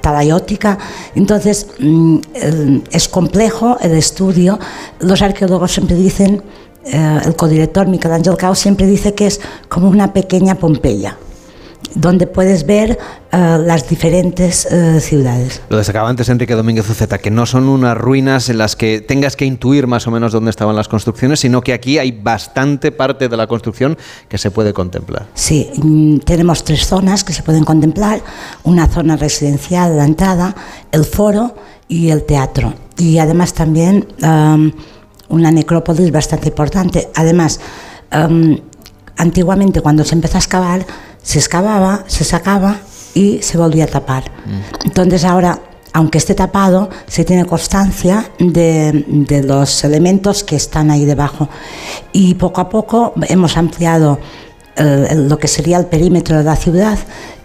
talayótica. 0.00 0.78
Entonces, 1.14 1.68
mmm, 1.78 2.18
es 2.90 3.08
complejo 3.08 3.78
el 3.80 3.92
estudio. 3.92 4.58
Los 5.00 5.22
arqueólogos 5.22 5.72
siempre 5.72 5.96
dicen, 5.96 6.42
eh, 6.84 7.20
el 7.24 7.36
codirector 7.36 7.86
Miguel 7.86 8.12
Ángel 8.12 8.36
siempre 8.56 8.86
dice 8.86 9.14
que 9.14 9.26
es 9.26 9.40
como 9.68 9.88
una 9.88 10.12
pequeña 10.12 10.54
Pompeya 10.56 11.16
donde 11.94 12.26
puedes 12.26 12.66
ver 12.66 12.98
uh, 13.32 13.58
las 13.62 13.88
diferentes 13.88 14.66
uh, 14.70 15.00
ciudades. 15.00 15.60
Lo 15.68 15.76
destacaba 15.76 16.08
antes 16.08 16.28
Enrique 16.28 16.54
Domínguez 16.54 16.88
Uceta, 16.88 17.18
que 17.18 17.30
no 17.30 17.46
son 17.46 17.68
unas 17.68 17.96
ruinas 17.96 18.48
en 18.48 18.58
las 18.58 18.76
que 18.76 19.00
tengas 19.00 19.36
que 19.36 19.44
intuir 19.44 19.86
más 19.86 20.06
o 20.06 20.10
menos 20.10 20.32
dónde 20.32 20.50
estaban 20.50 20.76
las 20.76 20.88
construcciones, 20.88 21.40
sino 21.40 21.60
que 21.60 21.72
aquí 21.72 21.98
hay 21.98 22.12
bastante 22.12 22.92
parte 22.92 23.28
de 23.28 23.36
la 23.36 23.46
construcción 23.46 23.96
que 24.28 24.38
se 24.38 24.50
puede 24.50 24.72
contemplar. 24.72 25.26
Sí, 25.34 25.70
mm, 25.76 26.18
tenemos 26.18 26.64
tres 26.64 26.86
zonas 26.86 27.24
que 27.24 27.32
se 27.32 27.42
pueden 27.42 27.64
contemplar, 27.64 28.20
una 28.64 28.86
zona 28.86 29.16
residencial, 29.16 29.96
la 29.96 30.04
entrada, 30.04 30.54
el 30.92 31.04
foro 31.04 31.54
y 31.88 32.10
el 32.10 32.24
teatro. 32.24 32.74
Y 32.96 33.18
además 33.18 33.54
también 33.54 34.06
um, 34.22 34.72
una 35.28 35.50
necrópolis 35.50 36.10
bastante 36.10 36.48
importante. 36.48 37.08
Además, 37.14 37.60
um, 38.12 38.56
antiguamente 39.16 39.80
cuando 39.80 40.04
se 40.04 40.14
empezó 40.14 40.36
a 40.36 40.40
excavar, 40.40 40.86
se 41.22 41.38
excavaba, 41.38 42.04
se 42.06 42.24
sacaba 42.24 42.78
y 43.14 43.42
se 43.42 43.58
volvía 43.58 43.84
a 43.84 43.88
tapar. 43.88 44.24
Mm. 44.46 44.86
Entonces 44.86 45.24
ahora, 45.24 45.60
aunque 45.92 46.18
esté 46.18 46.34
tapado, 46.34 46.88
se 47.06 47.24
tiene 47.24 47.44
constancia 47.44 48.30
de, 48.38 49.04
de, 49.06 49.42
los 49.42 49.84
elementos 49.84 50.44
que 50.44 50.56
están 50.56 50.90
ahí 50.90 51.04
debajo. 51.04 51.48
Y 52.12 52.34
poco 52.34 52.60
a 52.60 52.68
poco 52.68 53.14
hemos 53.28 53.56
ampliado 53.56 54.18
eh, 54.76 55.14
lo 55.16 55.38
que 55.38 55.48
sería 55.48 55.76
el 55.78 55.86
perímetro 55.86 56.36
de 56.38 56.44
la 56.44 56.54
ciudad. 56.54 56.98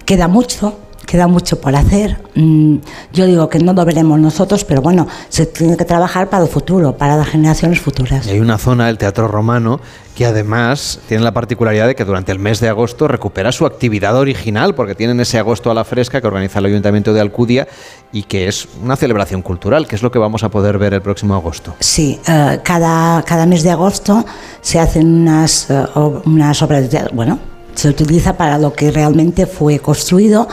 Queda 0.06 0.28
mucho, 0.28 0.78
queda 1.14 1.28
mucho 1.28 1.62
por 1.62 1.76
hacer. 1.76 2.18
Mm, 2.34 2.78
yo 3.14 3.28
digo 3.28 3.48
que 3.48 3.60
no 3.60 3.74
lo 3.74 3.86
veremos 3.86 4.20
nosotros, 4.20 4.66
pero 4.66 4.82
bueno, 4.82 5.08
se 5.30 5.46
tiene 5.46 5.78
que 5.78 5.86
trabajar 5.86 6.28
para 6.28 6.42
el 6.42 6.50
futuro, 6.50 6.98
para 6.98 7.16
las 7.16 7.28
generaciones 7.28 7.80
futuras. 7.80 8.26
Y 8.26 8.32
hay 8.32 8.40
una 8.40 8.58
zona 8.58 8.88
del 8.88 8.98
Teatro 8.98 9.28
Romano 9.28 9.80
que 10.16 10.26
además 10.26 11.00
tiene 11.08 11.24
la 11.24 11.32
particularidad 11.32 11.86
de 11.86 11.94
que 11.94 12.04
durante 12.04 12.32
el 12.32 12.40
mes 12.40 12.60
de 12.62 12.68
agosto 12.68 13.08
recupera 13.08 13.52
su 13.52 13.68
actividad 13.68 14.18
original, 14.18 14.74
porque 14.74 14.96
tienen 14.96 15.20
ese 15.20 15.38
agosto 15.38 15.70
a 15.70 15.76
la 15.76 15.84
fresca 15.84 16.20
que 16.20 16.26
organiza 16.26 16.58
el 16.58 16.66
Ayuntamiento 16.66 17.14
de 17.14 17.22
Alcudia 17.22 17.68
y 18.12 18.24
que 18.24 18.48
es 18.48 18.68
una 18.82 18.96
celebración 18.96 19.44
cultural, 19.44 19.86
que 19.86 19.96
es 19.96 20.02
lo 20.02 20.12
que 20.12 20.18
vamos 20.18 20.44
a 20.44 20.50
poder 20.50 20.80
ver 20.80 20.96
el 20.96 21.04
próximo 21.04 21.36
agosto. 21.36 21.76
Sí, 21.80 22.20
eh, 22.28 22.60
cada, 22.64 23.22
cada 23.22 23.46
mes 23.46 23.62
de 23.62 23.70
agosto 23.70 24.26
se 24.62 24.80
hacen 24.80 25.14
unas, 25.14 25.70
eh, 25.70 25.86
unas 26.26 26.60
obras 26.64 26.90
de. 26.90 27.08
Bueno, 27.14 27.38
se 27.76 27.90
utiliza 27.90 28.36
para 28.36 28.58
lo 28.58 28.74
que 28.74 28.90
realmente 28.90 29.46
fue 29.46 29.78
construido 29.78 30.48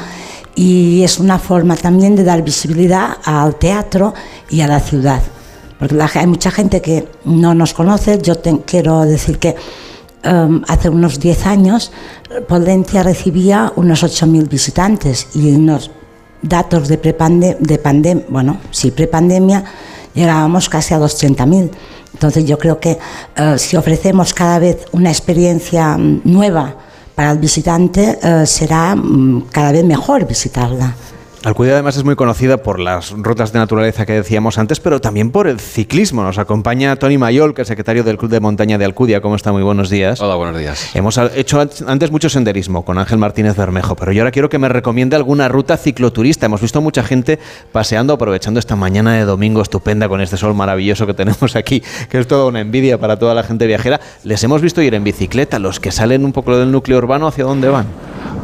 y 0.54 1.02
es 1.02 1.18
una 1.18 1.38
forma 1.38 1.76
también 1.76 2.16
de 2.16 2.24
dar 2.24 2.42
visibilidad 2.42 3.16
al 3.24 3.54
teatro 3.56 4.14
y 4.50 4.60
a 4.60 4.66
la 4.66 4.80
ciudad. 4.80 5.22
Porque 5.78 5.94
la- 5.94 6.10
hay 6.14 6.26
mucha 6.26 6.50
gente 6.50 6.82
que 6.82 7.08
no 7.24 7.54
nos 7.54 7.72
conoce. 7.72 8.18
Yo 8.22 8.36
te- 8.36 8.60
quiero 8.66 9.02
decir 9.02 9.38
que 9.38 9.56
em, 10.22 10.62
hace 10.68 10.90
unos 10.90 11.18
10 11.18 11.46
años 11.46 11.92
Polencia 12.46 13.02
recibía 13.02 13.72
unos 13.76 14.02
8.000 14.02 14.48
visitantes 14.48 15.28
y 15.34 15.54
unos 15.54 15.90
datos 16.42 16.88
de 16.88 16.98
prepande 16.98 17.56
de 17.58 17.78
pandemia, 17.78 18.24
bueno, 18.28 18.58
sí, 18.70 18.90
prepandemia, 18.90 19.64
llegábamos 20.14 20.68
casi 20.68 20.92
a 20.94 20.98
los 20.98 21.16
30.000. 21.16 21.70
Entonces 22.12 22.44
yo 22.44 22.58
creo 22.58 22.78
que 22.78 22.98
eh, 23.36 23.54
si 23.58 23.76
ofrecemos 23.76 24.34
cada 24.34 24.58
vez 24.58 24.84
una 24.92 25.08
experiencia 25.10 25.96
mm, 25.96 26.20
nueva 26.24 26.74
para 27.20 27.32
el 27.32 27.38
visitante, 27.38 28.18
eh, 28.22 28.46
será 28.46 28.96
mm, 28.96 29.48
cada 29.52 29.72
vez 29.72 29.84
mejor 29.84 30.26
visitarla. 30.26 30.94
Alcudia 31.42 31.72
además 31.72 31.96
es 31.96 32.04
muy 32.04 32.16
conocida 32.16 32.58
por 32.58 32.78
las 32.78 33.12
rutas 33.12 33.50
de 33.54 33.58
naturaleza 33.58 34.04
que 34.04 34.12
decíamos 34.12 34.58
antes, 34.58 34.78
pero 34.78 35.00
también 35.00 35.30
por 35.30 35.46
el 35.48 35.58
ciclismo. 35.58 36.22
Nos 36.22 36.36
acompaña 36.36 36.96
Tony 36.96 37.16
Mayol, 37.16 37.54
que 37.54 37.62
es 37.62 37.68
secretario 37.68 38.04
del 38.04 38.18
Club 38.18 38.30
de 38.30 38.40
Montaña 38.40 38.76
de 38.76 38.84
Alcudia. 38.84 39.22
¿Cómo 39.22 39.36
está? 39.36 39.50
Muy 39.50 39.62
buenos 39.62 39.88
días. 39.88 40.20
Hola, 40.20 40.34
buenos 40.34 40.58
días. 40.58 40.94
Hemos 40.94 41.16
hecho 41.34 41.58
an- 41.58 41.70
antes 41.86 42.10
mucho 42.10 42.28
senderismo 42.28 42.84
con 42.84 42.98
Ángel 42.98 43.16
Martínez 43.16 43.56
Bermejo, 43.56 43.96
pero 43.96 44.12
yo 44.12 44.20
ahora 44.20 44.32
quiero 44.32 44.50
que 44.50 44.58
me 44.58 44.68
recomiende 44.68 45.16
alguna 45.16 45.48
ruta 45.48 45.78
cicloturista. 45.78 46.44
Hemos 46.44 46.60
visto 46.60 46.82
mucha 46.82 47.02
gente 47.02 47.38
paseando, 47.72 48.12
aprovechando 48.12 48.60
esta 48.60 48.76
mañana 48.76 49.14
de 49.14 49.24
domingo 49.24 49.62
estupenda 49.62 50.10
con 50.10 50.20
este 50.20 50.36
sol 50.36 50.54
maravilloso 50.54 51.06
que 51.06 51.14
tenemos 51.14 51.56
aquí, 51.56 51.82
que 52.10 52.18
es 52.18 52.26
toda 52.28 52.44
una 52.44 52.60
envidia 52.60 52.98
para 53.00 53.18
toda 53.18 53.34
la 53.34 53.44
gente 53.44 53.66
viajera. 53.66 53.98
Les 54.24 54.44
hemos 54.44 54.60
visto 54.60 54.82
ir 54.82 54.94
en 54.94 55.04
bicicleta, 55.04 55.58
los 55.58 55.80
que 55.80 55.90
salen 55.90 56.26
un 56.26 56.32
poco 56.34 56.58
del 56.58 56.70
núcleo 56.70 56.98
urbano, 56.98 57.26
¿hacia 57.26 57.44
dónde 57.44 57.70
van? 57.70 57.86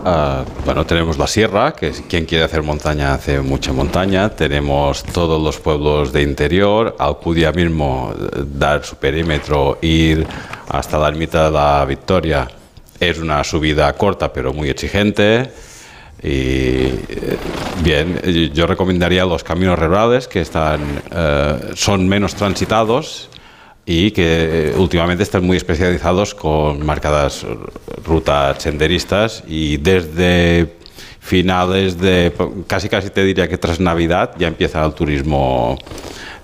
Ah, 0.09 0.45
bueno, 0.65 0.87
tenemos 0.87 1.19
la 1.19 1.27
sierra, 1.27 1.73
que 1.75 1.91
quien 1.91 2.27
quiere 2.27 2.45
hacer 2.45 2.63
montaña 2.63 3.13
hace 3.15 3.41
mucha 3.41 3.73
montaña. 3.73 4.29
Tenemos 4.29 5.03
todos 5.03 5.43
los 5.43 5.59
pueblos 5.59 6.13
de 6.13 6.23
interior. 6.23 6.95
Alcudia 6.97 7.51
mismo, 7.51 8.15
eh, 8.15 8.45
dar 8.47 8.85
su 8.85 8.95
perímetro, 8.99 9.79
ir 9.83 10.25
hasta 10.69 10.97
la 10.97 11.09
ermita 11.09 11.47
de 11.47 11.51
la 11.51 11.85
Victoria. 11.85 12.47
Es 13.01 13.19
una 13.19 13.43
subida 13.43 13.93
corta, 13.95 14.33
pero 14.33 14.53
muy 14.53 14.71
exigente. 14.71 15.51
Y 16.23 16.29
eh, 16.29 17.37
bien, 17.83 18.53
yo 18.55 18.69
recomendaría 18.69 19.25
los 19.25 19.43
caminos 19.43 19.77
rurales 19.77 20.29
que 20.29 20.43
están, 20.43 21.03
eh, 21.11 21.73
son 21.75 22.07
menos 22.07 22.37
transitados 22.37 23.29
y 23.87 24.11
que 24.11 24.71
eh, 24.71 24.75
últimamente 24.77 25.23
están 25.23 25.45
muy 25.45 25.57
especializados 25.57 26.35
con 26.35 26.85
marcadas 26.85 27.45
eh, 27.45 27.57
rutas 28.05 28.61
senderistas 28.61 29.45
y 29.47 29.77
desde 29.77 30.75
finales 31.27 31.99
de 31.99 32.33
casi 32.69 32.89
casi 32.89 33.11
te 33.11 33.25
diría 33.25 33.49
que 33.49 33.59
tras 33.59 33.81
Navidad 33.81 34.31
ya 34.39 34.47
empieza 34.47 34.85
el 34.85 34.93
turismo 34.93 35.77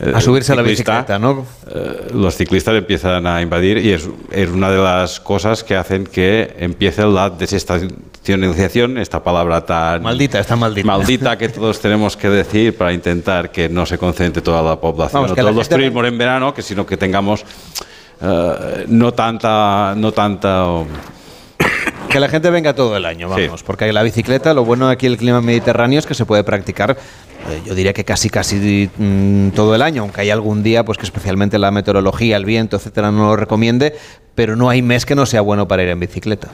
eh, 0.00 0.12
A 0.12 0.20
subirse 0.20 0.52
a 0.52 0.56
la 0.56 0.62
bicicleta, 0.62 1.20
¿no? 1.20 1.46
Eh, 1.70 2.08
los 2.12 2.34
ciclistas 2.34 2.74
empiezan 2.74 3.24
a 3.28 3.40
invadir 3.40 3.78
y 3.78 3.92
es, 3.92 4.08
es 4.32 4.50
una 4.50 4.70
de 4.72 4.78
las 4.82 5.20
cosas 5.20 5.62
que 5.62 5.76
hacen 5.76 6.04
que 6.04 6.56
empiece 6.58 7.06
la 7.06 7.30
desestacionalización, 7.30 8.98
esta 8.98 9.22
palabra 9.22 9.64
tan 9.64 10.02
Maldita, 10.02 10.40
está 10.40 10.56
maldita. 10.56 10.86
maldita 10.86 11.38
que 11.38 11.48
todos 11.48 11.78
tenemos 11.78 12.16
que 12.16 12.28
decir 12.28 12.76
para 12.76 12.92
intentar 12.92 13.52
que 13.52 13.68
no 13.68 13.86
se 13.86 13.98
concentre 13.98 14.42
toda 14.42 14.62
la 14.62 14.80
población, 14.80 15.22
Vamos, 15.22 15.36
que 15.36 15.40
todos 15.40 15.54
los 15.54 15.68
turismos 15.68 16.04
en 16.06 16.18
verano, 16.18 16.52
que 16.52 16.62
sino 16.62 16.84
que 16.84 16.96
tengamos 16.96 17.44
eh, 18.20 18.84
no 18.88 19.14
tanta 19.14 19.94
no 19.96 20.10
tanta 20.10 20.66
Que 22.12 22.20
la 22.20 22.28
gente 22.28 22.50
venga 22.50 22.74
todo 22.74 22.96
el 22.96 23.04
año, 23.06 23.28
vamos, 23.28 23.62
porque 23.62 23.92
la 23.92 24.02
bicicleta, 24.02 24.54
lo 24.54 24.64
bueno 24.64 24.88
aquí 24.88 25.06
el 25.06 25.16
clima 25.16 25.40
mediterráneo 25.40 25.98
es 25.98 26.06
que 26.06 26.14
se 26.14 26.26
puede 26.26 26.44
practicar, 26.44 26.96
eh, 27.50 27.62
yo 27.64 27.74
diría 27.74 27.92
que 27.92 28.04
casi 28.04 28.28
casi 28.28 28.90
mm, 28.96 29.50
todo 29.50 29.74
el 29.74 29.82
año, 29.82 30.02
aunque 30.02 30.20
hay 30.20 30.30
algún 30.30 30.62
día 30.62 30.84
pues 30.84 30.98
que 30.98 31.04
especialmente 31.04 31.58
la 31.58 31.70
meteorología, 31.70 32.36
el 32.36 32.44
viento, 32.44 32.76
etcétera, 32.76 33.10
no 33.10 33.28
lo 33.28 33.36
recomiende, 33.36 33.94
pero 34.34 34.56
no 34.56 34.68
hay 34.68 34.82
mes 34.82 35.06
que 35.06 35.14
no 35.14 35.26
sea 35.26 35.40
bueno 35.40 35.66
para 35.66 35.82
ir 35.82 35.88
en 35.88 36.00
bicicleta. 36.00 36.48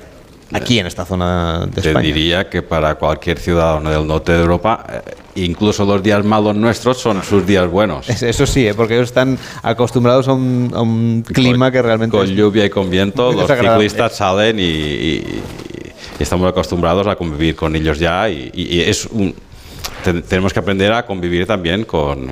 Aquí 0.53 0.79
en 0.79 0.87
esta 0.87 1.05
zona 1.05 1.67
de 1.67 1.83
Te 1.83 1.89
España. 1.89 2.07
diría 2.07 2.49
que 2.49 2.63
para 2.63 2.95
cualquier 2.95 3.39
ciudadano 3.39 3.91
del 3.91 4.07
norte 4.07 4.33
de 4.33 4.41
Europa, 4.41 4.85
eh, 4.89 5.15
incluso 5.45 5.85
los 5.85 6.03
días 6.03 6.25
malos 6.25 6.57
nuestros 6.57 6.97
son 6.99 7.23
sus 7.23 7.47
días 7.47 7.69
buenos. 7.71 8.09
Es- 8.09 8.23
Eso 8.23 8.47
sí, 8.47 8.67
¿eh? 8.67 8.75
porque 8.75 8.95
ellos 8.95 9.09
están 9.09 9.39
acostumbrados 9.63 10.27
a 10.29 10.33
un, 10.33 10.73
a 10.75 10.81
un 10.81 11.23
clima 11.23 11.71
que 11.71 11.83
realmente 11.83 12.17
Con 12.17 12.25
es- 12.27 12.33
lluvia 12.35 12.65
y 12.65 12.71
con 12.71 12.89
viento, 12.89 13.33
los 13.33 13.47
ciclistas 13.51 14.17
salen 14.17 14.59
y, 14.59 14.63
y- 14.63 15.43
y 16.19 16.23
estamos 16.23 16.49
acostumbrados 16.49 17.07
a 17.07 17.15
convivir 17.17 17.55
con 17.55 17.77
ellos 17.77 17.99
ya 17.99 18.29
y- 18.31 18.51
y 18.55 18.81
es 18.81 19.07
un, 19.07 19.35
te- 20.03 20.23
tenemos 20.23 20.53
que 20.55 20.61
aprender 20.61 20.93
a 20.93 21.05
convivir 21.05 21.47
también 21.47 21.85
con 21.85 22.29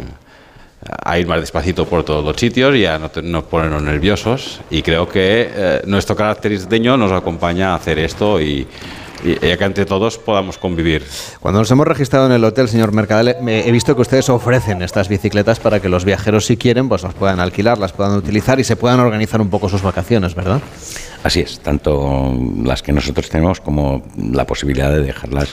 a 1.04 1.18
ir 1.18 1.26
más 1.26 1.40
despacito 1.40 1.86
por 1.86 2.04
todos 2.04 2.24
los 2.24 2.36
sitios 2.36 2.74
y 2.76 2.86
a 2.86 2.98
no, 2.98 3.10
te- 3.10 3.22
no 3.22 3.42
ponernos 3.44 3.82
nerviosos 3.82 4.60
y 4.70 4.82
creo 4.82 5.08
que 5.08 5.50
eh, 5.54 5.82
nuestro 5.86 6.16
caracteristeño 6.16 6.96
nos 6.96 7.12
acompaña 7.12 7.72
a 7.72 7.76
hacer 7.76 7.98
esto 7.98 8.40
y, 8.40 8.66
y- 9.24 9.46
y 9.46 9.50
a 9.50 9.56
que 9.56 9.64
entre 9.64 9.86
todos 9.86 10.18
podamos 10.18 10.58
convivir. 10.58 11.04
Cuando 11.40 11.60
nos 11.60 11.70
hemos 11.70 11.86
registrado 11.88 12.26
en 12.26 12.32
el 12.32 12.44
hotel, 12.44 12.68
señor 12.68 12.92
Mercadal, 12.92 13.36
me- 13.42 13.66
he 13.66 13.72
visto 13.72 13.94
que 13.94 14.02
ustedes 14.02 14.28
ofrecen 14.28 14.82
estas 14.82 15.08
bicicletas 15.08 15.58
para 15.60 15.80
que 15.80 15.88
los 15.88 16.04
viajeros, 16.04 16.46
si 16.46 16.56
quieren, 16.56 16.88
pues 16.88 17.02
las 17.02 17.14
puedan 17.14 17.40
alquilar, 17.40 17.78
las 17.78 17.92
puedan 17.92 18.14
utilizar 18.16 18.60
y 18.60 18.64
se 18.64 18.76
puedan 18.76 19.00
organizar 19.00 19.40
un 19.40 19.48
poco 19.50 19.68
sus 19.68 19.82
vacaciones, 19.82 20.34
¿verdad? 20.34 20.60
Así 21.24 21.40
es, 21.40 21.58
tanto 21.60 22.32
las 22.62 22.82
que 22.82 22.92
nosotros 22.92 23.28
tenemos 23.28 23.60
como 23.60 24.02
la 24.32 24.46
posibilidad 24.46 24.90
de 24.92 25.00
dejarlas 25.02 25.48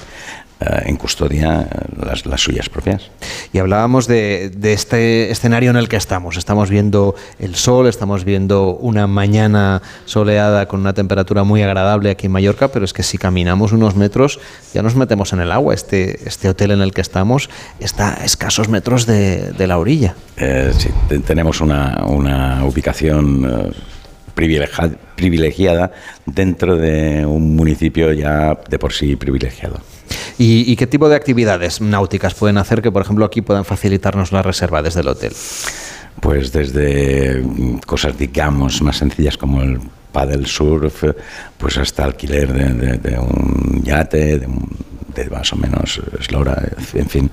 en 0.85 0.95
custodia, 0.98 1.68
eh, 1.72 2.06
las, 2.06 2.26
las 2.26 2.41
suyas 2.41 2.69
propias. 2.69 3.10
Y 3.52 3.57
hablábamos 3.60 4.07
de, 4.07 4.49
de 4.49 4.73
este 4.73 5.31
escenario 5.31 5.69
en 5.69 5.76
el 5.77 5.88
que 5.90 5.95
estamos. 5.98 6.38
Estamos 6.38 6.69
viendo 6.69 7.15
el 7.40 7.56
sol, 7.56 7.88
estamos 7.88 8.23
viendo 8.26 8.76
una 8.76 9.07
mañana 9.07 9.81
soleada 10.06 10.68
con 10.68 10.80
una 10.80 10.94
temperatura 10.94 11.44
muy 11.44 11.61
agradable 11.61 12.10
aquí 12.10 12.26
en 12.27 12.31
Mallorca, 12.31 12.68
pero 12.69 12.85
es 12.85 12.94
que 12.94 13.03
si 13.03 13.18
caminamos 13.18 13.72
unos 13.72 13.95
metros 13.95 14.40
ya 14.73 14.81
nos 14.81 14.95
metemos 14.95 15.34
en 15.34 15.40
el 15.41 15.52
agua. 15.52 15.73
Este, 15.73 16.27
este 16.27 16.49
hotel 16.49 16.72
en 16.72 16.81
el 16.81 16.94
que 16.94 17.02
estamos 17.02 17.49
está 17.80 18.22
a 18.22 18.26
escasos 18.26 18.69
metros 18.69 19.06
de, 19.06 19.52
de 19.52 19.68
la 19.68 19.77
orilla. 19.77 20.15
Eh, 20.38 20.72
sí, 20.77 20.90
te- 21.10 21.19
tenemos 21.19 21.61
una, 21.61 22.03
una 22.07 22.64
ubicación 22.65 23.45
eh, 23.45 23.72
privilegia- 24.35 24.95
privilegiada 25.15 25.91
dentro 26.26 26.76
de 26.77 27.26
un 27.26 27.56
municipio 27.56 28.11
ya 28.14 28.57
de 28.69 28.80
por 28.80 28.94
sí 28.94 29.15
privilegiado. 29.15 29.80
¿Y, 30.38 30.76
qué 30.76 30.88
tipo 30.88 31.10
de 31.10 31.15
actividades 31.15 31.81
náuticas 31.81 32.34
pueden 32.34 32.57
hacer 32.57 32.81
que, 32.81 32.91
por 32.91 33.01
ejemplo, 33.01 33.26
aquí 33.26 33.41
puedan 33.41 33.65
facilitarnos 33.65 34.31
la 34.31 34.41
reserva 34.41 34.81
desde 34.81 35.01
el 35.01 35.07
hotel? 35.07 35.34
Pues 36.19 36.51
desde 36.51 37.41
mm, 37.41 37.80
cosas, 37.80 38.18
digamos, 38.18 38.81
más 38.81 38.97
sencillas 38.97 39.38
como 39.38 39.61
el 39.61 39.80
paddle 40.11 40.45
surf, 40.45 41.03
pues 41.57 41.77
hasta 41.77 42.05
alquiler 42.05 42.53
de, 42.53 43.18
un 43.18 43.84
yate, 43.84 44.39
de, 44.39 44.47
de 45.15 45.30
más 45.30 45.51
o 45.53 45.55
menos 45.55 46.01
eslora, 46.19 46.61
en 46.93 47.10
fin, 47.10 47.31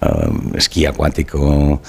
eh, 0.00 0.06
esquí 0.54 0.86
acuático, 0.86 1.80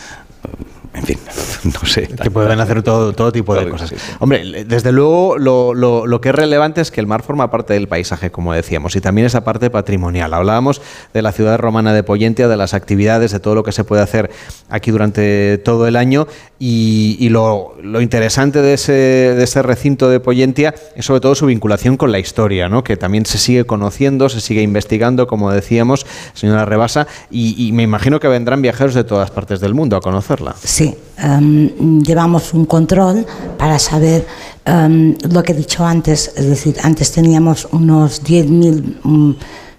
en 0.95 1.03
fin, 1.03 1.19
no 1.63 1.85
sé. 1.87 2.07
Que 2.07 2.31
pueden 2.31 2.59
hacer 2.59 2.81
todo, 2.83 3.13
todo 3.13 3.31
tipo 3.31 3.53
de 3.55 3.69
cosas. 3.69 3.89
sí, 3.89 3.95
sí. 3.97 4.11
Hombre, 4.19 4.63
desde 4.65 4.91
luego 4.91 5.37
lo, 5.37 5.73
lo- 5.73 6.05
lo 6.07 6.21
que 6.21 6.29
es 6.29 6.35
relevante 6.35 6.81
es 6.81 6.91
que 6.91 6.99
el 7.01 7.07
mar 7.07 7.21
forma 7.23 7.51
parte 7.51 7.73
del 7.73 7.87
paisaje, 7.87 8.31
como 8.31 8.53
decíamos, 8.53 8.95
y 8.95 9.01
también 9.01 9.27
esa 9.27 9.43
parte 9.43 9.69
patrimonial. 9.69 10.33
Hablábamos 10.33 10.81
de 11.13 11.21
la 11.21 11.31
ciudad 11.31 11.57
romana 11.57 11.93
de 11.93 12.03
Poyentia, 12.03 12.47
de 12.47 12.57
las 12.57 12.73
actividades, 12.73 13.31
de 13.31 13.39
todo 13.39 13.55
lo 13.55 13.63
que 13.63 13.71
se 13.71 13.83
puede 13.83 14.01
hacer 14.01 14.29
aquí 14.69 14.91
durante 14.91 15.57
todo 15.59 15.87
el 15.87 15.95
año, 15.95 16.27
y, 16.59 17.17
y 17.19 17.29
lo, 17.29 17.75
lo 17.81 18.01
interesante 18.01 18.61
de 18.61 18.73
ese, 18.75 18.93
de 18.93 19.43
ese 19.43 19.61
recinto 19.61 20.09
de 20.09 20.19
Poyentia 20.19 20.73
es 20.95 21.05
sobre 21.05 21.19
todo 21.21 21.35
su 21.35 21.45
vinculación 21.47 21.97
con 21.97 22.11
la 22.11 22.19
historia, 22.19 22.69
¿no? 22.69 22.83
que 22.83 22.97
también 22.97 23.25
se 23.25 23.37
sigue 23.37 23.65
conociendo, 23.65 24.29
se 24.29 24.39
sigue 24.41 24.61
investigando, 24.61 25.27
como 25.27 25.51
decíamos, 25.51 26.05
señora 26.33 26.65
Rebasa, 26.65 27.07
y, 27.31 27.55
y 27.67 27.71
me 27.71 27.83
imagino 27.83 28.19
que 28.19 28.27
vendrán 28.27 28.61
viajeros 28.61 28.93
de 28.93 29.03
todas 29.03 29.31
partes 29.31 29.59
del 29.59 29.73
mundo 29.73 29.95
a 29.97 30.01
conocerla. 30.01 30.55
Sí, 30.63 30.84
Em, 31.17 32.01
llevamos 32.01 32.53
un 32.53 32.65
control 32.65 33.25
para 33.57 33.79
saber 33.79 34.27
em, 34.65 35.15
lo 35.31 35.41
que 35.43 35.53
he 35.53 35.55
dicho 35.55 35.85
antes, 35.85 36.31
es 36.35 36.45
decir, 36.45 36.75
antes 36.83 37.11
teníamos 37.11 37.67
unos 37.71 38.21
10.000 38.21 38.97
mm, 39.01 39.35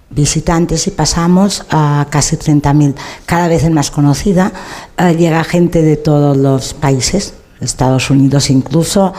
visitantes 0.09 0.87
y 0.87 0.91
pasamos 0.91 1.63
a 1.69 2.07
casi 2.09 2.37
30.000. 2.37 2.95
Cada 3.25 3.47
vez 3.47 3.63
es 3.63 3.71
más 3.71 3.91
conocida, 3.91 4.51
eh, 4.97 5.15
llega 5.15 5.43
gente 5.43 5.83
de 5.83 5.97
todos 5.97 6.35
los 6.35 6.73
países, 6.73 7.35
Estados 7.61 8.09
Unidos 8.09 8.49
incluso. 8.49 9.13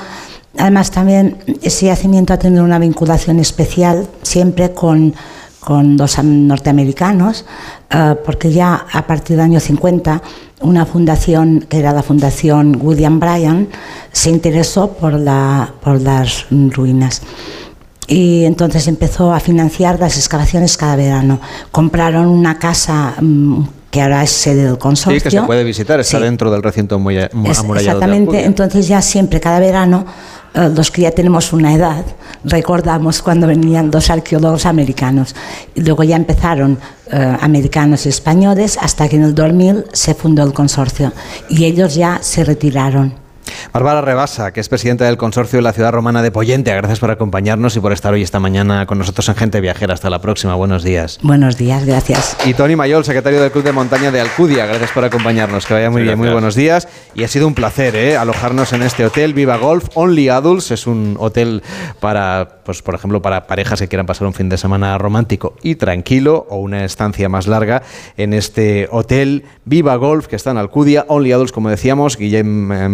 Además 0.57 0.91
también 0.91 1.37
ese 1.63 1.87
yacimiento 1.87 2.33
ha 2.33 2.39
tenido 2.39 2.65
una 2.65 2.81
vinculación 2.81 3.39
especial 3.39 4.09
siempre 4.23 4.73
con, 4.73 5.15
con 5.61 5.97
am- 6.01 6.47
norteamericanos, 6.47 7.45
eh, 7.91 8.15
porque 8.25 8.53
ya 8.53 8.87
a 8.93 9.07
partir 9.07 9.37
del 9.37 9.45
año 9.45 9.61
50 9.61 10.23
una 10.61 10.85
fundación, 10.87 11.67
que 11.69 11.79
era 11.79 11.93
la 11.93 12.03
Fundación 12.03 12.79
William 12.81 13.21
Bryan, 13.21 13.69
se 14.13 14.31
interesó 14.31 14.91
por, 14.93 15.13
la, 15.15 15.73
por 15.83 16.01
las 16.01 16.47
ruinas. 16.51 17.23
Y 18.07 18.45
entonces 18.45 18.89
empezó 18.89 19.33
a 19.33 19.39
financiar 19.41 20.01
las 20.01 20.17
excavaciones 20.17 20.77
cada 20.77 20.97
verano. 20.97 21.41
Compraron 21.71 22.27
una 22.27 22.59
casa 22.59 23.15
mm, 23.21 23.63
que 23.91 24.01
ahora 24.03 24.23
es 24.23 24.31
sede 24.31 24.65
del 24.65 24.79
consorcio. 24.79 25.21
Sí, 25.21 25.25
que 25.25 25.31
se 25.31 25.43
puede 25.43 25.63
visitar, 25.63 26.01
está 26.01 26.17
Sí. 26.19 26.25
dentro 26.25 26.51
del 26.51 26.63
recinto 26.63 26.95
amurallado. 26.97 27.29
de 27.35 27.51
exactamente, 27.81 28.31
Alcudia. 28.31 28.47
entonces 28.47 28.89
ya 28.89 29.01
siempre, 29.03 29.41
cada 29.41 29.61
verano, 29.61 30.07
los 30.55 30.91
que 30.91 31.03
ya 31.03 31.11
tenemos 31.11 31.53
una 31.53 31.75
edad, 31.75 32.05
recordamos 32.45 33.23
cuando 33.23 33.47
venían 33.47 33.91
dos 33.91 34.11
arqueólogos 34.11 34.67
americanos. 34.67 35.35
Luego 35.77 36.03
ya 36.05 36.17
empezaron 36.17 36.79
eh, 37.11 37.37
americanos 37.41 38.07
y 38.07 38.09
españoles 38.09 38.79
hasta 38.81 39.09
que 39.09 39.17
en 39.17 39.25
el 39.25 39.35
2000 39.35 39.85
se 39.93 40.15
fundó 40.15 40.43
el 40.43 40.53
consorcio 40.53 41.13
y 41.49 41.65
ellos 41.65 41.95
ya 41.95 42.19
se 42.23 42.45
retiraron. 42.45 43.28
Bárbara 43.73 44.01
Rebasa, 44.01 44.53
que 44.53 44.61
es 44.61 44.69
presidenta 44.69 45.05
del 45.05 45.17
consorcio 45.17 45.59
de 45.59 45.63
la 45.63 45.73
ciudad 45.73 45.93
romana 45.93 46.23
de 46.23 46.31
Poyentia, 46.31 46.75
gracias 46.77 47.01
por 47.01 47.11
acompañarnos 47.11 47.77
y 47.77 47.81
por 47.81 47.93
estar 47.93 48.13
hoy 48.13 48.23
esta 48.23 48.41
mañana 48.41 48.87
con 48.87 48.99
nosotros 48.99 49.29
en 49.29 49.35
Gente 49.35 49.61
Viajera. 49.61 49.95
Hasta 49.95 50.11
la 50.11 50.21
próxima, 50.21 50.55
buenos 50.55 50.83
días. 50.83 51.19
Buenos 51.23 51.57
días, 51.57 51.85
gracias. 51.85 52.37
Y 52.45 52.55
Tony 52.55 52.77
Mayol, 52.77 53.05
secretario 53.05 53.41
del 53.41 53.51
Club 53.51 53.65
de 53.65 53.73
Montaña 53.73 54.11
de 54.11 54.21
Alcudia, 54.21 54.67
gracias 54.67 54.91
por 54.93 55.05
acompañarnos. 55.05 55.67
Que 55.67 55.75
vaya 55.75 55.91
muy 55.91 56.03
Sí, 56.03 56.07
bien, 56.07 56.19
muy 56.19 56.29
buenos 56.31 56.55
días. 56.55 56.89
Y 57.15 57.25
ha 57.25 57.29
sido 57.29 57.47
un 57.47 57.55
placer 57.55 57.97
¿eh? 57.97 58.17
alojarnos 58.17 58.73
en 58.73 58.83
este 58.83 59.05
hotel 59.05 59.35
Viva 59.35 59.57
Golf 59.57 59.87
Only 59.95 60.29
Adults. 60.29 60.71
Es 60.71 60.87
un 60.87 61.17
hotel 61.19 61.63
para, 62.01 62.61
pues 62.65 62.83
por 62.83 62.95
ejemplo, 62.95 63.21
para 63.23 63.47
parejas 63.47 63.81
que 63.81 63.89
quieran 63.89 64.07
pasar 64.07 64.27
un 64.27 64.35
fin 64.35 64.49
de 64.49 64.59
semana 64.59 64.97
romántico 64.99 65.55
y 65.63 65.75
tranquilo 65.75 66.47
o 66.51 66.57
una 66.59 66.85
estancia 66.85 67.29
más 67.29 67.47
larga 67.47 67.83
en 68.17 68.33
este 68.33 68.89
hotel 68.91 69.45
Viva 69.65 69.97
Golf 69.97 70.27
que 70.27 70.37
está 70.37 70.51
en 70.51 70.59
Alcudia. 70.59 71.05
Only 71.09 71.33
Adults, 71.33 71.53
como 71.53 71.71
decíamos, 71.71 72.17
Guillem 72.17 72.73
eh, 72.73 72.89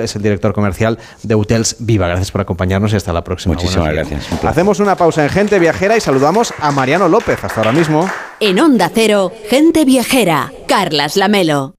Es 0.00 0.16
el 0.16 0.22
director 0.22 0.52
comercial 0.52 0.98
de 1.22 1.34
Hotels 1.34 1.76
Viva. 1.80 2.06
Gracias 2.06 2.30
por 2.30 2.40
acompañarnos 2.40 2.92
y 2.92 2.96
hasta 2.96 3.12
la 3.12 3.24
próxima. 3.24 3.54
Muchísimas 3.54 3.92
gracias, 3.92 4.26
un. 4.30 4.48
Hacemos 4.48 4.80
una 4.80 4.96
pausa 4.96 5.24
en 5.24 5.30
Gente 5.30 5.58
Viajera 5.58 5.96
y 5.96 6.00
saludamos 6.00 6.52
a 6.60 6.70
Mariano 6.70 7.08
López. 7.08 7.42
Hasta 7.42 7.60
ahora 7.60 7.72
mismo. 7.72 8.08
En 8.40 8.58
Onda 8.58 8.90
Cero, 8.92 9.32
gente 9.48 9.84
viajera, 9.84 10.52
Carlas 10.66 11.16
Lamelo. 11.16 11.74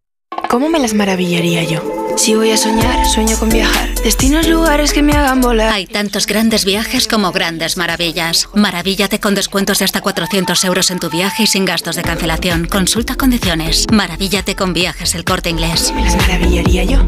¿Cómo 0.49 0.69
me 0.69 0.79
las 0.79 0.93
maravillaría 0.93 1.63
yo? 1.63 2.02
Si 2.15 2.35
voy 2.35 2.51
a 2.51 2.57
soñar, 2.57 3.05
sueño 3.07 3.37
con 3.37 3.49
viajar. 3.49 3.93
Destinos, 4.03 4.47
lugares 4.47 4.93
que 4.93 5.01
me 5.01 5.13
hagan 5.13 5.41
volar. 5.41 5.73
Hay 5.73 5.85
tantos 5.85 6.27
grandes 6.27 6.63
viajes 6.63 7.07
como 7.07 7.31
grandes 7.31 7.75
maravillas. 7.77 8.47
Maravíllate 8.53 9.19
con 9.19 9.35
descuentos 9.35 9.79
de 9.79 9.85
hasta 9.85 10.01
400 10.01 10.63
euros 10.65 10.91
en 10.91 10.99
tu 10.99 11.09
viaje 11.09 11.43
y 11.43 11.47
sin 11.47 11.65
gastos 11.65 11.95
de 11.95 12.03
cancelación. 12.03 12.67
Consulta 12.67 13.15
condiciones. 13.15 13.87
Maravíllate 13.91 14.55
con 14.55 14.73
viajes 14.73 15.15
el 15.15 15.25
corte 15.25 15.49
inglés. 15.49 15.91
¿Me 15.95 16.03
las 16.03 16.15
maravillaría 16.15 16.83
yo? 16.83 16.99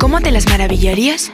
¿Cómo 0.00 0.20
te 0.20 0.30
las 0.30 0.46
maravillarías? 0.46 1.32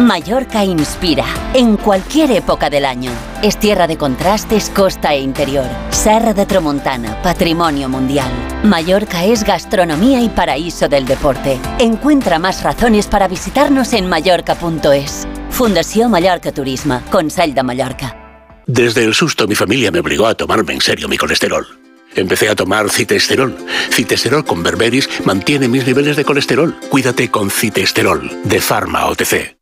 Mallorca 0.00 0.64
inspira 0.64 1.24
en 1.54 1.76
cualquier 1.76 2.30
época 2.32 2.70
del 2.70 2.84
año. 2.86 3.12
Es 3.42 3.58
tierra 3.58 3.86
de 3.86 3.96
contrastes, 3.96 4.70
costa 4.70 5.12
e 5.12 5.20
interior. 5.20 5.66
Serra 5.90 6.32
de 6.32 6.46
Tramontana, 6.46 7.20
patrimonio 7.22 7.88
mundial. 7.88 8.30
Mallorca 8.64 9.24
es 9.24 9.44
gastronomía 9.44 10.20
y 10.22 10.28
paraíso 10.28 10.88
del 10.88 11.04
deporte. 11.04 11.60
Encuentra 11.78 12.38
más 12.38 12.62
razones 12.62 13.06
para 13.06 13.28
visitarnos 13.28 13.92
en 13.92 14.08
mallorca.es. 14.08 15.28
Fundación 15.50 16.10
Mallorca 16.10 16.52
Turismo, 16.52 17.02
Consell 17.10 17.54
de 17.54 17.62
Mallorca. 17.62 18.16
Desde 18.66 19.04
el 19.04 19.14
susto 19.14 19.46
mi 19.46 19.54
familia 19.54 19.90
me 19.90 20.00
obligó 20.00 20.26
a 20.26 20.34
tomarme 20.34 20.72
en 20.72 20.80
serio 20.80 21.08
mi 21.08 21.18
colesterol. 21.18 21.66
Empecé 22.14 22.48
a 22.48 22.54
tomar 22.54 22.90
citesterol. 22.90 23.56
Citesterol 23.90 24.44
con 24.44 24.62
berberis 24.62 25.08
mantiene 25.24 25.68
mis 25.68 25.86
niveles 25.86 26.16
de 26.16 26.24
colesterol. 26.24 26.74
Cuídate 26.90 27.30
con 27.30 27.50
citesterol 27.50 28.30
de 28.44 28.60
Pharma 28.60 29.06
OTC. 29.06 29.61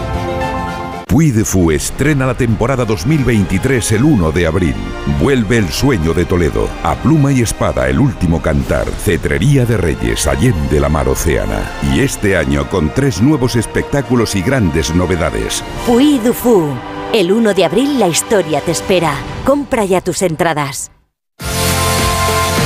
Puy 1.11 1.29
de 1.31 1.43
Fu 1.43 1.71
estrena 1.71 2.25
la 2.25 2.35
temporada 2.35 2.85
2023 2.85 3.91
el 3.91 4.05
1 4.05 4.31
de 4.31 4.47
abril. 4.47 4.75
Vuelve 5.19 5.57
el 5.57 5.67
sueño 5.67 6.13
de 6.13 6.23
Toledo. 6.23 6.69
A 6.83 6.95
pluma 6.95 7.33
y 7.33 7.41
espada, 7.41 7.89
el 7.89 7.99
último 7.99 8.41
cantar. 8.41 8.87
Cetrería 8.87 9.65
de 9.65 9.75
Reyes, 9.75 10.25
Allende 10.25 10.79
la 10.79 10.87
mar 10.87 11.09
Océana. 11.09 11.69
Y 11.93 11.99
este 11.99 12.37
año 12.37 12.69
con 12.69 12.93
tres 12.93 13.21
nuevos 13.21 13.57
espectáculos 13.57 14.35
y 14.35 14.41
grandes 14.41 14.95
novedades. 14.95 15.65
Puy 15.85 16.17
du 16.19 16.31
Fu. 16.31 16.69
El 17.13 17.33
1 17.33 17.55
de 17.55 17.65
abril 17.65 17.99
la 17.99 18.07
historia 18.07 18.61
te 18.61 18.71
espera. 18.71 19.13
Compra 19.43 19.83
ya 19.83 19.99
tus 19.99 20.21
entradas. 20.21 20.91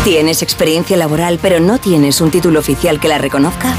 ¿Tienes 0.03 0.43
experiencia 0.43 0.95
laboral 0.97 1.39
pero 1.41 1.59
no 1.59 1.79
tienes 1.79 2.21
un 2.21 2.29
título 2.29 2.59
oficial 2.59 2.99
que 2.99 3.07
la 3.07 3.17
reconozca? 3.17 3.73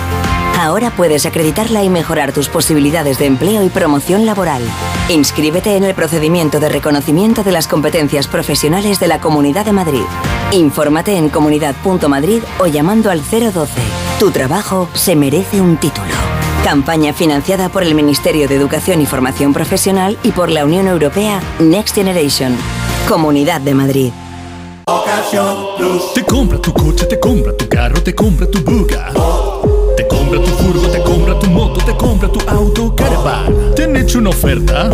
Ahora 0.59 0.91
puedes 0.91 1.27
acreditarla 1.27 1.85
y 1.85 1.91
mejorar 1.91 2.33
tus 2.33 2.49
posibilidades 2.49 3.19
de 3.19 3.27
empleo 3.27 3.62
y 3.62 3.69
promoción 3.69 4.24
laboral. 4.24 4.62
Inscríbete 5.11 5.77
en 5.77 5.85
el 5.85 5.95
procedimiento 5.95 6.61
de 6.61 6.70
reconocimiento 6.70 7.45
de 7.45 7.53
las 7.53 7.69
competencias 7.69 8.27
profesionales 8.27 8.99
de 8.99 9.07
la 9.07 9.20
Comunidad 9.20 9.66
de 9.66 9.73
Madrid. 9.73 10.03
Infórmate 10.53 11.15
en 11.15 11.28
comunidad.madrid 11.28 12.43
o 12.59 12.66
llamando 12.66 13.11
al 13.11 13.20
012. 13.20 13.70
Tu 14.19 14.31
trabajo 14.31 14.89
se 14.95 15.15
merece 15.15 15.61
un 15.61 15.77
título. 15.77 16.15
Campaña 16.65 17.12
financiada 17.12 17.69
por 17.69 17.83
el 17.83 17.95
Ministerio 17.95 18.49
de 18.49 18.57
Educación 18.57 19.03
y 19.03 19.07
Formación 19.07 19.53
Profesional 19.53 20.16
y 20.23 20.33
por 20.33 20.49
la 20.49 20.65
Unión 20.65 20.89
Europea 20.89 21.41
Next 21.59 21.95
Generation. 21.95 22.57
Comunidad 23.07 23.61
de 23.61 23.74
Madrid. 23.74 24.12
Te 26.15 26.24
compra 26.24 26.59
tu 26.59 26.73
coche, 26.73 27.05
te 27.05 27.20
compra 27.20 27.55
tu 27.55 27.69
carro, 27.69 28.03
te 28.03 28.15
compra 28.15 28.51
tu 28.51 28.61
buga. 28.61 29.12
Te 29.97 30.06
compra 30.06 30.39
tu 30.40 30.48
furgo, 30.48 30.89
te 30.89 31.02
compra 31.02 31.39
tu 31.39 31.47
moto, 31.47 31.85
te 31.85 31.97
compra 31.97 32.28
tu 32.28 32.40
auto, 32.48 32.94
caravan. 32.94 33.74
¿Te 33.74 33.85
han 33.85 33.97
hecho 33.97 34.18
una 34.18 34.31
oferta? 34.31 34.90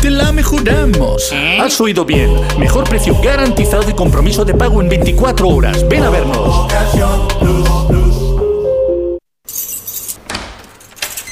Te 0.00 0.10
la 0.10 0.30
mejoramos. 0.32 1.32
Has 1.60 1.80
oído 1.80 2.04
bien. 2.04 2.30
Mejor 2.58 2.84
precio 2.88 3.16
garantizado 3.22 3.90
y 3.90 3.92
compromiso 3.92 4.44
de 4.44 4.54
pago 4.54 4.80
en 4.80 4.88
24 4.88 5.48
horas. 5.48 5.86
Ven 5.88 6.04
a 6.04 6.10
vernos. 6.10 6.72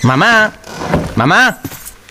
Mamá, 0.02 0.52
mamá, 1.16 1.58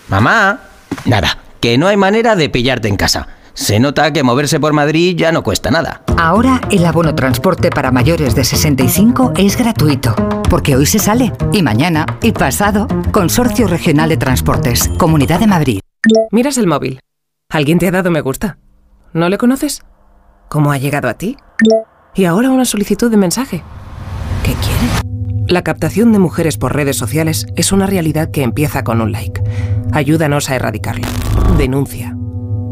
mamá. 0.08 0.60
Nada, 1.04 1.38
que 1.60 1.78
no 1.78 1.86
hay 1.86 1.96
manera 1.96 2.34
de 2.34 2.48
pillarte 2.48 2.88
en 2.88 2.96
casa. 2.96 3.28
Se 3.58 3.80
nota 3.80 4.12
que 4.12 4.22
moverse 4.22 4.60
por 4.60 4.72
Madrid 4.72 5.16
ya 5.16 5.32
no 5.32 5.42
cuesta 5.42 5.68
nada. 5.72 6.02
Ahora 6.16 6.60
el 6.70 6.86
abono 6.86 7.16
transporte 7.16 7.70
para 7.70 7.90
mayores 7.90 8.36
de 8.36 8.44
65 8.44 9.32
es 9.36 9.58
gratuito, 9.58 10.14
porque 10.48 10.76
hoy 10.76 10.86
se 10.86 11.00
sale, 11.00 11.32
y 11.52 11.64
mañana, 11.64 12.06
y 12.22 12.30
pasado. 12.30 12.86
Consorcio 13.10 13.66
Regional 13.66 14.10
de 14.10 14.16
Transportes, 14.16 14.88
Comunidad 14.96 15.40
de 15.40 15.48
Madrid. 15.48 15.80
Miras 16.30 16.56
el 16.56 16.68
móvil. 16.68 17.00
¿Alguien 17.50 17.80
te 17.80 17.88
ha 17.88 17.90
dado 17.90 18.12
me 18.12 18.20
gusta? 18.20 18.58
¿No 19.12 19.28
le 19.28 19.38
conoces? 19.38 19.82
¿Cómo 20.48 20.70
ha 20.70 20.78
llegado 20.78 21.08
a 21.08 21.14
ti? 21.14 21.36
Y 22.14 22.26
ahora 22.26 22.50
una 22.50 22.64
solicitud 22.64 23.10
de 23.10 23.16
mensaje. 23.16 23.64
¿Qué 24.44 24.52
quiere? 24.52 25.48
La 25.48 25.64
captación 25.64 26.12
de 26.12 26.20
mujeres 26.20 26.58
por 26.58 26.76
redes 26.76 26.96
sociales 26.96 27.48
es 27.56 27.72
una 27.72 27.86
realidad 27.86 28.30
que 28.30 28.44
empieza 28.44 28.84
con 28.84 29.00
un 29.00 29.10
like. 29.10 29.42
Ayúdanos 29.90 30.48
a 30.48 30.54
erradicarlo. 30.54 31.08
Denuncia. 31.56 32.14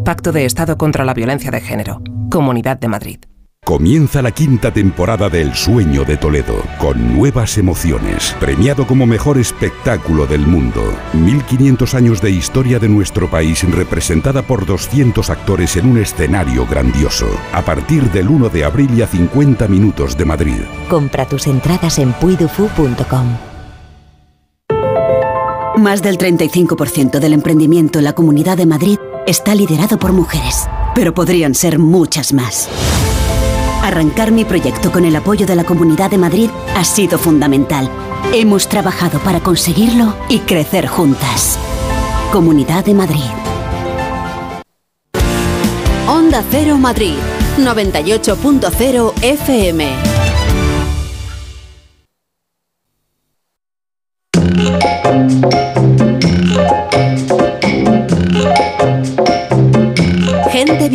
Pacto 0.06 0.30
de 0.30 0.44
Estado 0.44 0.78
contra 0.78 1.04
la 1.04 1.14
Violencia 1.14 1.50
de 1.50 1.60
Género. 1.60 2.00
Comunidad 2.30 2.78
de 2.78 2.86
Madrid. 2.86 3.18
Comienza 3.64 4.22
la 4.22 4.30
quinta 4.30 4.72
temporada 4.72 5.28
de 5.28 5.42
El 5.42 5.52
Sueño 5.56 6.04
de 6.04 6.16
Toledo, 6.16 6.62
con 6.78 7.16
nuevas 7.16 7.58
emociones, 7.58 8.36
premiado 8.38 8.86
como 8.86 9.04
mejor 9.04 9.36
espectáculo 9.36 10.28
del 10.28 10.46
mundo. 10.46 10.80
1500 11.12 11.94
años 11.96 12.22
de 12.22 12.30
historia 12.30 12.78
de 12.78 12.88
nuestro 12.88 13.28
país 13.28 13.68
representada 13.68 14.42
por 14.42 14.64
200 14.64 15.28
actores 15.28 15.76
en 15.76 15.90
un 15.90 15.98
escenario 15.98 16.68
grandioso. 16.68 17.26
A 17.52 17.62
partir 17.62 18.04
del 18.12 18.28
1 18.28 18.48
de 18.48 18.64
abril 18.64 18.90
y 18.96 19.02
a 19.02 19.08
50 19.08 19.66
minutos 19.66 20.16
de 20.16 20.24
Madrid. 20.24 20.60
Compra 20.88 21.26
tus 21.26 21.48
entradas 21.48 21.98
en 21.98 22.12
puidufu.com. 22.12 23.26
Más 25.78 26.00
del 26.00 26.16
35% 26.16 27.18
del 27.18 27.32
emprendimiento 27.32 27.98
en 27.98 28.04
la 28.04 28.12
Comunidad 28.12 28.56
de 28.56 28.66
Madrid 28.66 28.98
está 29.26 29.54
liderado 29.54 29.98
por 29.98 30.12
mujeres, 30.12 30.68
pero 30.94 31.12
podrían 31.12 31.54
ser 31.54 31.78
muchas 31.78 32.32
más. 32.32 32.68
Arrancar 33.82 34.32
mi 34.32 34.44
proyecto 34.44 34.90
con 34.90 35.04
el 35.04 35.14
apoyo 35.14 35.46
de 35.46 35.56
la 35.56 35.64
Comunidad 35.64 36.10
de 36.10 36.18
Madrid 36.18 36.50
ha 36.74 36.84
sido 36.84 37.18
fundamental. 37.18 37.90
Hemos 38.32 38.68
trabajado 38.68 39.18
para 39.20 39.40
conseguirlo 39.40 40.14
y 40.28 40.40
crecer 40.40 40.86
juntas. 40.86 41.58
Comunidad 42.32 42.84
de 42.84 42.94
Madrid. 42.94 43.30
Onda 46.08 46.42
Cero 46.50 46.78
Madrid, 46.78 47.14
98.0 47.58 49.12
FM. 49.22 50.15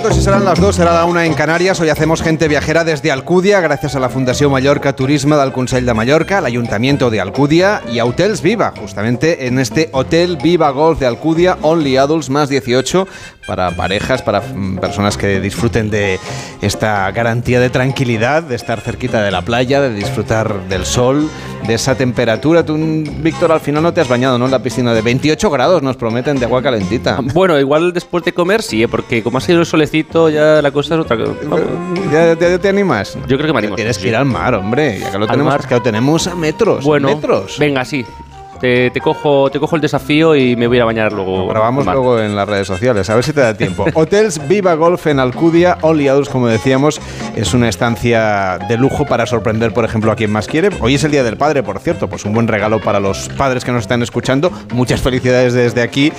Minutos 0.00 0.16
y 0.16 0.22
serán 0.22 0.46
las 0.46 0.58
dos, 0.58 0.76
será 0.76 0.94
la 0.94 1.04
una 1.04 1.26
en 1.26 1.34
Canarias. 1.34 1.78
Hoy 1.78 1.90
hacemos 1.90 2.22
gente 2.22 2.48
viajera 2.48 2.84
desde 2.84 3.10
Alcudia, 3.10 3.60
gracias 3.60 3.96
a 3.96 4.00
la 4.00 4.08
Fundación 4.08 4.50
Mallorca 4.50 4.96
Turismo 4.96 5.36
del 5.36 5.52
Consell 5.52 5.84
de 5.84 5.92
Mallorca, 5.92 6.38
al 6.38 6.46
Ayuntamiento 6.46 7.10
de 7.10 7.20
Alcudia 7.20 7.82
y 7.92 7.98
a 7.98 8.06
Hotels 8.06 8.40
Viva, 8.40 8.72
justamente 8.74 9.46
en 9.46 9.58
este 9.58 9.90
Hotel 9.92 10.38
Viva 10.42 10.70
Golf 10.70 11.00
de 11.00 11.06
Alcudia, 11.06 11.58
Only 11.60 11.98
Adults 11.98 12.30
más 12.30 12.48
18, 12.48 13.06
para 13.46 13.72
parejas, 13.72 14.22
para 14.22 14.40
mm, 14.40 14.78
personas 14.78 15.18
que 15.18 15.38
disfruten 15.38 15.90
de 15.90 16.18
esta 16.62 17.10
garantía 17.10 17.60
de 17.60 17.68
tranquilidad, 17.68 18.42
de 18.42 18.54
estar 18.54 18.80
cerquita 18.80 19.22
de 19.22 19.30
la 19.30 19.42
playa, 19.42 19.82
de 19.82 19.92
disfrutar 19.92 20.68
del 20.68 20.86
sol, 20.86 21.28
de 21.66 21.74
esa 21.74 21.94
temperatura. 21.94 22.64
Tú, 22.64 22.76
Víctor, 22.76 23.52
al 23.52 23.60
final 23.60 23.82
no 23.82 23.92
te 23.92 24.00
has 24.00 24.08
bañado, 24.08 24.38
¿no? 24.38 24.46
En 24.46 24.50
la 24.50 24.62
piscina 24.62 24.94
de 24.94 25.02
28 25.02 25.50
grados 25.50 25.82
nos 25.82 25.96
prometen 25.96 26.38
de 26.38 26.46
agua 26.46 26.62
calentita. 26.62 27.18
Bueno, 27.34 27.58
igual 27.58 27.92
después 27.92 28.24
de 28.24 28.32
comer 28.32 28.62
sí, 28.62 28.82
¿eh? 28.82 28.88
porque 28.88 29.22
como 29.22 29.38
ha 29.38 29.40
sido 29.40 29.60
el 29.60 29.66
ya 30.30 30.62
la 30.62 30.70
cosa 30.70 30.94
es 30.94 31.00
otra 31.00 31.16
cosa. 31.16 31.34
¿Ya, 32.12 32.34
ya 32.38 32.58
te 32.58 32.68
animas? 32.68 33.16
Yo 33.26 33.36
creo 33.36 33.46
que 33.48 33.52
me 33.52 33.58
animo. 33.58 33.76
Tienes 33.76 33.96
sí. 33.96 34.02
que 34.02 34.08
ir 34.08 34.16
al 34.16 34.24
mar, 34.24 34.54
hombre. 34.54 34.98
Ya 34.98 35.10
que 35.10 35.18
lo 35.18 35.24
¿Al 35.24 35.30
tenemos, 35.30 35.52
mar? 35.52 35.68
que 35.68 35.74
lo 35.74 35.82
tenemos 35.82 36.26
a 36.26 36.34
metros. 36.34 36.84
Bueno, 36.84 37.08
metros. 37.08 37.58
venga, 37.58 37.84
sí. 37.84 38.04
Te, 38.60 38.90
te 38.90 39.00
cojo, 39.00 39.50
te 39.50 39.58
cojo 39.58 39.76
el 39.76 39.82
desafío 39.82 40.36
y 40.36 40.54
me 40.54 40.66
voy 40.66 40.78
a 40.78 40.84
bañar 40.84 41.12
luego. 41.12 41.48
Grabamos 41.48 41.80
al 41.82 41.86
mar. 41.86 41.94
luego 41.94 42.20
en 42.20 42.36
las 42.36 42.48
redes 42.48 42.66
sociales, 42.66 43.08
a 43.08 43.14
ver 43.14 43.24
si 43.24 43.32
te 43.32 43.40
da 43.40 43.54
tiempo. 43.54 43.86
Hotels 43.94 44.46
Viva 44.48 44.74
Golf 44.74 45.06
en 45.06 45.18
Alcudia, 45.18 45.78
Only 45.80 46.08
Adults, 46.08 46.28
como 46.28 46.46
decíamos, 46.46 47.00
es 47.36 47.54
una 47.54 47.68
estancia 47.68 48.58
de 48.68 48.76
lujo 48.76 49.06
para 49.06 49.24
sorprender, 49.26 49.72
por 49.72 49.84
ejemplo, 49.84 50.12
a 50.12 50.16
quien 50.16 50.30
más 50.30 50.46
quiere. 50.46 50.68
Hoy 50.80 50.94
es 50.94 51.04
el 51.04 51.10
Día 51.10 51.24
del 51.24 51.36
Padre, 51.36 51.62
por 51.62 51.78
cierto, 51.78 52.08
pues 52.08 52.24
un 52.24 52.34
buen 52.34 52.48
regalo 52.48 52.80
para 52.80 53.00
los 53.00 53.28
padres 53.30 53.64
que 53.64 53.72
nos 53.72 53.82
están 53.82 54.02
escuchando. 54.02 54.52
Muchas 54.74 55.00
felicidades 55.00 55.54
desde 55.54 55.82
aquí. 55.82 56.12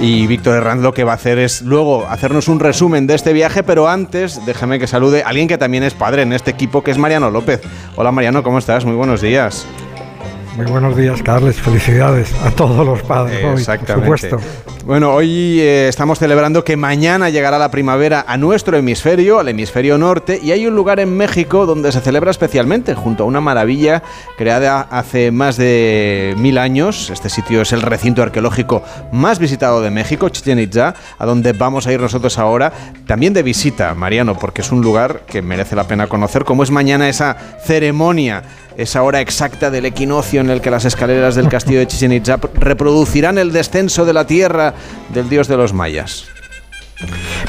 Y 0.00 0.26
Víctor 0.26 0.56
Herranz 0.56 0.82
lo 0.82 0.94
que 0.94 1.04
va 1.04 1.12
a 1.12 1.16
hacer 1.16 1.38
es 1.38 1.62
luego 1.62 2.06
hacernos 2.08 2.48
un 2.48 2.58
resumen 2.58 3.06
de 3.06 3.14
este 3.14 3.32
viaje, 3.32 3.62
pero 3.62 3.88
antes 3.88 4.44
déjame 4.46 4.78
que 4.78 4.86
salude 4.86 5.22
a 5.22 5.28
alguien 5.28 5.46
que 5.46 5.58
también 5.58 5.84
es 5.84 5.94
padre 5.94 6.22
en 6.22 6.32
este 6.32 6.50
equipo, 6.50 6.82
que 6.82 6.90
es 6.90 6.98
Mariano 6.98 7.30
López. 7.30 7.60
Hola 7.96 8.12
Mariano, 8.12 8.42
¿cómo 8.42 8.58
estás? 8.58 8.84
Muy 8.84 8.96
buenos 8.96 9.20
días. 9.20 9.66
Muy 10.56 10.66
buenos 10.66 10.94
días, 10.94 11.22
Carles. 11.22 11.56
Felicidades 11.56 12.34
a 12.44 12.50
todos 12.50 12.84
los 12.84 13.02
padres 13.02 13.38
hoy, 13.38 13.50
por 13.52 13.58
Exactamente. 13.58 14.04
supuesto. 14.04 14.38
Bueno, 14.84 15.14
hoy 15.14 15.60
eh, 15.60 15.88
estamos 15.88 16.18
celebrando 16.18 16.62
que 16.62 16.76
mañana 16.76 17.30
llegará 17.30 17.58
la 17.58 17.70
primavera 17.70 18.26
a 18.28 18.36
nuestro 18.36 18.76
hemisferio, 18.76 19.38
al 19.38 19.48
hemisferio 19.48 19.96
norte, 19.96 20.38
y 20.42 20.50
hay 20.50 20.66
un 20.66 20.74
lugar 20.74 21.00
en 21.00 21.16
México 21.16 21.64
donde 21.64 21.90
se 21.90 22.00
celebra 22.00 22.30
especialmente, 22.30 22.94
junto 22.94 23.22
a 23.22 23.26
una 23.26 23.40
maravilla 23.40 24.02
creada 24.36 24.82
hace 24.90 25.30
más 25.30 25.56
de 25.56 26.34
mil 26.36 26.58
años. 26.58 27.08
Este 27.08 27.30
sitio 27.30 27.62
es 27.62 27.72
el 27.72 27.80
recinto 27.80 28.22
arqueológico 28.22 28.82
más 29.10 29.38
visitado 29.38 29.80
de 29.80 29.90
México, 29.90 30.28
Chichen 30.28 30.58
Itza, 30.58 30.94
a 31.18 31.24
donde 31.24 31.54
vamos 31.54 31.86
a 31.86 31.92
ir 31.92 32.00
nosotros 32.00 32.38
ahora, 32.38 32.72
también 33.06 33.32
de 33.32 33.42
visita, 33.42 33.94
Mariano, 33.94 34.36
porque 34.38 34.60
es 34.60 34.70
un 34.70 34.82
lugar 34.82 35.22
que 35.26 35.40
merece 35.40 35.76
la 35.76 35.84
pena 35.84 36.08
conocer, 36.08 36.44
como 36.44 36.62
es 36.62 36.70
mañana 36.70 37.08
esa 37.08 37.36
ceremonia 37.64 38.42
esa 38.76 39.02
hora 39.02 39.20
exacta 39.20 39.70
del 39.70 39.86
equinoccio 39.86 40.41
en 40.42 40.50
el 40.50 40.60
que 40.60 40.70
las 40.70 40.84
escaleras 40.84 41.34
del 41.34 41.48
castillo 41.48 41.78
de 41.78 41.86
Chichen 41.86 42.12
Itza 42.12 42.38
reproducirán 42.54 43.38
el 43.38 43.52
descenso 43.52 44.04
de 44.04 44.12
la 44.12 44.26
tierra 44.26 44.74
del 45.14 45.28
dios 45.28 45.48
de 45.48 45.56
los 45.56 45.72
mayas. 45.72 46.31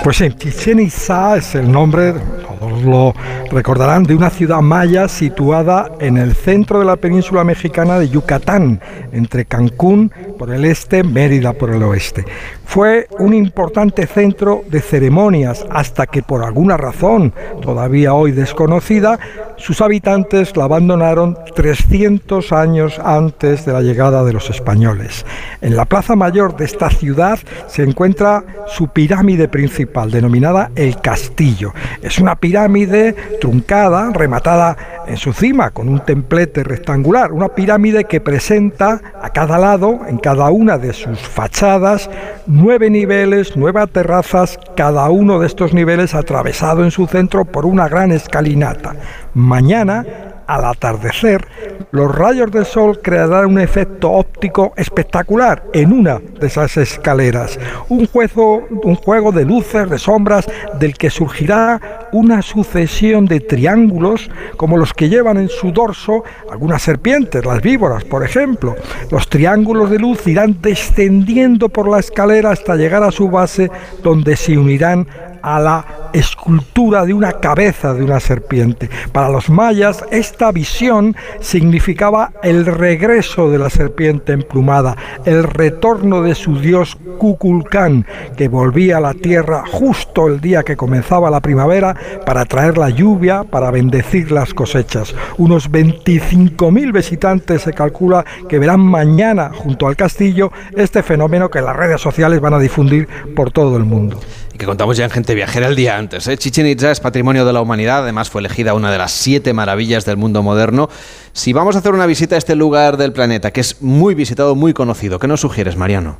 Pues 0.04 0.18
sí, 0.18 0.30
Chichen 0.34 0.80
Itza 0.80 1.38
es 1.38 1.56
el 1.56 1.72
nombre, 1.72 2.14
todos 2.60 2.84
lo 2.84 3.14
recordarán, 3.52 4.04
de 4.04 4.16
una 4.16 4.30
ciudad 4.30 4.62
maya 4.62 5.08
situada 5.08 5.92
en 6.00 6.18
el 6.18 6.36
centro 6.36 6.80
de 6.80 6.86
la 6.86 6.96
península 6.96 7.44
mexicana 7.44 8.00
de 8.00 8.10
Yucatán, 8.10 8.82
entre 9.12 9.46
Cancún 9.46 10.12
por 10.38 10.52
el 10.52 10.66
este, 10.66 11.04
Mérida 11.04 11.54
por 11.54 11.70
el 11.70 11.84
oeste. 11.84 12.26
Fue 12.66 13.08
un 13.20 13.34
importante 13.34 14.08
centro 14.08 14.64
de 14.70 14.82
ceremonias 14.82 15.66
hasta 15.70 16.08
que 16.08 16.24
por 16.24 16.44
alguna 16.44 16.76
razón, 16.76 17.34
todavía 17.62 18.14
hoy 18.14 18.32
desconocida, 18.32 19.20
sus 19.58 19.82
habitantes 19.82 20.58
la 20.58 20.66
abandonaron 20.66 21.38
300 21.56 22.52
años 22.52 23.00
antes 23.00 23.66
de 23.66 23.74
la 23.74 23.82
llegada 23.82 24.24
de 24.24 24.34
los 24.34 24.50
españoles. 24.50 25.26
En 25.62 25.76
la 25.76 25.86
plaza 25.86 26.16
mayor 26.16 26.58
de 26.58 26.66
esta 26.66 26.90
ciudad 26.90 27.40
se 27.68 27.84
encuentra 27.84 28.44
su 28.68 28.88
pirámide 28.88 29.43
principal, 29.48 30.11
denominada 30.11 30.72
el 30.76 30.99
Castillo. 31.02 31.74
Es 32.02 32.20
una 32.20 32.36
pirámide 32.36 33.14
truncada, 33.40 34.11
rematada 34.14 34.78
en 35.07 35.18
su 35.18 35.34
cima 35.34 35.72
con 35.72 35.90
un 35.90 35.99
templete 35.99 36.64
rectangular, 36.64 37.32
una 37.32 37.49
pirámide 37.49 38.06
que 38.06 38.22
presenta 38.22 39.02
a 39.22 39.30
cada 39.30 39.57
lado, 39.57 40.02
en 40.07 40.18
cada 40.18 40.49
una 40.52 40.78
de 40.78 40.94
sus 40.94 41.20
fachadas, 41.20 42.10
nueve 42.48 42.90
niveles, 42.90 43.53
nueve 43.56 43.86
terrazas, 43.88 44.60
cada 44.76 45.10
uno 45.10 45.40
de 45.40 45.48
estos 45.48 45.74
niveles 45.74 46.14
atravesado 46.14 46.84
en 46.84 46.91
su 46.91 47.07
centro 47.07 47.45
por 47.45 47.65
una 47.65 47.88
gran 47.88 48.11
escalinata. 48.11 48.95
Mañana 49.34 50.06
al 50.48 50.65
atardecer, 50.65 51.48
los 51.91 52.14
rayos 52.14 52.52
del 52.52 52.65
sol 52.65 52.99
crearán 53.02 53.45
un 53.45 53.60
efecto 53.60 54.11
óptico 54.11 54.74
espectacular 54.76 55.64
en 55.74 55.94
una 55.94 56.20
de 56.20 56.48
esas 56.48 56.76
escaleras. 56.78 57.60
Un 57.90 58.07
juego, 58.07 59.32
de 59.32 59.45
luces, 59.45 59.90
de 59.90 59.98
sombras, 59.98 60.45
del 60.80 60.98
que 60.98 61.10
surgirá 61.10 62.07
una 62.11 62.41
sucesión 62.41 63.26
de 63.26 63.40
triángulos 63.40 64.30
como 64.57 64.78
los 64.78 64.94
que 64.94 65.10
llevan 65.10 65.38
en 65.38 65.49
su 65.49 65.72
dorso 65.72 66.24
algunas 66.52 66.82
serpientes, 66.82 67.45
las 67.45 67.61
víboras, 67.61 68.03
por 68.03 68.24
ejemplo. 68.24 68.76
Los 69.11 69.30
triángulos 69.30 69.90
de 69.90 69.99
luz 69.99 70.26
irán 70.28 70.57
descendiendo 70.61 71.70
por 71.70 71.90
la 71.90 71.99
escalera 71.99 72.52
hasta 72.52 72.76
llegar 72.76 73.03
a 73.03 73.11
su 73.11 73.30
base, 73.30 73.70
donde 74.02 74.36
se 74.36 74.57
unirán 74.57 75.07
a 75.44 75.60
la 75.60 75.86
escultura 76.14 77.06
de 77.06 77.14
una 77.14 77.34
cabeza 77.34 77.94
de 77.94 78.03
una 78.03 78.20
serpiente. 78.20 78.90
Para 79.11 79.30
los 79.30 79.49
mayas 79.49 80.03
esta 80.10 80.52
visión 80.52 81.15
significaba 81.40 82.32
el 82.41 82.65
regreso 82.65 83.52
de 83.52 83.60
la 83.60 83.70
serpiente 83.70 84.32
emplumada, 84.32 84.95
el 85.26 85.44
retorno 85.44 86.22
de 86.22 86.34
su 86.34 86.60
dios 86.60 86.98
Kukulcán, 87.18 88.06
que 88.38 88.48
volvía 88.48 88.98
a 88.98 89.02
la 89.02 89.14
tierra 89.14 89.64
justo 89.70 90.28
el 90.28 90.40
día 90.40 90.64
que 90.64 90.78
comenzaba 90.78 91.30
la 91.30 91.41
primavera 91.41 91.95
para 92.26 92.45
traer 92.45 92.78
la 92.78 92.90
lluvia, 92.90 93.44
para 93.44 93.72
bendecir 93.72 94.32
las 94.32 94.53
cosechas. 94.53 95.14
Unos 95.38 95.70
25.000 95.70 96.94
visitantes 96.94 97.64
se 97.64 97.74
calcula 97.74 98.26
que 98.48 98.60
verán 98.60 98.80
mañana 98.80 99.52
junto 99.53 99.88
al 99.88 99.95
castillo 99.95 100.52
este 100.76 101.03
fenómeno 101.03 101.49
que 101.49 101.61
las 101.61 101.76
redes 101.76 102.02
sociales 102.02 102.40
van 102.40 102.53
a 102.53 102.60
difundir 102.60 103.07
por 103.36 103.52
todo 103.52 103.78
el 103.78 103.84
mundo. 103.84 104.20
Y 104.54 104.58
que 104.58 104.66
contamos 104.66 104.98
ya 104.98 105.06
en 105.06 105.10
Gente 105.10 105.34
Viajera 105.34 105.68
el 105.68 105.76
día 105.76 105.98
antes. 105.98 106.28
¿eh? 106.28 106.38
Chichen 106.38 106.68
Itza 106.68 106.92
es 106.92 107.00
patrimonio 107.00 107.46
de 107.46 107.54
la 107.54 107.62
humanidad, 107.62 108.04
además 108.04 108.30
fue 108.30 108.42
elegida 108.42 108.74
una 108.76 108.92
de 108.92 109.00
las 109.00 109.12
siete 109.12 109.54
maravillas 109.54 110.06
del 110.06 110.18
mundo 110.18 110.44
moderno. 110.44 110.90
Si 111.32 111.54
vamos 111.54 111.76
a 111.76 111.80
hacer 111.80 111.94
una 111.94 112.06
visita 112.06 112.36
a 112.36 112.38
este 112.38 112.56
lugar 112.56 112.98
del 112.98 113.14
planeta, 113.14 113.52
que 113.52 113.62
es 113.62 113.82
muy 113.82 114.14
visitado, 114.14 114.56
muy 114.56 114.74
conocido, 114.74 115.18
¿qué 115.18 115.28
nos 115.28 115.42
sugieres, 115.42 115.76
Mariano? 115.76 116.18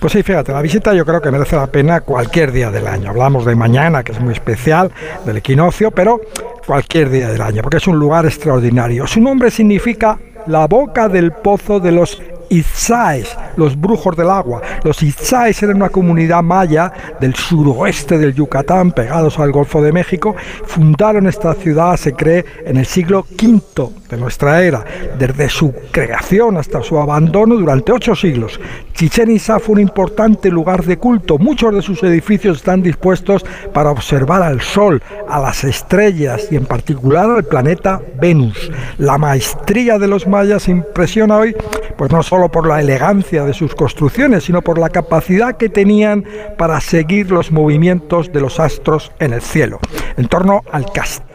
Pues 0.00 0.12
sí, 0.12 0.22
fíjate, 0.22 0.52
la 0.52 0.62
visita 0.62 0.92
yo 0.94 1.04
creo 1.04 1.20
que 1.20 1.30
merece 1.30 1.56
la 1.56 1.66
pena 1.68 2.00
cualquier 2.00 2.52
día 2.52 2.70
del 2.70 2.86
año. 2.86 3.10
Hablamos 3.10 3.44
de 3.44 3.54
mañana, 3.54 4.02
que 4.02 4.12
es 4.12 4.20
muy 4.20 4.32
especial, 4.32 4.90
del 5.24 5.38
equinoccio, 5.38 5.90
pero 5.90 6.20
cualquier 6.66 7.10
día 7.10 7.28
del 7.28 7.40
año, 7.40 7.62
porque 7.62 7.78
es 7.78 7.86
un 7.86 7.98
lugar 7.98 8.26
extraordinario. 8.26 9.06
Su 9.06 9.20
nombre 9.20 9.50
significa 9.50 10.18
la 10.46 10.66
boca 10.66 11.08
del 11.08 11.32
pozo 11.32 11.80
de 11.80 11.92
los 11.92 12.20
Itzáes, 12.48 13.36
los 13.56 13.80
brujos 13.80 14.16
del 14.16 14.30
agua. 14.30 14.62
Los 14.84 15.02
Itzáes 15.02 15.62
eran 15.62 15.76
una 15.76 15.88
comunidad 15.88 16.42
maya 16.42 16.92
del 17.20 17.34
suroeste 17.34 18.18
del 18.18 18.34
Yucatán, 18.34 18.92
pegados 18.92 19.38
al 19.38 19.52
Golfo 19.52 19.82
de 19.82 19.92
México. 19.92 20.34
Fundaron 20.64 21.26
esta 21.26 21.54
ciudad, 21.54 21.96
se 21.96 22.12
cree, 22.12 22.44
en 22.64 22.76
el 22.76 22.86
siglo 22.86 23.26
V 23.30 23.90
de 24.08 24.16
nuestra 24.16 24.62
era, 24.62 24.84
desde 25.18 25.48
su 25.48 25.72
creación 25.90 26.56
hasta 26.56 26.82
su 26.82 26.98
abandono 26.98 27.56
durante 27.56 27.92
ocho 27.92 28.14
siglos. 28.14 28.60
Chichen 28.92 29.30
Itza 29.30 29.58
fue 29.58 29.74
un 29.74 29.80
importante 29.80 30.50
lugar 30.50 30.84
de 30.84 30.96
culto. 30.96 31.38
Muchos 31.38 31.74
de 31.74 31.82
sus 31.82 32.02
edificios 32.02 32.58
están 32.58 32.82
dispuestos 32.82 33.44
para 33.72 33.90
observar 33.90 34.42
al 34.42 34.60
Sol, 34.60 35.02
a 35.28 35.40
las 35.40 35.64
estrellas 35.64 36.48
y 36.50 36.56
en 36.56 36.66
particular 36.66 37.30
al 37.30 37.44
planeta 37.44 38.00
Venus. 38.20 38.70
La 38.98 39.18
maestría 39.18 39.98
de 39.98 40.08
los 40.08 40.26
mayas 40.26 40.68
impresiona 40.68 41.38
hoy, 41.38 41.54
pues 41.96 42.10
no 42.10 42.22
solo 42.22 42.50
por 42.50 42.66
la 42.66 42.80
elegancia 42.80 43.44
de 43.44 43.54
sus 43.54 43.74
construcciones, 43.74 44.44
sino 44.44 44.62
por 44.62 44.78
la 44.78 44.88
capacidad 44.88 45.56
que 45.56 45.68
tenían 45.68 46.24
para 46.56 46.80
seguir 46.80 47.30
los 47.30 47.50
movimientos 47.52 48.32
de 48.32 48.40
los 48.40 48.60
astros 48.60 49.12
en 49.18 49.32
el 49.32 49.42
cielo. 49.42 49.78
En 50.16 50.28
torno 50.28 50.62
al 50.72 50.90
castillo, 50.92 51.25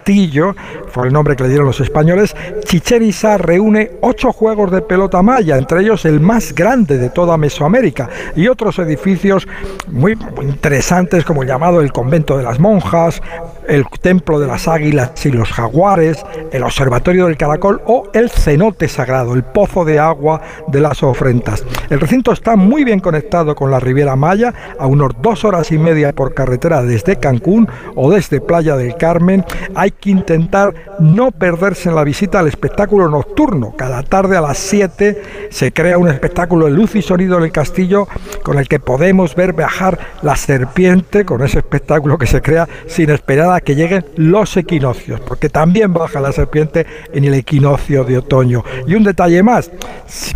fue 0.87 1.07
el 1.07 1.13
nombre 1.13 1.35
que 1.35 1.43
le 1.43 1.49
dieron 1.49 1.67
los 1.67 1.79
españoles, 1.79 2.35
Chichen 2.65 3.03
Itza 3.03 3.37
reúne 3.37 3.91
ocho 4.01 4.31
juegos 4.33 4.71
de 4.71 4.81
pelota 4.81 5.21
maya, 5.21 5.57
entre 5.57 5.81
ellos 5.81 6.05
el 6.05 6.19
más 6.19 6.53
grande 6.53 6.97
de 6.97 7.09
toda 7.09 7.37
Mesoamérica, 7.37 8.09
y 8.35 8.47
otros 8.47 8.79
edificios 8.79 9.47
muy, 9.87 10.15
muy 10.15 10.45
interesantes 10.45 11.23
como 11.23 11.43
el 11.43 11.47
llamado 11.47 11.81
el 11.81 11.91
convento 11.91 12.37
de 12.37 12.43
las 12.43 12.59
monjas, 12.59 13.21
el 13.67 13.85
templo 14.01 14.39
de 14.39 14.47
las 14.47 14.67
águilas 14.67 15.25
y 15.25 15.31
los 15.31 15.49
jaguares, 15.49 16.25
el 16.51 16.63
observatorio 16.63 17.27
del 17.27 17.37
caracol 17.37 17.81
o 17.85 18.09
el 18.13 18.29
cenote 18.29 18.87
sagrado, 18.87 19.33
el 19.33 19.43
pozo 19.43 19.85
de 19.85 19.99
agua 19.99 20.41
de 20.67 20.81
las 20.81 21.03
ofrendas. 21.03 21.63
El 21.89 21.99
recinto 21.99 22.31
está 22.31 22.55
muy 22.55 22.83
bien 22.83 22.99
conectado 22.99 23.55
con 23.55 23.71
la 23.71 23.79
Riviera 23.79 24.15
Maya, 24.15 24.53
a 24.77 24.87
unos 24.87 25.11
dos 25.21 25.45
horas 25.45 25.71
y 25.71 25.77
media 25.77 26.13
por 26.13 26.33
carretera 26.33 26.83
desde 26.83 27.17
Cancún 27.17 27.67
o 27.95 28.11
desde 28.11 28.41
Playa 28.41 28.75
del 28.75 28.95
Carmen. 28.95 29.45
Hay 29.75 29.90
que 29.91 30.09
intentar 30.09 30.73
no 30.99 31.31
perderse 31.31 31.89
en 31.89 31.95
la 31.95 32.03
visita 32.03 32.39
al 32.39 32.47
espectáculo 32.47 33.09
nocturno. 33.09 33.73
Cada 33.77 34.03
tarde 34.03 34.37
a 34.37 34.41
las 34.41 34.57
7 34.57 35.21
se 35.49 35.71
crea 35.71 35.97
un 35.97 36.07
espectáculo 36.07 36.65
de 36.65 36.71
luz 36.71 36.95
y 36.95 37.01
sonido 37.01 37.37
en 37.37 37.43
el 37.43 37.51
castillo 37.51 38.07
con 38.43 38.57
el 38.57 38.67
que 38.67 38.79
podemos 38.79 39.35
ver 39.35 39.53
viajar 39.53 39.99
la 40.21 40.35
serpiente, 40.35 41.25
con 41.25 41.43
ese 41.43 41.59
espectáculo 41.59 42.17
que 42.17 42.27
se 42.27 42.41
crea 42.41 42.67
sin 42.87 43.09
esperar 43.09 43.51
a 43.53 43.61
que 43.61 43.75
lleguen 43.75 44.05
los 44.15 44.55
equinoccios, 44.57 45.19
porque 45.21 45.49
también 45.49 45.93
baja 45.93 46.19
la 46.19 46.31
serpiente 46.31 46.85
en 47.13 47.25
el 47.25 47.33
equinoccio 47.33 48.03
de 48.03 48.17
otoño. 48.17 48.63
Y 48.87 48.95
un 48.95 49.03
detalle 49.03 49.43
más, 49.43 49.71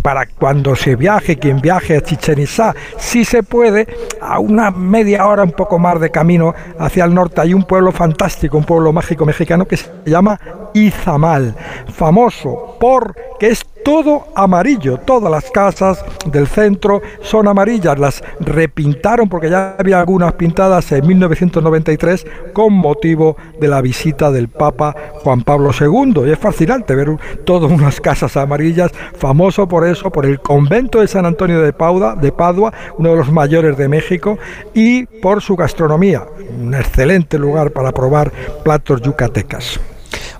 para 0.02 0.26
cuando 0.26 0.76
se 0.76 0.96
viaje, 0.96 1.38
quien 1.38 1.60
viaje 1.60 1.96
a 1.96 2.00
Chichen 2.00 2.40
Itza, 2.40 2.74
si 2.98 3.24
se 3.24 3.42
puede, 3.42 3.86
a 4.20 4.38
una 4.38 4.70
media 4.70 5.26
hora, 5.26 5.44
un 5.44 5.52
poco 5.52 5.78
más 5.78 6.00
de 6.00 6.10
camino 6.10 6.54
hacia 6.78 7.04
el 7.04 7.14
norte, 7.14 7.40
hay 7.40 7.54
un 7.54 7.64
pueblo 7.64 7.92
fantástico, 7.92 8.58
un 8.58 8.64
pueblo 8.64 8.92
mágico 8.92 9.24
mexicano 9.24 9.45
que 9.66 9.76
se 9.76 9.90
llama 10.04 10.38
Izamal, 10.74 11.54
famoso 11.92 12.76
porque 12.80 13.48
es 13.48 13.64
todo 13.86 14.26
amarillo, 14.34 14.98
todas 14.98 15.30
las 15.30 15.48
casas 15.52 16.04
del 16.32 16.48
centro 16.48 17.02
son 17.20 17.46
amarillas, 17.46 17.96
las 17.96 18.24
repintaron 18.40 19.28
porque 19.28 19.48
ya 19.48 19.76
había 19.78 20.00
algunas 20.00 20.32
pintadas 20.32 20.90
en 20.90 21.06
1993 21.06 22.26
con 22.52 22.72
motivo 22.72 23.36
de 23.60 23.68
la 23.68 23.80
visita 23.80 24.32
del 24.32 24.48
Papa 24.48 24.92
Juan 25.22 25.42
Pablo 25.42 25.70
II. 25.70 26.26
Y 26.26 26.32
es 26.32 26.38
fascinante 26.40 26.96
ver 26.96 27.16
todas 27.44 27.70
unas 27.70 28.00
casas 28.00 28.36
amarillas, 28.36 28.90
famoso 29.18 29.68
por 29.68 29.86
eso, 29.86 30.10
por 30.10 30.26
el 30.26 30.40
convento 30.40 31.00
de 31.00 31.06
San 31.06 31.24
Antonio 31.24 31.62
de 31.62 31.72
Padua, 31.72 32.16
de 32.16 32.32
Padua, 32.32 32.72
uno 32.98 33.10
de 33.10 33.16
los 33.18 33.30
mayores 33.30 33.76
de 33.76 33.88
México, 33.88 34.36
y 34.74 35.06
por 35.06 35.40
su 35.40 35.54
gastronomía, 35.54 36.24
un 36.60 36.74
excelente 36.74 37.38
lugar 37.38 37.70
para 37.70 37.92
probar 37.92 38.32
platos 38.64 39.00
yucatecas. 39.00 39.78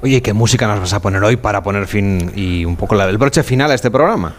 Oye, 0.07 0.23
¿qué 0.23 0.33
música 0.33 0.69
nos 0.69 0.79
vas 0.79 0.93
a 0.93 1.01
poner 1.01 1.21
hoy 1.25 1.35
para 1.35 1.65
poner 1.65 1.89
fin 1.89 2.31
y 2.37 2.65
un 2.65 2.77
poco 2.77 2.97
del 2.97 3.19
broche 3.19 3.43
final 3.43 3.73
a 3.73 3.75
este 3.75 3.91
programa? 3.91 4.33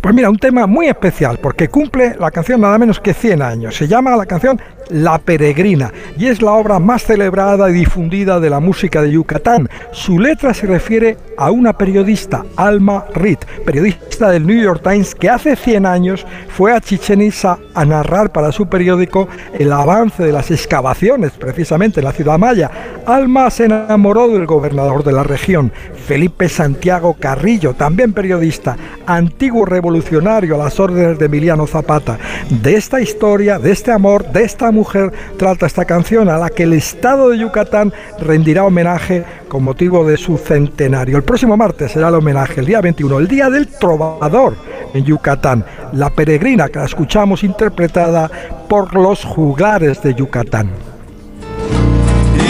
Pues 0.00 0.14
mira, 0.14 0.30
un 0.30 0.38
tema 0.38 0.68
muy 0.68 0.86
especial 0.86 1.38
porque 1.42 1.68
cumple 1.68 2.14
la 2.16 2.30
canción 2.30 2.60
nada 2.60 2.78
menos 2.78 3.00
que 3.00 3.12
100 3.12 3.42
años. 3.42 3.76
Se 3.76 3.88
llama 3.88 4.14
la 4.14 4.24
canción 4.24 4.60
La 4.88 5.18
Peregrina 5.18 5.92
y 6.16 6.28
es 6.28 6.40
la 6.42 6.52
obra 6.52 6.78
más 6.78 7.02
celebrada 7.02 7.68
y 7.70 7.72
difundida 7.72 8.38
de 8.38 8.50
la 8.50 8.60
música 8.60 9.02
de 9.02 9.10
Yucatán. 9.10 9.68
Su 9.90 10.20
letra 10.20 10.54
se 10.54 10.68
refiere 10.68 11.16
a 11.36 11.50
una 11.50 11.72
periodista, 11.72 12.44
Alma 12.54 13.06
Reed, 13.14 13.38
periodista 13.66 14.30
del 14.30 14.46
New 14.46 14.62
York 14.62 14.80
Times 14.84 15.14
que 15.14 15.28
hace 15.28 15.56
100 15.56 15.86
años 15.86 16.24
fue 16.48 16.72
a 16.72 16.80
Chichen 16.80 17.20
Itza 17.20 17.58
a 17.74 17.84
narrar 17.84 18.30
para 18.30 18.52
su 18.52 18.68
periódico 18.68 19.28
el 19.58 19.72
avance 19.72 20.22
de 20.22 20.32
las 20.32 20.52
excavaciones 20.52 21.32
precisamente 21.32 21.98
en 21.98 22.04
la 22.04 22.12
ciudad 22.12 22.38
maya. 22.38 22.70
Alma 23.06 23.50
se 23.50 23.64
enamoró 23.64 24.28
del 24.28 24.46
gobernador 24.46 25.02
de 25.02 25.12
la 25.12 25.24
región, 25.24 25.72
Felipe 26.06 26.48
Santiago 26.48 27.16
Carrillo, 27.18 27.74
también 27.74 28.12
periodista, 28.12 28.76
antiguo 29.06 29.64
revolucionario 29.64 30.54
a 30.54 30.64
las 30.64 30.78
órdenes 30.78 31.18
de 31.18 31.26
Emiliano 31.26 31.66
Zapata. 31.66 32.18
De 32.48 32.74
esta 32.74 33.00
historia, 33.00 33.58
de 33.58 33.72
este 33.72 33.90
amor, 33.90 34.30
de 34.30 34.44
esta 34.44 34.70
mujer, 34.70 35.12
trata 35.36 35.66
esta 35.66 35.84
canción 35.84 36.28
a 36.28 36.38
la 36.38 36.50
que 36.50 36.62
el 36.62 36.74
Estado 36.74 37.30
de 37.30 37.38
Yucatán 37.38 37.92
rendirá 38.20 38.64
homenaje 38.64 39.24
con 39.48 39.64
motivo 39.64 40.06
de 40.06 40.16
su 40.16 40.38
centenario. 40.38 41.16
El 41.16 41.24
próximo 41.24 41.56
martes 41.56 41.92
será 41.92 42.08
el 42.08 42.14
homenaje, 42.14 42.60
el 42.60 42.66
día 42.66 42.80
21, 42.80 43.18
el 43.18 43.28
día 43.28 43.50
del 43.50 43.66
trovador 43.66 44.54
en 44.94 45.04
Yucatán, 45.04 45.64
la 45.92 46.10
peregrina 46.10 46.68
que 46.68 46.78
la 46.78 46.84
escuchamos 46.84 47.42
interpretada 47.42 48.30
por 48.68 48.94
los 48.94 49.24
juglares 49.24 50.02
de 50.02 50.14
Yucatán. 50.14 50.91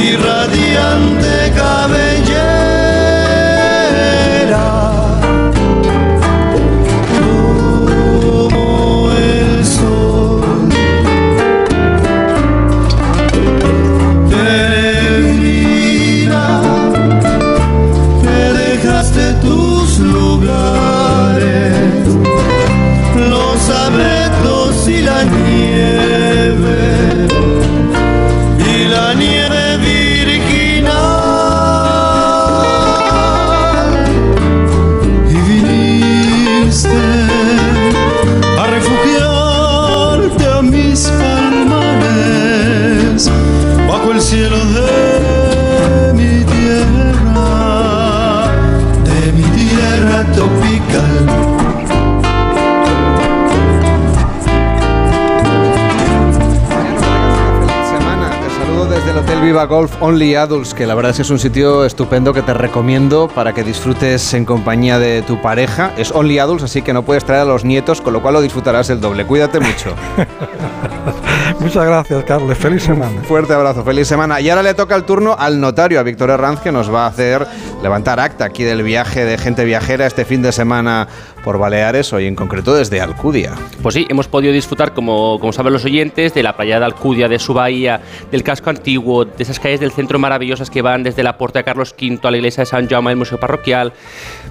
Y 0.02 0.16
radiante 0.16 1.52
cabellera. 1.54 2.61
Viva 59.52 59.66
Golf 59.66 60.00
Only 60.00 60.34
Adults, 60.34 60.72
que 60.72 60.86
la 60.86 60.94
verdad 60.94 61.10
es 61.10 61.16
que 61.16 61.22
es 61.24 61.30
un 61.30 61.38
sitio 61.38 61.84
estupendo 61.84 62.32
que 62.32 62.40
te 62.40 62.54
recomiendo 62.54 63.28
para 63.28 63.52
que 63.52 63.62
disfrutes 63.62 64.32
en 64.32 64.46
compañía 64.46 64.98
de 64.98 65.20
tu 65.20 65.42
pareja. 65.42 65.92
Es 65.98 66.10
Only 66.10 66.38
Adults, 66.38 66.62
así 66.62 66.80
que 66.80 66.94
no 66.94 67.02
puedes 67.02 67.22
traer 67.26 67.42
a 67.42 67.44
los 67.44 67.62
nietos, 67.62 68.00
con 68.00 68.14
lo 68.14 68.22
cual 68.22 68.32
lo 68.32 68.40
disfrutarás 68.40 68.88
el 68.88 69.02
doble. 69.02 69.26
Cuídate 69.26 69.60
mucho. 69.60 69.94
Muchas 71.60 71.84
gracias, 71.84 72.24
Carles. 72.24 72.56
Feliz 72.56 72.82
semana. 72.82 73.22
Fuerte 73.24 73.52
abrazo, 73.52 73.84
feliz 73.84 74.08
semana. 74.08 74.40
Y 74.40 74.48
ahora 74.48 74.62
le 74.62 74.72
toca 74.72 74.96
el 74.96 75.04
turno 75.04 75.36
al 75.38 75.60
notario, 75.60 76.00
a 76.00 76.02
Víctor 76.02 76.30
Herranz, 76.30 76.60
que 76.60 76.72
nos 76.72 76.90
va 76.90 77.04
a 77.04 77.08
hacer 77.08 77.46
levantar 77.82 78.20
acta 78.20 78.46
aquí 78.46 78.64
del 78.64 78.82
viaje 78.82 79.26
de 79.26 79.36
gente 79.36 79.66
viajera 79.66 80.06
este 80.06 80.24
fin 80.24 80.40
de 80.40 80.52
semana 80.52 81.08
por 81.44 81.58
Baleares, 81.58 82.12
hoy 82.12 82.26
en 82.26 82.34
concreto 82.36 82.74
desde 82.74 83.00
Alcudia. 83.00 83.52
Pues 83.82 83.94
sí, 83.94 84.06
hemos 84.08 84.28
podido 84.28 84.52
disfrutar, 84.52 84.92
como, 84.94 85.38
como 85.40 85.52
saben 85.52 85.72
los 85.72 85.84
oyentes, 85.84 86.34
de 86.34 86.42
la 86.42 86.56
playa 86.56 86.78
de 86.78 86.84
Alcudia, 86.84 87.28
de 87.28 87.38
su 87.38 87.52
bahía, 87.54 88.00
del 88.30 88.42
casco 88.42 88.70
antiguo, 88.70 89.24
de 89.24 89.42
esas 89.42 89.58
calles 89.58 89.80
del 89.80 89.92
centro 89.92 90.18
maravillosas 90.18 90.70
que 90.70 90.82
van 90.82 91.02
desde 91.02 91.22
la 91.22 91.36
puerta 91.38 91.58
de 91.58 91.64
Carlos 91.64 91.94
V 92.00 92.20
a 92.22 92.30
la 92.30 92.36
iglesia 92.36 92.62
de 92.62 92.66
San 92.66 92.88
Jaume, 92.88 93.10
el 93.10 93.16
museo 93.16 93.38
parroquial. 93.40 93.92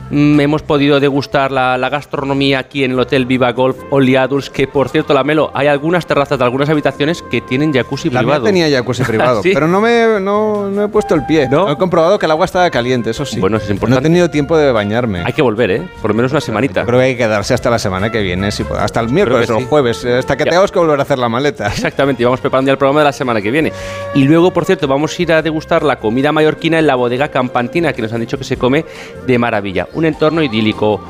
Mm, 0.10 0.40
hemos 0.40 0.62
podido 0.64 1.00
degustar 1.00 1.52
la, 1.52 1.78
la 1.78 1.90
gastronomía 1.90 2.60
aquí 2.60 2.84
en 2.84 2.92
el 2.92 3.00
Hotel 3.00 3.26
Viva 3.26 3.52
Golf 3.54 3.78
Only 3.90 4.16
Adults, 4.18 4.50
que 4.50 4.68
por 4.68 4.90
cierto, 4.90 5.14
la 5.14 5.24
Melo, 5.24 5.52
hay 5.54 5.68
algunas 5.68 6.06
terrazas 6.06 6.38
de 6.38 6.44
algunas 6.46 6.70
habitaciones 6.70 7.22
que 7.22 7.42
tienen 7.42 7.74
jacuzzi 7.74 8.10
La 8.10 8.20
mía 8.22 8.28
privado. 8.28 8.44
tenía 8.46 8.70
jacuzzi 8.70 9.04
privado, 9.04 9.42
Sí. 9.44 9.52
pero 9.54 9.68
no 9.68 9.80
me 9.82 10.20
no, 10.20 10.70
no 10.70 10.84
he 10.84 10.88
puesto 10.90 11.16
el 11.16 11.26
pie. 11.26 11.44
He 11.52 11.76
comprobado 11.78 12.20
que 12.20 12.26
el 12.26 12.32
agua 12.32 12.46
estaba 12.46 12.70
caliente, 12.70 13.10
eso 13.12 13.26
sí. 13.26 13.40
Bueno, 13.40 13.58
eso 13.58 13.66
es 13.66 13.72
importante. 13.72 14.02
No 14.02 14.08
he 14.08 14.10
tenido 14.10 14.30
tiempo 14.30 14.58
de 14.58 14.72
bañarme. 14.72 15.24
Hay 15.26 15.34
que 15.34 15.42
volver, 15.42 15.72
¿eh? 15.72 15.82
Por 16.02 16.12
lo 16.12 16.16
menos 16.16 16.32
una 16.32 16.42
semanita. 16.42 16.81
Creo 16.86 17.00
que 17.00 17.06
hay 17.06 17.12
que 17.14 17.20
quedarse 17.24 17.54
hasta 17.54 17.70
la 17.70 17.80
semana 17.80 18.12
que 18.12 18.22
viene, 18.22 18.52
si 18.52 18.64
hasta 18.78 19.00
el 19.00 19.10
miércoles 19.10 19.50
o 19.50 19.56
sí. 19.58 19.62
el 19.62 19.68
jueves, 19.68 20.04
eh, 20.06 20.18
hasta 20.18 20.36
que 20.38 20.44
Ya. 20.46 20.52
tengamos 20.52 20.72
que 20.72 20.80
volver 20.80 21.00
a 21.00 21.04
hacer 21.04 21.20
la 21.20 21.30
maleta. 21.30 21.68
Exactamente, 21.68 22.22
y 22.22 22.26
vamos 22.26 22.40
preparando 22.42 22.70
ya 22.70 22.74
el 22.74 22.78
programa 22.78 23.02
de 23.02 23.06
la 23.06 23.14
semana 23.14 23.42
que 23.42 23.52
viene. 23.52 23.72
Y 24.16 24.24
luego, 24.26 24.52
por 24.52 24.66
cierto, 24.66 24.88
vamos 24.88 25.18
a 25.18 25.22
ir 25.22 25.32
a 25.34 25.42
degustar 25.42 25.84
la 25.84 25.98
comida 25.98 26.32
mallorquina 26.32 26.80
en 26.80 26.88
la 26.88 26.96
bodega 26.96 27.30
Campantina, 27.30 27.94
que 27.94 28.02
nos 28.02 28.14
han 28.14 28.22
dicho 28.22 28.38
que 28.38 28.44
se 28.44 28.58
come 28.58 28.86
de 29.26 29.38
maravilla. 29.40 29.88
Un 29.94 30.06
entorno 30.06 30.42
idílico, 30.44 31.02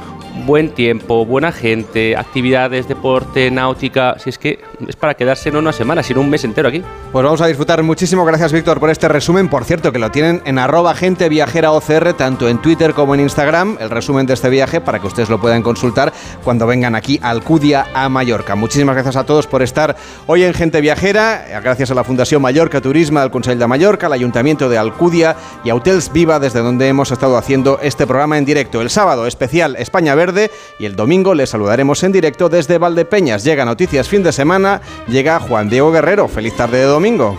buen 0.46 0.70
tiempo, 0.70 1.26
buena 1.26 1.52
gente, 1.52 2.16
actividades, 2.16 2.88
deporte, 2.88 3.52
náutica. 3.52 4.16
Si 4.20 4.30
es 4.30 4.38
que 4.38 4.60
es 4.88 4.96
para 4.96 5.14
quedarse 5.14 5.52
no 5.52 5.60
una 5.60 5.74
semana, 5.74 6.04
sino 6.04 6.22
un 6.22 6.30
mes 6.30 6.44
entero 6.44 6.70
aquí. 6.70 6.84
Pues 7.12 7.24
vamos 7.24 7.42
a 7.42 7.48
disfrutar 7.48 7.82
muchísimo. 7.84 8.26
Gracias, 8.26 8.52
Víctor, 8.52 8.80
por 8.80 8.90
este 8.90 9.08
resumen. 9.08 9.50
Por 9.50 9.66
cierto, 9.66 9.92
que 9.92 10.00
lo 10.00 10.12
tienen 10.12 10.42
en 10.46 10.60
arroba 10.60 10.94
gente 10.96 11.30
viajera 11.30 11.72
OCR, 11.72 12.14
tanto 12.14 12.48
en 12.48 12.62
Twitter 12.62 12.94
como 12.94 13.16
en 13.16 13.22
Instagram, 13.22 13.78
el 13.80 13.90
resumen 13.90 14.26
de 14.26 14.34
este 14.34 14.50
viaje, 14.50 14.82
para 14.82 15.00
que 15.00 15.08
ustedes 15.08 15.30
lo 15.30 15.40
puedan 15.40 15.64
consultar 15.64 16.14
cuando 16.44 16.68
vengan 16.68 16.96
aquí 16.96 17.20
a 17.22 17.30
Alcudia, 17.30 17.88
a 17.94 18.10
Mallorca. 18.10 18.56
Muchísimas 18.56 18.96
gracias 18.96 19.16
a 19.16 19.26
todos 19.26 19.48
por 19.48 19.62
estar 19.62 19.96
hoy 20.28 20.44
en 20.44 20.54
Gente 20.54 20.82
Viajera. 20.82 21.46
Gracias 21.62 21.92
a 21.92 21.94
la 21.94 22.04
Fundación 22.04 22.42
Mallorca 22.42 22.82
Turismo, 22.82 23.20
al 23.20 23.32
Consell 23.32 23.60
de 23.60 23.68
Mallorca, 23.68 24.08
al 24.08 24.14
Ayuntamiento 24.14 24.70
de 24.70 24.78
Alcudia 24.78 25.36
y 25.64 25.70
a 25.70 25.76
Hotels 25.76 26.12
Viva, 26.12 26.40
desde 26.40 26.62
donde 26.62 26.88
hemos 26.88 27.12
estado 27.12 27.38
haciendo 27.38 27.80
este 27.82 28.08
programa 28.08 28.38
en 28.38 28.46
directo. 28.46 28.82
El 28.82 28.90
sábado, 28.90 29.28
especial 29.28 29.76
España 29.78 30.16
Verde, 30.16 30.52
y 30.80 30.86
el 30.86 30.96
domingo 30.96 31.34
les 31.34 31.50
saludaremos 31.50 32.04
en 32.04 32.12
directo 32.12 32.48
desde 32.48 32.78
Valdepeñas. 32.78 33.44
Llega 33.44 33.66
Noticias 33.66 34.08
Fin 34.08 34.24
de 34.24 34.32
Semana, 34.32 34.71
llega 35.08 35.40
Juan 35.40 35.70
Diego 35.70 35.92
Guerrero. 35.92 36.28
Feliz 36.28 36.56
tarde 36.56 36.78
de 36.78 36.86
domingo. 36.86 37.38